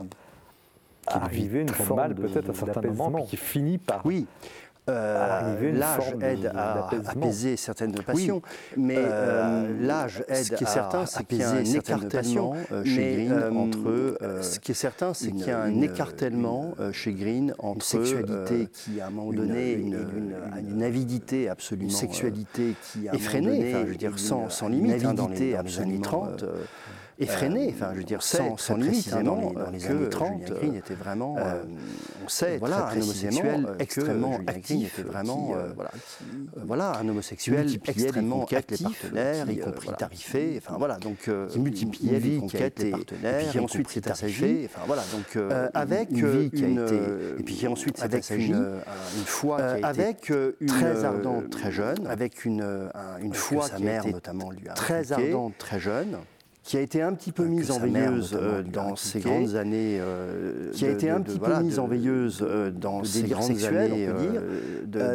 arriver 1.08 1.62
une 1.62 1.70
forme 1.70 2.00
mal 2.00 2.14
de- 2.14 2.22
peut-être 2.22 2.50
à 2.50 2.54
certains 2.54 2.82
moments, 2.92 3.20
puis 3.22 3.30
qui 3.32 3.38
finit 3.38 3.78
par 3.78 4.06
Oui. 4.06 4.28
Euh, 4.90 5.62
une 5.62 5.78
l'âge 5.78 6.14
aide 6.22 6.52
à 6.56 6.90
apaiser 7.08 7.56
certaines 7.56 7.94
passions, 7.94 8.42
mais 8.76 8.98
Euh, 8.98 9.10
euh, 9.12 9.86
l'âge 9.88 10.24
aide 10.28 10.36
ce 10.44 10.52
qui 10.54 10.64
est 10.64 10.68
à 10.68 10.70
certain, 10.70 11.06
apaiser 11.16 11.44
un 11.44 11.66
certaines 11.66 12.10
passions, 12.10 12.54
chez 12.84 12.96
mais, 12.98 13.16
Green 13.16 13.32
euh, 13.32 13.52
entre, 13.54 14.18
ce 14.42 14.60
qui 14.60 14.72
est 14.72 14.76
certain, 14.76 15.14
c'est 15.14 15.28
une- 15.28 15.36
qu'il 15.38 15.48
y 15.48 15.52
a 15.52 15.62
un 15.62 15.70
une- 15.70 15.84
écartèlement 15.84 16.74
une- 16.80 16.92
chez 16.94 17.14
Green 17.14 17.54
entre 17.60 17.86
sexualité 17.86 18.68
qui, 18.74 19.00
à 19.00 19.08
un 19.08 19.10
moment 19.12 19.32
une- 19.32 19.38
donné, 19.38 19.74
une, 19.74 19.88
une- 19.88 19.94
une- 19.94 20.36
une- 20.68 20.70
une 20.78 20.84
avidité 20.84 21.48
absolument 21.48 21.90
une 21.90 21.96
sexualité 21.96 22.76
qui, 22.82 23.08
à 23.08 23.14
effrénée, 23.14 23.48
donné, 23.60 23.76
enfin, 23.76 23.84
je 23.86 23.92
veux 23.92 23.96
dire, 23.98 24.18
sans, 24.20 24.50
sans 24.50 24.68
une 24.68 24.74
limite, 24.84 25.06
hein, 25.06 25.14
dans, 25.14 25.26
avidité 25.26 25.46
les, 25.52 25.54
dans 25.58 25.62
les 25.62 25.80
années 25.80 26.00
absolument, 26.00 26.02
30, 26.02 26.46
euh, 27.30 27.32
euh, 27.32 27.70
euh, 27.70 27.72
enfin, 27.76 27.90
je 27.94 27.98
veux 28.00 28.04
dire, 28.04 28.22
sans, 28.22 28.58
sans 28.58 28.76
limite, 28.76 29.12
hein, 29.14 29.24
dans, 29.24 29.36
dans 29.52 29.60
euh, 29.60 29.72
les 29.72 29.88
années 29.88 30.10
30, 30.10 30.42
Julien 30.48 30.60
Green 30.60 30.76
était 30.76 30.94
vraiment, 30.94 31.36
euh, 31.38 31.42
euh, 31.42 31.64
on 32.26 32.28
sait 32.30 32.58
voilà, 32.58 32.82
très 32.82 32.98
un 33.00 33.02
homosexuel 33.02 33.66
euh, 33.70 33.76
extrêmement 33.80 34.32
Julien 34.38 34.48
actif, 34.48 35.00
était 35.00 35.08
vraiment, 35.08 35.48
qui, 35.48 35.54
euh, 35.54 35.58
euh, 35.58 35.72
voilà, 35.76 35.92
euh, 35.94 36.62
voilà, 36.66 36.92
un 37.00 37.08
homosexuel 37.10 37.68
extrêmement 37.88 38.40
conquêtes, 38.40 38.72
les 38.72 38.86
actif, 38.86 39.02
partenaires, 39.02 39.46
qui, 39.48 39.54
y 39.56 39.62
euh, 39.62 39.64
compris 39.66 39.86
voilà, 39.86 39.98
tarifés, 39.98 40.62
enfin 40.64 40.76
voilà, 40.78 40.96
donc 40.98 41.28
euh, 41.28 41.48
qui 41.48 41.60
multipliait 41.60 42.20
les 42.20 42.30
qui 42.32 42.40
conquêtes, 42.40 42.80
les 42.84 42.92
partenaires, 42.92 43.42
et 43.42 43.50
puis 43.50 43.60
y 43.60 43.64
ensuite 43.64 43.88
tarifés, 44.02 44.10
assagé, 44.12 44.66
enfin 44.66 44.82
voilà, 44.88 45.04
donc 45.12 45.36
euh, 45.36 45.50
Euh, 45.52 45.70
avec 45.74 46.10
une 46.12 46.50
qui 46.50 46.64
a 46.64 46.68
été- 46.68 46.78
euh, 46.80 47.38
et 47.40 47.44
puis 47.44 47.56
qui 47.56 47.68
ensuite 47.68 47.98
s'est 47.98 48.04
avec 48.04 48.20
assagi, 48.20 48.48
une, 48.48 48.56
euh, 48.56 48.80
une 49.18 49.26
foi 49.26 49.58
qui 49.58 49.62
a 49.64 49.66
euh, 49.66 49.78
été 49.78 49.86
avec 49.86 50.32
euh, 50.32 50.56
une 50.60 50.68
très 50.68 50.86
euh, 50.98 51.04
ardente, 51.08 51.50
très 51.50 51.72
jeune, 51.72 52.08
avec 52.08 52.46
une, 52.46 52.62
euh, 52.62 52.88
un- 52.94 53.22
une 53.22 53.34
foi 53.34 53.68
sa 53.68 53.76
qui 53.76 53.84
mère 53.84 54.08
notamment 54.08 54.50
lui 54.52 54.68
a 54.70 54.74
très 54.74 55.12
ardente, 55.12 55.58
très 55.58 55.80
jeune, 55.80 56.18
qui 56.64 56.78
a 56.78 56.82
été 56.82 57.02
un 57.02 57.14
petit 57.14 57.32
peu 57.32 57.44
euh, 57.44 57.48
mise 57.48 57.72
en 57.72 57.80
veilleuse 57.80 58.38
euh, 58.40 58.62
dans 58.62 58.96
ces 58.96 59.20
grandes 59.20 59.56
années, 59.56 59.98
euh, 60.00 60.72
qui 60.72 60.86
a 60.86 60.92
été 60.92 61.10
un 61.10 61.22
petit 61.22 61.40
peu 61.40 61.56
mise 61.60 61.80
en 61.80 61.88
veilleuse 61.88 62.46
dans 62.74 63.04
ces 63.04 63.24
grandes 63.24 63.64
années, 63.64 64.10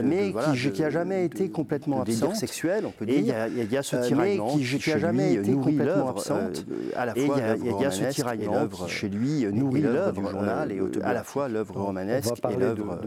mais 0.02 0.34
qui 0.72 0.82
n'a 0.82 0.90
jamais 0.90 1.24
été 1.24 1.50
complètement 1.50 2.02
absente. 2.02 2.36
sexuel, 2.36 2.84
on 2.86 2.90
peut 2.90 3.06
dire. 3.06 3.34
Il 3.56 3.72
y 3.72 3.76
a 3.76 3.82
ce 3.82 3.96
tiraillement 3.96 4.56
qui 4.56 4.90
n'a 4.90 4.98
jamais 4.98 5.34
été 5.34 5.52
complètement 5.52 6.10
absente. 6.10 6.66
À 6.96 7.06
il 7.16 7.80
y 7.80 7.84
a 7.84 7.90
ce 7.90 8.04
tiraillement 8.04 8.68
chez 8.88 9.08
lui 9.08 9.46
nourrit 9.52 9.82
l'œuvre 9.82 10.12
du 10.12 10.22
journal 10.22 10.72
et 10.72 10.80
à 11.02 11.12
la 11.12 11.22
fois 11.22 11.48
l'œuvre 11.48 11.80
romanesque 11.80 12.34
et 12.50 12.56
l'œuvre 12.56 13.00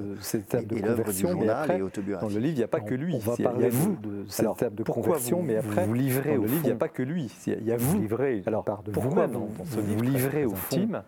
du 1.12 1.20
journal 1.20 1.72
et 1.72 1.82
autobiographique. 1.82 2.30
Dans 2.30 2.36
le 2.36 2.42
livre, 2.42 2.56
il 2.56 2.58
n'y 2.58 2.64
a 2.64 2.68
pas 2.68 2.80
que 2.80 2.96
lui. 2.96 3.16
On 3.16 3.20
va 3.20 3.36
de 3.36 4.26
cette 4.28 4.46
étape 4.46 4.76
de 4.76 4.84
conversion, 4.84 5.44
mais 5.44 5.58
après, 5.58 5.86
vous 5.86 5.94
livrez 5.94 6.38
au 6.38 6.46
livre, 6.46 6.62
il 6.64 6.68
n'y 6.68 6.72
a 6.72 6.76
pas 6.76 6.88
que 6.88 7.04
lui. 7.04 7.30
Il 7.46 7.66
y 7.66 7.72
a 7.72 7.78
vous 7.78 8.00
alors, 8.46 8.64
part 8.64 8.84
de 8.84 8.92
vous-même 8.92 9.32
dans, 9.32 9.50
ce 9.66 9.80
vous 9.80 10.02
livrez 10.02 10.46
au 10.46 10.56
fond 10.56 10.76
intime, 10.76 11.04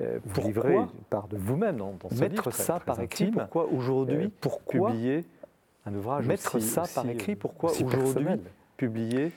euh, 0.00 0.18
vous 0.24 0.30
pourquoi 0.32 0.50
livrez 0.50 0.74
une 0.76 0.88
de 1.28 1.36
vous-même 1.36 1.80
mettre 2.18 2.52
ça 2.52 2.80
par 2.80 3.00
écrit 3.00 3.30
pourquoi 3.30 3.66
aujourd'hui 3.72 4.26
euh, 4.26 4.60
publier 4.68 5.24
un 5.86 5.94
ouvrage 5.94 6.26
mettre 6.26 6.56
aussi, 6.56 6.66
ça 6.66 6.84
par 6.94 7.08
écrit 7.08 7.36
pourquoi 7.36 7.72
aujourd'hui 7.82 8.26
publier 8.76 9.32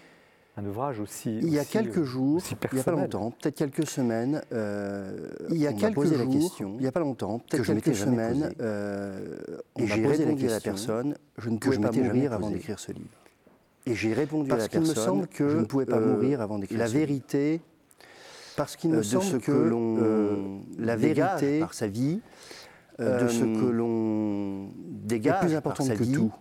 un 0.60 0.66
ouvrage 0.66 1.00
aussi. 1.00 1.38
Il 1.42 1.50
y 1.50 1.60
a 1.60 1.66
quelques 1.66 2.00
euh, 2.00 2.04
jours, 2.04 2.42
il 2.52 2.74
n'y 2.74 2.80
a 2.82 2.84
pas 2.84 2.92
longtemps, 2.92 3.32
peut-être 3.32 3.56
quelques 3.56 3.88
semaines, 3.88 4.42
euh, 4.52 5.30
il 5.50 5.58
y 5.58 5.68
a 5.68 5.72
on 5.72 5.76
quelques 5.76 5.96
posé 5.96 6.18
la 6.18 6.26
question, 6.26 6.74
il 6.78 6.82
n'y 6.82 6.88
a 6.88 6.92
pas 6.92 7.00
longtemps, 7.00 7.40
peut-être 7.40 7.66
quelques 7.66 7.96
semaines, 7.96 8.54
euh, 8.60 9.38
on 9.76 9.84
m'a 9.84 9.98
posé 9.98 10.26
la 10.26 10.32
question 10.34 10.50
la 10.50 10.60
personne, 10.60 11.16
je 11.38 11.50
ne 11.50 11.58
pouvais 11.58 11.80
pas 11.80 11.92
mourir 11.92 12.34
avant 12.34 12.50
d'écrire 12.50 12.80
ce 12.80 12.92
livre. 12.92 13.19
Et 13.90 13.96
j'ai 13.96 14.14
répondu 14.14 14.48
parce 14.48 14.68
qu'il 14.68 14.82
me 14.82 14.86
semble 14.86 15.28
que 15.28 15.50
je 15.50 15.58
ne 15.58 15.66
pouvais 15.66 15.86
pas 15.86 15.98
euh, 15.98 16.14
mourir 16.14 16.42
avant 16.42 16.60
d'écrire. 16.60 16.78
La 16.78 16.88
vérité. 16.88 17.60
Parce 18.56 18.76
qu'il 18.76 18.92
me 18.92 18.98
euh, 18.98 19.04
semble 19.04 19.40
que, 19.40 19.52
l'on 19.52 19.98
euh, 20.00 20.36
la 20.78 20.96
vérité 20.96 21.60
par 21.60 21.74
sa 21.74 21.88
vie 21.88 22.20
de 23.00 23.28
ce 23.30 23.44
que 23.44 23.66
l'on 23.66 24.70
dégage 24.78 25.38
est 25.38 25.48
plus 25.48 25.56
important 25.56 25.88
par 25.88 25.96
sa 25.96 25.96
que 25.96 26.04
vie, 26.04 26.14
tout 26.14 26.34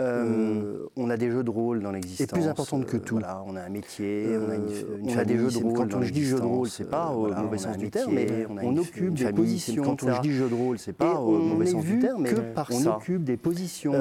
euh, 0.00 0.86
on 0.96 1.10
a 1.10 1.16
des 1.16 1.30
jeux 1.30 1.44
de 1.44 1.50
rôle 1.50 1.80
dans 1.80 1.92
l'existence. 1.92 2.26
Et 2.26 2.26
plus 2.26 2.48
importante 2.48 2.86
que 2.86 2.96
tout. 2.96 3.16
Euh, 3.16 3.20
voilà, 3.20 3.44
on 3.46 3.56
a 3.56 3.60
un 3.60 3.68
métier, 3.68 4.36
on 4.36 4.50
a, 4.50 4.54
une, 4.56 5.18
euh, 5.18 5.24
des 5.24 5.36
jeux 5.36 5.50
de 5.50 5.58
rôle. 5.58 5.74
Quand 5.74 5.94
on 5.94 6.00
dit 6.00 6.24
jeu 6.24 6.38
de 6.38 6.44
rôle, 6.44 6.68
c'est 6.68 6.90
pas 6.90 7.10
au 7.10 7.32
mauvais 7.32 7.58
sens 7.58 7.76
du 7.76 7.90
terme, 7.90 8.14
mais 8.14 8.46
on, 8.48 8.76
occupe 8.76 9.14
des 9.14 9.32
positions. 9.32 9.82
Quand 9.82 10.02
on 10.02 10.20
dit 10.20 10.32
jeu 10.32 10.48
de 10.48 10.54
rôle, 10.54 10.78
c'est 10.78 10.92
pas 10.92 11.14
au 11.14 11.38
mauvais 11.38 11.66
sens 11.66 11.84
du 11.84 11.98
terme, 11.98 12.22
mais 12.22 12.34
on 12.70 12.86
occupe 12.86 13.24
des 13.24 13.36
positions. 13.36 13.94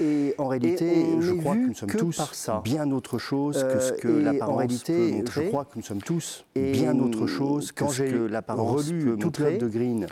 Et 0.00 0.34
en 0.38 0.48
réalité, 0.48 1.06
je 1.20 1.32
crois 1.32 1.54
que 1.54 1.66
nous 1.66 1.74
sommes 1.74 1.90
tous 1.90 2.50
bien 2.64 2.90
autre 2.90 3.18
chose 3.18 3.64
que 3.64 3.80
ce 3.80 3.92
que 3.92 4.08
l'apparence. 4.08 4.54
En 4.54 4.56
réalité, 4.56 5.24
je 5.30 5.40
crois 5.42 5.64
que 5.64 5.76
nous 5.76 5.82
sommes 5.82 6.02
tous 6.02 6.44
bien 6.54 6.98
autre 6.98 7.26
chose 7.26 7.72
que 7.72 7.88
ce 7.88 8.02
que 8.02 8.26
l'apparence. 8.26 8.88
Relu 8.88 9.16
toute 9.18 9.38
l'œuvre 9.38 9.58
de 9.58 9.68
Green. 9.68 10.06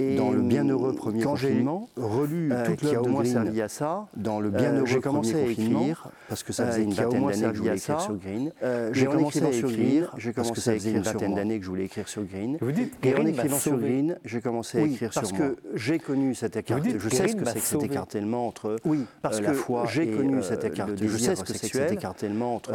Et 0.00 0.16
dans 0.16 0.32
le 0.32 0.40
bienheureux 0.40 0.92
premier 0.92 1.22
quand 1.22 1.30
confinement, 1.30 1.88
j'ai 1.96 2.02
relu 2.02 2.52
euh, 2.52 2.66
toute 2.66 2.82
euh, 2.82 2.88
qui 2.88 2.94
a 2.96 3.00
au 3.00 3.06
moins 3.06 3.24
servi 3.24 3.62
à 3.62 3.68
ça, 3.68 4.06
dans 4.16 4.40
le 4.40 4.48
euh, 4.48 4.50
bienheureux 4.50 4.86
j'ai 4.86 5.00
commencé 5.00 5.34
à 5.36 5.46
écrire 5.46 6.08
parce 6.28 6.42
que 6.42 6.52
ça 6.52 6.64
euh, 6.64 6.72
faisait 6.72 6.82
une 6.82 6.92
vingtaine 6.92 7.22
d'années 7.22 7.52
que 7.52 7.54
je 7.54 7.60
voulais 7.60 7.76
écrire 7.76 8.00
sur 8.00 8.16
Green. 8.16 8.52
j'ai 8.92 9.06
commencé 9.06 9.44
à 9.44 9.50
écrire 9.50 10.10
parce 10.34 10.50
que 10.50 10.60
ça 10.60 10.72
faisait 10.72 10.90
une 10.90 11.02
vingtaine 11.02 11.34
d'années 11.34 11.58
que 11.58 11.64
je 11.64 11.70
voulais 11.70 11.84
écrire 11.84 12.08
sur 12.08 12.24
Green. 12.24 12.58
Vous 12.60 12.72
dites 12.72 12.94
et 13.04 13.14
en 13.14 13.24
écrivant 13.24 13.56
sur 13.56 13.78
Green, 13.78 14.18
j'ai 14.24 14.40
commencé 14.40 14.78
à 14.78 14.82
écrire 14.82 15.12
sur. 15.12 15.22
Parce 15.22 15.32
que 15.32 15.56
j'ai 15.74 16.00
connu 16.00 16.34
cet 16.34 16.56
écart. 16.56 16.80
Je 16.82 17.08
sais 17.08 17.28
ce 17.28 17.36
que 17.36 17.44
c'est 17.44 17.60
que 17.60 17.64
cet 17.64 17.82
écartèlement 17.84 18.48
entre 18.48 18.76
la 18.82 19.52
foi 19.52 19.84
j'ai 19.86 20.10
connu 20.10 20.42
cet 20.42 20.64
écartèlement. 20.64 21.12
Je 21.12 21.16
sais 21.18 21.36
ce 21.36 21.44
que 21.44 21.52
c'est 21.52 21.70
que 21.70 21.78
cet 21.78 21.92
écartèlement 21.92 22.56
entre 22.56 22.72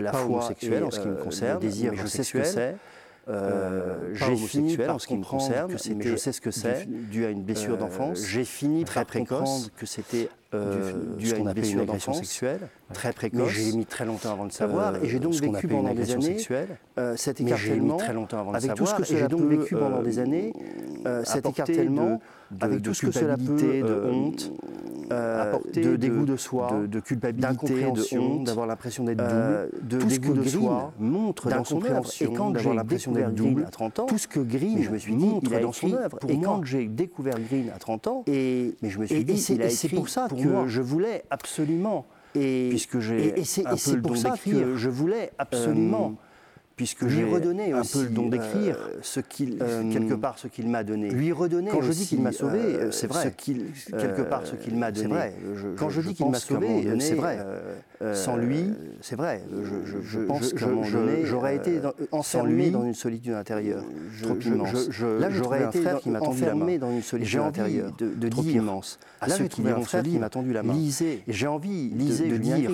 la 0.00 0.12
foi 0.12 0.42
sexuelle 0.42 0.84
en 0.84 0.92
ce 0.92 1.00
qui 1.00 1.08
me 1.08 1.16
concerne, 1.16 1.54
le 1.54 1.60
désir 1.60 1.92
je 1.96 2.06
sais 2.06 2.22
ce 2.22 2.32
que 2.34 2.44
c'est 2.44 2.76
euh, 3.28 3.94
euh 4.12 4.18
pas 4.18 4.26
homosexuel 4.26 4.90
en 4.90 4.98
ce 4.98 5.06
qui 5.06 5.16
me 5.16 5.24
concerne, 5.24 5.74
mais 5.96 6.04
je 6.04 6.16
sais 6.16 6.32
ce 6.32 6.40
que 6.40 6.50
c'est. 6.50 6.86
Dû 6.86 7.24
à 7.24 7.30
une 7.30 7.42
blessure 7.42 7.74
euh, 7.74 7.78
d'enfance. 7.78 8.24
J'ai 8.24 8.44
fini 8.44 8.84
très 8.84 9.00
par 9.00 9.06
précoce 9.06 9.38
comprendre 9.38 9.68
que 9.76 9.86
c'était 9.86 10.28
euh, 10.54 10.92
dû 11.18 11.32
à 11.32 11.38
une 11.38 11.52
blessure 11.52 11.84
d'enfance 11.84 12.18
sexuelle 12.18 12.60
très 12.92 13.12
précoce. 13.12 13.50
J'ai 13.50 13.72
mis 13.72 13.84
très 13.84 14.04
longtemps 14.04 14.32
avant 14.32 14.46
de 14.46 14.52
savoir 14.52 15.02
et 15.02 15.08
j'ai 15.08 15.18
donc 15.18 15.34
vécu 15.34 15.66
pendant 15.66 15.92
des 15.92 16.12
années 16.12 16.22
sexuelle, 16.22 16.78
euh, 16.98 17.16
cet 17.16 17.40
écartèlement 17.40 17.96
très 17.96 18.12
longtemps 18.12 18.38
avant 18.38 18.52
de 18.52 18.56
avec 18.56 18.70
savoir, 18.70 18.96
tout 18.96 19.04
ce 19.04 19.10
que 19.10 19.18
j'ai 19.18 19.28
donc 19.28 19.48
vécu 19.48 19.74
pendant 19.74 20.02
des 20.02 20.18
années 20.18 20.52
cet 21.24 21.46
écartèlement 21.46 22.20
de, 22.50 22.64
avec 22.64 22.82
tout 22.82 22.94
ce 22.94 23.06
que 23.06 23.12
cela 23.12 23.36
peut 23.36 23.56
de 23.56 24.10
honte 24.10 24.52
euh, 25.12 25.58
de, 25.74 25.96
dégoût 25.96 26.24
de, 26.24 26.36
soi, 26.36 26.70
de, 26.86 27.00
culpabilité, 27.00 27.90
de 27.90 28.44
d'avoir 28.44 28.66
l'impression 28.66 29.04
d'être 29.04 29.20
euh, 29.20 29.66
double, 29.82 29.88
de 29.88 29.98
tout 29.98 30.10
ce 30.10 30.20
que 30.20 30.28
de 30.28 30.42
Green 30.42 30.80
montre 30.98 31.48
dans 31.48 31.64
son 31.64 31.84
œuvre. 31.84 32.10
Et 32.20 32.32
quand 32.32 32.56
j'ai 32.58 32.74
l'impression 32.74 33.12
d'être 33.12 33.28
à 33.66 33.70
30 33.70 33.98
ans, 34.00 34.06
tout 34.06 34.18
ce 34.18 34.28
que 34.28 34.40
Green, 34.40 34.82
je 34.82 34.90
me 34.90 34.98
suis 34.98 35.14
dit, 35.14 35.30
dans 35.62 35.72
son 35.72 35.92
œuvre. 35.92 36.18
Et 36.28 36.40
quand 36.40 36.64
j'ai 36.64 36.86
découvert 36.86 37.38
Green 37.38 37.70
à 37.74 37.78
30 37.78 38.06
ans, 38.06 38.24
et 38.26 38.74
mais 38.82 38.90
je 38.90 38.98
me 38.98 39.06
suis 39.06 39.24
dit, 39.24 39.52
et 39.60 39.70
c'est 39.70 39.88
pour 39.88 40.08
ça 40.08 40.28
que 40.28 40.66
je 40.66 40.80
voulais 40.80 41.24
absolument 41.30 42.06
et, 42.36 42.68
puisque 42.70 42.98
j'ai 43.00 43.34
un 43.64 43.76
peu 43.76 43.94
le 43.94 44.00
don 44.00 44.12
d'écriture. 44.12 44.76
Je 44.76 44.90
voulais 44.90 45.32
absolument 45.38 46.14
euh, 46.14 46.25
puisque 46.76 47.02
lui 47.02 47.24
redonner 47.24 47.72
un 47.72 47.82
peu 47.82 48.02
le 48.02 48.10
don 48.10 48.28
d'écrire. 48.28 48.76
Euh, 48.76 48.98
ce 49.02 49.20
qu'il 49.20 49.56
euh, 49.62 49.90
quelque 49.90 50.14
part 50.14 50.38
ce 50.38 50.46
qu'il 50.46 50.68
m'a 50.68 50.84
donné. 50.84 51.10
lui 51.10 51.32
redonner 51.32 51.70
quand 51.70 51.80
je 51.80 51.92
dis 51.92 52.06
qu'il 52.06 52.20
m'a 52.20 52.32
sauvé 52.32 52.58
euh, 52.58 52.90
c'est 52.90 53.06
vrai. 53.06 53.24
ce 53.24 53.28
qu'il 53.28 53.64
quelque 53.98 54.22
part 54.22 54.46
ce 54.46 54.54
qu'il 54.56 54.76
m'a 54.76 54.92
donné. 54.92 55.08
vrai. 55.08 55.34
Quand 55.76 55.88
je, 55.88 56.02
dis 56.02 56.14
qu'il 56.14 56.28
m'a 56.28 56.38
sauvé 56.38 56.86
c'est 57.00 57.14
vrai. 57.14 57.38
sans 58.12 58.36
lui 58.36 58.72
c'est 59.00 59.16
vrai. 59.16 59.42
Je, 60.02 60.18
pense 60.20 60.52
que 60.52 60.64
j'aurais 61.24 61.56
été 61.56 61.80
dans, 61.80 61.94
enfermé 62.12 62.66
lui, 62.66 62.70
dans 62.70 62.84
une 62.84 62.94
solitude 62.94 63.32
intérieure 63.32 63.82
trop 64.22 64.38
immense. 64.38 64.88
là 65.18 65.30
j'aurais 65.30 65.64
été 65.64 65.80
frère 65.80 66.00
qui 66.00 66.10
m'a 66.10 66.20
tendu 66.20 66.42
dans 66.78 66.90
une 66.90 67.02
solitude 67.02 67.40
intérieure 67.40 67.92
de, 67.98 68.50
immense. 68.50 68.98
à 69.20 69.30
ceux 69.30 69.44
qui 69.46 69.62
qui 70.04 70.18
m'a 70.18 70.28
tendu 70.28 70.52
la 70.52 70.62
main. 70.62 70.74
lisez 70.74 71.22
j'ai 71.26 71.46
envie 71.46 71.88
de 71.88 72.36
dire 72.36 72.70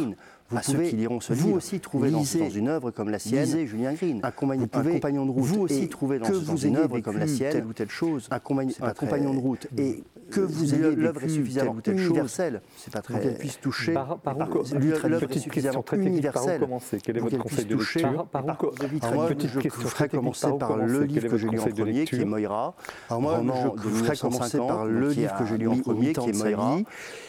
vous 0.53 0.59
à 0.59 0.61
pouvez, 0.61 0.85
ceux 0.85 0.91
qui 0.91 0.97
liront 0.97 1.21
ce 1.21 1.33
vous 1.33 1.47
livre, 1.47 1.57
aussi 1.57 1.81
trouver 1.81 2.11
dans, 2.11 2.19
dans, 2.19 2.51
une 2.51 2.69
œuvre 2.69 2.91
comme 2.91 3.09
la 3.09 3.19
sienne, 3.19 3.45
lisez 3.45 3.67
Julien 3.67 3.95
Green, 3.95 4.21
un, 4.23 4.31
vous 4.57 4.67
pouvez, 4.67 4.91
un 4.91 4.95
compagnon 4.95 5.27
de 5.27 5.31
route, 5.31 5.45
vous 5.45 5.61
aussi 5.63 5.89
trouver 5.89 6.19
dans, 6.19 6.27
que 6.27 6.33
vous 6.33 6.67
une 6.67 6.77
œuvre 6.77 7.01
comme 7.01 7.19
la 7.19 7.27
sienne, 7.27 7.53
telle 7.53 7.67
ou 7.67 7.73
telle 7.73 7.91
chose, 7.91 8.29
un, 8.31 8.37
un 8.37 8.93
compagnon 8.93 9.35
de 9.35 9.39
route, 9.39 9.67
et 9.79 10.05
que 10.31 10.41
vous 10.41 10.75
ayez 10.75 10.95
l'œuvre 10.95 11.25
est 11.25 11.29
suffisamment 11.29 11.75
telle 11.75 11.97
telle 11.97 12.05
universelle, 12.05 12.63
c'est 12.77 12.93
pas 12.93 13.01
très 13.01 13.21
qu'elle 13.21 13.39
puisse 13.39 13.61
toucher, 13.61 13.93
par, 13.93 14.19
par, 14.19 14.37
l'œuvre 14.37 15.31
est 15.31 15.39
suffisamment 15.39 15.85
universelle, 15.93 16.33
par 16.33 16.57
où 16.57 16.61
commencer? 16.61 16.99
Quel 17.03 17.17
est 17.17 17.21
votre 17.21 17.39
conseil 17.39 17.65
de 17.65 17.77
lecture 17.77 18.27
Par 18.27 18.45
où 18.45 18.73
Je 19.41 19.71
ferai 19.71 20.09
commencer 20.09 20.49
par 20.59 20.77
le 20.77 21.05
livre 21.05 21.29
que 21.29 21.37
j'ai 21.37 21.49
lu 21.49 21.59
en 21.59 21.69
premier, 21.69 22.05
qui 22.05 22.17
est 22.17 22.25
Moira, 22.25 22.75
roman 23.09 23.75
de 23.75 23.89
1950, 23.89 24.69
par 24.69 24.85
le 24.87 25.09
livre 25.11 25.37
que 25.39 25.69
en 25.69 25.77
premier, 25.79 26.13
qui 26.13 26.31
est 26.31 26.33
Moira, 26.33 26.79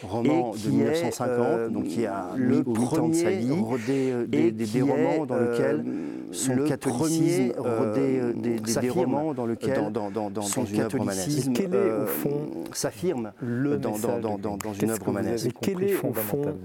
roman 0.02 0.52
de 0.52 0.68
1950, 0.68 1.72
donc 1.72 1.84
qui 1.84 2.06
a 2.06 2.30
le 2.36 2.62
premier 2.62 3.13
sa 3.14 3.30
vie. 3.30 3.50
Euh, 3.88 4.26
des, 4.26 4.52
des, 4.52 4.82
romans 4.82 5.26
dans 5.26 5.38
lesquels 5.38 5.84
euh, 5.86 6.32
son 6.32 6.54
le 6.54 6.64
catholicisme. 6.64 7.52
Euh, 7.58 8.32
des, 8.34 8.58
des, 8.58 8.90
romans 8.90 9.34
dans 9.34 9.46
lesquels 9.46 9.92
dans, 9.92 10.10
dans, 10.10 10.30
dans, 10.30 10.42
son 10.42 10.64
catholicisme 10.64 11.52
quel 11.52 11.74
est, 11.74 11.92
au 11.92 12.06
fond, 12.06 12.50
s'affirme 12.72 13.32
le 13.40 13.78
dans, 13.78 13.94
une 13.94 14.90
œuvre 14.90 15.04
romanesque. 15.06 15.50
Quel 15.60 15.82
est, 15.82 16.04
au 16.04 16.12
fond, 16.12 16.56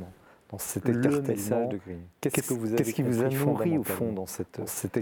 dans 0.52 0.58
cet 0.58 0.90
écartèlement 0.90 1.70
Qu'est-ce 2.22 2.50
que 2.50 2.54
vous 2.54 2.76
qu'est-ce 2.76 2.94
qui 2.94 3.04
vous 3.04 3.24
au 3.24 3.84
fond 3.84 4.12
dans 4.12 4.26
cette, 4.26 4.62
cet 4.66 4.98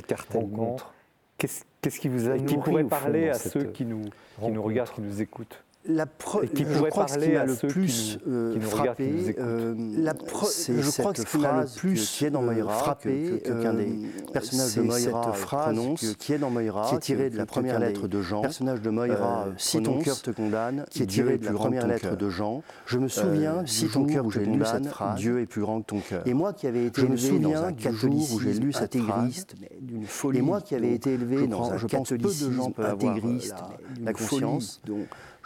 Qu'est-ce, 1.37 1.99
qui 1.99 2.07
vous 2.07 2.27
a 2.27 2.37
pourrait 2.37 2.83
parler 2.83 3.29
à 3.29 3.35
ceux 3.35 3.65
qui 3.65 3.85
nous, 3.85 4.01
qui 4.41 4.51
nous 4.51 4.61
regardent, 4.61 4.91
qui 4.91 5.01
nous 5.01 5.21
écoutent 5.21 5.63
la 5.87 6.05
pro... 6.05 6.41
qui 6.41 6.63
pourrait 6.63 6.89
parler 6.89 7.35
à 7.35 7.45
le 7.45 7.55
ceux 7.55 7.67
plus 7.67 8.19
euh, 8.27 8.53
qui, 8.53 8.59
nous, 8.59 8.65
qui 8.65 8.69
frappé, 8.69 9.05
regardent, 9.05 9.25
qui 9.27 9.35
euh, 9.39 9.75
la 10.03 10.13
pro... 10.13 10.47
je 10.47 10.99
crois 10.99 11.13
que 11.13 11.21
ce 11.21 11.25
qui 11.25 11.37
m'a 11.37 11.61
le 11.61 11.67
plus 11.75 12.09
qui 12.09 12.25
est 12.25 12.29
dans 12.29 12.43
euh, 12.43 12.53
Moira, 12.53 12.73
frappé, 12.73 13.41
que, 13.43 13.63
qu'un 13.63 13.73
des 13.73 13.93
personnages 14.33 14.75
de 14.75 14.81
Moira 14.81 14.99
cette 14.99 15.35
phrase 15.35 15.75
prononce, 15.75 16.15
qui 16.19 16.33
est 16.33 16.37
dans 16.37 16.49
Moira, 16.49 16.89
qui 16.89 16.95
est 16.95 16.99
tirée 16.99 17.29
de 17.29 17.37
la 17.37 17.45
première 17.45 17.79
lettre 17.79 18.07
de 18.07 18.21
Jean, 18.21 18.41
personnage 18.41 18.81
de 18.81 18.89
Moira, 18.89 19.47
si 19.57 19.81
ton 19.81 19.99
cœur 19.99 20.21
te 20.21 20.31
condamne, 20.31 20.85
qui 20.89 21.03
est 21.03 21.07
tirée 21.07 21.37
de 21.37 21.45
la 21.45 21.53
première 21.53 21.87
lettre 21.87 22.15
de 22.15 22.29
Jean. 22.29 22.63
Je 22.85 22.99
me 22.99 23.07
souviens, 23.07 23.63
si 23.65 23.87
ton 23.87 24.05
cœur 24.05 24.25
te 24.27 24.39
condamne, 24.39 24.89
Dieu 25.15 25.41
est 25.41 25.45
plus 25.45 25.61
grand 25.61 25.81
que 25.81 25.87
ton 25.87 25.99
cœur. 25.99 26.23
Et 26.25 26.33
moi 26.33 26.53
qui 26.53 26.67
avais 26.67 26.85
été 26.85 27.01
élevé 27.01 27.39
dans 27.39 27.63
un 27.63 27.73
catholicisme 27.73 28.37
j'ai 28.43 28.53
lu 28.53 28.71
intégriste, 28.79 29.55
d'une. 29.81 30.05
Et 30.33 30.41
moi 30.41 30.61
qui 30.61 30.75
avais 30.75 30.93
été 30.93 31.13
élevé 31.13 31.47
dans 31.47 31.71
un 31.71 31.77
catholicisme 31.77 32.73
intégriste, 32.77 33.55
la 34.01 34.13
confiance 34.13 34.81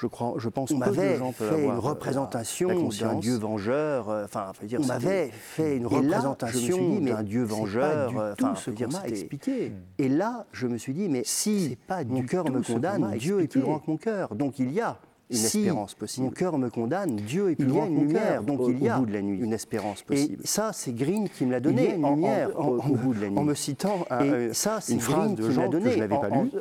je 0.01 0.07
crois, 0.07 0.33
je 0.37 0.49
pense 0.49 0.71
on 0.71 0.77
m'avait 0.77 1.19
fait 1.33 1.43
avoir 1.45 1.75
une 1.75 1.79
représentation 1.79 2.89
d'un. 2.89 3.15
Dieu 3.15 3.35
vengeur. 3.37 4.09
euh, 4.09 4.25
Enfin, 4.25 4.51
veux 4.61 4.67
dire, 4.67 4.79
On 4.81 4.85
m'avait 4.87 5.29
fait 5.31 5.77
une 5.77 5.85
représentation 5.85 6.99
d'un 6.99 7.21
Dieu 7.23 7.45
c'est 7.47 7.53
pas 7.53 7.59
vengeur. 7.59 8.09
du 8.09 8.15
tout 8.15 8.45
Enfin, 8.45 8.55
ce 8.55 8.71
qu'on 8.71 8.87
m'a 8.91 9.07
expliqué. 9.07 9.71
Et 9.99 10.09
là, 10.09 10.45
je 10.51 10.65
me 10.67 10.77
suis 10.77 10.93
dit, 10.93 11.07
mais 11.07 11.21
Si 11.23 11.77
pas 11.87 12.03
mon 12.03 12.23
cœur 12.23 12.49
me 12.49 12.61
condamne, 12.61 13.15
Dieu 13.17 13.41
est 13.41 13.47
plus 13.47 13.61
grand 13.61 13.79
que 13.79 13.91
mon 13.91 13.97
cœur. 13.97 14.33
Donc 14.35 14.57
il 14.59 14.71
y 14.71 14.81
a 14.81 14.97
une 15.31 15.37
si 15.37 15.59
espérance 15.59 15.93
possible. 15.93 16.25
mon 16.25 16.31
cœur 16.31 16.57
me 16.57 16.69
condamne, 16.69 17.15
Dieu 17.15 17.49
est 17.51 17.55
plus 17.55 17.65
il 17.67 17.75
y 17.75 17.79
a 17.79 17.85
une 17.85 17.99
lumière, 17.99 18.43
donc 18.43 18.59
au, 18.59 18.69
il 18.69 18.83
y 18.83 18.89
a 18.89 18.97
au 18.97 18.99
bout 18.99 19.05
de 19.07 19.13
la 19.13 19.21
nuit. 19.21 19.39
une 19.39 19.53
espérance 19.53 20.01
Et 20.01 20.03
possible. 20.05 20.41
ça, 20.45 20.71
c'est 20.73 20.91
Green 20.93 21.27
qui 21.29 21.45
me 21.45 21.51
l'a 21.51 21.57
Il 21.59 21.63
y 21.65 21.67
a 21.67 21.71
donné 21.71 21.95
une 21.95 22.05
en- 22.05 22.15
lumière 22.15 22.49
en- 22.59 22.67
au, 22.67 22.81
en- 22.81 22.89
au 22.89 22.95
bout 22.95 23.13
de 23.13 23.21
la 23.21 23.29
nuit. 23.29 23.37
en 23.39 23.43
me 23.43 23.53
citant 23.55 24.05
Et 24.09 24.13
euh, 24.23 24.53
ça, 24.53 24.79
c'est 24.81 24.93
une 24.93 24.99
phrase 24.99 25.33
de 25.35 25.49
gens 25.49 25.69
que 25.69 25.79
je 25.89 25.97
n'avais 25.97 26.07
pas 26.15 26.17
pas 26.19 26.29
lu, 26.29 26.49
lu. 26.53 26.59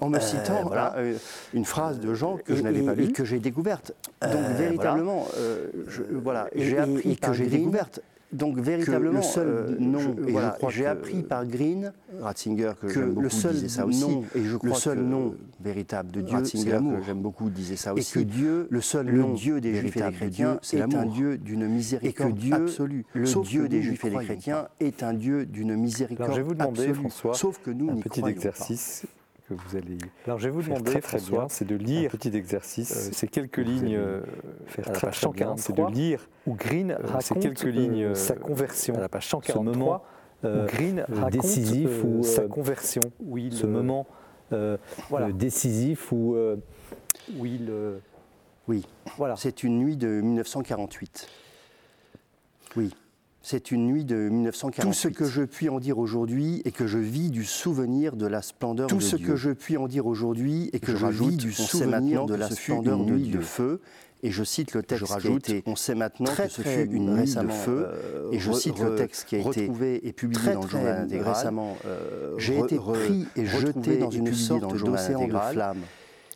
en, 0.00 0.08
me, 0.08 0.16
Euh, 0.16 0.20
citant 0.20 0.62
voilà. 0.64 0.94
euh, 0.98 1.14
une 1.54 1.64
phrase 1.64 1.98
de 2.00 2.14
gens 2.14 2.36
que 2.44 2.54
je 2.54 2.62
n'avais 2.62 2.82
pas 2.82 2.92
et- 2.92 3.02
et 3.02 3.06
lu 3.06 3.12
que 3.12 3.24
j'ai 3.24 3.38
découverte. 3.38 3.92
Donc 4.22 4.30
Euh, 4.34 4.54
véritablement, 4.56 5.26
euh, 5.38 5.66
voilà, 6.22 6.48
j'ai 6.54 6.78
appris 6.78 7.16
que 7.16 7.32
j'ai 7.32 7.46
découverte. 7.46 8.00
Donc 8.32 8.58
véritablement, 8.58 9.18
le 9.18 9.22
seul 9.22 9.48
euh, 9.48 10.26
et 10.26 10.32
voilà, 10.32 10.50
crois 10.50 10.70
j'ai 10.70 10.82
que 10.84 10.88
appris 10.88 11.22
par 11.22 11.46
Green 11.46 11.92
Ratzinger, 12.20 12.72
que, 12.78 12.86
que 12.86 12.92
j'aime 12.92 13.08
beaucoup, 13.08 13.22
le 13.22 13.30
seul 13.30 13.54
disait 13.54 13.68
ça 13.68 13.86
aussi. 13.86 14.00
nom, 14.02 14.24
et 14.34 14.44
je 14.44 14.52
le 14.52 14.58
crois 14.58 14.74
seul 14.74 14.98
que 14.98 15.02
nom 15.02 15.34
véritable 15.60 16.10
de 16.10 16.20
Dieu, 16.20 16.36
Ratzinger, 16.36 16.78
que 16.78 17.02
j'aime 17.06 17.22
beaucoup, 17.22 17.48
disait 17.48 17.76
ça 17.76 17.90
Et 17.90 18.00
aussi. 18.00 18.12
que 18.12 18.18
Dieu, 18.20 18.66
le 18.68 18.80
seul 18.82 19.06
le 19.06 19.18
nom 19.18 19.32
Dieu 19.32 19.62
des 19.62 19.74
Juifs 19.74 19.96
et 19.96 20.02
des 20.02 20.12
chrétiens, 20.12 20.50
Dieu, 20.52 20.58
c'est 20.62 20.76
est 20.78 20.94
un. 20.94 21.06
Dieu 21.06 21.38
d'une 21.38 21.62
et 21.62 21.64
que 21.64 21.72
miséricorde 21.72 22.34
Dieu, 22.34 22.54
absolue. 22.54 23.06
le 23.14 23.26
Sauf 23.26 23.48
Dieu 23.48 23.62
que 23.62 23.68
des 23.68 23.82
Juifs 23.82 24.04
et 24.04 24.10
des 24.10 24.16
chrétiens, 24.16 24.68
est 24.78 25.02
un 25.02 25.14
Dieu 25.14 25.46
d'une 25.46 25.74
miséricorde 25.74 26.30
Alors 26.30 26.36
je 26.36 26.42
vais 26.42 26.48
vous 26.48 26.54
demander, 26.54 26.80
absolue. 26.80 26.94
François, 26.94 27.34
Sauf 27.34 27.60
que 27.62 27.70
nous 27.70 27.90
un 27.90 27.96
petit 27.96 28.22
exercice 28.26 29.06
que 29.48 29.54
vous 29.54 29.76
allez. 29.76 29.98
Alors 30.26 30.38
je 30.38 30.44
vais 30.44 30.50
vous 30.50 30.62
faire 30.62 30.74
demander, 30.74 30.90
très 30.92 31.00
très 31.00 31.18
François, 31.18 31.46
c'est 31.48 31.64
de 31.64 31.74
un 31.74 31.78
lire 31.78 32.10
petit 32.10 32.36
exercice. 32.36 32.90
euh, 32.92 33.10
ces 33.12 33.28
quelques 33.28 33.50
que 33.52 33.60
vous 33.62 33.68
lignes 33.70 33.96
euh, 33.96 34.20
faire 34.66 34.86
à 34.88 34.92
la 34.92 34.94
très, 34.98 35.06
page 35.08 35.20
très 35.20 35.26
143, 35.26 35.56
c'est 35.56 35.72
de 35.72 35.76
143, 35.78 35.90
lire 35.90 36.28
où 36.46 36.54
Green 36.54 36.90
euh, 36.92 36.96
raconte 37.02 37.22
ces 37.22 37.34
quelques 37.34 37.64
euh, 37.64 37.70
lignes 37.70 38.04
euh, 38.04 38.14
sa 38.14 38.34
conversion. 38.34 38.94
à 38.94 39.00
la 39.00 39.08
page 39.08 39.24
ce 39.24 39.30
143 39.30 39.62
moment 39.74 40.02
euh, 40.44 40.64
où 40.64 40.66
Green 40.68 40.98
euh, 41.00 41.04
raconte 41.14 41.30
décisif 41.32 41.88
euh, 41.88 42.02
où, 42.04 42.22
sa 42.22 42.42
euh, 42.42 42.48
conversion, 42.48 43.02
où 43.20 43.38
il, 43.38 43.52
ce 43.54 43.66
euh, 43.66 43.70
moment 43.70 44.06
euh, 44.52 44.76
voilà. 45.08 45.26
euh, 45.28 45.32
décisif 45.32 46.12
où, 46.12 46.34
euh, 46.34 46.56
où 47.38 47.44
il 47.46 47.68
euh, 47.70 47.98
Oui, 48.68 48.86
voilà. 49.16 49.36
c'est 49.36 49.62
une 49.64 49.78
nuit 49.78 49.96
de 49.96 50.08
1948. 50.08 51.28
Oui, 52.76 52.94
c'est 53.48 53.70
une 53.70 53.86
nuit 53.86 54.04
de 54.04 54.14
1948. 54.28 54.86
Tout 54.86 54.92
ce 54.92 55.08
que 55.08 55.24
je 55.24 55.40
puis 55.42 55.70
en 55.70 55.80
dire 55.80 55.98
aujourd'hui 55.98 56.60
et 56.66 56.70
que 56.70 56.86
je 56.86 56.98
vis 56.98 57.30
du 57.30 57.44
souvenir 57.44 58.14
de 58.14 58.26
la 58.26 58.42
splendeur 58.42 58.88
Tout 58.88 58.96
de 58.98 59.02
ce 59.02 59.16
Dieu. 59.16 59.26
que 59.26 59.36
je 59.36 59.50
puis 59.50 59.78
en 59.78 59.88
dire 59.88 60.06
aujourd'hui 60.06 60.68
et 60.74 60.80
que 60.80 60.92
je 60.92 60.98
je, 60.98 61.06
rajoute, 61.06 61.30
vis 61.30 61.36
du 61.38 61.52
souvenir 61.52 62.26
de 62.26 62.34
la 62.34 62.50
ce 62.50 62.56
splendeur 62.56 62.98
de 62.98 63.04
nuit 63.04 63.28
de 63.28 63.40
feu. 63.40 63.80
Et 64.22 64.32
je 64.32 64.44
cite 64.44 64.74
le 64.74 64.82
texte 64.82 65.06
Je 65.06 65.10
rajoute, 65.10 65.44
qui 65.44 65.52
a 65.52 65.56
été, 65.56 65.70
on 65.70 65.76
sait 65.76 65.94
maintenant 65.94 66.26
très, 66.26 66.48
que 66.48 66.52
ce 66.52 66.60
fut 66.60 66.90
une 66.90 67.14
nuit 67.14 67.34
de 67.34 67.48
feu. 67.48 67.86
euh, 67.88 68.32
et 68.32 68.38
je 68.38 68.52
cite 68.52 68.78
le 68.80 68.96
texte 68.96 69.26
qui 69.26 69.36
a 69.36 69.38
été 69.38 69.48
retrouvé 69.48 70.06
et 70.06 70.12
publié 70.12 70.42
très, 70.42 70.52
dans 70.52 70.62
le 70.64 70.68
journal 70.68 70.98
intégral. 71.04 71.34
récemment 71.34 71.78
euh, 71.86 72.34
J'ai 72.36 72.58
été 72.58 72.76
pris 72.76 73.26
et 73.34 73.46
jeté 73.46 73.96
dans 73.96 74.10
une 74.10 74.34
sorte 74.34 74.76
d'océan 74.84 75.26
de 75.26 75.38
flammes. 75.52 75.82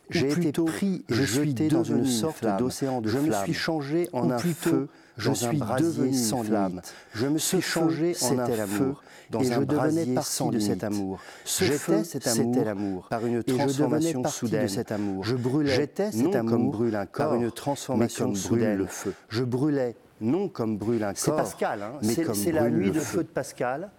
J'ai 0.09 0.31
été 0.31 0.51
pris 0.51 1.05
et 1.09 1.13
je 1.13 1.23
suis 1.23 1.49
jeté 1.49 1.67
dans 1.67 1.83
une 1.83 2.05
sorte 2.05 2.43
d'océan 2.57 3.01
de 3.01 3.09
Je 3.09 3.19
me 3.19 3.27
flammes. 3.27 3.43
suis 3.43 3.53
changé 3.53 4.09
en 4.13 4.31
un 4.31 4.39
feu 4.39 4.87
je 5.17 5.29
dans 5.29 5.45
un 5.45 5.49
suis 5.49 5.57
brasier 5.57 5.85
devenu 5.87 6.13
sans 6.13 6.37
une 6.39 6.45
flamme. 6.45 6.81
Je 7.13 7.27
me 7.27 7.37
suis 7.37 7.61
changé 7.61 8.15
en 8.21 8.39
un 8.39 8.45
feu 8.67 8.93
dans 9.29 9.39
Et 9.41 9.51
un 9.53 9.59
je 9.61 9.63
devenais 9.65 10.05
partie 10.13 10.49
de 10.49 10.59
cet 10.59 10.83
amour. 10.83 11.19
Ce 11.45 11.63
J'étais 11.63 11.77
feu, 11.77 12.03
cet 12.03 12.23
c'était 12.27 12.39
amour 12.41 12.65
l'amour. 12.65 13.07
par 13.09 13.25
une 13.25 13.43
transformation 13.43 14.23
soudaine. 14.25 14.63
de 14.63 14.67
cet 14.67 14.91
amour. 14.91 15.23
Je 15.23 15.35
brûlais, 15.35 15.73
J'étais 15.75 16.11
cet 16.11 16.21
non 16.21 16.33
amour 16.33 16.51
comme 16.51 16.71
brûle 16.71 16.95
un 16.95 17.05
par 17.05 17.11
corps, 17.29 17.33
une 17.35 17.45
mais 17.45 17.51
transformation 17.51 18.25
comme 18.25 18.35
soudaine. 18.35 18.67
brûle 18.75 18.77
le 18.79 18.85
feu. 18.87 19.13
Je 19.29 19.43
brûlais 19.43 19.95
non 20.21 20.47
comme 20.49 20.77
brûle 20.77 21.03
un 21.03 21.13
C'est 21.15 21.31
corps, 21.31 21.37
Pascal, 21.37 21.81
hein, 21.81 21.91
mais 22.01 22.13
c'est- 22.13 22.23
comme 22.23 22.35
c'est 22.35 22.51
la 22.51 22.61
brûle 22.61 22.73
nuit 22.75 22.91
de 22.91 22.99
feu. 22.99 23.17
feu 23.17 23.23
de 23.23 23.29
Pascal. 23.29 23.89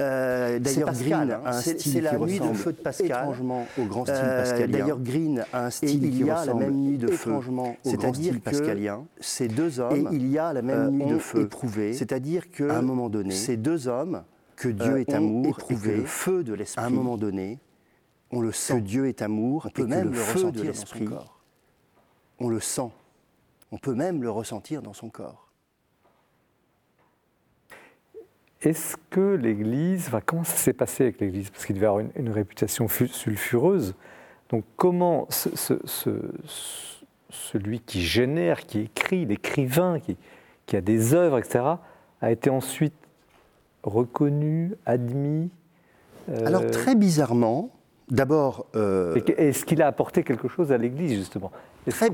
Euh, 0.00 0.58
D'ailleurs, 0.58 0.92
Green 0.92 1.30
hein, 1.30 1.40
a 1.44 1.56
un 1.56 1.60
style 1.60 2.02
la 2.02 2.10
qui 2.16 2.22
nuit 2.22 2.34
de 2.38 2.40
ressemble 2.40 2.56
feu 2.58 2.72
de 2.72 2.76
Pascal. 2.78 3.06
étrangement 3.06 3.66
au 3.78 3.84
grand 3.84 4.04
style 4.04 4.16
Euh, 4.18 4.42
pascalien. 4.42 4.78
d'ailleurs, 4.78 4.98
Green 5.00 5.44
a 5.52 5.64
un 5.64 5.68
Et 5.68 5.70
style 5.70 6.04
il 6.04 6.10
qui 6.10 6.18
y 6.18 6.22
a 6.24 6.26
la 6.34 6.40
ressemble 6.40 6.64
même 6.64 6.74
nuit 6.74 6.98
de 6.98 7.06
feu, 7.08 7.30
étrangement 7.30 7.62
au 7.62 7.66
grand 7.72 7.78
c'est-à-dire 7.84 8.40
pascalien. 8.40 9.06
Ces 9.20 9.48
deux 9.48 9.78
hommes, 9.80 10.08
Et 10.12 10.16
il 10.16 10.26
y 10.28 10.38
a 10.38 10.52
la 10.52 10.62
même 10.62 10.78
euh, 10.78 10.90
nuit 10.90 11.06
de 11.06 11.18
feu. 11.18 11.42
éprouvé, 11.42 11.92
C'est-à-dire 11.92 12.50
que, 12.50 12.68
à 12.68 12.78
un 12.78 12.82
moment 12.82 13.08
donné, 13.08 13.30
ces 13.32 13.56
deux 13.56 13.86
hommes, 13.86 14.24
que 14.56 14.68
Dieu 14.68 14.98
est 14.98 15.12
amour 15.14 15.46
éprouvé, 15.46 15.90
et 15.92 15.94
que 15.96 16.00
le 16.00 16.06
feu 16.06 16.42
de 16.44 16.54
l'esprit, 16.54 16.82
à 16.82 16.86
un 16.86 16.90
moment 16.90 17.16
donné, 17.16 17.58
on 18.32 18.40
le 18.40 18.50
que 18.50 18.56
sent. 18.56 18.80
Dieu 18.80 19.06
est 19.06 19.22
amour 19.22 19.66
On 19.66 19.70
peut 19.70 19.82
et 19.82 19.84
que 19.84 19.90
même 19.90 20.04
le 20.06 20.10
le 20.10 20.16
feu 20.16 20.50
de 20.50 20.62
l'esprit, 20.62 21.04
son 21.04 21.10
corps. 21.10 21.40
on 22.40 22.48
le 22.48 22.58
sent. 22.60 22.90
On 23.70 23.78
peut 23.78 23.94
même 23.94 24.22
le 24.22 24.30
ressentir 24.30 24.82
dans 24.82 24.92
son 24.92 25.08
corps. 25.08 25.43
Est-ce 28.64 28.96
que 29.10 29.34
l'Église, 29.34 30.08
comment 30.24 30.44
ça 30.44 30.56
s'est 30.56 30.72
passé 30.72 31.04
avec 31.04 31.20
l'Église? 31.20 31.50
Parce 31.50 31.66
qu'il 31.66 31.76
devait 31.76 31.86
avoir 31.86 32.04
une, 32.16 32.30
réputation 32.30 32.88
fu- 32.88 33.08
sulfureuse. 33.08 33.94
Donc 34.50 34.64
comment 34.76 35.26
ce- 35.30 35.54
ce- 35.54 35.80
ce- 35.84 36.32
ce- 36.46 37.04
celui 37.30 37.80
qui 37.80 38.00
génère, 38.00 38.64
qui 38.64 38.80
écrit, 38.80 39.26
l'écrivain, 39.26 39.98
qui, 40.00 40.16
qui 40.66 40.76
a 40.76 40.80
des 40.80 41.14
œuvres, 41.14 41.38
etc., 41.38 41.64
a 42.22 42.30
été 42.30 42.48
ensuite 42.48 42.94
reconnu, 43.82 44.72
admis 44.86 45.50
euh, 46.30 46.46
Alors 46.46 46.64
très 46.70 46.94
bizarrement, 46.94 47.70
d'abord, 48.10 48.66
euh, 48.76 49.14
Est-ce 49.36 49.64
qu'il 49.64 49.82
a 49.82 49.86
apporté 49.86 50.22
quelque 50.22 50.48
chose 50.48 50.72
à 50.72 50.78
l'Église, 50.78 51.12
justement? 51.18 51.50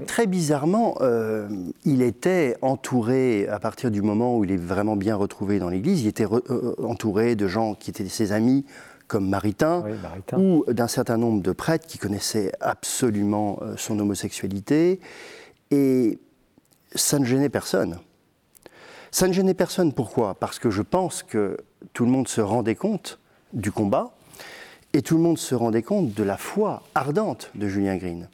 Très, 0.06 0.26
bizarrement, 0.26 0.96
euh, 1.00 1.48
il 1.84 2.02
était 2.02 2.56
entouré, 2.60 3.46
à 3.46 3.60
partir 3.60 3.92
du 3.92 4.02
moment 4.02 4.36
où 4.36 4.44
il 4.44 4.50
est 4.50 4.56
vraiment 4.56 4.96
bien 4.96 5.14
retrouvé 5.14 5.60
dans 5.60 5.68
l'Église, 5.68 6.02
il 6.02 6.08
était 6.08 6.24
re- 6.24 6.42
euh, 6.50 6.74
entouré 6.84 7.36
de 7.36 7.46
gens 7.46 7.74
qui 7.74 7.90
étaient 7.90 8.08
ses 8.08 8.32
amis, 8.32 8.64
comme 9.06 9.28
Maritain, 9.28 9.82
Oui, 9.86 9.92
Maritain. 10.02 10.38
ou 10.38 10.64
d'un 10.72 10.88
certain 10.88 11.16
nombre 11.16 11.40
de 11.42 11.52
prêtres 11.52 11.86
qui 11.86 11.98
connaissaient 11.98 12.50
absolument 12.60 13.60
son 13.76 13.98
homosexualité, 13.98 15.00
et 15.70 16.18
ça 16.94 17.18
ne 17.20 17.24
gênait 17.24 17.48
personne. 17.48 17.98
Ça 19.12 19.26
ne 19.28 19.32
gênait 19.32 19.54
personne, 19.54 19.92
pourquoi? 19.92 20.34
Parce 20.34 20.58
que 20.58 20.70
je 20.70 20.82
pense 20.82 21.22
que 21.22 21.56
tout 21.92 22.04
le 22.04 22.10
monde 22.10 22.26
se 22.28 22.40
rendait 22.40 22.74
compte 22.76 23.18
du 23.52 23.70
combat, 23.72 24.12
et 24.92 25.02
tout 25.02 25.16
le 25.16 25.22
monde 25.22 25.38
se 25.38 25.54
rendait 25.54 25.82
compte 25.82 26.14
de 26.14 26.22
la 26.22 26.36
foi 26.36 26.82
ardente 26.94 27.50
de 27.54 27.68
Julien 27.68 27.96
Green. 27.96 28.28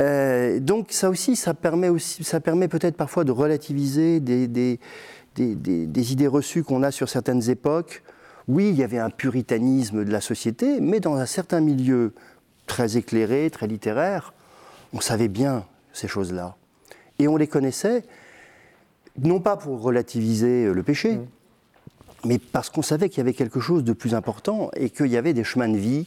Euh, 0.00 0.58
donc 0.60 0.88
ça 0.90 1.08
aussi, 1.10 1.36
ça 1.36 1.54
permet, 1.54 1.88
aussi, 1.88 2.24
ça 2.24 2.40
permet 2.40 2.68
peut-être 2.68 2.96
parfois 2.96 3.24
de 3.24 3.32
relativiser 3.32 4.20
des, 4.20 4.48
des- 4.48 4.80
des- 5.34 6.12
idées 6.12 6.26
reçues 6.26 6.62
qu'on 6.64 6.82
a 6.82 6.90
sur 6.90 7.08
certaines 7.08 7.48
époques. 7.48 8.02
Oui, 8.48 8.68
il 8.70 8.74
y 8.76 8.82
avait 8.82 8.98
un 8.98 9.10
puritanisme 9.10 10.04
de 10.04 10.10
la 10.10 10.20
société, 10.20 10.80
mais 10.80 11.00
dans 11.00 11.14
un 11.14 11.26
certain 11.26 11.60
milieu 11.60 12.12
très 12.66 12.96
éclairé, 12.96 13.48
très 13.50 13.66
littéraire, 13.66 14.34
on 14.92 15.00
savait 15.00 15.28
bien 15.28 15.64
ces 15.92 16.08
choses-là. 16.08 16.56
Et 17.18 17.28
on 17.28 17.36
les 17.36 17.46
connaissait, 17.46 18.04
non 19.22 19.40
pas 19.40 19.56
pour 19.56 19.80
relativiser 19.80 20.72
le 20.72 20.82
péché, 20.82 21.20
mais 22.24 22.38
parce 22.38 22.70
qu'on 22.70 22.82
savait 22.82 23.08
qu'il 23.08 23.18
y 23.18 23.20
avait 23.20 23.32
quelque 23.32 23.60
chose 23.60 23.84
de 23.84 23.92
plus 23.92 24.14
important 24.14 24.70
et 24.76 24.90
qu'il 24.90 25.06
y 25.06 25.16
avait 25.16 25.32
des 25.32 25.44
chemins 25.44 25.68
de 25.68 25.76
vie 25.76 26.06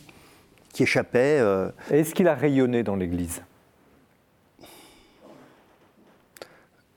qui 0.71 0.83
échappaient. 0.83 1.39
euh, 1.39 1.69
Est-ce 1.89 2.13
qu'il 2.13 2.27
a 2.27 2.35
rayonné 2.35 2.83
dans 2.83 2.95
l'Église? 2.95 3.41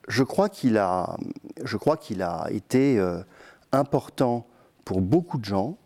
Je 0.09 0.23
crois 0.23 0.49
qu'il 0.49 0.79
a, 0.79 1.17
je 1.63 1.77
crois 1.77 1.97
qu'il 1.97 2.23
a 2.23 2.47
été 2.51 2.99
euh, 2.99 3.21
important 3.73 4.47
pour 4.85 5.01
beaucoup 5.01 5.39
de 5.39 5.45
gens, 5.45 5.77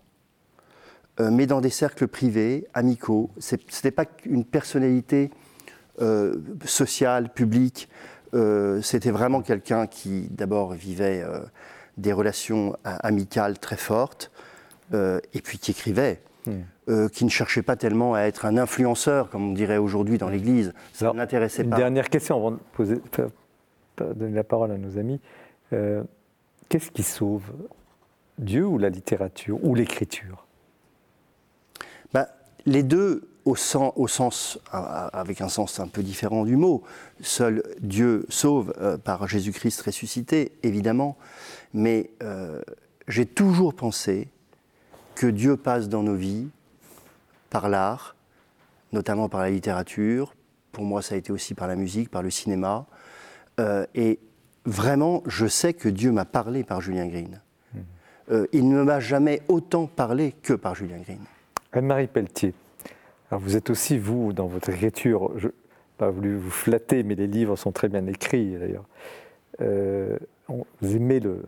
euh, 1.21 1.31
mais 1.31 1.47
dans 1.47 1.61
des 1.61 1.71
cercles 1.71 2.07
privés, 2.07 2.67
amicaux. 2.73 3.31
Ce 3.39 3.57
n'était 3.57 3.91
pas 3.91 4.05
une 4.25 4.45
personnalité 4.45 5.31
sociale, 6.65 7.29
publique. 7.29 7.89
C'était 8.33 9.11
vraiment 9.11 9.43
quelqu'un 9.43 9.87
qui, 9.87 10.27
d'abord, 10.31 10.73
vivait 10.73 11.23
des 12.03 12.13
relations 12.13 12.77
a- 12.85 12.97
amicales 13.07 13.59
très 13.59 13.77
fortes, 13.79 14.31
euh, 14.93 15.21
et 15.33 15.41
puis 15.41 15.59
qui 15.59 15.71
écrivait. 15.71 16.21
euh, 16.89 17.09
qui 17.09 17.25
ne 17.25 17.31
cherchait 17.31 17.63
pas 17.63 17.77
tellement 17.77 18.15
à 18.15 18.23
être 18.23 18.45
un 18.45 18.57
influenceur, 18.57 19.31
comme 19.31 19.51
on 19.51 19.53
dirait 19.53 19.77
aujourd'hui 19.79 20.19
dans 20.19 20.29
l'Église. 20.29 20.75
Ça 20.93 21.13
ne 21.13 21.17
l'intéressait 21.17 21.63
Une 21.63 21.71
pas. 21.71 21.77
dernière 21.77 22.11
question 22.11 22.37
avant 22.37 22.51
de 22.51 22.59
poser, 22.73 23.01
donner 23.97 24.35
la 24.35 24.43
parole 24.43 24.73
à 24.73 24.77
nos 24.77 24.99
amis. 24.99 25.21
Euh, 25.73 26.03
Qu'est-ce 26.69 26.91
qui 26.91 27.05
sauve 27.05 27.45
Dieu 28.39 28.67
ou 28.67 28.77
la 28.79 28.89
littérature 28.89 29.65
ou 29.65 29.77
l'écriture? 29.77 30.45
Bah, 32.13 32.27
les 32.67 32.83
deux, 32.83 33.29
au 33.45 33.55
sens, 33.57 33.93
au 33.97 34.09
avec 34.73 35.41
un 35.41 35.49
sens 35.49 35.79
un 35.81 35.87
peu 35.89 36.03
différent 36.03 36.45
du 36.45 36.57
mot. 36.57 36.83
Seul 37.21 37.63
Dieu 37.81 38.27
sauve 38.29 38.73
euh, 38.81 38.99
par 38.99 39.29
Jésus-Christ 39.29 39.81
ressuscité, 39.83 40.53
évidemment. 40.65 41.17
Mais 41.75 42.11
euh, 42.23 42.61
j'ai 43.09 43.27
toujours 43.27 43.75
pensé 43.75 44.29
que 45.15 45.27
Dieu 45.27 45.57
passe 45.57 45.89
dans 45.89 46.03
nos 46.03 46.15
vies 46.15 46.49
par 47.51 47.69
l'art, 47.69 48.17
notamment 48.93 49.29
par 49.29 49.41
la 49.41 49.51
littérature. 49.51 50.35
Pour 50.73 50.85
moi, 50.85 51.03
ça 51.03 51.15
a 51.15 51.19
été 51.19 51.33
aussi 51.33 51.55
par 51.55 51.69
la 51.69 51.77
musique, 51.77 52.11
par 52.11 52.23
le 52.23 52.31
cinéma. 52.31 52.87
Euh, 53.61 53.87
et 53.95 54.19
vraiment, 54.65 55.23
je 55.27 55.47
sais 55.47 55.75
que 55.75 55.89
Dieu 55.89 56.13
m'a 56.13 56.25
parlé 56.25 56.65
par 56.65 56.81
Julien 56.81 57.07
Green. 57.07 57.41
Euh, 58.31 58.47
il 58.53 58.69
ne 58.69 58.83
m'a 58.83 59.01
jamais 59.01 59.43
autant 59.49 59.87
parlé 59.87 60.33
que 60.43 60.53
par 60.55 60.75
Julien 60.75 60.99
Green. 61.01 61.19
Anne-Marie 61.73 62.07
Pelletier, 62.07 62.55
alors 63.31 63.41
vous 63.41 63.57
êtes 63.57 63.69
aussi, 63.71 63.99
vous, 63.99 64.33
dans 64.33 64.47
votre 64.47 64.69
écriture, 64.71 65.33
je- 65.39 65.49
pas 65.99 66.11
voulu 66.11 66.37
vous 66.37 66.51
flatter, 66.51 67.03
mais 67.03 67.15
les 67.15 67.27
livres 67.27 67.57
sont 67.57 67.73
très 67.73 67.89
bien 67.89 68.07
écrits 68.07 68.57
d'ailleurs. 68.59 68.85
Euh, 69.61 70.17
vous 70.49 70.97
aimez 70.97 71.19
le, 71.21 71.43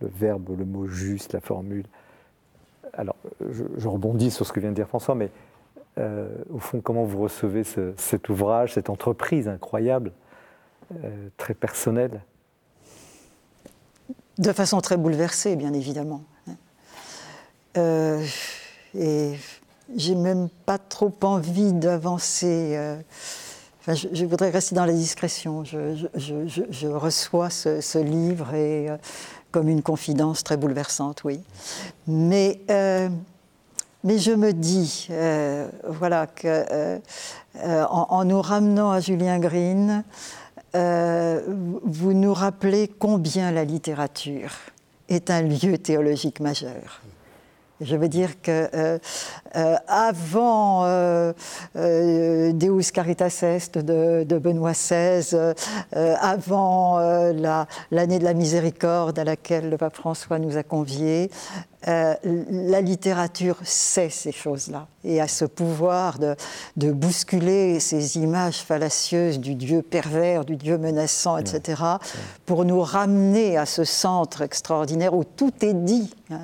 le 0.00 0.08
verbe, 0.08 0.56
le 0.58 0.64
mot 0.64 0.86
juste, 0.86 1.32
la 1.32 1.40
formule. 1.40 1.84
Alors, 2.92 3.16
je, 3.50 3.88
rebondis 3.88 4.30
sur 4.30 4.46
ce 4.46 4.52
que 4.52 4.60
vient 4.60 4.70
de 4.70 4.74
dire 4.74 4.88
François, 4.88 5.14
mais 5.14 5.30
euh, 5.98 6.28
au 6.52 6.58
fond, 6.58 6.80
comment 6.80 7.04
vous 7.04 7.20
recevez 7.20 7.64
ce- 7.64 7.92
cet 7.96 8.28
ouvrage, 8.28 8.74
cette 8.74 8.90
entreprise 8.90 9.48
incroyable, 9.48 10.12
euh, 11.04 11.28
très 11.36 11.54
personnelle? 11.54 12.22
De 14.38 14.52
façon 14.52 14.80
très 14.80 14.96
bouleversée, 14.96 15.56
bien 15.56 15.72
évidemment. 15.72 16.22
Euh, 17.76 18.24
et 18.94 19.34
j'ai 19.94 20.14
même 20.14 20.48
pas 20.66 20.78
trop 20.78 21.12
envie 21.22 21.72
d'avancer. 21.72 22.96
je, 23.86 24.24
voudrais 24.24 24.50
rester 24.50 24.74
dans 24.74 24.86
la 24.86 24.92
discrétion. 24.92 25.62
Je, 25.64 26.86
reçois 26.86 27.50
ce, 27.50 27.80
ce 27.80 27.98
livre 27.98 28.54
et, 28.54 28.88
comme 29.50 29.68
une 29.68 29.82
confidence 29.82 30.44
très 30.44 30.56
bouleversante, 30.56 31.22
oui. 31.24 31.40
Mais, 32.06 32.60
euh, 32.70 33.08
mais 34.04 34.18
je 34.18 34.32
me 34.32 34.52
dis, 34.52 35.08
euh, 35.10 35.68
voilà, 35.88 36.26
que 36.26 36.46
euh, 36.46 36.98
en, 37.56 38.24
nous 38.24 38.40
ramenant 38.40 38.90
à 38.90 39.00
Julien 39.00 39.38
Green, 39.38 40.04
vous 40.72 42.12
nous 42.12 42.32
rappelez 42.32 42.88
combien 42.88 43.50
la 43.50 43.64
littérature 43.64 44.52
est 45.08 45.30
un 45.30 45.42
lieu 45.42 45.76
théologique 45.78 46.40
majeur. 46.40 47.02
Je 47.80 47.96
veux 47.96 48.08
dire 48.08 48.40
que 48.42 48.68
euh, 48.74 48.98
euh, 49.56 49.76
avant 49.88 50.84
euh, 50.84 51.32
euh, 51.76 52.52
Deus 52.52 52.90
Caritas 52.92 53.38
Est 53.42 53.78
de, 53.78 54.24
de 54.24 54.38
Benoît 54.38 54.72
XVI, 54.72 55.54
avant 56.20 56.98
la- 56.98 57.66
l'année 57.90 58.18
de 58.18 58.24
la 58.24 58.34
miséricorde 58.34 59.18
à 59.18 59.24
laquelle 59.24 59.70
le 59.70 59.76
pape 59.76 59.96
François 59.96 60.38
nous 60.38 60.56
a 60.56 60.62
conviés, 60.62 61.30
la 61.86 62.80
littérature 62.82 63.56
sait 63.64 64.10
ces 64.10 64.32
choses-là 64.32 64.86
et 65.02 65.18
a 65.18 65.26
ce 65.28 65.46
pouvoir 65.46 66.18
de, 66.18 66.36
de 66.76 66.92
bousculer 66.92 67.80
ces 67.80 68.18
images 68.18 68.58
fallacieuses 68.62 69.40
du 69.40 69.54
Dieu 69.54 69.80
pervers, 69.80 70.44
du 70.44 70.56
Dieu 70.56 70.76
menaçant, 70.76 71.38
etc., 71.38 71.82
pour 72.44 72.66
nous 72.66 72.82
ramener 72.82 73.56
à 73.56 73.64
ce 73.64 73.84
centre 73.84 74.42
extraordinaire 74.42 75.14
où 75.14 75.24
tout 75.24 75.52
est 75.62 75.72
dit. 75.72 76.12
hein. 76.30 76.40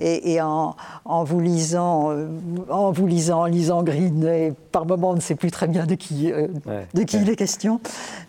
Et, 0.00 0.32
et 0.32 0.40
en, 0.40 0.74
en 1.04 1.24
vous 1.24 1.40
lisant, 1.40 2.10
euh, 2.10 2.28
en 2.68 2.90
vous 2.92 3.06
lisant, 3.06 3.40
en 3.42 3.46
lisant 3.46 3.82
Green, 3.82 4.24
et 4.24 4.52
par 4.72 4.86
moments 4.86 5.10
on 5.10 5.14
ne 5.14 5.20
sait 5.20 5.34
plus 5.34 5.50
très 5.50 5.66
bien 5.68 5.86
de 5.86 5.94
qui, 5.94 6.32
euh, 6.32 6.48
Ouais, 6.66 6.86
de 6.94 7.02
qui 7.02 7.16
ouais. 7.16 7.22
il 7.22 7.30
est 7.30 7.36
question, 7.36 7.80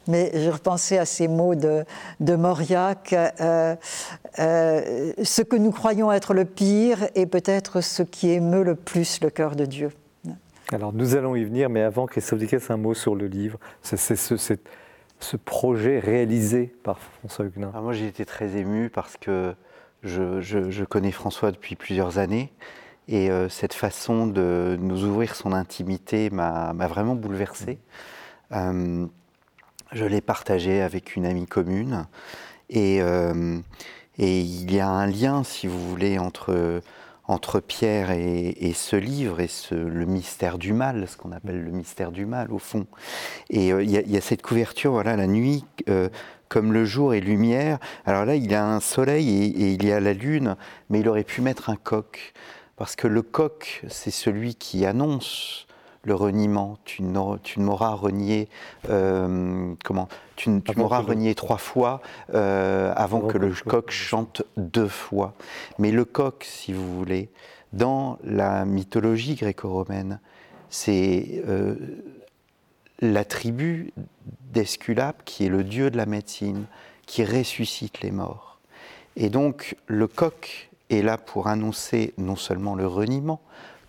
mais 0.07 0.31
je 0.35 0.49
repensais 0.49 0.97
à 0.97 1.05
ces 1.05 1.27
mots 1.27 1.55
de, 1.55 1.84
de 2.19 2.35
Mauriac, 2.35 3.13
euh, 3.13 3.76
euh, 4.39 5.11
ce 5.23 5.41
que 5.41 5.55
nous 5.55 5.71
croyons 5.71 6.11
être 6.11 6.34
le 6.34 6.45
pire 6.45 7.07
est 7.15 7.26
peut-être 7.26 7.81
ce 7.81 8.03
qui 8.03 8.30
émeut 8.30 8.63
le 8.63 8.76
plus 8.76 9.19
le 9.21 9.30
cœur 9.30 9.55
de 9.55 9.65
Dieu. 9.65 9.91
Alors 10.71 10.93
nous 10.93 11.15
allons 11.15 11.35
y 11.35 11.43
venir, 11.43 11.69
mais 11.69 11.81
avant, 11.81 12.05
Christophe 12.05 12.39
Dickès, 12.39 12.69
un 12.69 12.77
mot 12.77 12.93
sur 12.93 13.15
le 13.15 13.26
livre. 13.27 13.57
C'est 13.81 13.97
c'est 13.97 14.15
ce, 14.15 14.38
c'est- 14.38 14.61
ce 15.21 15.35
projet 15.35 15.99
réalisé 15.99 16.73
par 16.84 16.97
François 17.19 17.43
Huguenin. 17.43 17.71
Ah, 17.76 17.81
moi, 17.81 17.91
j'ai 17.91 18.07
été 18.07 18.23
très 18.23 18.55
ému 18.55 18.89
parce 18.89 19.17
que 19.17 19.53
je, 20.03 20.84
connais 20.84 21.11
François 21.11 21.51
depuis 21.51 21.76
plusieurs 21.76 22.17
années 22.17 22.51
et 23.07 23.30
euh, 23.30 23.49
cette 23.49 23.73
façon 23.73 24.27
de 24.27 24.77
nous 24.80 25.03
ouvrir 25.03 25.35
son 25.35 25.51
intimité 25.51 26.30
m'a 26.30 26.73
vraiment 26.88 27.15
bouleversé. 27.15 27.80
Euh, 28.51 29.05
je 29.91 30.05
l'ai 30.05 30.21
partagé 30.21 30.81
avec 30.81 31.15
une 31.15 31.26
amie 31.26 31.47
commune 31.47 32.05
et, 32.69 33.01
euh, 33.01 33.59
et 34.17 34.39
il 34.41 34.71
y 34.71 34.80
a 34.80 34.88
un 34.88 35.07
lien, 35.07 35.43
si 35.43 35.65
vous 35.67 35.89
voulez, 35.89 36.19
entre, 36.19 36.81
Pierre 37.59 38.11
et, 38.11 38.73
ce 38.73 38.95
livre 38.95 39.39
et 39.39 39.49
le 39.71 40.05
mystère 40.05 40.57
du 40.57 40.73
mal, 40.73 41.07
ce 41.07 41.17
qu'on 41.17 41.31
appelle 41.31 41.63
le 41.63 41.71
mystère 41.71 42.11
du 42.11 42.26
mal 42.26 42.51
au 42.51 42.59
fond. 42.59 42.85
Et 43.49 43.69
il 43.69 43.89
y, 43.89 44.11
y 44.11 44.17
a 44.17 44.21
cette 44.21 44.41
couverture, 44.41 44.91
voilà, 44.91 45.15
la 45.15 45.27
nuit, 45.27 45.65
comme 46.49 46.73
le 46.73 46.84
jour 46.84 47.13
est 47.13 47.21
lumière. 47.21 47.80
Alors 48.05 48.26
là, 48.26 48.35
il 48.35 48.51
y 48.51 48.55
a 48.55 48.65
un 48.65 48.80
soleil 48.80 49.30
et, 49.30 49.45
et 49.45 49.71
il 49.73 49.85
y 49.85 49.91
a 49.91 49.99
la 49.99 50.13
lune, 50.13 50.55
mais 50.89 50.99
il 50.99 51.07
aurait 51.07 51.23
pu 51.23 51.41
mettre 51.41 51.69
un 51.69 51.76
coq. 51.76 52.34
Parce 52.76 52.95
que 52.95 53.07
le 53.07 53.21
coq, 53.21 53.84
c'est 53.88 54.11
celui 54.11 54.55
qui 54.55 54.85
annonce 54.85 55.67
le 56.03 56.15
reniement. 56.15 56.77
Tu, 56.85 57.01
m'auras 57.57 57.93
renié, 57.93 58.47
euh, 58.89 59.73
comment? 59.84 60.07
Tu, 60.35 60.49
m'auras 60.77 60.99
renié 61.01 61.35
trois 61.35 61.57
fois 61.57 62.01
euh, 62.34 62.93
avant, 62.95 63.17
Avant 63.17 63.27
que 63.27 63.34
que 63.34 63.38
le 63.38 63.53
coq 63.53 63.91
chante 63.91 64.43
deux 64.57 64.88
fois. 64.88 65.34
Mais 65.77 65.91
le 65.91 66.05
coq, 66.05 66.45
si 66.47 66.73
vous 66.73 66.95
voulez, 66.95 67.30
dans 67.73 68.17
la 68.23 68.65
mythologie 68.65 69.35
gréco-romaine, 69.35 70.19
c'est 70.69 71.43
euh, 71.47 71.76
la 73.01 73.26
tribu 73.26 73.91
d'Esculape 74.53 75.23
qui 75.26 75.45
est 75.45 75.49
le 75.49 75.64
dieu 75.64 75.89
de 75.91 75.97
la 75.97 76.06
médecine, 76.06 76.65
qui 77.06 77.23
ressuscite 77.23 78.01
les 78.01 78.11
morts. 78.11 78.60
Et 79.15 79.30
donc 79.30 79.76
le 79.88 80.07
coq 80.07 80.69
est 80.89 81.01
là 81.01 81.18
pour 81.18 81.47
annoncer 81.47 82.14
non 82.18 82.35
seulement 82.35 82.76
le 82.76 82.88
reniement, 82.88 83.41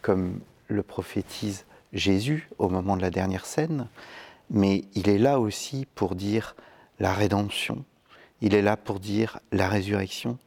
comme 0.02 0.40
le 0.68 0.82
prophétise 0.82 1.64
Jésus 1.92 2.48
au 2.58 2.68
moment 2.68 2.96
de 2.96 3.02
la 3.02 3.10
dernière 3.10 3.46
scène, 3.46 3.88
mais 4.50 4.84
il 4.94 5.08
est 5.08 5.18
là 5.18 5.40
aussi 5.40 5.86
pour 5.94 6.14
dire 6.14 6.54
la 6.98 7.12
rédemption, 7.12 7.84
il 8.40 8.54
est 8.54 8.62
là 8.62 8.76
pour 8.76 9.00
dire 9.00 9.38
la 9.52 9.68
résurrection, 9.68 10.38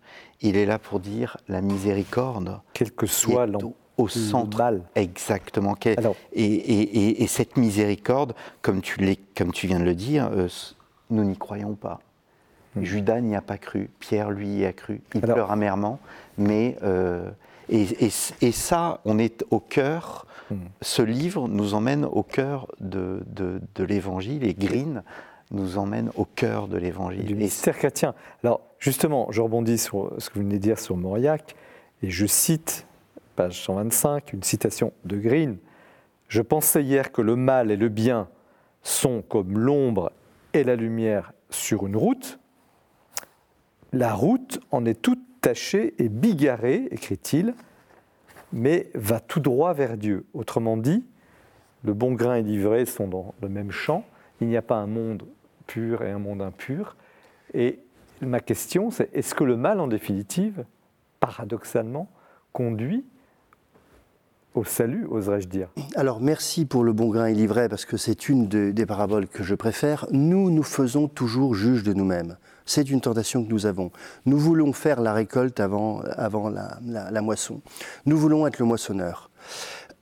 il 0.41 0.56
est 0.57 0.65
là 0.65 0.80
pour 0.80 0.99
dire 0.99 1.38
la 1.48 1.61
miséricorde, 1.61 2.60
Quel 2.74 2.91
que 2.91 3.06
soit 3.06 3.45
l'en- 3.45 3.74
au, 3.98 4.06
le 4.06 4.10
centre 4.10 4.57
mal. 4.57 4.82
exactement. 4.95 5.76
Et, 5.86 5.91
et- 6.44 6.44
et- 7.10 7.24
et 7.24 7.28
cette 7.28 7.57
miséricorde, 7.57 8.34
comme 8.61 8.82
tu, 8.82 8.98
comme 9.38 9.52
tu 9.52 9.68
viens 9.68 9.80
de 9.80 9.86
le 9.86 9.95
dire, 9.95 10.30
euh, 10.34 10.48
nous 11.10 11.24
n'y 11.24 11.38
croyons 11.38 11.76
pas. 11.76 11.99
Hmm. 12.76 12.84
Judas 12.84 13.22
n'y 13.22 13.36
a 13.36 13.41
pas 13.41 13.57
cru, 13.57 13.90
Pierre 13.99 14.32
lui 14.32 14.48
y 14.57 14.65
a 14.65 14.74
cru. 14.74 15.02
Il 15.14 15.24
Alors- 15.24 15.36
pleure 15.36 15.52
amèrement, 15.52 15.99
mais 16.38 16.76
euh, 16.84 17.30
et, 17.70 17.86
ça, 18.52 18.99
on 19.06 19.20
est 19.20 19.45
au 19.52 19.60
cœur. 19.60 20.26
Hmm. 20.49 20.56
Ce 20.82 21.02
livre 21.02 21.48
nous 21.48 21.76
emmène 21.76 22.03
au 22.06 22.24
cœur 22.24 22.68
de, 22.80 23.24
de- 23.28 23.61
de 23.76 23.84
l'Évangile 23.84 24.44
et 24.45 24.53
Green 24.56 25.03
nous 25.52 25.78
emmène 25.78 26.10
au 26.15 26.26
cœur 26.26 26.68
de 26.68 26.78
l'Évangile. 26.78 27.26
du 27.26 27.34
Et 27.34 27.38
mystère 27.38 27.78
chrétien. 27.78 28.15
Alors, 28.44 28.61
justement, 28.80 29.28
je 29.30 29.40
rebondis 29.40 29.78
sur 29.78 30.11
ce 30.18 30.30
que 30.32 30.36
vous 30.36 30.41
venez 30.45 30.56
de 30.57 30.64
dire 30.64 30.80
sur 30.80 30.98
Mauriac, 30.98 31.56
et 32.02 32.10
je 32.10 32.26
cite, 32.26 32.88
page 33.36 33.62
125, 33.62 34.34
une 34.34 34.44
citation 34.44 34.94
de 35.06 35.18
Green. 35.18 35.58
Je 36.28 36.42
pensais 36.42 36.84
hier 36.84 37.12
que 37.12 37.22
le 37.22 37.36
mal 37.36 37.72
et 37.72 37.78
le 37.78 37.90
bien 37.90 38.28
sont 38.84 39.22
comme 39.22 39.58
l'ombre 39.58 40.12
et 40.54 40.64
la 40.64 40.76
lumière 40.76 41.34
sur 41.50 41.86
une 41.88 41.96
route. 41.96 42.40
La 43.92 44.14
route 44.14 44.60
en 44.72 44.86
est 44.86 45.02
toute 45.02 45.22
tachée 45.42 45.94
et 46.00 46.10
bigarrée, 46.10 46.88
écrit-il, 46.92 47.54
mais 48.52 48.90
va 48.94 49.20
tout 49.20 49.40
droit 49.40 49.74
vers 49.74 49.98
Dieu. 49.98 50.26
Autrement 50.34 50.78
dit, 50.78 51.06
le 51.84 51.94
bon 51.94 52.14
grain 52.14 52.36
et 52.36 52.44
l'ivraie 52.44 52.86
sont 52.86 53.08
dans 53.08 53.34
le 53.42 53.50
même 53.50 53.72
champ. 53.72 54.06
Il 54.42 54.48
n'y 54.48 54.58
a 54.58 54.62
pas 54.62 54.78
un 54.78 54.88
monde 54.88 55.24
pur 55.68 56.04
et 56.04 56.12
un 56.12 56.20
monde 56.20 56.42
impur. 56.42 56.96
Et 57.54 57.80
ma 58.22 58.40
question, 58.40 58.90
c'est 58.90 59.14
est-ce 59.14 59.36
que 59.36 59.44
le 59.44 59.58
mal, 59.58 59.80
en 59.80 59.88
définitive, 59.88 60.66
paradoxalement, 61.20 62.10
conduit 62.52 63.06
au 64.56 64.64
salut, 64.64 65.06
oserais-je 65.10 65.48
dire 65.48 65.70
Alors 65.96 66.20
merci 66.22 66.66
pour 66.66 66.84
le 66.84 66.94
bon 66.94 67.10
grain 67.10 67.26
et 67.28 67.34
l'ivraie, 67.34 67.70
parce 67.70 67.86
que 67.86 67.98
c'est 67.98 68.30
une 68.30 68.48
de- 68.48 68.72
des 68.72 68.86
paraboles 68.86 69.28
que 69.28 69.44
je 69.44 69.56
préfère. 69.56 70.06
Nous, 70.12 70.52
nous 70.52 70.64
faisons 70.64 71.08
toujours 71.08 71.56
juge 71.56 71.84
de 71.84 71.94
nous-mêmes. 71.94 72.38
C'est 72.66 72.90
une 72.90 73.02
tentation 73.02 73.44
que 73.44 73.50
nous 73.50 73.66
avons. 73.66 73.92
Nous 74.26 74.38
voulons 74.38 74.72
faire 74.72 75.02
la 75.02 75.12
récolte 75.14 75.60
avant, 75.60 76.02
avant 76.16 76.50
la, 76.50 76.80
la- 76.86 77.22
moisson. 77.22 77.62
Nous 78.06 78.18
voulons 78.18 78.48
être 78.48 78.60
le 78.60 78.66
moissonneur. 78.66 79.30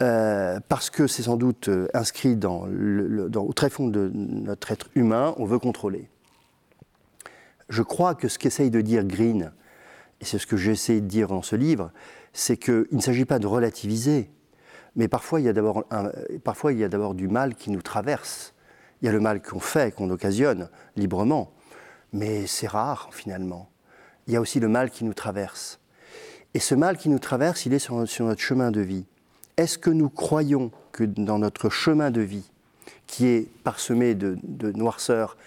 Euh, 0.03 0.59
parce 0.67 0.89
que 0.89 1.07
c'est 1.07 1.23
sans 1.23 1.37
doute 1.37 1.69
euh, 1.69 1.87
inscrit 1.93 2.35
dans 2.35 2.65
le- 2.65 3.07
le- 3.07 3.29
dans- 3.29 3.43
au 3.43 3.53
très 3.53 3.69
fond 3.69 3.87
de 3.87 4.11
notre 4.13 4.71
être 4.71 4.89
humain, 4.95 5.33
on 5.37 5.45
veut 5.45 5.59
contrôler. 5.59 6.09
Je 7.69 7.83
crois 7.83 8.15
que 8.15 8.27
ce 8.27 8.37
qu'essaye 8.39 8.69
de 8.71 8.81
dire 8.81 9.03
Green, 9.05 9.51
et 10.19 10.25
c'est 10.25 10.37
ce 10.39 10.47
que 10.47 10.57
j'essaie 10.57 11.01
de 11.01 11.07
dire 11.07 11.27
dans 11.29 11.41
ce 11.43 11.55
livre, 11.55 11.91
c'est 12.33 12.57
qu'il 12.57 12.85
ne 12.91 12.99
s'agit 13.01 13.25
pas 13.25 13.39
de 13.39 13.47
relativiser, 13.47 14.29
mais 14.95 15.07
parfois 15.07 15.39
il 15.39 15.45
y 15.45 15.49
a 15.49 15.53
d'abord 16.89 17.13
du 17.13 17.27
mal 17.27 17.55
qui 17.55 17.71
nous 17.71 17.81
traverse. 17.81 18.53
Il 19.01 19.05
y 19.05 19.09
a 19.09 19.11
le 19.11 19.19
mal 19.19 19.41
qu'on 19.41 19.59
fait, 19.59 19.93
qu'on 19.95 20.09
occasionne 20.09 20.69
librement, 20.95 21.51
mais 22.13 22.45
c'est 22.47 22.67
rare 22.67 23.09
finalement. 23.11 23.69
Il 24.27 24.33
y 24.33 24.35
a 24.35 24.41
aussi 24.41 24.59
le 24.59 24.67
mal 24.67 24.91
qui 24.91 25.03
nous 25.03 25.13
traverse. 25.13 25.79
Et 26.53 26.59
ce 26.59 26.75
mal 26.75 26.97
qui 26.97 27.09
nous 27.09 27.19
traverse, 27.19 27.65
il 27.65 27.73
est 27.73 27.79
sur, 27.79 28.07
sur 28.07 28.25
notre 28.25 28.41
chemin 28.41 28.71
de 28.71 28.81
vie. 28.81 29.05
Est-ce 29.57 29.77
que 29.77 29.89
nous 29.89 30.09
croyons 30.09 30.71
que 30.91 31.03
dans 31.03 31.39
notre 31.39 31.69
chemin 31.69 32.11
de 32.11 32.21
vie, 32.21 32.51
qui 33.07 33.27
est 33.27 33.47
parsemé 33.63 34.15
de, 34.15 34.37
de 34.43 34.71
noirceur 34.71 35.37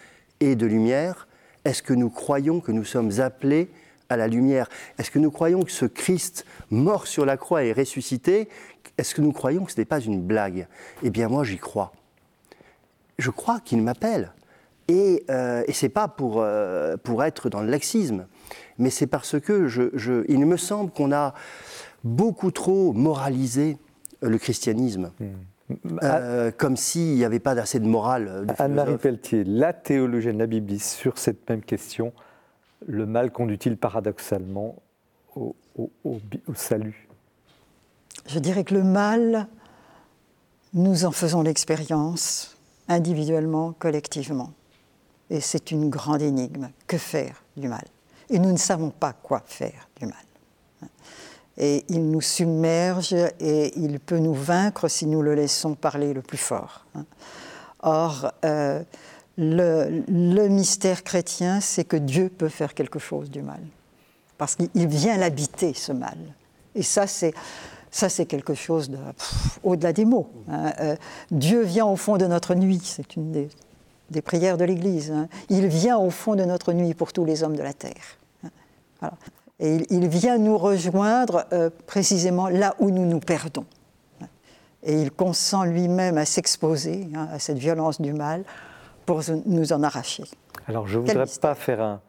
et 0.41 0.57
de 0.57 0.67
lumière, 0.67 1.29
est-ce 1.65 1.83
que 1.83 1.95
nous 1.95 2.11
croyons 2.11 2.61
que 2.61 2.73
nous 2.73 2.85
sommes 2.85 3.21
appelés 3.21 3.71
à 4.09 4.17
la 4.17 4.29
lumière? 4.29 4.69
Est-ce 4.99 5.11
que 5.11 5.19
nous 5.19 5.31
croyons 5.31 5.63
que 5.63 5.71
ce 5.71 5.87
Christ 5.87 6.45
mort 6.71 7.07
sur 7.07 7.25
la 7.25 7.37
croix 7.37 7.65
et 7.65 7.73
ressuscité, 7.73 8.49
est-ce 8.99 9.15
que 9.15 9.21
nous 9.23 9.33
croyons 9.33 9.65
que 9.65 9.73
ce 9.73 9.81
n'est 9.81 9.85
pas 9.85 10.01
une 10.01 10.21
blague? 10.23 10.67
Eh 11.03 11.11
bien 11.11 11.29
moi 11.29 11.45
j'y 11.45 11.59
crois. 11.59 11.93
Je 13.19 13.31
crois 13.31 13.61
qu'il 13.61 13.83
m'appelle. 13.83 14.33
Et, 14.89 15.25
euh, 15.31 15.63
et 15.67 15.73
ce 15.73 15.87
n'est 15.87 15.91
pas 15.91 16.09
pour, 16.09 16.43
euh, 16.43 16.97
pour 16.99 17.25
être 17.25 17.49
dans 17.49 17.63
le 17.63 17.71
laxisme, 17.71 18.27
mais 18.79 18.91
c'est 18.91 19.07
parce 19.07 19.41
que 19.41 19.67
je, 19.67 19.85
je- 19.95 20.25
il 20.29 20.45
me 20.45 20.59
semble 20.59 20.91
qu'on 20.91 21.11
a 21.11 21.33
beaucoup 22.03 22.51
trop 22.51 22.93
moralisé 22.93 23.79
le 24.21 24.37
christianisme, 24.39 25.11
Euh, 26.03 26.51
comme 26.51 26.77
s'il 26.77 27.15
n'y 27.15 27.25
avait 27.25 27.39
pas 27.41 27.53
assez 27.59 27.81
de 27.81 27.87
morale. 27.87 28.29
euh, 28.29 28.45
Anne-Marie. 28.59 28.99
Pelletier, 28.99 29.45
la 29.45 29.73
théologienne, 29.73 30.37
la 30.37 30.47
bibliste, 30.47 30.91
sur 30.91 31.17
cette 31.17 31.49
même 31.49 31.63
question, 31.63 32.13
le 32.87 33.07
mal 33.07 33.31
conduit-il 33.33 33.79
paradoxalement 33.79 34.77
au, 35.35 35.57
au- 35.79 35.91
au 36.05 36.55
salut? 36.55 37.04
Je 38.27 38.39
dirais 38.39 38.65
que 38.65 38.75
le 38.75 38.83
mal, 38.83 39.49
nous 40.73 41.05
en 41.05 41.13
faisons 41.13 41.43
l'expérience, 41.43 42.57
individuellement, 42.89 43.75
collectivement. 43.79 44.53
Et 45.31 45.41
c'est 45.41 45.71
une 45.71 45.91
grande 45.91 46.23
énigme. 46.23 46.71
Que 46.87 46.99
faire 46.99 47.43
du 47.57 47.69
mal? 47.69 47.85
Et 48.31 48.39
nous 48.39 48.53
ne 48.53 48.57
savons 48.57 48.91
pas 48.91 49.13
quoi 49.13 49.43
faire 49.47 49.89
du 49.99 50.07
mal. 50.07 50.91
Et 51.57 51.85
il 51.89 52.11
nous 52.11 52.21
submerge 52.21 53.13
et 53.13 53.79
il 53.79 54.01
peut 54.01 54.19
nous 54.19 54.35
vaincre 54.35 54.89
si 54.89 55.07
nous 55.07 55.23
le 55.23 55.35
laissons 55.35 55.75
parler 55.75 56.13
le 56.13 56.21
plus 56.21 56.39
fort. 56.39 56.85
Or, 57.81 58.33
euh, 58.45 58.83
le, 59.37 60.03
le 60.09 60.49
mystère 60.49 61.05
chrétien, 61.05 61.61
c'est 61.61 61.85
que 61.85 61.97
Dieu 61.97 62.29
peut 62.29 62.49
faire 62.49 62.75
quelque 62.75 62.99
chose 62.99 63.31
du 63.31 63.43
mal. 63.43 63.61
Parce 64.37 64.57
qu'il 64.57 64.89
vient 64.89 65.17
l'habiter, 65.17 65.75
ce 65.75 65.93
mal. 65.93 66.19
Et 66.75 66.83
ça, 66.83 67.07
c'est. 67.07 67.35
Ça, 67.95 68.09
c'est 68.09 68.27
quelque 68.27 68.55
chose 68.55 68.91
de, 68.91 68.99
au-delà 69.63 69.93
des 69.93 70.05
mots. 70.05 70.29
hein. 70.51 70.73
Euh, 70.81 70.97
Dieu 71.31 71.63
vient 71.63 71.87
au 71.87 71.95
fond 71.95 72.17
de 72.17 72.27
notre 72.27 72.57
nuit, 72.57 72.81
c'est 72.83 73.15
une 73.15 73.31
des, 73.31 73.49
des 74.11 74.21
prières 74.21 74.57
de 74.57 74.65
l'Église. 74.65 75.13
hein. 75.13 75.29
Il 75.49 75.69
vient 75.69 75.97
au 75.97 76.11
fond 76.11 76.35
de 76.35 76.43
notre 76.45 76.73
nuit 76.73 76.93
pour 76.95 77.13
tous 77.13 77.25
les 77.25 77.45
hommes 77.45 77.55
de 77.55 77.63
la 77.63 77.73
terre. 77.73 78.19
hein. 78.45 78.49
Voilà. 78.99 79.15
Et 79.61 79.77
il, 79.77 79.87
il 79.91 80.09
vient 80.09 80.39
nous 80.39 80.59
rejoindre 80.59 81.47
euh, 81.53 81.71
précisément 81.87 82.49
là 82.49 82.75
où 82.81 82.91
nous 82.91 83.07
nous 83.07 83.21
perdons. 83.21 83.65
Et 84.83 85.01
il 85.01 85.13
consent 85.13 85.63
lui-même 85.63 86.19
à 86.19 86.25
s'exposer 86.25 87.07
hein, 87.15 87.29
à 87.33 87.39
cette 87.39 87.59
violence 87.59 88.01
du 88.01 88.13
mal 88.13 88.43
pour 89.07 89.21
nous 89.47 89.73
en 89.73 89.85
arracher. 89.85 90.25
Alors, 90.67 90.89
je 90.89 90.99
ne 90.99 91.07
voudrais 91.07 91.27
pas 91.41 91.55
faire 91.55 91.81
un 91.81 92.01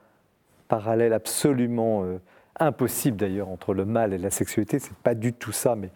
parallèle 0.68 1.14
absolument 1.14 2.04
euh, 2.06 2.18
impossible 2.60 3.18
d'ailleurs 3.18 3.50
entre 3.50 3.74
le 3.74 3.86
mal 3.86 4.14
et 4.14 4.18
la 4.18 4.30
sexualité. 4.30 4.80
C'est 4.80 4.96
pas 4.98 5.16
du 5.16 5.34
tout 5.34 5.52
ça, 5.52 5.76
mais 5.76 5.90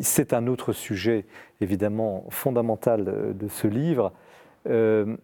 c'est 0.00 0.32
un 0.32 0.46
autre 0.46 0.72
sujet 0.72 1.24
évidemment 1.60 2.24
fondamental 2.30 3.04
euh, 3.08 3.32
de 3.32 3.48
ce 3.48 3.66
livre. 3.66 4.12
Euh, 4.68 5.16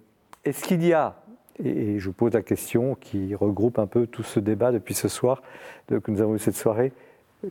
Est-ce 0.44 0.64
qu'il 0.64 0.84
y 0.84 0.92
a, 0.92 1.16
et, 1.62 1.98
je 1.98 2.06
vous 2.06 2.12
pose 2.12 2.32
la 2.32 2.42
question 2.42 2.96
qui 3.00 3.34
regroupe 3.34 3.78
un 3.78 3.86
peu 3.86 4.06
tout 4.06 4.22
ce 4.22 4.40
débat 4.40 4.72
depuis 4.72 4.94
ce 4.94 5.08
soir 5.08 5.42
que 5.88 6.10
nous 6.10 6.20
avons 6.20 6.34
eu 6.34 6.38
cette 6.38 6.56
soirée, 6.56 6.92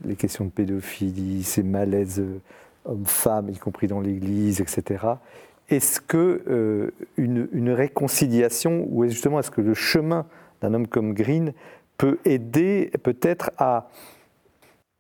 les 0.04 0.16
questions 0.16 0.46
de 0.46 0.50
pédophilie, 0.50 1.44
ces 1.44 1.64
malaises 1.64 2.20
euh, 2.20 2.40
hommes-femmes, 2.84 3.50
y 3.50 3.58
compris 3.58 3.88
dans 3.88 4.02
l'Église, 4.02 4.60
etc. 4.60 5.06
Est-ce 5.70 6.00
que 6.00 6.94
une, 7.18 7.48
une 7.52 7.72
réconciliation, 7.72 8.86
ou 8.90 9.04
est 9.04 9.10
justement 9.10 9.40
est-ce 9.40 9.50
que 9.50 9.62
le 9.62 9.74
chemin 9.74 10.28
d'un 10.62 10.76
homme 10.76 10.86
comme 10.86 11.16
Green 11.16 11.54
peut 11.98 12.20
aider 12.26 12.92
peut-être 13.04 13.52
à, 13.58 13.90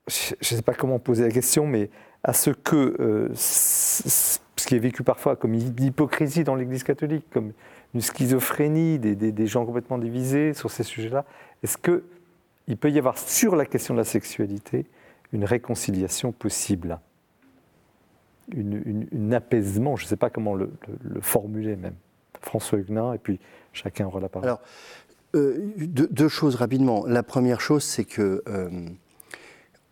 je 0.08 0.34
ne 0.40 0.44
sais 0.58 0.62
pas 0.62 0.74
comment 0.74 1.00
poser 1.00 1.24
la 1.24 1.32
question, 1.32 1.68
mais 1.68 1.90
à 2.24 2.34
ce 2.34 2.50
que 2.52 2.96
euh, 3.00 3.30
ce 3.36 4.40
qui 4.68 4.76
est 4.76 4.80
vécu 4.80 5.04
parfois 5.04 5.36
comme 5.36 5.54
une 5.54 5.74
hypocrisie 5.80 6.44
dans 6.44 6.56
l'Église 6.56 6.84
catholique, 6.84 7.26
comme 7.32 7.52
une 7.94 8.02
schizophrénie, 8.02 9.00
des, 9.00 9.48
gens 9.48 9.66
complètement 9.66 9.98
divisés 9.98 10.54
sur 10.54 10.72
ces 10.72 10.84
sujets-là, 10.84 11.26
est-ce 11.64 11.78
qu'il 11.78 12.78
peut 12.78 12.90
y 12.92 12.98
avoir 12.98 13.18
sur 13.18 13.56
la 13.56 13.66
question 13.66 13.94
de 13.94 14.00
la 14.00 14.06
sexualité 14.06 14.86
une 15.34 15.46
réconciliation 15.46 16.32
possible? 16.32 17.00
Une, 18.54 18.82
une- 18.86 19.08
une 19.12 19.34
apaisement, 19.34 19.96
je 19.96 20.04
ne 20.06 20.08
sais 20.10 20.18
pas 20.18 20.30
comment 20.30 20.54
le, 20.56 20.72
le- 20.88 21.16
le 21.16 21.22
formuler 21.22 21.76
même. 21.76 21.96
François 22.42 22.78
Huguenin, 22.78 23.14
et 23.14 23.18
puis 23.18 23.40
chacun 23.74 24.06
aura 24.06 24.20
la 24.20 24.30
parole. 24.30 24.50
Euh, 25.36 25.74
deux, 25.78 26.30
choses 26.30 26.56
rapidement. 26.56 27.06
La 27.06 27.22
première 27.22 27.60
chose, 27.60 27.84
c'est 27.84 28.06
que 28.06 28.42
euh, 28.48 28.70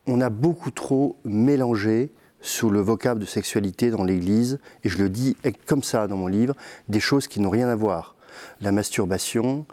on 0.07 0.22
a 0.22 0.30
beaucoup 0.30 0.72
trop 0.72 1.18
mélangé 1.26 2.11
sous 2.40 2.70
le 2.70 2.80
vocable 2.80 3.20
de 3.20 3.26
sexualité 3.26 3.90
dans 3.90 4.06
l'Église, 4.06 4.60
et 4.84 4.90
je 4.90 4.98
le 4.98 5.10
dis 5.10 5.36
comme 5.65 5.84
ça 5.84 6.07
dans 6.07 6.15
mon 6.15 6.28
livre, 6.28 6.56
des 6.88 6.99
choses 6.99 7.28
qui 7.28 7.41
n'ont 7.41 7.49
rien 7.49 7.68
à 7.68 7.76
voir. 7.76 8.15
La 8.61 8.72
masturbation, 8.72 9.65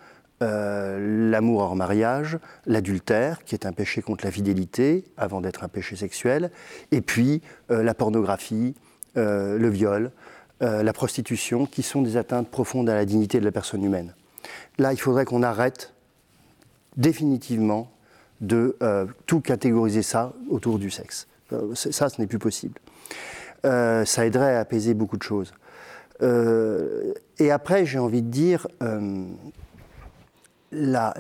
euh, 0.43 1.31
l'amour 1.31 1.61
hors 1.61 1.77
mariage, 1.77 2.39
l'adultère, 2.67 3.45
qui 3.45 3.55
est 3.55 3.65
un 3.65 3.73
péché 3.73 4.03
contre 4.03 4.25
la 4.25 4.33
fidélité 4.33 5.05
avant 5.17 5.41
d'être 5.41 5.63
un 5.63 5.69
péché 5.69 5.95
sexuel, 5.95 6.51
et 6.91 7.01
puis 7.01 7.43
la 7.69 7.95
pornographie, 7.95 8.75
le 9.17 9.69
viol, 9.69 10.13
la 10.61 10.93
prostitution, 10.93 11.67
qui 11.67 11.83
sont 11.83 12.03
des 12.03 12.17
atteintes 12.17 12.49
profondes 12.49 12.89
à 12.89 12.95
la 12.95 13.05
dignité 13.05 13.41
de 13.41 13.45
la 13.45 13.53
personne 13.53 13.85
humaine. 13.85 14.15
Là, 14.79 14.93
il 14.93 15.01
faudrait 15.01 15.25
qu'on 15.25 15.43
arrête 15.43 15.93
définitivement 16.97 17.91
de 18.41 18.77
euh, 18.83 19.07
tout 19.27 19.41
catégoriser 19.41 20.03
ça 20.03 20.33
autour 20.49 20.79
du 20.79 20.91
sexe. 20.91 21.27
Euh, 21.53 21.75
ça, 21.75 22.09
ce 22.09 22.21
n'est 22.21 22.27
plus 22.27 22.39
possible. 22.39 22.81
Euh, 23.65 24.05
ça 24.05 24.25
aiderait 24.25 24.57
à 24.57 24.61
apaiser 24.61 24.95
beaucoup 24.95 25.17
de 25.17 25.23
choses. 25.23 25.53
Et 26.23 27.51
après, 27.51 27.87
j'ai 27.87 27.99
envie 27.99 28.21
de 28.21 28.29
dire, 28.29 28.69
la, 30.71 31.15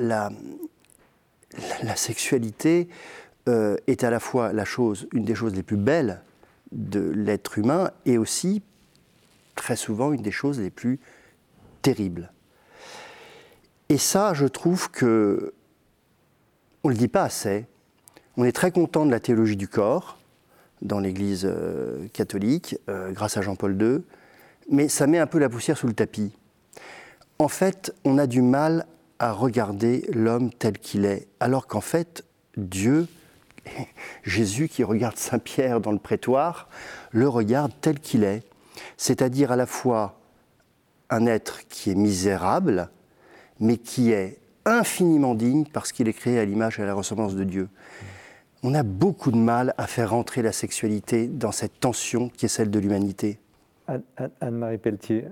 sexualité 1.96 2.90
est 3.46 4.04
à 4.04 4.10
la 4.10 4.20
fois 4.20 4.52
une 5.14 5.24
des 5.24 5.34
choses 5.34 5.54
les 5.54 5.62
plus 5.62 5.78
belles 5.78 6.20
de 6.72 7.00
l'être 7.00 7.56
humain 7.56 7.92
et 8.04 8.18
aussi 8.18 8.62
très 9.54 9.74
souvent 9.74 10.12
une 10.12 10.20
des 10.20 10.30
choses 10.30 10.60
les 10.60 10.68
plus 10.68 11.00
terribles. 11.80 12.30
Et 13.90 13.98
ça, 13.98 14.34
je 14.34 14.46
trouve 14.46 14.88
que 14.92 15.52
on 16.84 16.88
ne 16.88 16.94
le 16.94 16.98
dit 16.98 17.08
pas 17.08 17.24
assez. 17.24 17.66
On 18.36 18.44
est 18.44 18.52
très 18.52 18.70
content 18.70 19.04
de 19.04 19.10
la 19.10 19.18
théologie 19.18 19.56
du 19.56 19.66
corps 19.66 20.16
dans 20.80 21.00
l'Église 21.00 21.44
euh, 21.44 22.06
catholique, 22.12 22.78
euh, 22.88 23.10
grâce 23.10 23.36
à 23.36 23.42
Jean-Paul 23.42 23.76
II, 23.82 24.02
mais 24.70 24.88
ça 24.88 25.08
met 25.08 25.18
un 25.18 25.26
peu 25.26 25.40
la 25.40 25.48
poussière 25.48 25.76
sous 25.76 25.88
le 25.88 25.92
tapis. 25.92 26.32
En 27.40 27.48
fait, 27.48 27.92
on 28.04 28.16
a 28.16 28.28
du 28.28 28.42
mal 28.42 28.86
à 29.18 29.32
regarder 29.32 30.08
l'homme 30.12 30.52
tel 30.52 30.78
qu'il 30.78 31.04
est, 31.04 31.26
alors 31.40 31.66
qu'en 31.66 31.80
fait, 31.80 32.24
Dieu, 32.56 33.08
Jésus 34.22 34.68
qui 34.68 34.84
regarde 34.84 35.16
Saint 35.16 35.40
Pierre 35.40 35.80
dans 35.80 35.92
le 35.92 35.98
prétoire, 35.98 36.68
le 37.10 37.28
regarde 37.28 37.72
tel 37.80 37.98
qu'il 37.98 38.22
est, 38.22 38.44
c'est-à-dire 38.96 39.50
à 39.50 39.56
la 39.56 39.66
fois 39.66 40.20
un 41.10 41.26
être 41.26 41.66
qui 41.68 41.90
est 41.90 41.96
misérable, 41.96 42.88
mais 43.60 43.76
qui 43.76 44.10
est 44.12 44.38
infiniment 44.64 45.34
digne 45.34 45.64
parce 45.72 45.92
qu'il 45.92 46.08
est 46.08 46.12
créé 46.12 46.38
à 46.38 46.44
l'image 46.44 46.78
et 46.78 46.82
à 46.82 46.86
la 46.86 46.94
ressemblance 46.94 47.34
de 47.34 47.44
Dieu. 47.44 47.68
On 48.62 48.74
a 48.74 48.82
beaucoup 48.82 49.30
de 49.30 49.38
mal 49.38 49.74
à 49.78 49.86
faire 49.86 50.12
entrer 50.14 50.42
la 50.42 50.52
sexualité 50.52 51.26
dans 51.28 51.52
cette 51.52 51.80
tension 51.80 52.28
qui 52.28 52.46
est 52.46 52.48
celle 52.50 52.70
de 52.70 52.78
l'humanité. 52.78 53.38
Anne- 53.86 54.02
Anne- 54.18 54.30
Anne-Marie 54.40 54.76
Pelletier, 54.78 55.24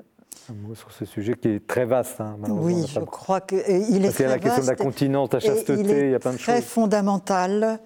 un 0.50 0.55
mot 0.66 0.74
sur 0.74 0.90
ce 0.92 1.05
sujet 1.05 1.34
qui 1.34 1.48
est 1.48 1.66
très 1.66 1.84
vaste. 1.84 2.20
hein, 2.20 2.36
Oui, 2.48 2.86
je 2.88 3.00
crois 3.00 3.40
qu'il 3.42 3.59
est 3.59 4.00
Parce 4.00 4.16
qu'il 4.16 4.22
y 4.24 4.28
a 4.28 4.28
la 4.28 4.38
très 4.38 4.40
question 4.40 4.62
de 4.62 4.66
la 4.68 4.72
vaste 4.72 4.82
continence, 4.82 5.32
la 5.32 5.38
il 5.40 5.90
est 5.90 6.00
il 6.06 6.10
y 6.12 6.14
a 6.14 6.18
plein 6.18 6.32
de 6.32 6.38
très 6.38 6.56
choses. 6.56 6.64
fondamental. 6.64 7.80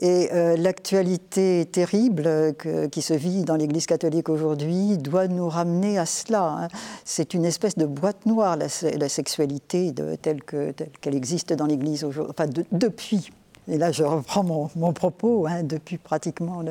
Et 0.00 0.28
euh, 0.32 0.56
l'actualité 0.56 1.66
terrible 1.66 2.24
euh, 2.26 2.88
qui 2.88 3.02
se 3.02 3.14
vit 3.14 3.42
dans 3.42 3.56
l'Église 3.56 3.86
catholique 3.86 4.28
aujourd'hui 4.28 4.96
doit 4.96 5.26
nous 5.26 5.48
ramener 5.48 5.98
à 5.98 6.06
cela. 6.06 6.42
hein. 6.62 6.68
C'est 7.04 7.34
une 7.34 7.44
espèce 7.44 7.76
de 7.76 7.84
boîte 7.86 8.24
noire, 8.26 8.56
la, 8.56 8.68
se- 8.68 8.86
la 8.96 9.08
sexualité 9.08 9.92
telle 10.22 10.42
que- 10.44 10.70
telle 10.72 10.90
qu'elle 11.00 11.16
existe 11.16 11.52
dans 11.52 11.66
l'Église 11.66 12.04
aujourd'hui, 12.04 12.32
enfin 12.36 12.46
de- 12.48 12.64
depuis. 12.70 13.30
Et 13.66 13.76
là, 13.76 13.90
je 13.92 14.02
reprends 14.04 14.44
mon, 14.76 14.92
propos, 14.92 15.46
hein, 15.46 15.62
depuis 15.62 15.98
pratiquement 15.98 16.62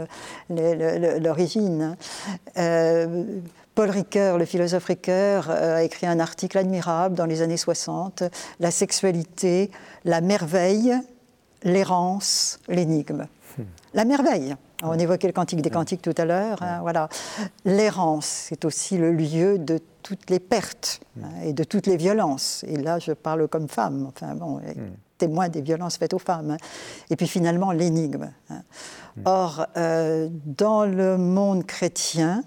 l'origine. 0.50 1.82
hein. 1.82 1.96
Euh, 2.58 3.24
Paul 3.76 3.90
Ricoeur, 3.92 4.38
le 4.40 4.46
philosophe 4.46 4.86
Ricoeur, 4.86 5.52
a 5.52 5.84
écrit 5.84 6.08
un 6.08 6.20
article 6.20 6.58
admirable 6.58 7.16
dans 7.16 7.26
les 7.28 7.42
années 7.44 7.58
60, 7.58 8.24
La 8.60 8.72
sexualité, 8.72 9.70
la 10.06 10.22
merveille, 10.22 10.96
l'errance, 11.64 12.60
l'énigme. 12.68 13.28
La 13.94 14.06
merveille, 14.06 14.56
On 14.84 14.94
évoquait 15.00 15.26
le 15.28 15.34
Cantique 15.34 15.62
des 15.64 15.72
Cantiques 15.72 16.04
tout 16.04 16.14
à 16.18 16.26
l'heure. 16.26 16.62
hein, 16.62 16.80
voilà. 16.82 17.10
L'errance, 17.66 18.26
c'est 18.28 18.64
aussi 18.66 18.98
le 18.98 19.12
lieu 19.12 19.58
de 19.58 19.80
toutes 20.04 20.30
les 20.30 20.40
pertes 20.40 21.00
hein, 21.22 21.30
et 21.44 21.54
de 21.54 21.64
toutes 21.64 21.88
les 21.88 21.98
violences. 21.98 22.64
Et 22.68 22.78
là, 22.78 23.00
je 23.00 23.14
parle 23.14 23.48
comme 23.48 23.68
femme, 23.68 24.06
enfin 24.08 24.36
bon, 24.36 24.62
témoin 25.18 25.50
des 25.50 25.62
violences 25.62 25.98
faites 25.98 26.14
aux 26.14 26.20
femmes. 26.20 26.52
hein. 26.52 26.58
Et 27.10 27.16
puis 27.16 27.28
finalement, 27.28 27.72
l'énigme. 27.72 28.30
Or, 29.26 29.66
euh, 29.78 30.30
dans 30.46 30.86
le 30.86 31.18
monde 31.18 31.66
chrétien, 31.66 32.44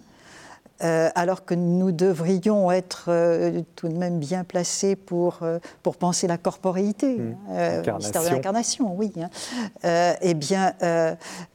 euh, 0.82 1.08
alors 1.14 1.44
que 1.44 1.54
nous 1.54 1.92
devrions 1.92 2.70
être 2.70 3.04
euh, 3.08 3.60
tout 3.76 3.88
de 3.88 3.96
même 3.96 4.18
bien 4.18 4.44
placés 4.44 4.96
pour, 4.96 5.38
euh, 5.42 5.58
pour 5.82 5.96
penser 5.96 6.26
la 6.26 6.38
corporéité, 6.38 7.16
Mm. 7.16 7.36
euh, 7.50 7.76
L'incarnation. 7.76 7.96
l'histoire 7.98 8.24
de 8.24 8.30
l'incarnation, 8.30 8.94
oui. 8.96 9.12
hein. 9.20 10.14
Eh 10.22 10.34
bien, 10.34 10.74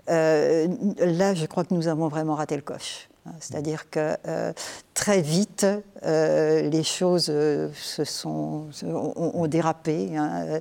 là, 0.07 1.33
je 1.33 1.45
crois 1.45 1.63
que 1.63 1.73
nous 1.73 1.87
avons 1.87 2.07
vraiment 2.07 2.35
raté 2.35 2.55
le 2.55 2.61
coche. 2.61 3.09
C'est-à-dire 3.39 3.89
que 3.89 4.15
euh, 4.27 4.53
très 4.93 5.21
vite, 5.21 5.65
euh, 6.05 6.61
les 6.61 6.83
choses 6.83 7.27
euh, 7.29 7.69
se 7.73 8.03
sont, 8.03 8.65
se- 8.71 8.85
ont, 8.85 9.13
ont 9.35 9.47
dérapé. 9.47 10.15
hein. 10.15 10.59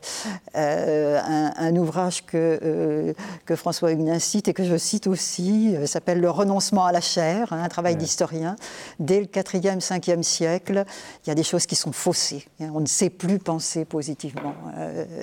Un, 0.54 1.52
un 1.56 1.76
ouvrage 1.76 2.24
que, 2.24 3.14
que 3.44 3.56
François 3.56 3.92
Huguenin 3.92 4.18
cite 4.18 4.48
et 4.48 4.54
que 4.54 4.64
je 4.64 4.76
cite 4.76 5.06
aussi 5.06 5.76
s'appelle 5.86 6.20
Le 6.20 6.30
renoncement 6.30 6.84
à 6.86 6.92
la 6.92 7.00
chair, 7.00 7.52
hein, 7.52 7.62
un 7.62 7.68
travail 7.68 7.96
d'historien. 7.96 8.56
Dès 8.98 9.20
le 9.20 9.26
4e, 9.26 9.80
5e 9.80 10.22
siècle, 10.22 10.84
il 11.24 11.28
y 11.28 11.32
a 11.32 11.34
des 11.34 11.42
choses 11.42 11.66
qui 11.66 11.76
sont 11.76 11.92
faussées. 11.92 12.46
hein. 12.60 12.70
On 12.74 12.80
ne 12.80 12.86
sait 12.86 13.10
plus 13.10 13.38
penser 13.38 13.84
positivement 13.84 14.54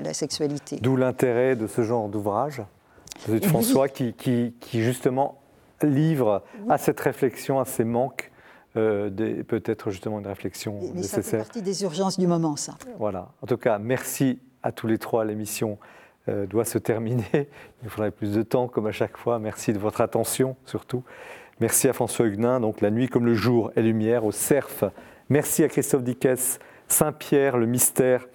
la 0.04 0.14
sexualité. 0.14 0.78
D'où 0.82 0.96
l'intérêt 0.96 1.56
de 1.56 1.68
ce 1.68 1.82
genre 1.84 2.08
d'ouvrage 2.10 2.62
de 3.28 3.40
François 3.46 3.88
qui, 3.90 4.14
qui- 4.14 4.54
qui, 4.60 4.82
justement 4.84 5.41
livre 5.88 6.44
à 6.70 6.78
cette 6.78 7.00
réflexion, 7.00 7.60
à 7.60 7.66
ces 7.66 7.84
manques, 7.84 8.32
euh, 8.78 9.10
peut-être 9.44 9.92
justement 9.92 10.20
une 10.20 10.28
réflexion 10.28 10.76
Mais 10.76 10.88
ça 10.88 10.94
fait 10.94 10.98
nécessaire. 10.98 11.40
partie 11.40 11.62
des 11.62 11.84
urgences 11.84 12.18
du 12.18 12.28
moment, 12.28 12.56
ça. 12.56 12.78
Voilà. 12.98 13.30
En 13.42 13.48
tout 13.48 13.58
cas, 13.58 13.80
merci 13.80 14.40
à 14.64 14.72
tous 14.72 14.88
les 14.88 14.98
trois. 14.98 15.26
L'émission 15.26 15.78
euh, 16.30 16.46
doit 16.46 16.66
se 16.66 16.78
terminer. 16.78 17.26
Il 17.34 17.84
nous 17.84 17.90
faudrait 17.90 18.12
plus 18.12 18.34
de 18.34 18.44
temps, 18.44 18.68
comme 18.68 18.88
à 18.88 18.92
chaque 18.92 19.18
fois. 19.18 19.40
Merci 19.40 19.74
de 19.74 19.80
votre 19.80 20.02
attention, 20.02 20.56
surtout. 20.66 21.04
Merci 21.60 21.88
à 21.90 21.94
François 21.94 22.26
Huguenin, 22.26 22.60
donc 22.60 22.82
La 22.82 22.92
nuit 22.92 23.08
comme 23.08 23.26
le 23.26 23.36
jour 23.36 23.72
et 23.76 23.82
lumière 23.82 24.26
au 24.26 24.32
CERF. 24.32 24.84
Merci 25.30 25.64
à 25.64 25.68
Christophe 25.68 26.04
Dickès, 26.04 26.60
Saint-Pierre, 26.88 27.58
le 27.58 27.66
mystère 27.66 28.28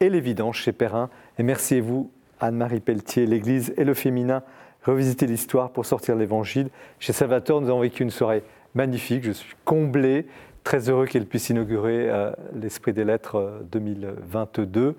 et 0.00 0.08
l'évidence 0.08 0.56
chez 0.56 0.72
Perrin. 0.72 1.10
Et 1.38 1.42
merci 1.42 1.76
à 1.76 1.80
vous, 1.80 2.10
Anne-Marie 2.38 2.80
Pelletier, 2.80 3.26
l'Église 3.26 3.74
et 3.76 3.84
le 3.84 3.94
féminin. 3.94 4.42
Revisiter 4.84 5.26
l'histoire 5.26 5.70
pour 5.70 5.84
sortir 5.84 6.16
l'Évangile. 6.16 6.70
Chez 6.98 7.12
Salvatore, 7.12 7.60
nous 7.60 7.68
avons 7.68 7.80
vécu 7.80 8.02
une 8.02 8.10
soirée 8.10 8.42
magnifique. 8.74 9.24
Je 9.24 9.32
suis 9.32 9.54
comblé, 9.64 10.26
très 10.64 10.88
heureux 10.88 11.06
qu'elle 11.06 11.26
puisse 11.26 11.50
inaugurer 11.50 12.08
euh, 12.08 12.32
l'Esprit 12.54 12.92
des 12.92 13.04
Lettres 13.04 13.36
euh, 13.36 13.60
2022. 13.72 14.96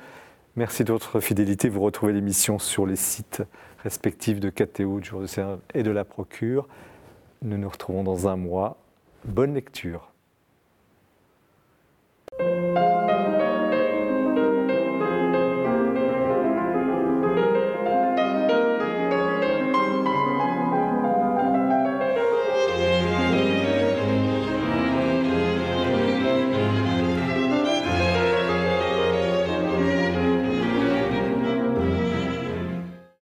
Merci 0.55 0.83
de 0.83 0.91
votre 0.91 1.19
fidélité. 1.19 1.69
Vous 1.69 1.81
retrouvez 1.81 2.13
l'émission 2.13 2.59
sur 2.59 2.85
les 2.85 2.95
sites 2.95 3.41
respectifs 3.83 4.39
de 4.39 4.49
KTO, 4.49 4.99
du 4.99 5.09
Jour 5.09 5.21
de 5.21 5.27
Serve 5.27 5.59
et 5.73 5.81
de 5.81 5.91
la 5.91 6.05
Procure. 6.05 6.67
Nous 7.41 7.57
nous 7.57 7.69
retrouvons 7.69 8.03
dans 8.03 8.27
un 8.27 8.35
mois. 8.35 8.77
Bonne 9.25 9.55
lecture. 9.55 10.10